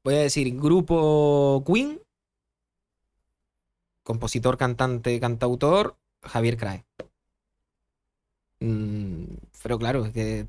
Voy 0.04 0.14
a 0.14 0.18
decir 0.18 0.54
grupo 0.56 1.64
Queen, 1.66 2.00
compositor, 4.04 4.56
cantante, 4.56 5.18
cantautor, 5.18 5.96
Javier 6.22 6.56
Crae. 6.56 6.84
Mm, 8.60 9.24
pero 9.62 9.78
claro, 9.78 10.04
es 10.04 10.12
que 10.12 10.46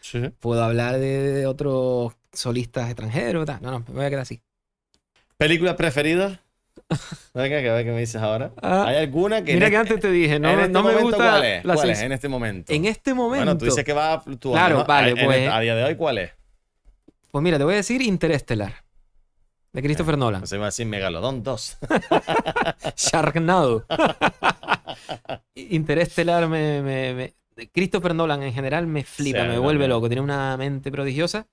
Sí. 0.00 0.30
puedo 0.40 0.62
hablar 0.64 0.98
de, 0.98 1.46
otros 1.46 2.14
solistas 2.32 2.86
extranjeros. 2.88 3.44
tal. 3.44 3.60
No, 3.60 3.70
no, 3.70 3.80
me 3.80 3.94
voy 3.94 4.04
a 4.06 4.08
quedar 4.08 4.22
así. 4.22 4.40
¿Película 5.36 5.76
preferida? 5.76 6.40
Venga, 7.34 7.60
que 7.60 7.68
a 7.68 7.72
ver 7.74 7.84
qué 7.84 7.90
me 7.92 8.00
dices 8.00 8.20
ahora. 8.22 8.52
Ah, 8.62 8.84
¿Hay 8.86 8.96
alguna 8.96 9.42
que. 9.44 9.54
Mira 9.54 9.66
en 9.66 9.72
que 9.72 9.76
este- 9.80 9.92
antes 9.94 10.00
te 10.00 10.10
dije, 10.10 10.38
no, 10.38 10.48
en 10.50 10.60
este 10.60 10.72
no 10.72 10.82
me 10.84 10.94
gusta 10.94 11.16
¿Cuál 11.16 11.44
es? 11.44 11.64
la 11.64 11.74
¿Cuál 11.74 11.90
es 11.90 12.00
en 12.00 12.12
este 12.12 12.28
momento? 12.28 12.72
En 12.72 12.84
este 12.84 13.12
momento. 13.14 13.44
Bueno, 13.44 13.58
tú 13.58 13.64
dices 13.64 13.84
que 13.84 13.92
va 13.92 14.22
tu 14.38 14.52
Claro, 14.52 14.78
¿no? 14.78 14.84
vale, 14.84 15.20
A- 15.20 15.24
pues- 15.26 15.38
el- 15.38 15.50
a 15.50 15.60
día 15.60 15.74
de 15.74 15.84
hoy, 15.84 15.96
¿cuál 15.96 16.18
es? 16.18 16.30
Pues 17.32 17.42
mira, 17.42 17.58
te 17.58 17.64
voy 17.64 17.74
a 17.74 17.76
decir 17.78 18.00
Interestelar. 18.02 18.84
De 19.72 19.82
Christopher 19.82 20.16
Nolan. 20.16 20.46
Se 20.46 20.56
va 20.56 20.64
a 20.66 20.68
decir 20.68 20.86
Megalodon 20.86 21.42
2. 21.42 21.76
Sharknado. 22.96 23.84
Interestelar 25.54 26.48
me, 26.48 26.80
me- 26.82 27.14
me- 27.14 27.66
Christopher 27.72 28.14
Nolan 28.14 28.42
en 28.42 28.52
general 28.54 28.86
me 28.86 29.02
flipa, 29.04 29.40
Sí, 29.40 29.44
a 29.44 29.48
me 29.48 29.58
vuelve 29.58 29.88
loco. 29.88 30.08
Tiene 30.08 30.22
una 30.22 30.56
mente 30.56 30.90
prodigiosa. 30.90 31.46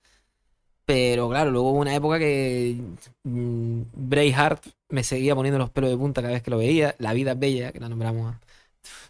Pero 0.86 1.30
claro, 1.30 1.50
luego 1.50 1.70
hubo 1.70 1.78
una 1.80 1.94
época 1.94 2.18
que 2.18 2.76
mm, 3.22 3.82
Braveheart 3.94 4.66
me 4.90 5.02
seguía 5.02 5.34
poniendo 5.34 5.58
los 5.58 5.70
pelos 5.70 5.90
de 5.90 5.96
punta 5.96 6.20
cada 6.20 6.34
vez 6.34 6.42
que 6.42 6.50
lo 6.50 6.58
veía. 6.58 6.94
La 6.98 7.12
vida 7.12 7.32
es 7.32 7.38
bella, 7.38 7.72
que 7.72 7.80
la 7.80 7.88
nombramos. 7.88 8.34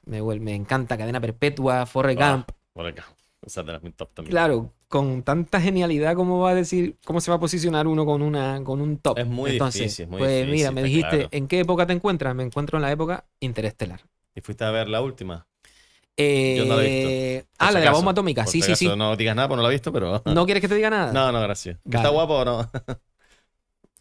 Me, 0.06 0.54
encanta. 0.54 0.96
Cadena 0.96 1.20
Perpetua, 1.20 1.86
Forrest 1.86 2.20
Ah, 2.20 2.32
Gump. 2.32 2.48
Por 2.72 2.86
acá. 2.86 3.04
Esa 3.44 3.60
es 3.60 3.66
de 3.66 3.72
las 3.72 3.82
top 3.96 4.14
también. 4.14 4.30
Claro, 4.30 4.70
con 4.88 5.22
tanta 5.22 5.60
genialidad, 5.60 6.14
¿cómo 6.14 6.40
va 6.40 6.50
a 6.50 6.54
decir, 6.54 6.96
cómo 7.04 7.20
se 7.20 7.30
va 7.30 7.36
a 7.36 7.40
posicionar 7.40 7.86
uno 7.86 8.06
con 8.06 8.22
una 8.22 8.62
con 8.64 8.80
un 8.80 8.98
top? 8.98 9.18
Es 9.18 9.26
muy 9.26 9.52
Entonces, 9.52 9.82
difícil, 9.82 10.08
muy 10.08 10.18
pues 10.18 10.48
mira, 10.48 10.70
me 10.70 10.82
dijiste, 10.82 11.08
claro. 11.08 11.28
¿en 11.30 11.48
qué 11.48 11.60
época 11.60 11.86
te 11.86 11.92
encuentras? 11.92 12.34
Me 12.34 12.44
encuentro 12.44 12.78
en 12.78 12.82
la 12.82 12.92
época 12.92 13.24
interestelar. 13.40 14.00
¿Y 14.34 14.40
fuiste 14.40 14.64
a 14.64 14.70
ver 14.70 14.88
la 14.88 15.02
última? 15.02 15.46
Eh, 16.16 16.54
Yo 16.58 16.64
no 16.66 16.76
la 16.76 16.84
he 16.84 16.88
visto. 17.36 17.48
Ah, 17.58 17.66
Por 17.66 17.74
la 17.74 17.80
de 17.80 17.84
la 17.86 17.92
bomba 17.92 18.12
atómica. 18.12 18.46
Sí, 18.46 18.62
sí, 18.62 18.76
sí. 18.76 18.88
No 18.96 19.16
digas 19.16 19.34
nada, 19.34 19.48
pues 19.48 19.56
no 19.56 19.62
la 19.62 19.68
he 19.68 19.72
visto, 19.72 19.92
pero. 19.92 20.22
¿No 20.26 20.44
quieres 20.44 20.60
que 20.60 20.68
te 20.68 20.74
diga 20.76 20.90
nada? 20.90 21.12
No, 21.12 21.32
no, 21.32 21.40
gracias. 21.40 21.76
¿Que 21.78 21.82
Vale. 21.96 21.98
¿Está 21.98 22.08
guapo 22.10 22.34
o 22.34 22.44
no? 22.44 22.70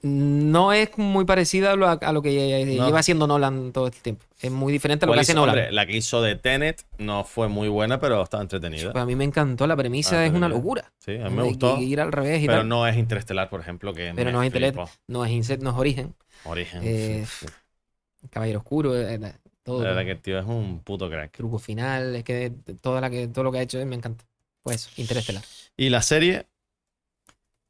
No 0.05 0.73
es 0.73 0.97
muy 0.97 1.23
parecida 1.23 1.71
a 1.71 1.75
lo, 1.77 1.87
a 1.87 2.11
lo 2.11 2.21
que 2.21 2.65
No. 2.77 2.85
lleva 2.87 2.99
haciendo 2.99 3.25
Nolan 3.25 3.71
todo 3.71 3.87
este 3.87 4.01
tiempo. 4.01 4.25
Es 4.41 4.51
muy 4.51 4.73
diferente 4.73 5.05
a 5.05 5.07
lo 5.07 5.11
¿Cuál 5.11 5.19
que 5.19 5.21
hace 5.21 5.31
hizo? 5.31 5.39
Nolan. 5.39 5.55
Hombre, 5.57 5.71
la 5.71 5.85
que 5.85 5.95
hizo 5.95 6.21
de 6.21 6.35
Tenet 6.35 6.85
no 6.97 7.23
fue 7.23 7.47
muy 7.47 7.69
buena, 7.69 8.01
pero 8.01 8.21
estaba 8.21 8.43
entretenida. 8.43 8.91
Pues 8.91 9.01
a 9.01 9.05
mí 9.05 9.15
me 9.15 9.23
encantó, 9.23 9.65
la 9.65 9.77
premisa 9.77 10.19
Ah, 10.19 10.25
es 10.25 10.33
una 10.33 10.49
locura. 10.49 10.91
Sí, 10.99 11.15
a 11.15 11.29
mí 11.29 11.35
me 11.37 11.43
gustó. 11.43 11.77
Ir 11.79 12.01
al 12.01 12.11
revés 12.11 12.43
y 12.43 12.47
Pero 12.47 12.59
tal. 12.59 12.67
no 12.67 12.85
es 12.85 12.97
Interestelar, 12.97 13.49
por 13.49 13.61
ejemplo, 13.61 13.93
que 13.93 14.11
Pero 14.13 14.33
no 14.33 14.43
es 14.43 14.47
Interest- 14.53 14.73
flipó. 14.73 14.89
No 15.07 15.23
es 15.23 15.31
Inset, 15.31 15.61
no 15.61 15.69
es 15.69 15.77
Origen. 15.77 16.13
Origen. 16.43 16.81
Eh, 16.83 17.25
sí, 17.25 17.45
sí. 17.47 18.27
Caballero 18.29 18.59
Oscuro, 18.59 18.97
eh, 18.99 19.17
todo. 19.63 19.81
La 19.81 19.89
verdad 19.89 20.03
que 20.03 20.11
el 20.11 20.21
tío 20.21 20.37
es 20.39 20.45
un 20.45 20.79
puto 20.83 21.09
crack. 21.09 21.31
Truco 21.31 21.57
final, 21.59 22.15
es 22.17 22.23
que 22.23 22.51
toda 22.81 23.01
la 23.01 23.09
que, 23.09 23.27
todo 23.27 23.43
lo 23.45 23.51
que 23.51 23.59
ha 23.59 23.61
hecho 23.63 23.79
él 23.79 23.85
me 23.87 23.95
encanta. 23.95 24.25
Pues, 24.61 24.89
Interestelar. 24.97 25.43
¿Y 25.75 25.89
la 25.89 26.01
serie? 26.01 26.47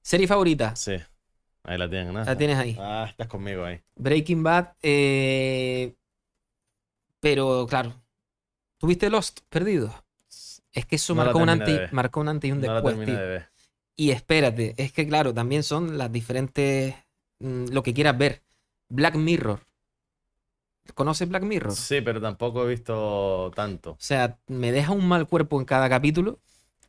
Serie 0.02 0.28
favorita, 0.28 0.76
Sí. 0.76 0.96
Ahí 1.66 1.78
la 1.78 1.90
tienen, 1.90 2.14
¿no? 2.14 2.24
la 2.26 2.38
tienes 2.38 2.58
ahí. 2.58 2.76
Ah, 2.78 3.06
estás 3.10 3.28
conmigo 3.28 3.64
ahí. 3.64 3.80
Breaking 3.96 4.44
Bad, 4.44 4.74
eh, 4.82 5.96
pero 7.22 7.66
claro, 7.70 7.94
¿tuviste 8.78 9.10
Lost 9.10 9.40
perdido? 9.50 9.94
Es 10.74 10.86
que 10.86 10.98
eso 10.98 11.14
No 11.16 11.24
marcó, 11.24 11.38
un 11.40 11.46
ver. 11.60 11.94
marcó 11.94 12.20
un 12.20 12.28
antes 12.30 12.50
y 12.50 12.52
un 12.52 12.60
No 12.60 12.74
después, 12.74 12.96
terminé 12.96 13.14
tío. 13.14 13.22
de 13.22 13.28
ver. 13.28 13.50
Y 13.96 14.12
espérate, 14.12 14.74
es 14.78 14.92
que 14.92 15.08
claro, 15.08 15.34
también 15.34 15.64
son 15.64 15.98
las 15.98 16.12
diferentes, 16.12 16.96
mm, 17.40 17.68
lo 17.72 17.82
que 17.84 17.94
quieras 17.94 18.18
ver. 18.18 18.42
Black 18.90 19.16
Mirror. 19.16 19.62
¿Conoces 20.96 21.28
Black 21.30 21.44
Mirror? 21.44 21.72
O 21.74 21.76
Sí, 21.76 22.02
pero 22.02 22.22
tampoco 22.22 22.64
he 22.64 22.70
visto 22.70 23.52
tanto. 23.56 23.98
sea, 23.98 24.38
me 24.48 24.72
deja 24.72 24.92
un 24.92 25.08
mal 25.08 25.28
cuerpo 25.28 25.60
en 25.60 25.66
cada 25.66 25.90
capítulo 25.90 26.40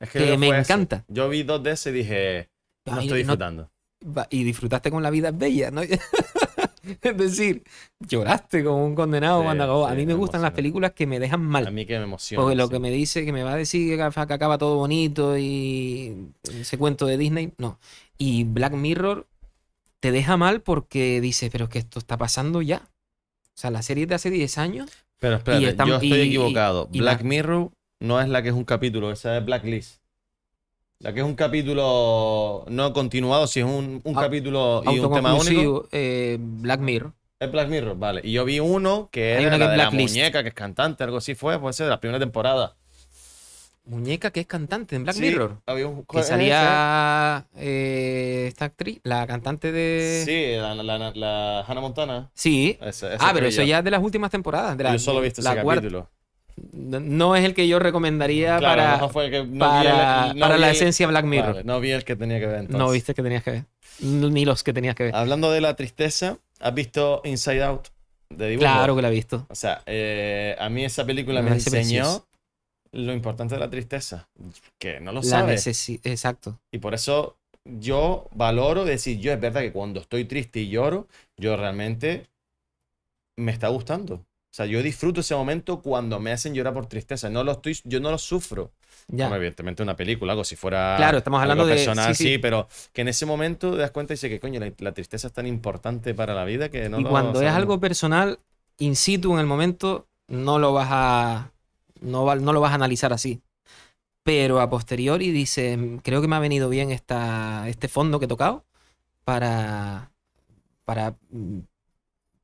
Es 0.01 0.11
que, 0.11 0.36
me 0.36 0.49
eso. 0.49 0.61
encanta. 0.61 1.05
Yo 1.09 1.28
vi 1.28 1.42
dos 1.42 1.62
de 1.62 1.72
ese 1.72 1.90
y 1.90 1.92
dije, 1.95 2.51
no 2.86 2.92
Ay, 2.99 3.05
estoy 3.05 3.18
disfrutando. 3.18 3.70
Y 4.30 4.45
disfrutaste 4.45 4.90
con 4.90 5.03
La 5.03 5.11
vida 5.11 5.30
es 5.30 5.38
bella, 5.38 5.70
¿no? 5.70 5.82
es 7.03 7.16
decir, 7.16 7.62
lloraste 8.01 8.62
como 8.64 8.84
un 8.84 8.95
condenado 8.95 9.38
Sí, 9.38 9.45
cuando 9.45 9.64
acabó. 9.64 9.86
A 9.86 9.90
sí, 9.90 9.95
mí 9.95 10.07
me 10.07 10.14
me 10.14 10.14
gustan 10.14 10.42
las 10.42 10.53
películas 10.53 10.92
que 10.92 11.07
me 11.07 11.18
dejan 11.20 11.42
mal. 11.42 11.66
A 11.66 11.70
mí 11.70 11.86
que 11.86 11.99
me 11.99 12.05
emociona. 12.05 12.42
Porque 12.42 12.57
lo 12.57 12.68
sí. 12.68 12.74
que 12.74 12.78
me 12.80 12.90
dice, 12.90 13.24
que 13.24 13.32
me 13.32 13.45
va 13.45 13.53
a 13.55 13.57
decir 13.57 13.88
que 13.97 14.03
acaba- 14.03 14.26
que 14.26 14.34
acaba 14.34 14.59
todo 14.59 14.76
bonito 14.76 15.38
y 15.38 16.32
ese 16.61 16.78
cuento 16.78 17.07
de 17.07 17.16
Disney, 17.18 17.53
no. 17.59 17.78
Y 18.18 18.45
Black 18.45 18.72
Mirror 18.74 19.26
te 20.01 20.12
deja 20.12 20.36
mal 20.36 20.62
porque 20.62 21.20
dice, 21.20 21.51
pero 21.51 21.64
es 21.64 21.70
que 21.70 21.78
esto 21.80 21.99
está 21.99 22.16
pasando 22.18 22.62
ya. 22.62 22.90
O 23.57 23.61
sea, 23.61 23.70
la 23.70 23.82
serie 23.82 24.05
es 24.05 24.09
de 24.09 24.14
hace 24.16 24.30
10 24.30 24.59
años. 24.59 24.90
Pero 25.20 25.36
espérate, 25.36 25.68
están- 25.68 25.86
yo 25.88 25.94
estoy 25.94 26.11
y- 26.18 26.28
equivocado. 26.28 26.88
y 26.92 26.98
Black 27.00 27.20
la- 27.22 27.28
Mirror 27.28 27.70
no 28.00 28.20
es 28.20 28.28
la 28.28 28.42
que 28.42 28.48
es 28.48 28.55
un 28.55 28.64
capítulo, 28.64 29.11
esa 29.12 29.38
es 29.38 29.44
Blacklist. 29.44 30.00
La 30.98 31.12
que 31.12 31.20
es 31.20 31.26
un 31.26 31.34
capítulo 31.34 32.64
no 32.68 32.92
continuado, 32.92 33.46
si 33.46 33.61
es 33.61 33.66
un, 33.66 34.00
un 34.05 34.14
capítulo 34.14 34.82
y 34.84 34.98
un 34.98 35.12
tema 35.12 35.34
único. 35.34 35.88
Eh, 35.92 36.38
Black 36.40 36.80
Mirror. 36.80 37.12
Es 37.40 37.50
Black 37.52 37.68
Mirror, 37.68 37.98
vale. 37.98 38.20
Y 38.24 38.32
yo 38.32 38.44
vi 38.44 38.61
uno 38.61 39.09
que 39.12 39.34
Hay 39.36 39.44
era 39.44 39.48
una 39.48 39.52
que 39.57 39.59
la 39.59 39.64
es 39.64 39.70
de 39.70 39.76
la 39.76 39.90
muñeca, 39.90 40.42
que 40.42 40.48
es 40.50 40.55
cantante, 40.55 41.05
algo 41.05 41.18
así 41.18 41.34
fue, 41.34 41.59
puede 41.61 41.72
ser, 41.74 41.86
de 41.86 41.90
la 41.90 42.00
primera 42.00 42.18
temporada. 42.18 42.76
Muñeca 43.87 44.30
que 44.30 44.41
es 44.41 44.47
cantante 44.47 44.97
en 44.97 45.05
Black 45.05 45.16
Sí, 45.16 45.20
Mirror. 45.22 45.59
Había 45.66 45.87
un, 45.89 46.05
Que 46.07 46.22
salía 46.22 47.47
eh, 47.57 48.47
esta 48.49 48.64
actriz, 48.66 49.01
la 49.05 49.26
cantante 49.26 49.72
de... 49.72 50.22
Sí, 50.24 50.57
la, 50.57 50.74
la, 50.74 50.99
la- 50.99 51.12
la 51.14 51.61
Hannah 51.66 51.80
Montana. 51.82 52.30
Sí. 52.35 52.78
Ah, 53.20 53.30
pero 53.35 53.47
eso 53.47 53.62
ya 53.62 53.78
es 53.80 53.85
de 53.85 53.91
las 53.91 54.03
últimas 54.03 54.30
temporadas. 54.30 54.76
De 54.78 54.85
Yo 54.85 54.99
solo 54.99 55.18
he 55.20 55.24
visto 55.24 55.41
ese 55.43 55.55
capítulo. 55.55 56.09
No- 56.72 57.35
es 57.37 57.45
el 57.45 57.53
que 57.53 57.66
yo 57.68 57.78
recomendaría 57.78 58.59
Claro, 58.59 58.80
para, 59.01 59.09
fue 59.09 59.30
que 59.30 59.45
no 59.45 59.59
para, 59.59 60.30
el- 60.30 60.35
no 60.39 60.41
para 60.41 60.57
la 60.57 60.70
el- 60.70 60.76
esencia 60.76 61.07
Black 61.07 61.24
Mirror. 61.26 61.53
Vale, 61.53 61.64
no 61.64 61.80
vi 61.80 61.91
el 61.91 62.05
que 62.05 62.16
tenía 62.16 62.39
que 62.41 62.47
ver 62.47 62.61
entonces. 62.61 62.78
no 62.78 62.91
viste 62.91 63.12
que 63.14 63.22
tenías 63.22 63.43
que 63.43 63.51
ver. 63.51 63.64
Ni 64.01 64.45
los 64.45 64.62
que 64.62 64.72
tenías 64.72 64.95
que 64.95 65.05
ver. 65.05 65.14
Hablando 65.16 65.51
de 65.51 65.61
la 65.61 65.74
tristeza, 65.76 66.39
¿has 66.61 66.74
visto 66.74 67.20
Inside 67.24 67.62
Out 67.64 67.89
de 68.30 68.49
dibujo? 68.51 68.64
claro 68.66 68.97
que 68.97 69.03
la 69.03 69.09
he 69.09 69.12
visto. 69.12 69.47
O 69.51 69.55
sea, 69.55 69.82
eh, 69.87 70.57
a 70.59 70.68
mí 70.70 70.85
esa 70.85 71.05
película 71.05 71.43
Me 71.43 71.51
enseñó. 71.51 72.24
Lo 72.95 73.12
importante 73.12 73.55
de 73.55 73.61
la 73.61 73.70
tristeza, 73.70 74.28
que 74.78 75.01
no 75.01 75.12
lo 75.12 75.20
La 75.20 75.28
sabes. 75.28 75.90
Exacto. 76.05 76.59
Y 76.72 76.78
por 76.78 76.95
eso 76.95 77.36
yo 77.64 78.28
valoro 78.34 78.84
decir, 78.84 79.18
yo 79.20 79.32
es 79.32 79.40
verdad 79.40 79.62
que 79.62 79.72
cuando 79.72 80.01
estoy 80.01 80.24
triste 80.24 80.61
y 80.61 80.68
lloro, 80.68 81.09
yo 81.36 81.57
realmente 81.57 82.28
me 83.36 83.53
está 83.53 83.68
gustando. 83.68 84.14
O 84.16 84.57
sea, 84.57 84.66
yo 84.66 84.80
disfruto 84.82 85.20
ese 85.20 85.34
momento 85.34 85.82
cuando 85.82 86.20
me 86.20 86.30
hacen 86.30 86.55
llorar 86.55 86.74
por 86.74 86.86
tristeza. 86.86 87.28
No 87.28 87.42
lo 87.42 87.53
estoy, 87.53 87.76
yo 87.84 87.99
no 87.99 88.12
lo 88.12 88.18
sufro. 88.18 88.70
Ya. 89.09 89.24
Como 89.24 89.34
evidentemente 89.36 89.82
una 89.82 89.97
película, 89.97 90.32
algo 90.32 90.45
si 90.45 90.55
fuera 90.55 90.95
Claro, 90.97 91.18
estamos 91.18 91.40
algo 91.40 91.53
hablando 91.53 91.66
de- 91.66 91.74
personal, 91.74 92.14
sí, 92.14 92.22
sí, 92.24 92.32
sí. 92.34 92.38
pero 92.38 92.68
que 92.92 93.03
en 93.03 93.09
ese 93.09 93.26
momento 93.26 93.72
te 93.72 93.78
das 93.78 93.90
cuenta 93.90 94.12
y 94.12 94.14
dices 94.14 94.30
que 94.30 94.38
coño, 94.38 94.61
la, 94.61 94.72
la 94.78 94.92
tristeza 94.92 95.26
es 95.26 95.32
tan 95.32 95.49
importante 95.49 96.14
para 96.14 96.34
la 96.34 96.45
vida 96.45 96.68
que 96.68 96.88
no 96.88 97.01
y 97.01 97.03
lo 97.03 97.11
cuando 97.11 97.30
es 97.32 97.36
sabemos. 97.38 97.57
algo 97.57 97.80
personal, 97.80 98.38
in 98.78 98.95
situ 98.95 99.32
en 99.34 99.40
el 99.40 99.47
momento, 99.47 100.07
no 100.28 100.61
lo 100.61 100.72
vas 100.72 100.88
a. 100.90 101.51
No, 102.05 102.24
va- 102.24 102.36
no 102.36 102.52
lo 102.52 102.61
vas 102.61 102.72
a 102.72 102.76
analizar 102.76 103.12
así. 103.12 103.40
Pero 104.22 104.61
a 104.61 104.70
posteriori 104.70 105.30
dices, 105.30 105.78
creo 106.02 106.20
que 106.22 106.28
me 106.28 106.36
ha 106.36 106.40
venido 106.40 106.68
bien 106.68 106.90
esta, 106.90 107.68
este 107.68 107.88
fondo 107.88 108.18
que 108.18 108.24
he 108.24 108.28
tocado 108.28 108.64
para, 109.24 110.12
para 110.84 111.16
mm, 111.30 111.59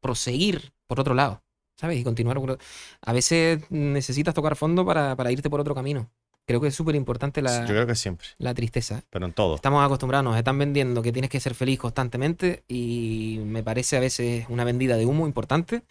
proseguir 0.00 0.72
por 0.86 1.00
otro 1.00 1.14
lado, 1.14 1.42
¿sabes? 1.76 1.98
Y 1.98 2.04
continuar. 2.04 2.38
por- 2.38 2.58
A 3.02 3.12
veces 3.12 3.62
necesitas 3.70 4.34
tocar 4.34 4.56
fondo 4.56 4.84
para, 4.84 5.16
para 5.16 5.32
irte 5.32 5.50
por 5.50 5.60
otro 5.60 5.74
camino. 5.74 6.10
Creo 6.46 6.60
que 6.60 6.68
es 6.68 6.74
súper 6.74 6.96
importante 6.96 7.42
la, 7.42 7.60
Yo 7.60 7.74
creo 7.74 7.86
que 7.86 7.94
siempre, 7.94 8.26
la 8.38 8.54
tristeza. 8.54 9.04
pero 9.10 9.24
en 9.26 9.32
todo. 9.32 9.54
Estamos 9.54 9.84
acostumbrados, 9.84 10.24
nos 10.24 10.36
están 10.36 10.58
vendiendo 10.58 11.00
que 11.00 11.12
tienes 11.12 11.30
que 11.30 11.38
ser 11.38 11.54
feliz 11.54 11.78
constantemente 11.78 12.64
y 12.66 13.40
me 13.44 13.62
parece 13.62 13.96
a 13.96 14.00
veces 14.00 14.46
una 14.48 14.64
vendida 14.64 14.96
de 14.96 15.06
humo 15.06 15.26
importante. 15.26 15.82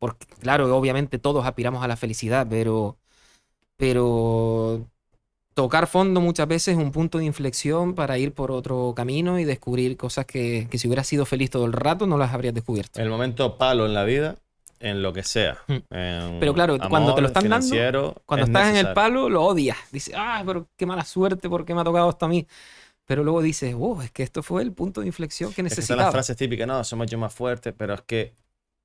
Porque, 0.00 0.26
claro, 0.40 0.74
obviamente 0.76 1.18
todos 1.18 1.46
aspiramos 1.46 1.84
a 1.84 1.88
la 1.88 1.96
felicidad, 1.96 2.46
pero, 2.50 2.96
pero 3.76 4.88
tocar 5.54 5.86
fondo 5.86 6.22
muchas 6.22 6.48
veces 6.48 6.76
es 6.76 6.82
un 6.82 6.90
punto 6.90 7.18
de 7.18 7.26
inflexión 7.26 7.94
para 7.94 8.16
ir 8.16 8.32
por 8.32 8.50
otro 8.50 8.94
camino 8.96 9.38
y 9.38 9.44
descubrir 9.44 9.98
cosas 9.98 10.24
que, 10.24 10.66
que 10.70 10.78
si 10.78 10.88
hubieras 10.88 11.06
sido 11.06 11.26
feliz 11.26 11.50
todo 11.50 11.66
el 11.66 11.74
rato 11.74 12.06
no 12.06 12.16
las 12.16 12.32
habrías 12.32 12.54
descubierto. 12.54 12.98
El 12.98 13.10
momento 13.10 13.58
palo 13.58 13.84
en 13.84 13.92
la 13.92 14.04
vida, 14.04 14.36
en 14.78 15.02
lo 15.02 15.12
que 15.12 15.22
sea. 15.22 15.58
Mm. 15.66 15.74
en 15.90 16.40
Pero 16.40 16.54
claro, 16.54 16.78
cuando 16.88 17.14
te 17.14 17.20
lo 17.20 17.28
están 17.28 17.46
dando, 17.46 18.22
Cuando 18.24 18.44
es 18.44 18.48
estás 18.48 18.68
en 18.70 18.76
el 18.76 18.94
palo, 18.94 19.28
lo 19.28 19.44
odias. 19.44 19.76
Dices, 19.92 20.14
ah, 20.16 20.42
pero 20.46 20.66
qué 20.78 20.86
mala 20.86 21.04
suerte, 21.04 21.50
¿por 21.50 21.66
qué 21.66 21.74
me 21.74 21.82
ha 21.82 21.84
tocado 21.84 22.08
esto 22.08 22.24
a 22.24 22.28
mí? 22.28 22.46
Pero 23.04 23.22
luego 23.22 23.42
dices, 23.42 23.76
oh, 23.78 24.00
es 24.00 24.10
que 24.10 24.22
esto 24.22 24.42
fue 24.42 24.62
el 24.62 24.72
punto 24.72 25.02
de 25.02 25.08
inflexión 25.08 25.50
que 25.50 25.52
Es 25.52 25.56
que 25.56 25.62
necesitaba. 25.64 26.04
las 26.04 26.12
frases 26.12 26.36
típicas, 26.36 26.66
no, 26.66 26.82
somos 26.84 27.06
yo 27.10 27.18
más 27.18 27.34
fuertes, 27.34 27.74
pero 27.76 27.92
es 27.92 28.02
que 28.02 28.32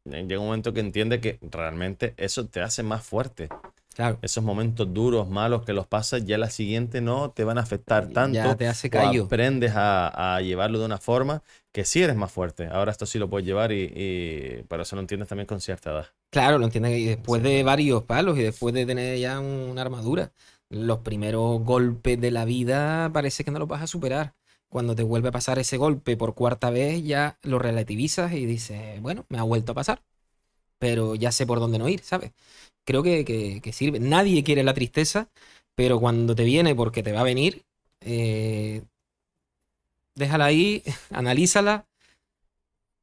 llega 0.06 0.40
un 0.40 0.46
momento 0.48 0.74
que 0.74 0.80
entiende 0.80 1.20
que 1.20 1.40
realmente 1.42 2.14
eso 2.18 2.46
te 2.48 2.62
hace 2.62 2.84
más 2.84 3.04
fuerte. 3.06 3.50
Claro. 3.96 4.20
Esos 4.22 4.44
momentos 4.44 4.94
duros, 4.94 5.30
malos 5.30 5.64
que 5.64 5.72
los 5.72 5.88
pasas, 5.88 6.26
ya 6.26 6.38
la 6.38 6.50
siguiente 6.50 7.00
no 7.00 7.32
te 7.32 7.46
van 7.46 7.58
a 7.58 7.62
afectar 7.62 8.10
tanto. 8.10 8.36
Ya 8.36 8.56
te 8.56 8.68
hace 8.68 8.90
callo. 8.90 9.24
aprendes 9.26 9.72
a, 9.74 10.36
a 10.36 10.42
llevarlo 10.42 10.80
de 10.80 10.86
una 10.86 10.98
forma 10.98 11.42
que 11.72 11.86
sí 11.86 12.04
eres 12.04 12.18
más 12.18 12.30
fuerte. 12.32 12.68
Ahora 12.68 12.92
esto 12.92 13.06
sí 13.06 13.20
lo 13.20 13.30
puedes 13.30 13.46
llevar 13.48 13.72
y, 13.72 13.92
y 13.96 14.64
por 14.68 14.82
eso 14.82 14.98
lo 14.98 15.02
entiendes 15.02 15.30
también 15.30 15.48
con 15.48 15.62
cierta 15.62 15.92
edad. 15.92 16.08
Claro, 16.30 16.58
lo 16.58 16.66
entiendes. 16.66 16.98
Y 17.00 17.06
después 17.06 17.42
Sí. 17.42 17.48
de 17.48 17.64
varios 17.64 18.04
palos 18.04 18.38
y 18.38 18.44
después 18.44 18.74
de 18.76 18.86
tener 18.86 19.18
ya 19.18 19.40
una 19.40 19.82
armadura, 19.82 20.32
los 20.70 21.00
primeros 21.00 21.62
golpes 21.64 22.20
de 22.20 22.32
la 22.32 22.44
vida 22.44 23.10
parece 23.14 23.46
que 23.46 23.52
no 23.52 23.60
los 23.60 23.68
vas 23.70 23.82
a 23.82 23.88
superar. 23.88 24.34
Cuando 24.76 24.94
te 24.94 25.04
vuelve 25.04 25.30
a 25.30 25.32
pasar 25.32 25.58
ese 25.58 25.78
golpe 25.78 26.18
por 26.18 26.36
cuarta 26.36 26.70
vez, 26.70 27.02
ya 27.02 27.40
lo 27.44 27.60
relativizas 27.60 28.34
y 28.34 28.46
dices, 28.46 29.02
bueno, 29.02 29.26
me 29.30 29.38
ha 29.40 29.44
vuelto 29.44 29.72
a 29.72 29.76
pasar. 29.76 30.02
Pero 30.80 31.16
ya 31.16 31.32
sé 31.32 31.48
por 31.48 31.60
dónde 31.62 31.80
no 31.80 31.90
ir, 31.90 32.02
¿sabes? 32.02 32.34
Creo 32.86 33.02
que, 33.02 33.24
que- 33.26 33.62
que 33.62 33.74
sirve. 33.74 34.00
Nadie 34.02 34.44
quiere 34.44 34.64
la 34.66 34.74
tristeza, 34.74 35.30
pero 35.76 36.00
cuando 36.02 36.36
te 36.36 36.44
viene 36.44 36.76
porque 36.76 37.04
te 37.04 37.14
va 37.14 37.22
a 37.22 37.24
venir, 37.24 37.64
eh, 38.02 38.84
déjala 40.16 40.46
ahí, 40.46 40.84
analízala, 41.12 41.86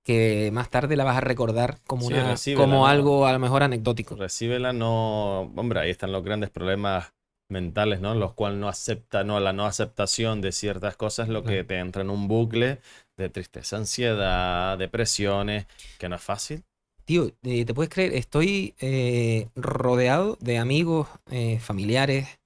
que 0.04 0.50
más 0.52 0.68
tarde 0.68 0.96
la 0.96 1.04
vas 1.04 1.16
a 1.16 1.20
recordar 1.20 1.78
como, 1.86 2.06
Sí, 2.06 2.12
una, 2.14 2.28
recíbela, 2.30 2.66
como 2.66 2.86
algo 2.86 3.26
a 3.26 3.32
lo 3.32 3.38
mejor 3.38 3.62
anecdótico. 3.62 4.16
Recíbela, 4.16 4.72
no. 4.74 5.42
Hombre, 5.56 5.80
ahí 5.80 5.90
están 5.90 6.12
los 6.12 6.22
grandes 6.22 6.50
problemas 6.50 7.12
mentales, 7.52 8.00
¿no? 8.00 8.14
Los 8.14 8.32
cuales 8.32 8.58
no 8.58 8.68
acepta, 8.68 9.22
no, 9.22 9.38
la 9.38 9.52
no 9.52 9.66
aceptación 9.66 10.40
de 10.40 10.50
ciertas 10.50 10.96
cosas, 10.96 11.28
lo 11.28 11.44
que 11.44 11.62
te 11.62 11.78
entra 11.78 12.02
en 12.02 12.10
un 12.10 12.26
bucle 12.26 12.80
de 13.16 13.28
tristeza, 13.28 13.76
ansiedad, 13.76 14.76
depresiones, 14.78 15.66
que 15.98 16.08
no 16.08 16.16
es 16.16 16.22
fácil. 16.22 16.64
Tío, 17.04 17.30
eh, 17.42 17.64
¿te 17.64 17.74
puedes 17.74 17.92
creer? 17.92 18.14
Estoy 18.14 18.74
eh, 18.80 19.48
rodeado 19.54 20.38
de 20.40 20.58
amigos, 20.58 21.08
eh, 21.30 21.58
familiares, 21.60 22.40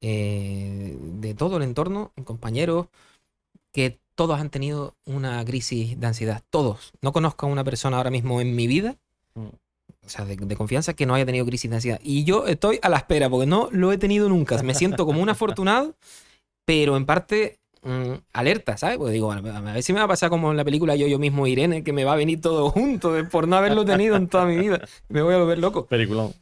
eh, 0.00 0.96
de 0.98 1.34
todo 1.34 1.56
el 1.58 1.62
entorno, 1.62 2.12
compañeros, 2.24 2.88
que 3.72 3.98
todos 4.14 4.40
han 4.40 4.50
tenido 4.50 4.96
una 5.06 5.44
crisis 5.44 5.98
de 5.98 6.06
ansiedad. 6.06 6.42
Todos. 6.50 6.92
No 7.00 7.12
conozco 7.12 7.46
a 7.46 7.48
una 7.48 7.64
persona 7.64 7.96
ahora 7.96 8.10
mismo 8.10 8.40
en 8.40 8.54
mi 8.54 8.66
vida, 8.66 8.96
Mm. 9.34 9.46
O 10.04 10.08
sea, 10.08 10.24
de, 10.24 10.36
de 10.36 10.56
confianza, 10.56 10.94
que 10.94 11.06
no 11.06 11.14
haya 11.14 11.24
tenido 11.26 11.46
crisis 11.46 11.70
de 11.70 11.76
ansiedad. 11.76 12.00
Y 12.02 12.24
yo 12.24 12.46
estoy 12.46 12.78
a 12.82 12.88
la 12.88 12.96
espera, 12.98 13.30
porque 13.30 13.46
no 13.46 13.68
lo 13.72 13.92
he 13.92 13.98
tenido 13.98 14.28
nunca. 14.28 14.60
Me 14.62 14.74
siento 14.74 15.06
como 15.06 15.22
un 15.22 15.28
afortunado, 15.28 15.94
pero 16.64 16.96
en 16.96 17.06
parte 17.06 17.58
mm, 17.82 18.12
alerta, 18.32 18.76
¿sabes? 18.76 18.98
Porque 18.98 19.12
digo, 19.12 19.30
a 19.32 19.36
a 19.36 19.60
ver 19.60 19.82
si 19.82 19.92
me 19.92 19.98
va 20.00 20.04
a 20.04 20.08
pasar 20.08 20.28
como 20.30 20.50
en 20.50 20.56
la 20.56 20.64
película 20.64 20.96
Yo, 20.96 21.06
yo 21.06 21.18
mismo, 21.18 21.46
Irene, 21.46 21.82
que 21.84 21.92
me 21.92 22.04
va 22.04 22.12
a 22.14 22.16
venir 22.16 22.40
todo 22.40 22.70
junto 22.70 23.12
de- 23.12 23.24
por 23.24 23.46
no 23.48 23.56
haberlo 23.56 23.84
tenido 23.84 24.16
en 24.16 24.28
toda 24.28 24.44
mi 24.46 24.56
vida. 24.56 24.80
Me 25.08 25.22
voy 25.22 25.34
a 25.34 25.38
volver 25.38 25.58
loco. 25.58 25.86
Peliculón. 25.86 26.32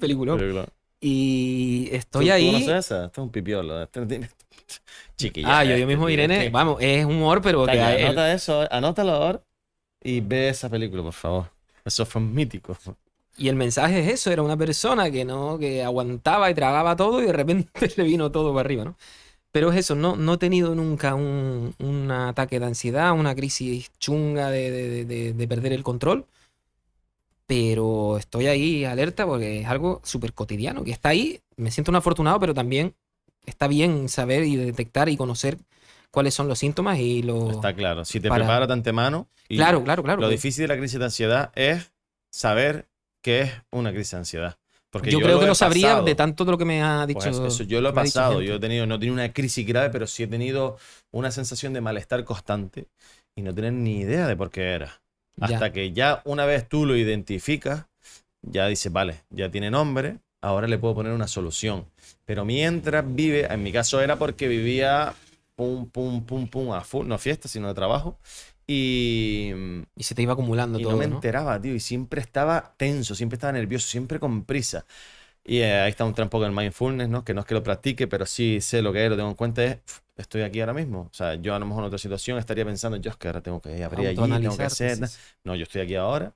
Peliculón. 0.00 0.38
peliculón. 0.38 0.66
Y 1.00 1.88
¿Tú- 1.90 1.96
estoy 1.96 2.26
tú 2.26 2.32
ahí. 2.32 2.46
conoces 2.46 2.68
esa? 2.86 3.04
Esto 3.06 3.20
es 3.20 3.24
un 3.24 3.30
pipiolo. 3.30 3.82
Esto 3.82 4.00
no 4.00 4.06
tiene- 4.06 4.30
Chiquilla. 5.16 5.58
Ah, 5.58 5.64
yo, 5.64 5.70
yo 5.70 5.76
este, 5.76 5.86
mismo, 5.86 6.08
Irene, 6.10 6.44
que- 6.44 6.50
vamos, 6.50 6.78
es 6.80 7.04
humor, 7.04 7.40
pero 7.42 7.64
que 7.66 7.72
a 7.80 7.96
él- 7.96 8.06
anota 8.06 8.32
eso, 8.32 8.66
anótalo 8.70 9.12
ahora 9.12 9.42
y 10.02 10.20
ve 10.20 10.48
esa 10.48 10.68
película, 10.68 11.02
por 11.02 11.12
favor. 11.12 11.50
Eso 11.84 12.04
fue 12.04 12.20
mítico. 12.20 12.76
Y 13.38 13.48
el 13.48 13.56
mensaje 13.56 14.00
es 14.00 14.08
eso, 14.14 14.30
era 14.30 14.42
una 14.42 14.56
persona 14.56 15.10
que 15.10 15.24
no, 15.24 15.58
que 15.58 15.82
aguantaba 15.84 16.50
y 16.50 16.54
tragaba 16.54 16.96
todo 16.96 17.22
y 17.22 17.26
de 17.26 17.32
repente 17.32 17.70
le 17.96 18.04
vino 18.04 18.30
todo 18.32 18.50
para 18.54 18.60
arriba, 18.66 18.84
¿no? 18.84 18.96
Pero 19.52 19.70
es 19.72 19.78
eso, 19.78 19.94
no, 19.94 20.16
no 20.16 20.34
he 20.34 20.38
tenido 20.38 20.74
nunca 20.74 21.14
un, 21.14 21.74
un 21.78 22.10
ataque 22.10 22.58
de 22.60 22.66
ansiedad, 22.66 23.12
una 23.12 23.34
crisis 23.34 23.90
chunga 23.98 24.50
de, 24.50 24.70
de- 24.70 25.04
de- 25.04 25.32
de 25.32 25.48
perder 25.48 25.72
el 25.72 25.82
control. 25.82 26.26
Pero 27.46 28.18
estoy 28.18 28.48
ahí 28.48 28.84
alerta 28.84 29.24
porque 29.24 29.60
es 29.60 29.66
algo 29.68 30.00
súper 30.04 30.32
cotidiano, 30.32 30.82
que 30.82 30.90
está 30.90 31.10
ahí. 31.10 31.40
Me 31.56 31.70
siento 31.70 31.92
un 31.92 31.96
afortunado, 31.96 32.40
pero 32.40 32.54
también 32.54 32.94
está 33.44 33.68
bien 33.68 34.08
saber 34.08 34.42
y 34.44 34.56
detectar 34.56 35.08
y 35.08 35.16
conocer 35.16 35.56
cuáles 36.10 36.34
son 36.34 36.48
los 36.48 36.58
síntomas 36.58 36.98
y 36.98 37.22
los... 37.22 37.50
Está 37.54 37.72
claro. 37.74 38.04
Si 38.04 38.18
te 38.18 38.28
para- 38.28 38.44
preparas 38.44 38.66
de 38.68 38.74
antemano. 38.74 39.28
y 39.48 39.56
Claro, 39.56 39.84
claro, 39.84 40.02
claro. 40.02 40.20
Lo 40.20 40.26
porque- 40.26 40.36
difícil 40.36 40.62
de 40.62 40.68
la 40.68 40.76
crisis 40.76 40.98
de 40.98 41.04
ansiedad 41.04 41.52
es 41.54 41.92
saber 42.30 42.86
qué 43.26 43.40
es 43.40 43.52
una 43.72 43.90
crisis 43.90 44.12
de 44.12 44.18
ansiedad. 44.18 44.56
Porque 44.88 45.10
yo, 45.10 45.18
creo 45.18 45.40
que 45.40 45.46
lo 45.46 45.54
sabría 45.56 45.88
pasado. 45.88 46.04
de 46.04 46.14
tanto 46.14 46.44
de 46.44 46.52
lo 46.52 46.58
que 46.58 46.64
me 46.64 46.80
ha 46.80 47.04
dicho. 47.06 47.18
Pues 47.18 47.36
eso, 47.36 47.64
yo 47.64 47.80
lo 47.80 47.88
he 47.88 47.90
dicho 47.90 48.02
pasado. 48.02 48.40
Yo 48.40 48.54
he 48.54 48.60
tenido, 48.60 48.86
no 48.86 48.94
he 48.94 48.98
tenido 48.98 49.14
una 49.14 49.32
crisis 49.32 49.66
grave, 49.66 49.90
pero 49.90 50.06
sí 50.06 50.22
he 50.22 50.28
tenido 50.28 50.78
una 51.10 51.32
sensación 51.32 51.72
de 51.72 51.80
malestar 51.80 52.22
constante 52.22 52.86
y 53.34 53.42
no 53.42 53.52
tener 53.52 53.72
ni 53.72 53.98
idea 53.98 54.28
de 54.28 54.36
por 54.36 54.50
qué 54.50 54.70
era. 54.70 55.02
Ya. 55.34 55.46
Hasta 55.46 55.72
que 55.72 55.92
ya 55.92 56.22
una 56.24 56.46
vez 56.46 56.68
tú 56.68 56.86
lo 56.86 56.96
identificas, 56.96 57.86
ya 58.42 58.68
dices, 58.68 58.92
vale, 58.92 59.24
ya 59.30 59.50
tiene 59.50 59.72
nombre, 59.72 60.18
ahora 60.40 60.68
le 60.68 60.78
puedo 60.78 60.94
poner 60.94 61.12
una 61.12 61.26
solución. 61.26 61.84
Pero 62.24 62.44
mientras 62.44 63.04
vive, 63.06 63.52
en 63.52 63.62
mi 63.64 63.72
caso 63.72 64.00
era 64.00 64.16
porque 64.16 64.46
vivía 64.46 65.14
pum, 65.56 65.90
pum, 65.90 66.24
pum, 66.24 66.46
pum, 66.46 66.72
a 66.72 66.82
full, 66.82 67.08
no 67.08 67.18
fiesta, 67.18 67.48
sino 67.48 67.66
de 67.66 67.74
trabajo. 67.74 68.18
Y, 68.66 69.52
Y 69.96 70.02
se 70.02 70.14
te 70.14 70.22
iba 70.22 70.32
acumulando 70.32 70.78
y 70.78 70.82
todo. 70.82 70.92
no 70.92 70.98
me 70.98 71.06
¿no? 71.06 71.16
enteraba, 71.16 71.60
tío, 71.60 71.74
y 71.74 71.80
siempre 71.80 72.20
estaba 72.20 72.74
tenso, 72.76 73.14
siempre 73.14 73.36
estaba 73.36 73.52
nervioso, 73.52 73.86
siempre 73.88 74.18
con 74.18 74.44
prisa. 74.44 74.84
Y 75.44 75.58
eh, 75.60 75.80
ahí 75.80 75.90
está 75.90 76.04
un 76.04 76.14
trampo 76.14 76.42
del 76.42 76.52
mindfulness, 76.52 77.08
¿no? 77.08 77.24
Que 77.24 77.32
no 77.34 77.40
es 77.42 77.46
que 77.46 77.54
lo 77.54 77.62
practique, 77.62 78.08
pero 78.08 78.26
sí 78.26 78.60
sé 78.60 78.82
lo 78.82 78.92
que 78.92 79.04
es, 79.04 79.10
lo 79.10 79.16
tengo 79.16 79.28
en 79.30 79.36
cuenta, 79.36 79.62
es, 79.64 79.78
"Uf, 79.86 80.00
estoy 80.16 80.42
aquí 80.42 80.60
ahora 80.60 80.74
mismo. 80.74 81.02
O 81.10 81.14
sea, 81.14 81.34
yo 81.36 81.54
a 81.54 81.58
lo 81.60 81.66
mejor 81.66 81.82
en 81.84 81.86
otra 81.88 81.98
situación 81.98 82.38
estaría 82.38 82.64
pensando, 82.64 82.96
yo 82.96 83.10
es 83.10 83.16
que 83.16 83.28
ahora 83.28 83.40
tengo 83.42 83.60
que 83.60 83.84
abrir 83.84 84.08
allí, 84.08 84.16
tengo 84.16 84.56
que 84.56 84.64
hacer... 84.64 84.96
sí, 84.96 85.06
sí. 85.06 85.18
No, 85.44 85.54
yo 85.54 85.62
estoy 85.64 85.82
aquí 85.82 85.94
ahora, 85.94 86.34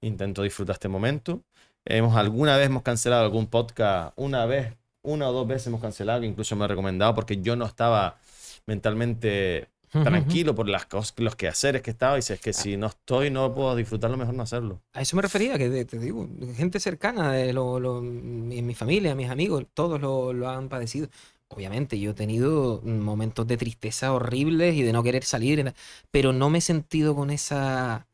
intento 0.00 0.42
disfrutar 0.42 0.74
este 0.74 0.88
momento. 0.88 1.42
Hemos, 1.84 2.16
alguna 2.16 2.56
vez 2.56 2.66
hemos 2.66 2.82
cancelado 2.82 3.24
algún 3.24 3.46
podcast, 3.48 4.12
una 4.16 4.46
vez, 4.46 4.74
una 5.02 5.28
o 5.28 5.32
dos 5.32 5.46
veces 5.46 5.66
hemos 5.68 5.80
cancelado, 5.82 6.20
que 6.20 6.26
incluso 6.26 6.56
me 6.56 6.64
he 6.64 6.68
recomendado 6.68 7.14
porque 7.14 7.38
yo 7.42 7.56
no 7.56 7.66
estaba 7.66 8.18
mentalmente. 8.66 9.68
Tranquilo 10.02 10.54
por 10.54 10.68
las 10.68 10.86
cosas, 10.86 11.14
los 11.18 11.36
quehaceres 11.36 11.82
que 11.82 11.90
estaba 11.90 12.18
y 12.18 12.22
si 12.22 12.32
es 12.32 12.40
que 12.40 12.52
si 12.52 12.76
no 12.76 12.86
estoy, 12.88 13.30
no 13.30 13.54
puedo 13.54 13.74
disfrutarlo, 13.76 14.16
mejor 14.16 14.34
no 14.34 14.42
hacerlo. 14.42 14.80
A 14.94 15.02
eso 15.02 15.16
me 15.16 15.22
refería, 15.22 15.58
que 15.58 15.84
te, 15.84 15.98
digo, 15.98 16.28
gente 16.56 16.80
cercana, 16.80 17.32
de 17.32 17.52
lo, 17.52 17.78
lo- 17.78 18.00
mi- 18.00 18.58
en 18.58 18.66
mi 18.66 18.74
familia, 18.74 19.14
mis 19.14 19.30
amigos, 19.30 19.64
todos 19.74 20.00
lo, 20.00 20.32
lo 20.32 20.48
han 20.48 20.68
padecido. 20.68 21.08
Obviamente, 21.48 21.98
yo 22.00 22.10
he 22.10 22.14
tenido 22.14 22.80
momentos 22.84 23.46
de 23.46 23.56
tristeza 23.56 24.12
horribles 24.12 24.74
y 24.74 24.82
de 24.82 24.92
no 24.92 25.02
querer 25.02 25.24
salir, 25.24 25.72
pero 26.10 26.32
no 26.32 26.50
me 26.50 26.58
he 26.58 26.60
sentido 26.60 27.14
con 27.14 27.30
esa, 27.30 28.06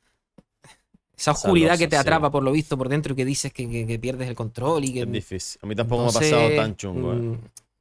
esa 1.16 1.32
oscuridad 1.32 1.78
que 1.78 1.88
te 1.88 1.96
sí. 1.96 2.00
atrapa 2.00 2.30
por 2.30 2.42
lo 2.42 2.52
visto 2.52 2.76
por 2.76 2.88
dentro 2.88 3.12
y 3.12 3.16
que 3.16 3.24
dices 3.24 3.52
que, 3.52 3.68
que- 3.68 3.86
que 3.86 3.98
pierdes 3.98 4.28
el 4.28 4.34
control 4.34 4.84
y 4.84 4.92
que 4.94 5.00
Es 5.02 5.10
difícil. 5.12 5.60
A 5.62 5.66
mí 5.66 5.74
tampoco 5.76 6.02
no 6.02 6.04
me 6.04 6.10
ha 6.10 6.12
pasado 6.12 6.50
sé, 6.50 6.56
tan 6.56 6.76
chungo. 6.76 7.14
¿eh? 7.14 7.24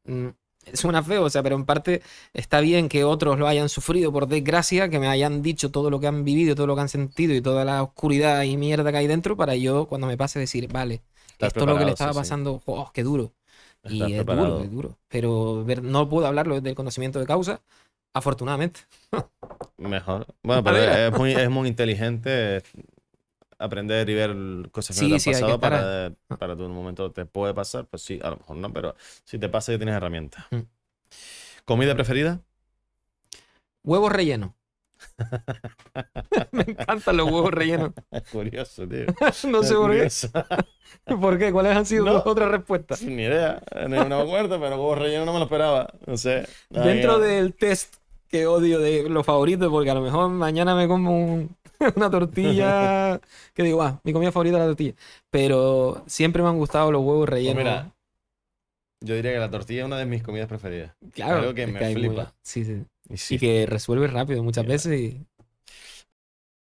mm, 0.05 0.13
mm, 0.13 0.29
suena 0.73 1.03
feo, 1.03 1.23
o 1.23 1.29
sea, 1.29 1.43
pero 1.43 1.55
en 1.55 1.65
parte 1.65 2.01
está 2.33 2.59
bien 2.61 2.89
que 2.89 3.03
otros 3.03 3.37
lo 3.39 3.47
hayan 3.47 3.69
sufrido 3.69 4.11
por 4.11 4.27
desgracia, 4.27 4.89
que 4.89 4.99
me 4.99 5.07
hayan 5.07 5.41
dicho 5.41 5.71
todo 5.71 5.89
lo 5.89 5.99
que 5.99 6.07
han 6.07 6.23
vivido, 6.23 6.55
todo 6.55 6.67
lo 6.67 6.75
que 6.75 6.81
han 6.81 6.89
sentido 6.89 7.33
y 7.33 7.41
toda 7.41 7.65
la 7.65 7.83
oscuridad 7.83 8.43
y 8.43 8.57
mierda 8.57 8.91
que 8.91 8.97
hay 8.97 9.07
dentro 9.07 9.35
para 9.37 9.55
yo 9.55 9.87
cuando 9.87 10.07
me 10.07 10.17
pase 10.17 10.39
decir, 10.39 10.67
vale, 10.71 11.01
Estás 11.33 11.53
esto 11.53 11.63
es 11.65 11.69
lo 11.69 11.77
que 11.77 11.85
le 11.85 11.91
estaba 11.91 12.13
sí, 12.13 12.13
sí. 12.13 12.21
pasando, 12.21 12.61
oh, 12.65 12.91
qué 12.93 13.03
duro. 13.03 13.33
Y 13.85 14.13
es 14.13 14.25
preparado. 14.25 14.29
duro, 14.29 14.61
es 14.63 14.71
duro. 14.71 14.97
Pero 15.09 15.63
ver- 15.65 15.83
no 15.83 16.07
puedo 16.09 16.27
hablarlo 16.27 16.55
desde 16.55 16.69
el 16.69 16.75
conocimiento 16.75 17.19
de 17.19 17.25
causa, 17.25 17.61
afortunadamente. 18.13 18.81
Mejor. 19.77 20.27
Bueno, 20.43 20.63
pero 20.63 20.77
es 20.77 21.11
muy, 21.17 21.33
es 21.33 21.49
muy 21.49 21.67
inteligente 21.67 22.61
aprender 23.63 24.09
y 24.09 24.13
ver 24.13 24.35
cosas 24.71 24.97
que 24.97 25.03
no 25.03 25.09
te 25.09 25.13
han 25.15 25.19
sí, 25.19 25.31
pasado 25.31 25.59
para, 25.59 26.13
para 26.39 26.55
tu 26.55 26.67
momento 26.69 27.11
te 27.11 27.25
puede 27.25 27.53
pasar, 27.53 27.85
pues 27.87 28.01
sí, 28.03 28.19
a 28.23 28.29
lo 28.29 28.37
mejor 28.37 28.57
no, 28.57 28.73
pero 28.73 28.95
si 29.23 29.39
te 29.39 29.49
pasa 29.49 29.71
ya 29.71 29.77
tienes 29.77 29.95
herramientas. 29.95 30.45
Mm. 30.51 30.61
¿Comida 31.65 31.95
preferida? 31.95 32.41
Huevos 33.83 34.11
rellenos. 34.11 34.51
me 36.51 36.63
encantan 36.63 37.17
los 37.17 37.25
huevos 37.29 37.51
rellenos. 37.51 37.91
Curioso, 38.31 38.87
tío. 38.87 39.05
No 39.49 39.63
sé 39.63 39.75
por 39.75 39.91
qué. 39.91 40.09
¿Por 41.05 41.37
qué? 41.39 41.51
¿Cuáles 41.51 41.75
han 41.75 41.85
sido 41.85 42.05
No. 42.05 42.23
otras 42.25 42.49
respuestas? 42.49 43.01
Ni 43.01 43.23
idea, 43.23 43.61
no, 43.89 44.05
me 44.05 44.15
acuerdo, 44.15 44.59
pero 44.59 44.75
huevos 44.75 44.99
rellenos 44.99 45.25
no 45.25 45.33
me 45.33 45.39
lo 45.39 45.45
esperaba. 45.45 45.93
No 46.05 46.17
sé. 46.17 46.47
Dentro 46.69 47.19
del 47.19 47.53
test 47.55 47.95
que 48.33 48.47
odio 48.47 48.79
de 48.79 49.07
los 49.09 49.23
favoritos, 49.23 49.69
porque 49.69 49.91
a 49.91 49.93
lo 49.93 50.01
mejor 50.01 50.27
mañana 50.27 50.73
me 50.75 50.87
como 50.87 51.15
un- 51.15 51.55
una 51.95 52.09
tortilla 52.09 53.21
que 53.53 53.61
digo, 53.61 53.83
ah, 53.83 54.01
mi 54.03 54.11
comida 54.11 54.31
favorita 54.31 54.57
es 54.57 54.61
la 54.61 54.67
tortilla. 54.69 54.95
Pero 55.29 56.03
siempre 56.07 56.41
me 56.41 56.49
han 56.49 56.57
gustado 56.57 56.91
los 56.91 57.03
huevos 57.03 57.27
pues 57.27 57.29
rellenos. 57.29 57.57
mira, 57.63 57.91
yo 59.01 59.13
diría 59.15 59.33
que 59.33 59.37
la 59.39 59.51
tortilla 59.51 59.81
es 59.81 59.85
una 59.85 59.97
de 59.97 60.07
mis 60.07 60.23
comidas 60.23 60.47
preferidas. 60.47 60.95
claro, 61.13 61.41
algo 61.41 61.53
que 61.53 61.67
me 61.67 61.79
muy- 61.79 61.93
flipa. 61.93 62.33
sí, 62.41 62.65
sí. 62.65 62.83
Y 63.07 63.17
sí. 63.17 63.35
Y 63.35 63.39
que 63.39 63.65
resuelve 63.67 64.07
rápido 64.07 64.41
muchas 64.41 64.65
veces. 64.65 64.99
y- 64.99 65.25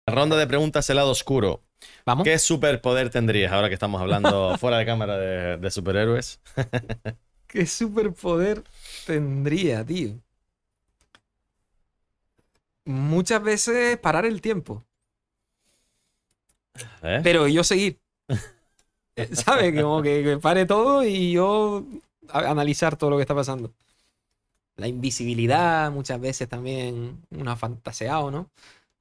La 0.07 0.15
ronda 0.15 0.37
de 0.37 0.47
preguntas, 0.47 0.89
el 0.89 0.97
lado 0.97 1.11
oscuro. 1.11 1.63
Vamos. 2.05 2.23
¿Qué 2.23 2.39
superpoder 2.39 3.11
tendrías 3.11 3.51
ahora 3.53 3.67
que 3.69 3.75
estamos 3.75 4.01
hablando 4.01 4.57
fuera 4.61 4.79
de 4.79 4.87
cámara 4.87 5.19
de, 5.19 5.57
de 5.57 5.71
superhéroes? 5.73 6.41
¿Qué 7.49 7.67
superpoder 7.67 8.63
tendría, 9.05 9.85
tío? 9.85 10.11
Muchas 12.87 13.43
veces 13.43 13.99
parar 13.99 14.25
el 14.25 14.41
tiempo. 14.41 14.83
¿Eh? 17.03 17.21
Pero 17.23 17.47
yo 17.49 17.63
seguir. 17.65 17.99
¿Sabes? 19.33 19.81
Como 19.81 20.03
que, 20.03 20.23
que 20.23 20.37
pare 20.39 20.67
todo 20.67 21.05
y 21.05 21.33
yo 21.33 21.85
a- 22.29 22.51
analizar 22.51 22.97
todo 22.97 23.11
lo 23.11 23.17
que 23.17 23.23
está 23.23 23.35
pasando. 23.35 23.73
La 24.77 24.89
invisibilidad, 24.89 25.91
muchas 25.91 26.21
veces 26.21 26.49
también 26.49 27.23
una 27.31 27.57
fantaseado, 27.57 28.31
¿no? 28.31 28.51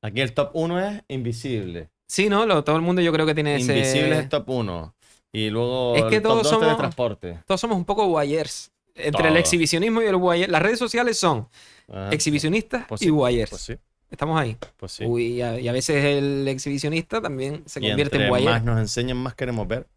Aquí 0.02 0.22
el 0.22 0.34
top 0.34 0.52
1 0.54 0.80
es 0.80 1.04
invisible. 1.10 1.90
Sí, 2.08 2.30
¿no? 2.30 2.46
Lo- 2.46 2.64
todo 2.64 2.78
el 2.78 2.82
mundo 2.82 3.02
yo 3.02 3.12
creo 3.12 3.26
que 3.26 3.34
tiene 3.36 3.56
ese... 3.58 3.74
Invisible 3.76 4.12
es 4.14 4.20
el 4.24 4.30
top 4.30 4.50
1. 4.50 4.96
Y 5.34 5.50
luego 5.50 5.96
Es 5.98 6.04
que 6.06 6.16
el 6.18 6.22
top 6.22 6.32
todos 6.32 6.44
2 6.44 6.52
somos- 6.54 6.66
teletransporte. 6.68 7.40
Todos 7.46 7.60
somos 7.60 7.76
un 7.78 7.84
poco 7.86 8.08
voyeurs. 8.08 8.72
Entre 8.98 9.28
el 9.28 9.36
exhibicionismo 9.36 10.02
y 10.02 10.06
el 10.06 10.16
voyeur. 10.16 10.50
Las 10.50 10.62
redes 10.62 10.80
sociales 10.80 11.20
son 11.20 11.50
Ajá. 11.92 12.10
exhibicionistas 12.12 12.86
Pues 12.88 13.02
y 13.02 13.10
voyeurs. 13.10 13.50
Pues 13.50 13.62
sí, 13.62 13.76
Estamos 14.10 14.40
ahí. 14.40 14.56
pues 14.78 14.92
sí. 14.92 15.04
Uy, 15.06 15.26
y, 15.38 15.42
a, 15.42 15.60
y 15.60 15.68
a 15.68 15.72
veces 15.72 16.04
el 16.06 16.48
exhibicionista 16.48 17.22
también 17.22 17.64
se 17.66 17.80
y 17.80 17.90
convierte 17.90 18.16
en 18.18 18.22
entre 18.24 18.30
voyeur. 18.30 18.52
más 18.54 18.64
nos 18.64 18.80
enseñan, 18.80 19.18
más 19.18 19.36
queremos 19.36 19.68
ver. 19.68 19.88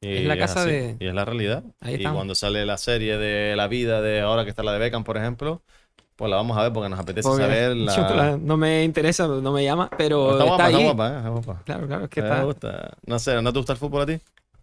Y 0.00 0.16
Es 0.16 0.24
la 0.26 0.36
casa 0.36 0.64
de- 0.64 0.96
Y 1.00 1.06
es 1.06 1.14
la 1.14 1.24
realidad. 1.24 1.62
Ahí 1.80 1.92
y 1.94 1.96
estamos. 1.98 2.16
cuando 2.18 2.34
sale 2.34 2.66
la 2.66 2.76
serie 2.76 3.18
de 3.18 3.54
la 3.56 3.68
vida 3.68 4.00
de 4.02 4.20
ahora 4.20 4.44
que 4.44 4.50
está 4.50 4.62
la 4.62 4.72
de 4.72 4.78
Beckham, 4.80 5.04
por 5.04 5.16
ejemplo, 5.16 5.62
pues 6.16 6.28
la 6.30 6.36
vamos 6.36 6.56
a 6.58 6.62
ver 6.62 6.72
porque 6.72 6.88
nos 6.88 6.98
apetece 7.00 7.28
Porque 7.28 7.42
saber 7.44 7.76
la... 7.76 8.36
no 8.36 8.56
me 8.56 8.84
interesa, 8.84 9.26
no 9.28 9.52
me 9.52 9.64
llama, 9.64 9.88
pero 9.96 10.32
Está 10.32 10.44
guapa, 10.44 10.66
está 10.68 10.78
ahí. 10.78 10.84
guapa, 10.84 11.08
¿eh? 11.12 11.16
Está 11.18 11.28
guapa. 11.30 11.62
Claro, 11.64 11.86
claro, 11.86 12.04
es 12.04 12.10
que 12.10 12.20
está. 12.20 12.42
gusta. 12.44 12.96
No 13.06 13.18
sé, 13.18 13.40
¿no 13.42 13.52
te 13.52 13.58
gusta 13.58 13.72
el 13.72 13.78
fútbol 13.78 14.02
a 14.02 14.06
ti? 14.06 14.20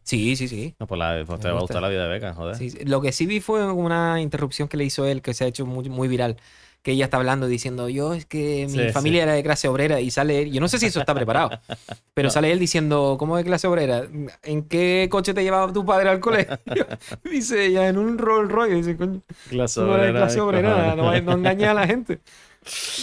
Sí, 0.10 0.36
sí, 0.36 0.48
sí. 0.48 0.76
No, 0.80 0.88
pues, 0.88 0.98
la- 0.98 1.23
pues 1.26 1.40
te 1.40 1.48
va 1.49 1.57
a 1.57 1.60
gusta. 1.60 1.73
gustar 1.73 1.81
la 1.84 1.90
vida 1.90 2.03
de 2.03 2.10
Beckham, 2.10 2.34
joder. 2.36 2.56
Sí, 2.56 2.72
sí. 2.72 2.80
Lo 2.86 2.99
que 3.02 3.11
sí 3.11 3.26
vi 3.27 3.40
fue 3.41 3.72
una 3.72 4.19
interrupción 4.22 4.68
que 4.68 4.76
le 4.77 4.86
hizo 4.86 5.06
él, 5.06 5.22
que 5.22 5.34
se 5.36 5.44
ha 5.44 5.48
hecho 5.48 5.65
muy, 5.68 5.88
muy 5.90 6.07
viral. 6.07 6.38
Que 6.81 6.91
ella 6.94 7.03
está 7.06 7.18
hablando 7.18 7.45
diciendo, 7.48 7.90
yo 7.90 8.14
es 8.14 8.26
que 8.26 8.65
mi 8.72 8.86
Sí, 8.86 8.90
familia 8.94 9.23
era 9.23 9.34
de 9.34 9.44
clase 9.44 9.68
obrera 9.68 9.99
y 9.99 10.11
sale 10.11 10.44
él. 10.44 10.52
Yo 10.53 10.61
no 10.61 10.69
sé 10.69 10.80
si 10.80 10.86
eso 10.86 11.02
está 11.02 11.14
preparado, 11.14 11.49
pero 12.14 12.27
No. 12.27 12.31
sale 12.31 12.52
él 12.53 12.57
diciendo, 12.57 13.18
¿cómo 13.19 13.36
de 13.36 13.44
clase 13.44 13.68
obrera? 13.68 14.07
¿En 14.44 14.64
qué 14.64 15.07
coche 15.11 15.34
te 15.34 15.44
llevaba 15.44 15.72
tu 15.73 15.86
padre 15.86 16.10
al 16.10 16.22
colegio? 16.22 16.57
dice 17.30 17.65
ella, 17.65 17.88
en 17.90 17.98
un 17.98 18.18
Rolls 18.18 18.49
Royce. 18.49 18.76
Dice, 18.76 18.95
coño, 18.98 19.22
Clase 19.49 19.81
no 19.81 19.91
obrera, 19.91 20.11
clase 20.19 20.36
ay, 20.36 20.40
obrera, 20.40 20.95
no, 20.95 21.22
no 21.22 21.34
engañes 21.34 21.68
a 21.68 21.73
la 21.73 21.86
gente. 21.86 22.19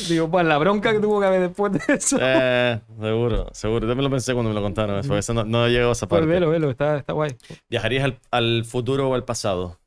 Digo, 0.09 0.31
pues 0.31 0.47
la 0.47 0.59
bronca 0.59 0.93
que 0.93 1.01
tuvo 1.01 1.19
que 1.21 1.27
haber 1.27 1.41
después 1.41 1.73
de 1.73 1.81
eso. 1.95 2.19
Eh, 2.21 2.81
seguro, 3.01 3.47
seguro. 3.53 3.81
Yo 3.87 3.89
también 3.89 4.05
lo 4.05 4.11
pensé 4.11 4.33
cuando 4.35 4.51
me 4.51 4.55
lo 4.55 4.63
contaron. 4.63 4.99
Eso 4.99 5.35
no, 5.35 5.45
no 5.45 5.67
llegó 5.69 5.89
a 5.89 5.93
esa 5.93 6.07
Pues 6.07 6.21
parte. 6.21 6.33
velo, 6.35 6.51
velo, 6.51 6.71
está, 6.71 6.99
está 6.99 7.13
guay. 7.15 7.37
¿Viajarías 7.69 8.05
al, 8.05 8.21
al 8.31 8.65
futuro 8.65 9.09
o 9.09 9.15
al 9.15 9.25
pasado? 9.25 9.79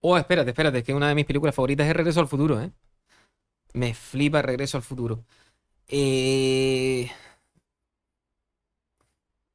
Oh, 0.00 0.16
espérate, 0.16 0.50
espérate, 0.50 0.78
es 0.78 0.84
que 0.84 0.94
una 0.94 1.08
de 1.08 1.14
mis 1.14 1.26
películas 1.26 1.54
favoritas 1.54 1.86
es 1.86 1.94
Regreso 1.94 2.20
al 2.20 2.28
Futuro, 2.28 2.60
¿eh? 2.62 2.70
Me 3.74 3.92
flipa 3.92 4.40
Regreso 4.40 4.78
al 4.78 4.82
Futuro. 4.82 5.22
Eh... 5.88 7.10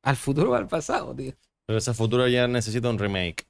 ¿Al 0.03 0.15
futuro 0.15 0.51
o 0.51 0.53
al 0.55 0.67
pasado, 0.67 1.15
tío? 1.15 1.33
Pero 1.65 1.79
ese 1.79 1.93
futuro 1.95 2.27
ya 2.27 2.47
necesita 2.47 2.89
un 2.89 2.99
remake. 2.99 3.47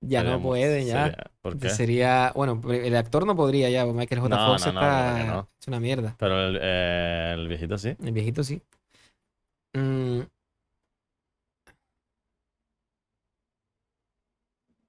Ya 0.00 0.22
no 0.22 0.40
puede, 0.40 0.84
ya. 0.86 1.06
sería- 1.06 1.30
¿Por 1.50 1.58
qué? 1.58 1.70
Sería, 1.70 2.32
bueno, 2.34 2.60
el 2.70 2.96
actor 2.96 3.26
no 3.26 3.34
podría 3.36 3.68
ya, 3.70 3.84
Michael 3.86 4.20
J. 4.20 4.36
No, 4.36 4.46
Fox 4.46 4.62
no, 4.66 4.68
está 4.72 5.24
no. 5.26 5.48
es 5.60 5.68
una 5.68 5.80
mierda. 5.80 6.14
Pero 6.18 6.40
el, 6.48 6.58
eh, 6.60 7.32
el 7.36 7.48
viejito 7.48 7.76
sí. 7.78 7.96
El 8.02 8.12
viejito 8.12 8.42
sí. 8.44 8.62
Mm. 9.74 10.20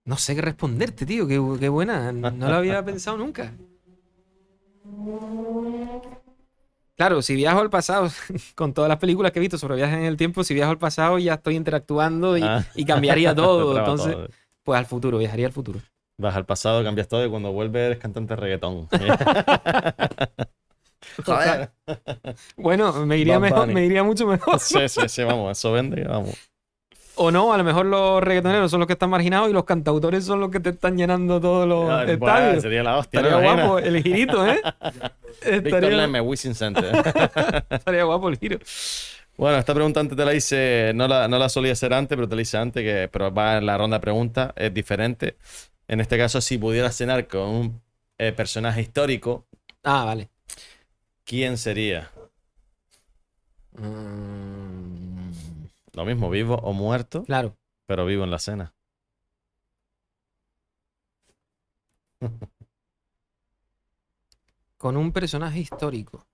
No 0.06 0.18
sé 0.18 0.36
qué 0.36 0.42
responderte, 0.42 1.06
tío. 1.06 1.28
Qué, 1.28 1.40
bu- 1.40 1.60
qué 1.60 1.70
buena. 1.70 2.12
No 2.12 2.32
lo 2.50 2.56
había 2.56 2.84
pensado 2.86 3.18
nunca. 3.18 3.54
Claro, 6.96 7.22
si 7.22 7.36
viajo 7.36 7.60
al 7.62 7.70
pasado, 7.70 8.10
con 8.56 8.74
todas 8.74 8.90
las 8.90 8.98
películas 8.98 9.32
que 9.32 9.40
he 9.40 9.42
visto 9.42 9.58
sobre 9.58 9.76
viajes 9.76 9.98
en 10.00 10.06
el 10.06 10.18
tiempo, 10.18 10.44
si 10.44 10.54
viajo 10.54 10.72
al 10.72 10.78
pasado 10.80 11.18
ya 11.20 11.36
estoy 11.36 11.56
interactuando 11.56 12.38
y, 12.38 12.42
Ah. 12.44 12.66
y 12.76 12.86
cambiaría 12.86 13.34
todo. 13.36 13.78
Entonces, 13.78 14.14
todo. 14.14 14.28
pues 14.64 14.78
al 14.80 14.86
futuro, 14.86 15.18
viajaría 15.18 15.46
al 15.48 15.54
futuro. 15.54 15.80
Vas 16.20 16.36
al 16.36 16.46
pasado, 16.46 16.84
cambias 16.84 17.08
todo 17.08 17.26
y 17.26 17.30
cuando 17.30 17.54
vuelves 17.54 17.82
eres 17.82 17.98
cantante 17.98 18.36
de 18.36 18.42
reggaetón. 18.42 18.90
Joder. 21.26 21.70
Bueno, 22.58 22.92
me 23.06 23.18
iría 23.18 23.40
mejor, 23.40 23.68
me 23.68 23.86
iría 23.86 24.04
mucho 24.04 24.28
mejor. 24.28 24.60
Sí, 24.70 24.88
sí, 24.90 25.08
sí, 25.08 25.24
vamos. 25.24 25.58
Eso 25.58 25.72
vende, 25.72 26.04
vamos. 26.04 26.36
O 27.16 27.32
no, 27.32 27.54
a 27.54 27.58
lo 27.58 27.64
mejor 27.64 27.86
los 27.86 28.22
reggaetoneros 28.22 28.70
son 28.70 28.82
los 28.82 28.88
que 28.88 28.94
están 28.94 29.10
marginados 29.10 29.50
y 29.50 29.54
los 29.54 29.64
cantautores 29.64 30.26
son 30.26 30.42
los 30.42 30.52
que 30.52 30.60
te 30.60 30.70
están 30.70 30.98
llenando 30.98 31.40
todos 31.40 31.68
los 31.68 31.90
Ah, 31.90 32.04
bueno, 32.06 32.12
estadios. 32.14 32.62
sería 32.64 32.84
la 32.84 32.98
hostia. 32.98 33.20
Estaría 33.22 33.38
¿no? 33.38 33.44
Imagina. 33.44 33.68
guapo 33.68 33.80
el 33.80 34.04
girito, 34.04 34.48
¿eh? 34.48 34.62
Víctor 35.42 35.66
Estaría, 35.66 35.90
Leme, 36.08 36.38
Center. 36.38 36.92
estaría 37.70 38.04
guapo 38.04 38.30
el 38.30 38.38
giro. 38.38 38.60
Bueno, 39.38 39.58
esta 39.58 39.74
pregunta 39.74 40.00
antes 40.02 40.18
te 40.18 40.26
la 40.26 40.34
hice, 40.34 40.92
no 40.96 41.08
la, 41.08 41.28
no 41.30 41.40
la 41.40 41.48
solía 41.50 41.72
hacer 41.72 41.94
antes, 41.94 42.16
pero 42.16 42.28
te 42.28 42.36
la 42.36 42.42
hice 42.42 42.58
antes, 42.58 42.84
que, 42.84 43.10
pero 43.12 43.34
va 43.34 43.58
en 43.58 43.66
la 43.66 43.78
ronda 43.78 43.98
de 43.98 44.02
preguntas, 44.02 44.52
es 44.56 44.74
diferente. 44.74 45.38
En 45.90 46.00
este 46.00 46.18
caso, 46.18 46.40
si 46.40 46.58
pudieras 46.58 46.96
cenar 46.96 47.28
con 47.28 47.42
un 47.50 47.82
eh, 48.18 48.32
personaje 48.32 48.80
histórico, 48.82 49.46
Ah, 49.84 50.06
vale. 50.06 50.30
¿quién 51.26 51.58
sería? 51.58 52.12
Mm, 53.74 55.32
Lo 55.94 56.06
mismo, 56.06 56.30
vivo 56.30 56.56
o 56.56 56.74
muerto, 56.74 57.24
claro. 57.24 57.58
pero 57.88 58.06
vivo 58.06 58.24
en 58.24 58.32
la 58.32 58.40
cena. 58.40 58.74
Con 64.78 64.96
un 64.96 65.12
personaje 65.12 65.60
histórico. 65.60 66.26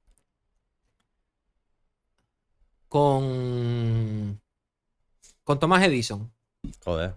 Con. 2.90 4.40
Con 5.44 5.60
Tomás 5.60 5.84
Edison. 5.84 6.32
Joder. 6.84 7.16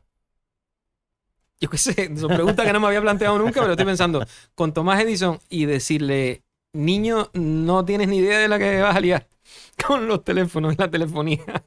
Yo 1.61 1.69
qué 1.69 1.79
sé, 1.79 2.17
son 2.17 2.33
preguntas 2.33 2.67
que 2.67 2.73
no 2.73 2.81
me 2.81 2.87
había 2.89 3.01
planteado 3.03 3.39
nunca, 3.39 3.61
pero 3.61 3.73
estoy 3.73 3.87
pensando, 3.87 4.25
con 4.55 4.73
Tomás 4.73 5.01
Edison 5.03 5.41
y 5.49 5.67
decirle, 5.67 6.43
niño, 6.73 7.31
no 7.35 7.85
tienes 7.85 8.09
ni 8.09 8.19
idea 8.19 8.39
de 8.39 8.49
la 8.49 8.59
que 8.59 8.81
vas 8.81 8.97
a 8.97 9.01
liar 9.01 9.29
con 9.87 10.07
los 10.09 10.25
teléfonos 10.25 10.75
y 10.75 10.77
la 10.77 10.91
telefonía 10.91 11.65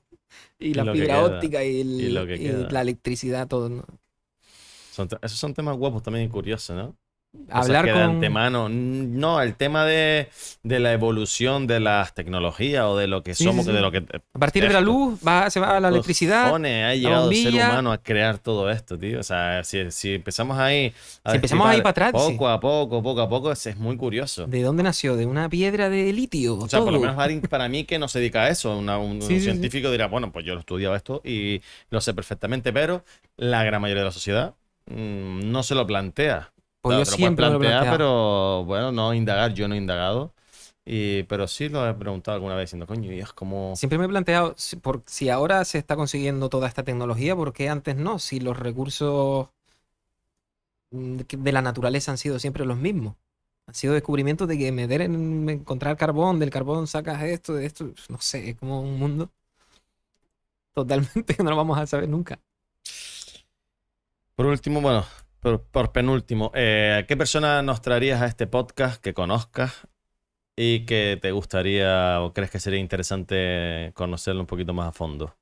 y 0.59 0.73
la 0.75 0.83
que 0.85 0.91
fibra 0.91 1.21
óptica 1.21 1.63
y, 1.63 1.81
el- 1.81 2.01
y 2.35 2.47
y 2.47 2.65
la 2.69 2.81
electricidad, 2.81 3.47
todo. 3.47 3.69
¿no? 3.69 3.85
Son 4.91 5.07
esos 5.21 5.39
son 5.39 5.53
temas 5.53 5.77
guapos 5.77 6.03
también 6.03 6.25
y 6.25 6.29
curiosos, 6.29 6.75
¿no? 6.75 6.95
Hablar 7.49 7.85
que 7.85 7.91
de 7.91 7.97
con... 7.99 8.09
antemano. 8.15 8.67
No, 8.69 9.41
el 9.41 9.55
tema 9.55 9.85
de, 9.85 10.27
de 10.63 10.79
la 10.79 10.91
evolución 10.91 11.65
de 11.65 11.79
las 11.79 12.13
tecnologías 12.13 12.83
o 12.85 12.97
de 12.97 13.07
lo 13.07 13.23
que 13.23 13.35
Sí, 13.35 13.45
somos, 13.45 13.65
sí, 13.65 13.71
de 13.71 13.77
sí. 13.77 13.81
lo 13.81 13.91
que. 13.91 13.99
A 14.33 14.39
partir 14.39 14.63
de 14.63 14.69
la 14.73 14.79
esto. 14.79 14.91
luz 14.91 15.19
va, 15.25 15.49
se 15.49 15.59
va 15.61 15.77
a 15.77 15.79
la 15.79 15.87
electricidad. 15.87 16.45
Cojones, 16.45 16.85
ha 16.85 16.93
llegado 16.95 17.29
el 17.31 17.37
ser 17.37 17.53
humano 17.53 17.91
a 17.93 17.97
crear 17.99 18.37
todo 18.37 18.69
esto, 18.69 18.97
tío. 18.99 19.19
O 19.19 19.23
sea, 19.23 19.63
si, 19.63 19.91
si 19.91 20.15
empezamos 20.15 20.57
ahí. 20.57 20.93
a 21.23 21.31
Si 21.31 21.35
empezamos 21.37 21.67
ahí 21.67 21.77
para 21.81 21.89
atrás, 22.09 22.25
sí. 22.25 22.33
Poco 22.33 22.49
a 22.49 22.59
poco, 22.59 23.01
poco 23.01 23.21
a 23.21 23.29
poco, 23.29 23.51
es, 23.51 23.65
es 23.65 23.77
muy 23.77 23.95
curioso. 23.95 24.45
¿De 24.47 24.61
dónde 24.61 24.83
nació? 24.83 25.15
De 25.15 25.25
una 25.25 25.47
piedra 25.47 25.89
de 25.89 26.11
litio. 26.11 26.57
O 26.57 26.67
sea, 26.67 26.79
por 26.79 26.91
lo 26.91 26.99
todo. 26.99 27.13
menos 27.15 27.47
para 27.49 27.69
mí 27.69 27.85
que 27.85 27.97
no 27.97 28.09
se 28.09 28.19
dedica 28.19 28.43
a 28.43 28.49
eso, 28.49 28.77
una- 28.77 28.97
un, 28.97 29.21
Sí, 29.21 29.27
un 29.27 29.29
sí, 29.29 29.35
sí. 29.39 29.41
científico 29.45 29.89
dirá, 29.89 30.07
bueno, 30.07 30.31
pues 30.33 30.45
yo 30.45 30.53
he 30.55 30.59
estudiado 30.59 30.95
esto 30.95 31.21
y 31.23 31.61
lo 31.89 32.01
sé 32.01 32.13
perfectamente, 32.13 32.73
pero 32.73 33.03
la 33.37 33.63
gran 33.63 33.81
mayoría 33.81 34.01
de 34.01 34.05
la 34.09 34.11
sociedad 34.11 34.53
mm, 34.87 35.49
no 35.51 35.63
se 35.63 35.75
lo 35.75 35.87
plantea. 35.87 36.50
Pues 36.81 36.97
Claro, 36.97 37.05
yo 37.05 37.11
lo 37.11 37.17
siempre 37.17 37.45
me 37.45 37.51
lo 37.51 37.57
he 37.57 37.59
plantear, 37.59 37.71
planteado. 37.81 37.97
pero 37.97 38.65
bueno, 38.65 38.91
no 38.91 39.13
indagar, 39.13 39.53
yo 39.53 39.67
no 39.67 39.75
he 39.75 39.77
indagado. 39.77 40.33
Y, 40.83 41.23
pero 41.23 41.47
sí 41.47 41.69
lo 41.69 41.87
he 41.87 41.93
preguntado 41.93 42.35
alguna 42.35 42.55
vez 42.55 42.65
diciendo, 42.69 42.87
coño, 42.87 43.11
y 43.13 43.19
es 43.19 43.31
como... 43.33 43.75
Siempre 43.75 43.99
me 43.99 44.05
he 44.05 44.09
planteado, 44.09 44.55
si, 44.57 44.77
por, 44.77 45.03
si 45.05 45.29
ahora 45.29 45.63
se 45.63 45.77
está 45.77 45.95
consiguiendo 45.95 46.49
toda 46.49 46.67
esta 46.67 46.83
tecnología, 46.83 47.35
¿por 47.35 47.53
qué 47.53 47.69
antes 47.69 47.95
no? 47.95 48.17
Si 48.17 48.39
los 48.39 48.57
recursos 48.57 49.49
mm, 50.91 51.17
de 51.37 51.51
la 51.51 51.61
naturaleza 51.61 52.11
han 52.11 52.17
sido 52.17 52.39
siempre 52.39 52.65
los 52.65 52.77
mismos. 52.77 53.15
Han 53.67 53.75
sido 53.75 53.93
descubrimientos 53.93 54.47
de 54.47 54.57
que 54.57 54.71
meter 54.71 55.01
en 55.01 55.47
encontrar 55.49 55.95
carbón, 55.97 56.39
del 56.39 56.49
carbón 56.49 56.87
sacas 56.87 57.21
esto, 57.23 57.53
de 57.53 57.65
esto, 57.67 57.91
no 58.09 58.19
sé, 58.19 58.49
es 58.49 58.55
como 58.57 58.81
un 58.81 58.97
mundo 58.99 59.31
totalmente 60.73 61.35
que 61.35 61.43
no 61.43 61.49
lo 61.51 61.55
vamos 61.55 61.77
a 61.77 61.87
saber 61.87 62.09
nunca. 62.09 62.39
Por 64.35 64.45
último, 64.45 64.81
bueno, 64.81 65.05
por, 65.41 65.63
por 65.63 65.91
penúltimo, 65.91 66.51
eh, 66.53 67.03
¿qué 67.07 67.17
persona 67.17 67.61
nos 67.63 67.81
traerías 67.81 68.21
a 68.21 68.27
este 68.27 68.47
podcast 68.47 69.01
que 69.01 69.13
conozcas 69.13 69.87
y 70.55 70.85
que 70.85 71.17
te 71.21 71.31
gustaría 71.31 72.21
o 72.21 72.33
crees 72.33 72.51
que 72.51 72.59
sería 72.59 72.79
interesante 72.79 73.91
conocerlo 73.95 74.41
un 74.41 74.47
poquito 74.47 74.73
más 74.73 74.89
a 74.89 74.91
fondo? 74.91 75.35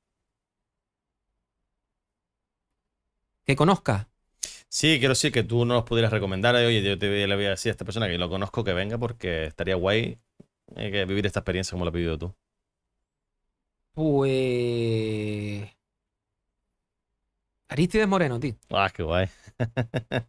Que 3.46 3.56
conozca. 3.56 4.08
Sí, 4.70 5.00
quiero 5.00 5.14
decir 5.14 5.32
que 5.32 5.44
tú 5.44 5.66
no 5.66 5.74
los 5.74 5.84
pudieras 5.84 6.14
recomendar. 6.14 6.56
Oye, 6.56 6.82
yo 6.82 6.98
te 6.98 7.28
le 7.28 7.36
voy 7.36 7.46
a 7.46 7.50
decir 7.52 7.72
a 7.72 7.74
esta 7.74 7.86
persona 7.86 8.08
que 8.08 8.18
lo 8.18 8.30
conozco 8.30 8.64
que 8.64 8.74
venga 8.74 8.98
porque 8.98 9.46
estaría 9.46 9.76
guay 9.76 10.18
eh, 10.76 10.92
que 10.92 11.06
vivir 11.06 11.26
esta 11.26 11.40
experiencia 11.40 11.72
como 11.72 11.84
lo 11.86 11.90
has 11.90 11.96
vivido 11.96 12.18
tú. 12.18 12.34
Pues. 13.94 15.76
Aristides 17.68 18.08
Moreno, 18.08 18.40
tío. 18.40 18.56
Ah, 18.70 18.90
qué 18.94 19.04
guay. 19.04 19.28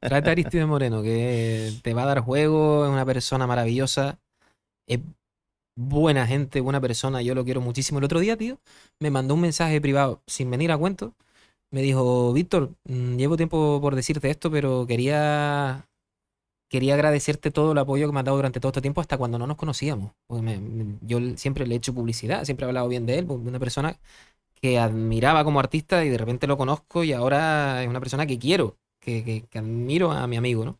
Tráete 0.06 0.30
a 0.30 0.32
Aristides 0.32 0.66
Moreno, 0.66 1.02
que 1.02 1.72
te 1.82 1.94
va 1.94 2.02
a 2.02 2.06
dar 2.06 2.20
juego, 2.20 2.84
es 2.84 2.90
una 2.90 3.04
persona 3.06 3.46
maravillosa, 3.46 4.18
es 4.86 5.00
buena 5.76 6.26
gente, 6.26 6.60
buena 6.60 6.80
persona, 6.80 7.22
yo 7.22 7.34
lo 7.34 7.44
quiero 7.44 7.60
muchísimo. 7.62 7.98
El 8.00 8.06
otro 8.06 8.20
día, 8.20 8.36
tío, 8.36 8.60
me 9.00 9.10
mandó 9.10 9.34
un 9.34 9.42
mensaje 9.42 9.80
privado 9.80 10.22
sin 10.26 10.50
venir 10.50 10.72
a 10.72 10.78
cuento. 10.78 11.14
Me 11.72 11.82
dijo, 11.82 12.32
Víctor, 12.32 12.72
mm, 12.84 13.16
llevo 13.16 13.36
tiempo 13.36 13.80
por 13.82 13.96
decirte 13.96 14.30
esto, 14.30 14.50
pero 14.50 14.86
quería, 14.86 15.88
quería 16.68 16.94
agradecerte 16.94 17.50
todo 17.50 17.72
el 17.72 17.78
apoyo 17.78 18.06
que 18.06 18.12
me 18.12 18.20
has 18.20 18.24
dado 18.26 18.36
durante 18.36 18.60
todo 18.60 18.70
este 18.70 18.80
tiempo, 18.82 19.00
hasta 19.00 19.18
cuando 19.18 19.38
no 19.38 19.46
nos 19.46 19.56
conocíamos. 19.56 20.12
Me- 20.28 20.60
yo 21.02 21.18
siempre 21.36 21.66
le 21.66 21.74
he 21.74 21.78
hecho 21.78 21.94
publicidad, 21.94 22.44
siempre 22.44 22.64
he 22.66 22.68
hablado 22.68 22.88
bien 22.88 23.06
de 23.06 23.18
él, 23.18 23.26
porque 23.26 23.48
una 23.48 23.58
persona 23.58 23.98
que 24.60 24.78
admiraba 24.78 25.44
como 25.44 25.60
artista 25.60 26.04
y 26.04 26.10
de 26.10 26.18
repente 26.18 26.46
lo 26.46 26.56
conozco 26.58 27.04
y 27.04 27.12
ahora 27.12 27.82
es 27.82 27.88
una 27.88 28.00
persona 28.00 28.26
que 28.26 28.38
quiero 28.38 28.76
que, 29.00 29.24
que- 29.24 29.42
que 29.50 29.58
admiro 29.58 30.12
a 30.12 30.26
mi 30.26 30.36
amigo, 30.36 30.64
¿no? 30.64 30.78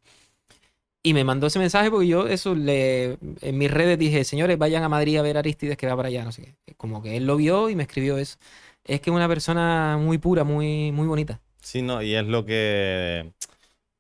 Y 1.03 1.15
me 1.15 1.25
mandó 1.25 1.47
ese 1.47 1.59
mensaje 1.59 1.91
porque 1.91 2.07
yo 2.07 2.27
eso 2.27 2.55
le 2.55 3.17
en 3.41 3.57
mis 3.59 3.71
redes 3.71 3.99
dije, 3.99 4.23
señores, 4.25 4.59
vayan 4.59 4.83
a 4.83 4.89
Madrid 4.91 5.17
a 5.17 5.23
ver 5.23 5.37
a 5.37 5.41
Aristides 5.41 5.79
que 5.79 5.87
va 5.87 5.97
para 5.97 6.09
allá, 6.09 6.25
no 6.25 6.33
sé 6.33 6.43
qué. 6.67 6.75
Como 6.77 7.03
que 7.03 7.17
él 7.17 7.27
lo 7.27 7.37
vio 7.37 7.71
y 7.71 7.75
me 7.75 7.85
escribió 7.85 8.19
eso. 8.19 8.37
Es 8.85 9.01
que 9.01 9.09
es 9.11 9.17
una 9.17 9.27
persona 9.29 9.97
muy 9.99 10.19
pura, 10.19 10.45
muy, 10.45 10.93
muy 10.93 11.07
bonita. 11.07 11.41
Sí, 11.63 11.81
no, 11.81 12.03
y 12.03 12.15
es 12.15 12.27
lo 12.27 12.45
que. 12.45 13.33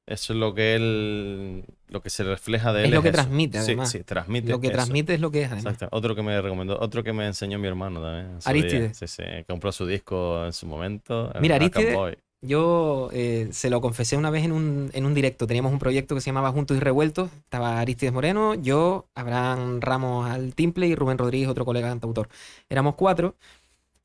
Eso 0.07 0.33
es 0.35 0.39
lo 0.39 0.55
que 0.55 0.75
él. 0.75 1.65
Lo 1.89 2.03
que 2.03 2.11
se 2.11 2.23
refleja 2.25 2.73
de 2.73 2.83
Es 2.83 2.89
él. 2.89 2.95
lo 2.95 3.03
que 3.03 3.09
eso. 3.09 3.15
transmite, 3.17 3.59
Sí, 3.61 3.65
además. 3.65 3.91
sí, 3.91 4.01
transmite. 4.05 4.49
Lo 4.51 4.61
que 4.61 4.67
eso. 4.67 4.75
transmite 4.77 5.15
es 5.15 5.21
lo 5.21 5.31
que 5.31 5.43
es, 5.43 5.53
además. 5.53 5.75
Exacto. 5.75 5.97
Otro 5.97 6.15
que 6.15 6.23
me 6.23 6.41
recomendó, 6.41 6.79
otro 6.81 7.03
que 7.03 7.13
me 7.13 7.27
enseñó 7.27 7.59
mi 7.59 7.67
hermano 7.69 8.03
también. 8.03 8.39
Aristides. 8.45 8.99
día. 8.99 9.09
Sí, 9.09 9.23
sí. 9.23 9.23
Compró 9.49 9.73
su 9.73 9.87
disco 9.87 10.45
en 10.45 10.53
su 10.53 10.67
momento. 10.67 11.33
Mira, 11.41 11.57
Aristides-. 11.57 12.19
Yo 12.43 13.11
eh, 13.13 13.49
se 13.53 13.69
lo 13.69 13.83
confesé 13.83 14.17
una 14.17 14.31
vez 14.31 14.45
en 14.45 14.53
un, 14.53 14.91
en 14.95 15.05
un 15.05 15.13
directo. 15.15 15.47
Teníamos 15.47 15.73
un 15.73 15.79
proyecto 15.79 16.15
que 16.15 16.23
se 16.23 16.27
llamaba 16.31 16.51
Juntos 16.53 16.77
y 16.77 16.81
Revueltos. 16.81 17.31
Estaba 17.45 17.81
Aristides 17.81 18.13
Moreno, 18.15 18.55
yo, 18.55 19.09
Abraham 19.15 19.81
Ramos 19.81 20.29
al 20.31 20.55
timple 20.55 20.87
y 20.87 20.95
Rubén 20.95 21.19
Rodríguez, 21.19 21.49
otro 21.49 21.65
colega 21.67 21.89
cantautor. 21.89 22.29
Éramos 22.71 22.95
cuatro. 22.95 23.37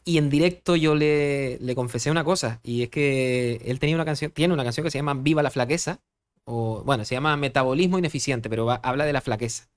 Y 0.06 0.18
en 0.20 0.30
directo 0.30 0.76
yo 0.76 0.96
le, 0.96 1.60
le 1.60 1.76
confesé 1.76 2.12
una 2.12 2.24
cosa. 2.26 2.60
Y 2.64 2.84
es 2.84 2.90
que 2.90 3.62
él 3.66 3.80
tenía 3.80 3.96
una 3.96 4.06
canción, 4.06 4.32
tiene 4.32 4.54
una 4.54 4.64
canción 4.64 4.84
que 4.86 4.92
se 4.92 5.00
llama 5.00 5.16
Viva 5.16 5.44
la 5.44 5.52
flaqueza. 5.52 6.02
O, 6.46 6.84
bueno, 6.86 7.06
se 7.06 7.16
llama 7.16 7.38
Metabolismo 7.38 8.00
Ineficiente, 8.00 8.50
pero 8.50 8.66
va- 8.66 8.82
habla 8.84 9.06
de 9.06 9.14
la 9.14 9.22
flaqueza. 9.22 9.68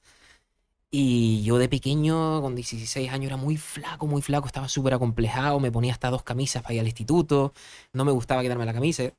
Y 0.91 1.43
yo 1.43 1.59
de 1.59 1.69
pequeño, 1.69 2.41
con 2.41 2.55
16 2.55 3.11
años, 3.11 3.27
era 3.27 3.37
muy 3.37 3.59
flaco, 3.59 4.07
muy 4.07 4.23
flaco, 4.23 4.47
estaba 4.47 4.69
súper 4.69 4.95
acomplejado, 4.95 5.61
me 5.61 5.71
ponía 5.71 5.93
hasta 5.93 6.09
dos 6.09 6.23
camisas 6.23 6.63
para 6.63 6.75
ir 6.75 6.81
al 6.81 6.87
instituto, 6.87 7.53
no 7.93 8.07
me 8.07 8.13
gustaba 8.13 8.43
quitarme 8.43 8.65
la 8.65 8.73
camisa. 8.73 9.13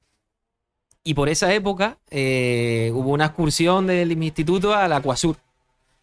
Y 1.03 1.13
por 1.13 1.29
esa 1.29 1.53
época 1.53 1.99
eh, 2.09 2.91
hubo 2.93 3.11
una 3.11 3.27
excursión 3.27 3.85
de 3.87 4.05
mi 4.15 4.27
instituto 4.27 4.73
al 4.73 4.91
Acuasur. 4.93 5.37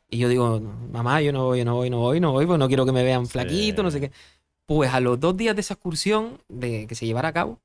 Y 0.09 0.19
yo 0.19 0.29
digo, 0.29 0.61
mamá, 0.93 1.21
yo 1.21 1.33
no 1.33 1.47
voy, 1.47 1.65
no 1.65 1.75
voy, 1.75 1.91
no 1.91 1.99
voy, 1.99 2.21
no 2.21 2.33
voy, 2.33 2.47
porque 2.47 2.59
no 2.59 2.69
quiero 2.69 2.87
que 2.87 2.93
me 2.93 3.03
vean 3.03 3.27
flaquito, 3.27 3.83
no 3.83 3.91
sé 3.91 4.01
qué. 4.01 4.13
Pues 4.67 4.93
a 4.95 5.01
los 5.01 5.19
dos 5.19 5.37
días 5.37 5.57
de 5.57 5.61
esa 5.63 5.75
excursión, 5.75 6.41
de 6.49 6.87
que 6.87 6.95
se 6.95 7.07
llevara 7.07 7.29
a 7.29 7.33
cabo, 7.33 7.61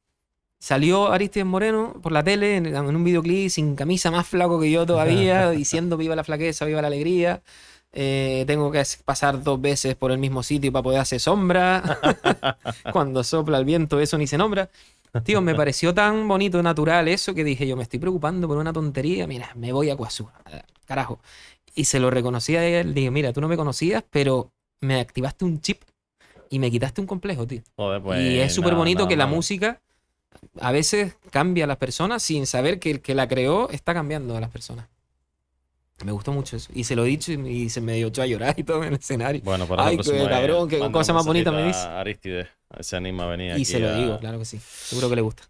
salió 0.59 1.11
Aristides 1.11 1.45
Moreno 1.45 1.93
por 2.01 2.11
la 2.11 2.23
tele 2.23 2.57
en, 2.57 2.65
en 2.65 2.95
un 2.95 3.03
videoclip 3.03 3.49
sin 3.49 3.75
camisa, 3.75 4.09
más 4.09 4.27
flaco 4.27 4.59
que 4.59 4.71
yo 4.71 4.85
todavía, 4.87 5.49
diciendo 5.51 5.97
viva 5.97 6.15
la 6.15 6.23
flaqueza, 6.23 6.65
viva 6.65 6.81
la 6.81 6.87
alegría. 6.87 7.43
Eh, 7.93 8.43
tengo 8.47 8.71
que 8.71 8.83
pasar 9.03 9.43
dos 9.43 9.59
veces 9.59 9.95
por 9.95 10.11
el 10.11 10.17
mismo 10.17 10.43
sitio 10.43 10.71
para 10.71 10.83
poder 10.83 10.99
hacer 10.99 11.19
sombra. 11.19 11.99
Cuando 12.93 13.23
sopla 13.23 13.57
el 13.57 13.65
viento, 13.65 13.99
eso 13.99 14.17
ni 14.17 14.27
se 14.27 14.37
nombra. 14.37 14.69
Tío, 15.23 15.41
me 15.41 15.53
pareció 15.53 15.93
tan 15.93 16.25
bonito, 16.25 16.63
natural 16.63 17.09
eso, 17.09 17.33
que 17.33 17.43
dije 17.43 17.67
yo, 17.67 17.75
me 17.75 17.83
estoy 17.83 17.99
preocupando 17.99 18.47
por 18.47 18.57
una 18.57 18.71
tontería. 18.71 19.27
Mira, 19.27 19.51
me 19.55 19.73
voy 19.73 19.89
a 19.89 19.95
Cuazú. 19.97 20.29
Carajo. 20.85 21.19
Y 21.75 21.85
se 21.85 21.99
lo 21.99 22.09
reconocí 22.09 22.55
a 22.55 22.65
él. 22.65 22.93
Dije, 22.93 23.11
mira, 23.11 23.33
tú 23.33 23.41
no 23.41 23.49
me 23.49 23.57
conocías, 23.57 24.03
pero 24.09 24.51
me 24.79 25.01
activaste 25.01 25.43
un 25.43 25.59
chip 25.59 25.81
y 26.49 26.59
me 26.59 26.71
quitaste 26.71 27.01
un 27.01 27.07
complejo, 27.07 27.45
tío. 27.45 27.61
Joder, 27.75 28.01
pues, 28.01 28.21
y 28.21 28.39
es 28.39 28.53
súper 28.53 28.75
bonito 28.75 29.07
que 29.07 29.17
la 29.17 29.27
música 29.27 29.81
a 30.59 30.71
veces 30.71 31.15
cambia 31.29 31.65
a 31.65 31.67
las 31.67 31.77
personas 31.77 32.23
sin 32.23 32.47
saber 32.47 32.79
que 32.79 32.91
el 32.91 33.01
que 33.01 33.13
la 33.13 33.27
creó 33.27 33.69
está 33.69 33.93
cambiando 33.93 34.35
a 34.37 34.39
las 34.39 34.49
personas. 34.49 34.87
Me 36.03 36.11
gustó 36.11 36.31
mucho 36.31 36.55
eso. 36.57 36.69
Y 36.73 36.83
se 36.83 36.95
lo 36.95 37.05
he 37.05 37.07
dicho 37.09 37.31
y, 37.31 37.35
y 37.49 37.69
se 37.69 37.81
me 37.81 37.95
dio 37.95 38.07
echó 38.07 38.21
a 38.21 38.25
llorar 38.25 38.55
y 38.57 38.63
todo 38.63 38.83
en 38.83 38.89
el 38.89 38.99
escenario. 38.99 39.41
Bueno, 39.43 39.67
para 39.67 39.85
Ay, 39.87 39.97
qué 39.97 40.27
cabrón, 40.29 40.67
qué 40.69 40.79
cosa 40.91 41.13
más 41.13 41.25
bonita 41.25 41.51
me 41.51 41.65
dice. 41.67 41.79
a 41.79 41.99
Aristides, 41.99 42.47
a 42.69 42.75
ver 42.77 42.83
si 42.83 42.89
se 42.91 42.95
anima 42.97 43.23
a 43.23 43.27
venir 43.27 43.51
aquí 43.51 43.61
Y 43.61 43.65
se 43.65 43.79
lo 43.79 43.89
a- 43.89 43.93
digo, 43.95 44.19
claro 44.19 44.39
que 44.39 44.45
sí. 44.45 44.59
Seguro 44.59 45.09
que 45.09 45.15
le 45.15 45.21
gusta. 45.21 45.43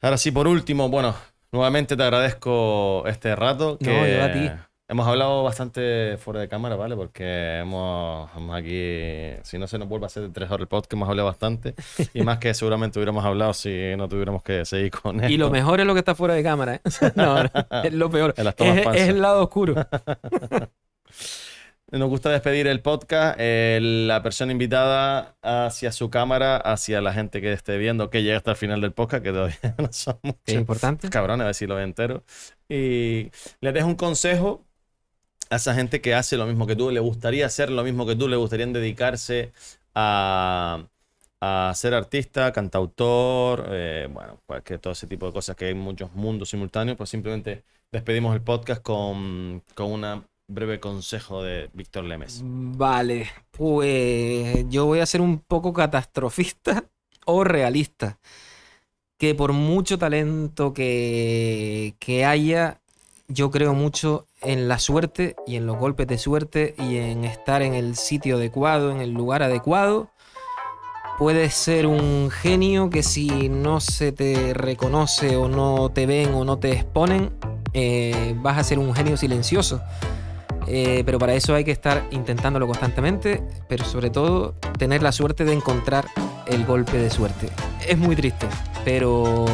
Ahora 0.00 0.16
sí, 0.18 0.30
por 0.32 0.48
último, 0.48 0.88
bueno, 0.88 1.14
nuevamente 1.52 1.96
te 1.96 2.02
agradezco 2.02 3.04
este 3.06 3.36
rato. 3.36 3.78
No, 3.80 3.86
Que 3.86 4.14
yo 4.16 4.24
a 4.24 4.32
ti. 4.32 4.50
Hemos 4.92 5.08
hablado 5.08 5.42
bastante 5.42 6.18
fuera 6.18 6.40
de 6.40 6.48
cámara, 6.50 6.76
¿vale? 6.76 6.94
Porque 6.94 7.60
hemos, 7.60 8.30
hemos 8.36 8.54
aquí, 8.54 9.38
si 9.42 9.56
no 9.56 9.66
se 9.66 9.78
nos 9.78 9.88
vuelve 9.88 10.04
a 10.04 10.08
hacer 10.08 10.24
de 10.24 10.28
tres 10.28 10.50
horas 10.50 10.60
el 10.60 10.66
podcast, 10.68 10.92
hemos 10.92 11.08
hablado 11.08 11.28
bastante. 11.28 11.74
Y 12.12 12.20
más 12.20 12.36
que 12.36 12.52
seguramente 12.52 12.98
hubiéramos 12.98 13.24
hablado 13.24 13.54
si 13.54 13.96
no 13.96 14.06
tuviéramos 14.06 14.42
que 14.42 14.66
seguir 14.66 14.90
con 14.90 15.20
esto. 15.20 15.32
Y 15.32 15.38
lo 15.38 15.48
mejor 15.48 15.80
es 15.80 15.86
lo 15.86 15.94
que 15.94 16.00
está 16.00 16.14
fuera 16.14 16.34
de 16.34 16.42
cámara, 16.42 16.74
¿eh? 16.74 16.80
No, 17.16 17.42
no, 17.42 17.50
es 17.84 17.94
lo 17.94 18.10
peor. 18.10 18.34
Es, 18.36 18.86
es 18.94 19.08
el 19.08 19.22
lado 19.22 19.44
oscuro. 19.44 19.74
Nos 21.90 22.08
gusta 22.10 22.28
despedir 22.28 22.66
el 22.66 22.80
podcast. 22.82 23.36
eh, 23.40 23.78
la 23.82 24.22
persona 24.22 24.52
invitada 24.52 25.36
hacia 25.40 25.90
su 25.92 26.10
cámara, 26.10 26.58
hacia 26.58 27.00
la 27.00 27.14
gente 27.14 27.40
que 27.40 27.50
esté 27.54 27.78
viendo, 27.78 28.10
que 28.10 28.22
llega 28.22 28.36
hasta 28.36 28.50
el 28.50 28.56
final 28.58 28.82
del 28.82 28.92
podcast, 28.92 29.22
que 29.22 29.30
todavía 29.30 29.56
no 29.78 29.88
son 29.90 30.16
Es 30.22 30.34
muchos. 30.34 30.54
importante. 30.54 31.08
cabrones, 31.08 31.44
a 31.44 31.46
ver 31.46 31.54
si 31.54 31.66
lo 31.66 31.80
entero. 31.80 32.24
Y 32.68 33.30
le 33.62 33.72
dejo 33.72 33.86
un 33.88 33.94
consejo 33.96 34.66
a 35.52 35.56
esa 35.56 35.74
gente 35.74 36.00
que 36.00 36.14
hace 36.14 36.38
lo 36.38 36.46
mismo 36.46 36.66
que 36.66 36.74
tú, 36.74 36.90
le 36.90 37.00
gustaría 37.00 37.44
hacer 37.44 37.70
lo 37.70 37.84
mismo 37.84 38.06
que 38.06 38.16
tú, 38.16 38.26
le 38.26 38.36
gustaría 38.36 38.64
dedicarse 38.66 39.52
a, 39.94 40.86
a 41.42 41.72
ser 41.74 41.92
artista, 41.92 42.52
cantautor, 42.52 43.66
eh, 43.68 44.08
bueno, 44.10 44.38
cualquier, 44.46 44.78
todo 44.78 44.94
ese 44.94 45.06
tipo 45.06 45.26
de 45.26 45.32
cosas 45.34 45.54
que 45.54 45.66
hay 45.66 45.74
muchos 45.74 46.10
mundos 46.14 46.48
simultáneos, 46.48 46.96
pues 46.96 47.10
simplemente 47.10 47.64
despedimos 47.92 48.34
el 48.34 48.40
podcast 48.40 48.80
con, 48.82 49.62
con 49.74 49.92
un 49.92 50.24
breve 50.48 50.80
consejo 50.80 51.42
de 51.42 51.68
Víctor 51.74 52.04
Lemes. 52.04 52.40
Vale, 52.42 53.28
pues 53.50 54.64
yo 54.70 54.86
voy 54.86 55.00
a 55.00 55.06
ser 55.06 55.20
un 55.20 55.38
poco 55.38 55.74
catastrofista 55.74 56.86
o 57.26 57.44
realista. 57.44 58.18
Que 59.18 59.34
por 59.34 59.52
mucho 59.52 59.98
talento 59.98 60.72
que, 60.72 61.94
que 62.00 62.24
haya, 62.24 62.80
yo 63.28 63.50
creo 63.52 63.74
mucho 63.74 64.26
en 64.44 64.68
la 64.68 64.78
suerte 64.78 65.36
y 65.46 65.56
en 65.56 65.66
los 65.66 65.76
golpes 65.76 66.06
de 66.06 66.18
suerte 66.18 66.74
y 66.78 66.96
en 66.96 67.24
estar 67.24 67.62
en 67.62 67.74
el 67.74 67.96
sitio 67.96 68.36
adecuado, 68.36 68.90
en 68.90 69.00
el 69.00 69.12
lugar 69.12 69.42
adecuado. 69.42 70.10
Puedes 71.18 71.54
ser 71.54 71.86
un 71.86 72.30
genio 72.30 72.90
que 72.90 73.02
si 73.02 73.48
no 73.48 73.80
se 73.80 74.12
te 74.12 74.54
reconoce 74.54 75.36
o 75.36 75.48
no 75.48 75.90
te 75.90 76.06
ven 76.06 76.34
o 76.34 76.44
no 76.44 76.58
te 76.58 76.72
exponen, 76.72 77.32
eh, 77.74 78.34
vas 78.38 78.58
a 78.58 78.64
ser 78.64 78.78
un 78.78 78.94
genio 78.94 79.16
silencioso. 79.16 79.80
Eh, 80.66 81.02
pero 81.04 81.18
para 81.18 81.34
eso 81.34 81.54
hay 81.54 81.64
que 81.64 81.72
estar 81.72 82.06
intentándolo 82.10 82.66
constantemente, 82.66 83.42
pero 83.68 83.84
sobre 83.84 84.10
todo 84.10 84.54
tener 84.78 85.02
la 85.02 85.12
suerte 85.12 85.44
de 85.44 85.52
encontrar 85.52 86.06
el 86.46 86.64
golpe 86.64 86.98
de 86.98 87.10
suerte. 87.10 87.48
Es 87.86 87.98
muy 87.98 88.16
triste, 88.16 88.46
pero 88.84 89.46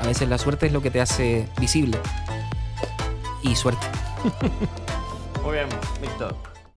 a 0.00 0.06
veces 0.06 0.28
la 0.28 0.38
suerte 0.38 0.66
es 0.66 0.72
lo 0.72 0.82
que 0.82 0.90
te 0.90 1.00
hace 1.00 1.48
visible. 1.58 1.98
Y 3.42 3.54
suerte. 3.54 3.86
Muy 5.42 5.52
bien, 5.52 5.68
Víctor. 6.00 6.34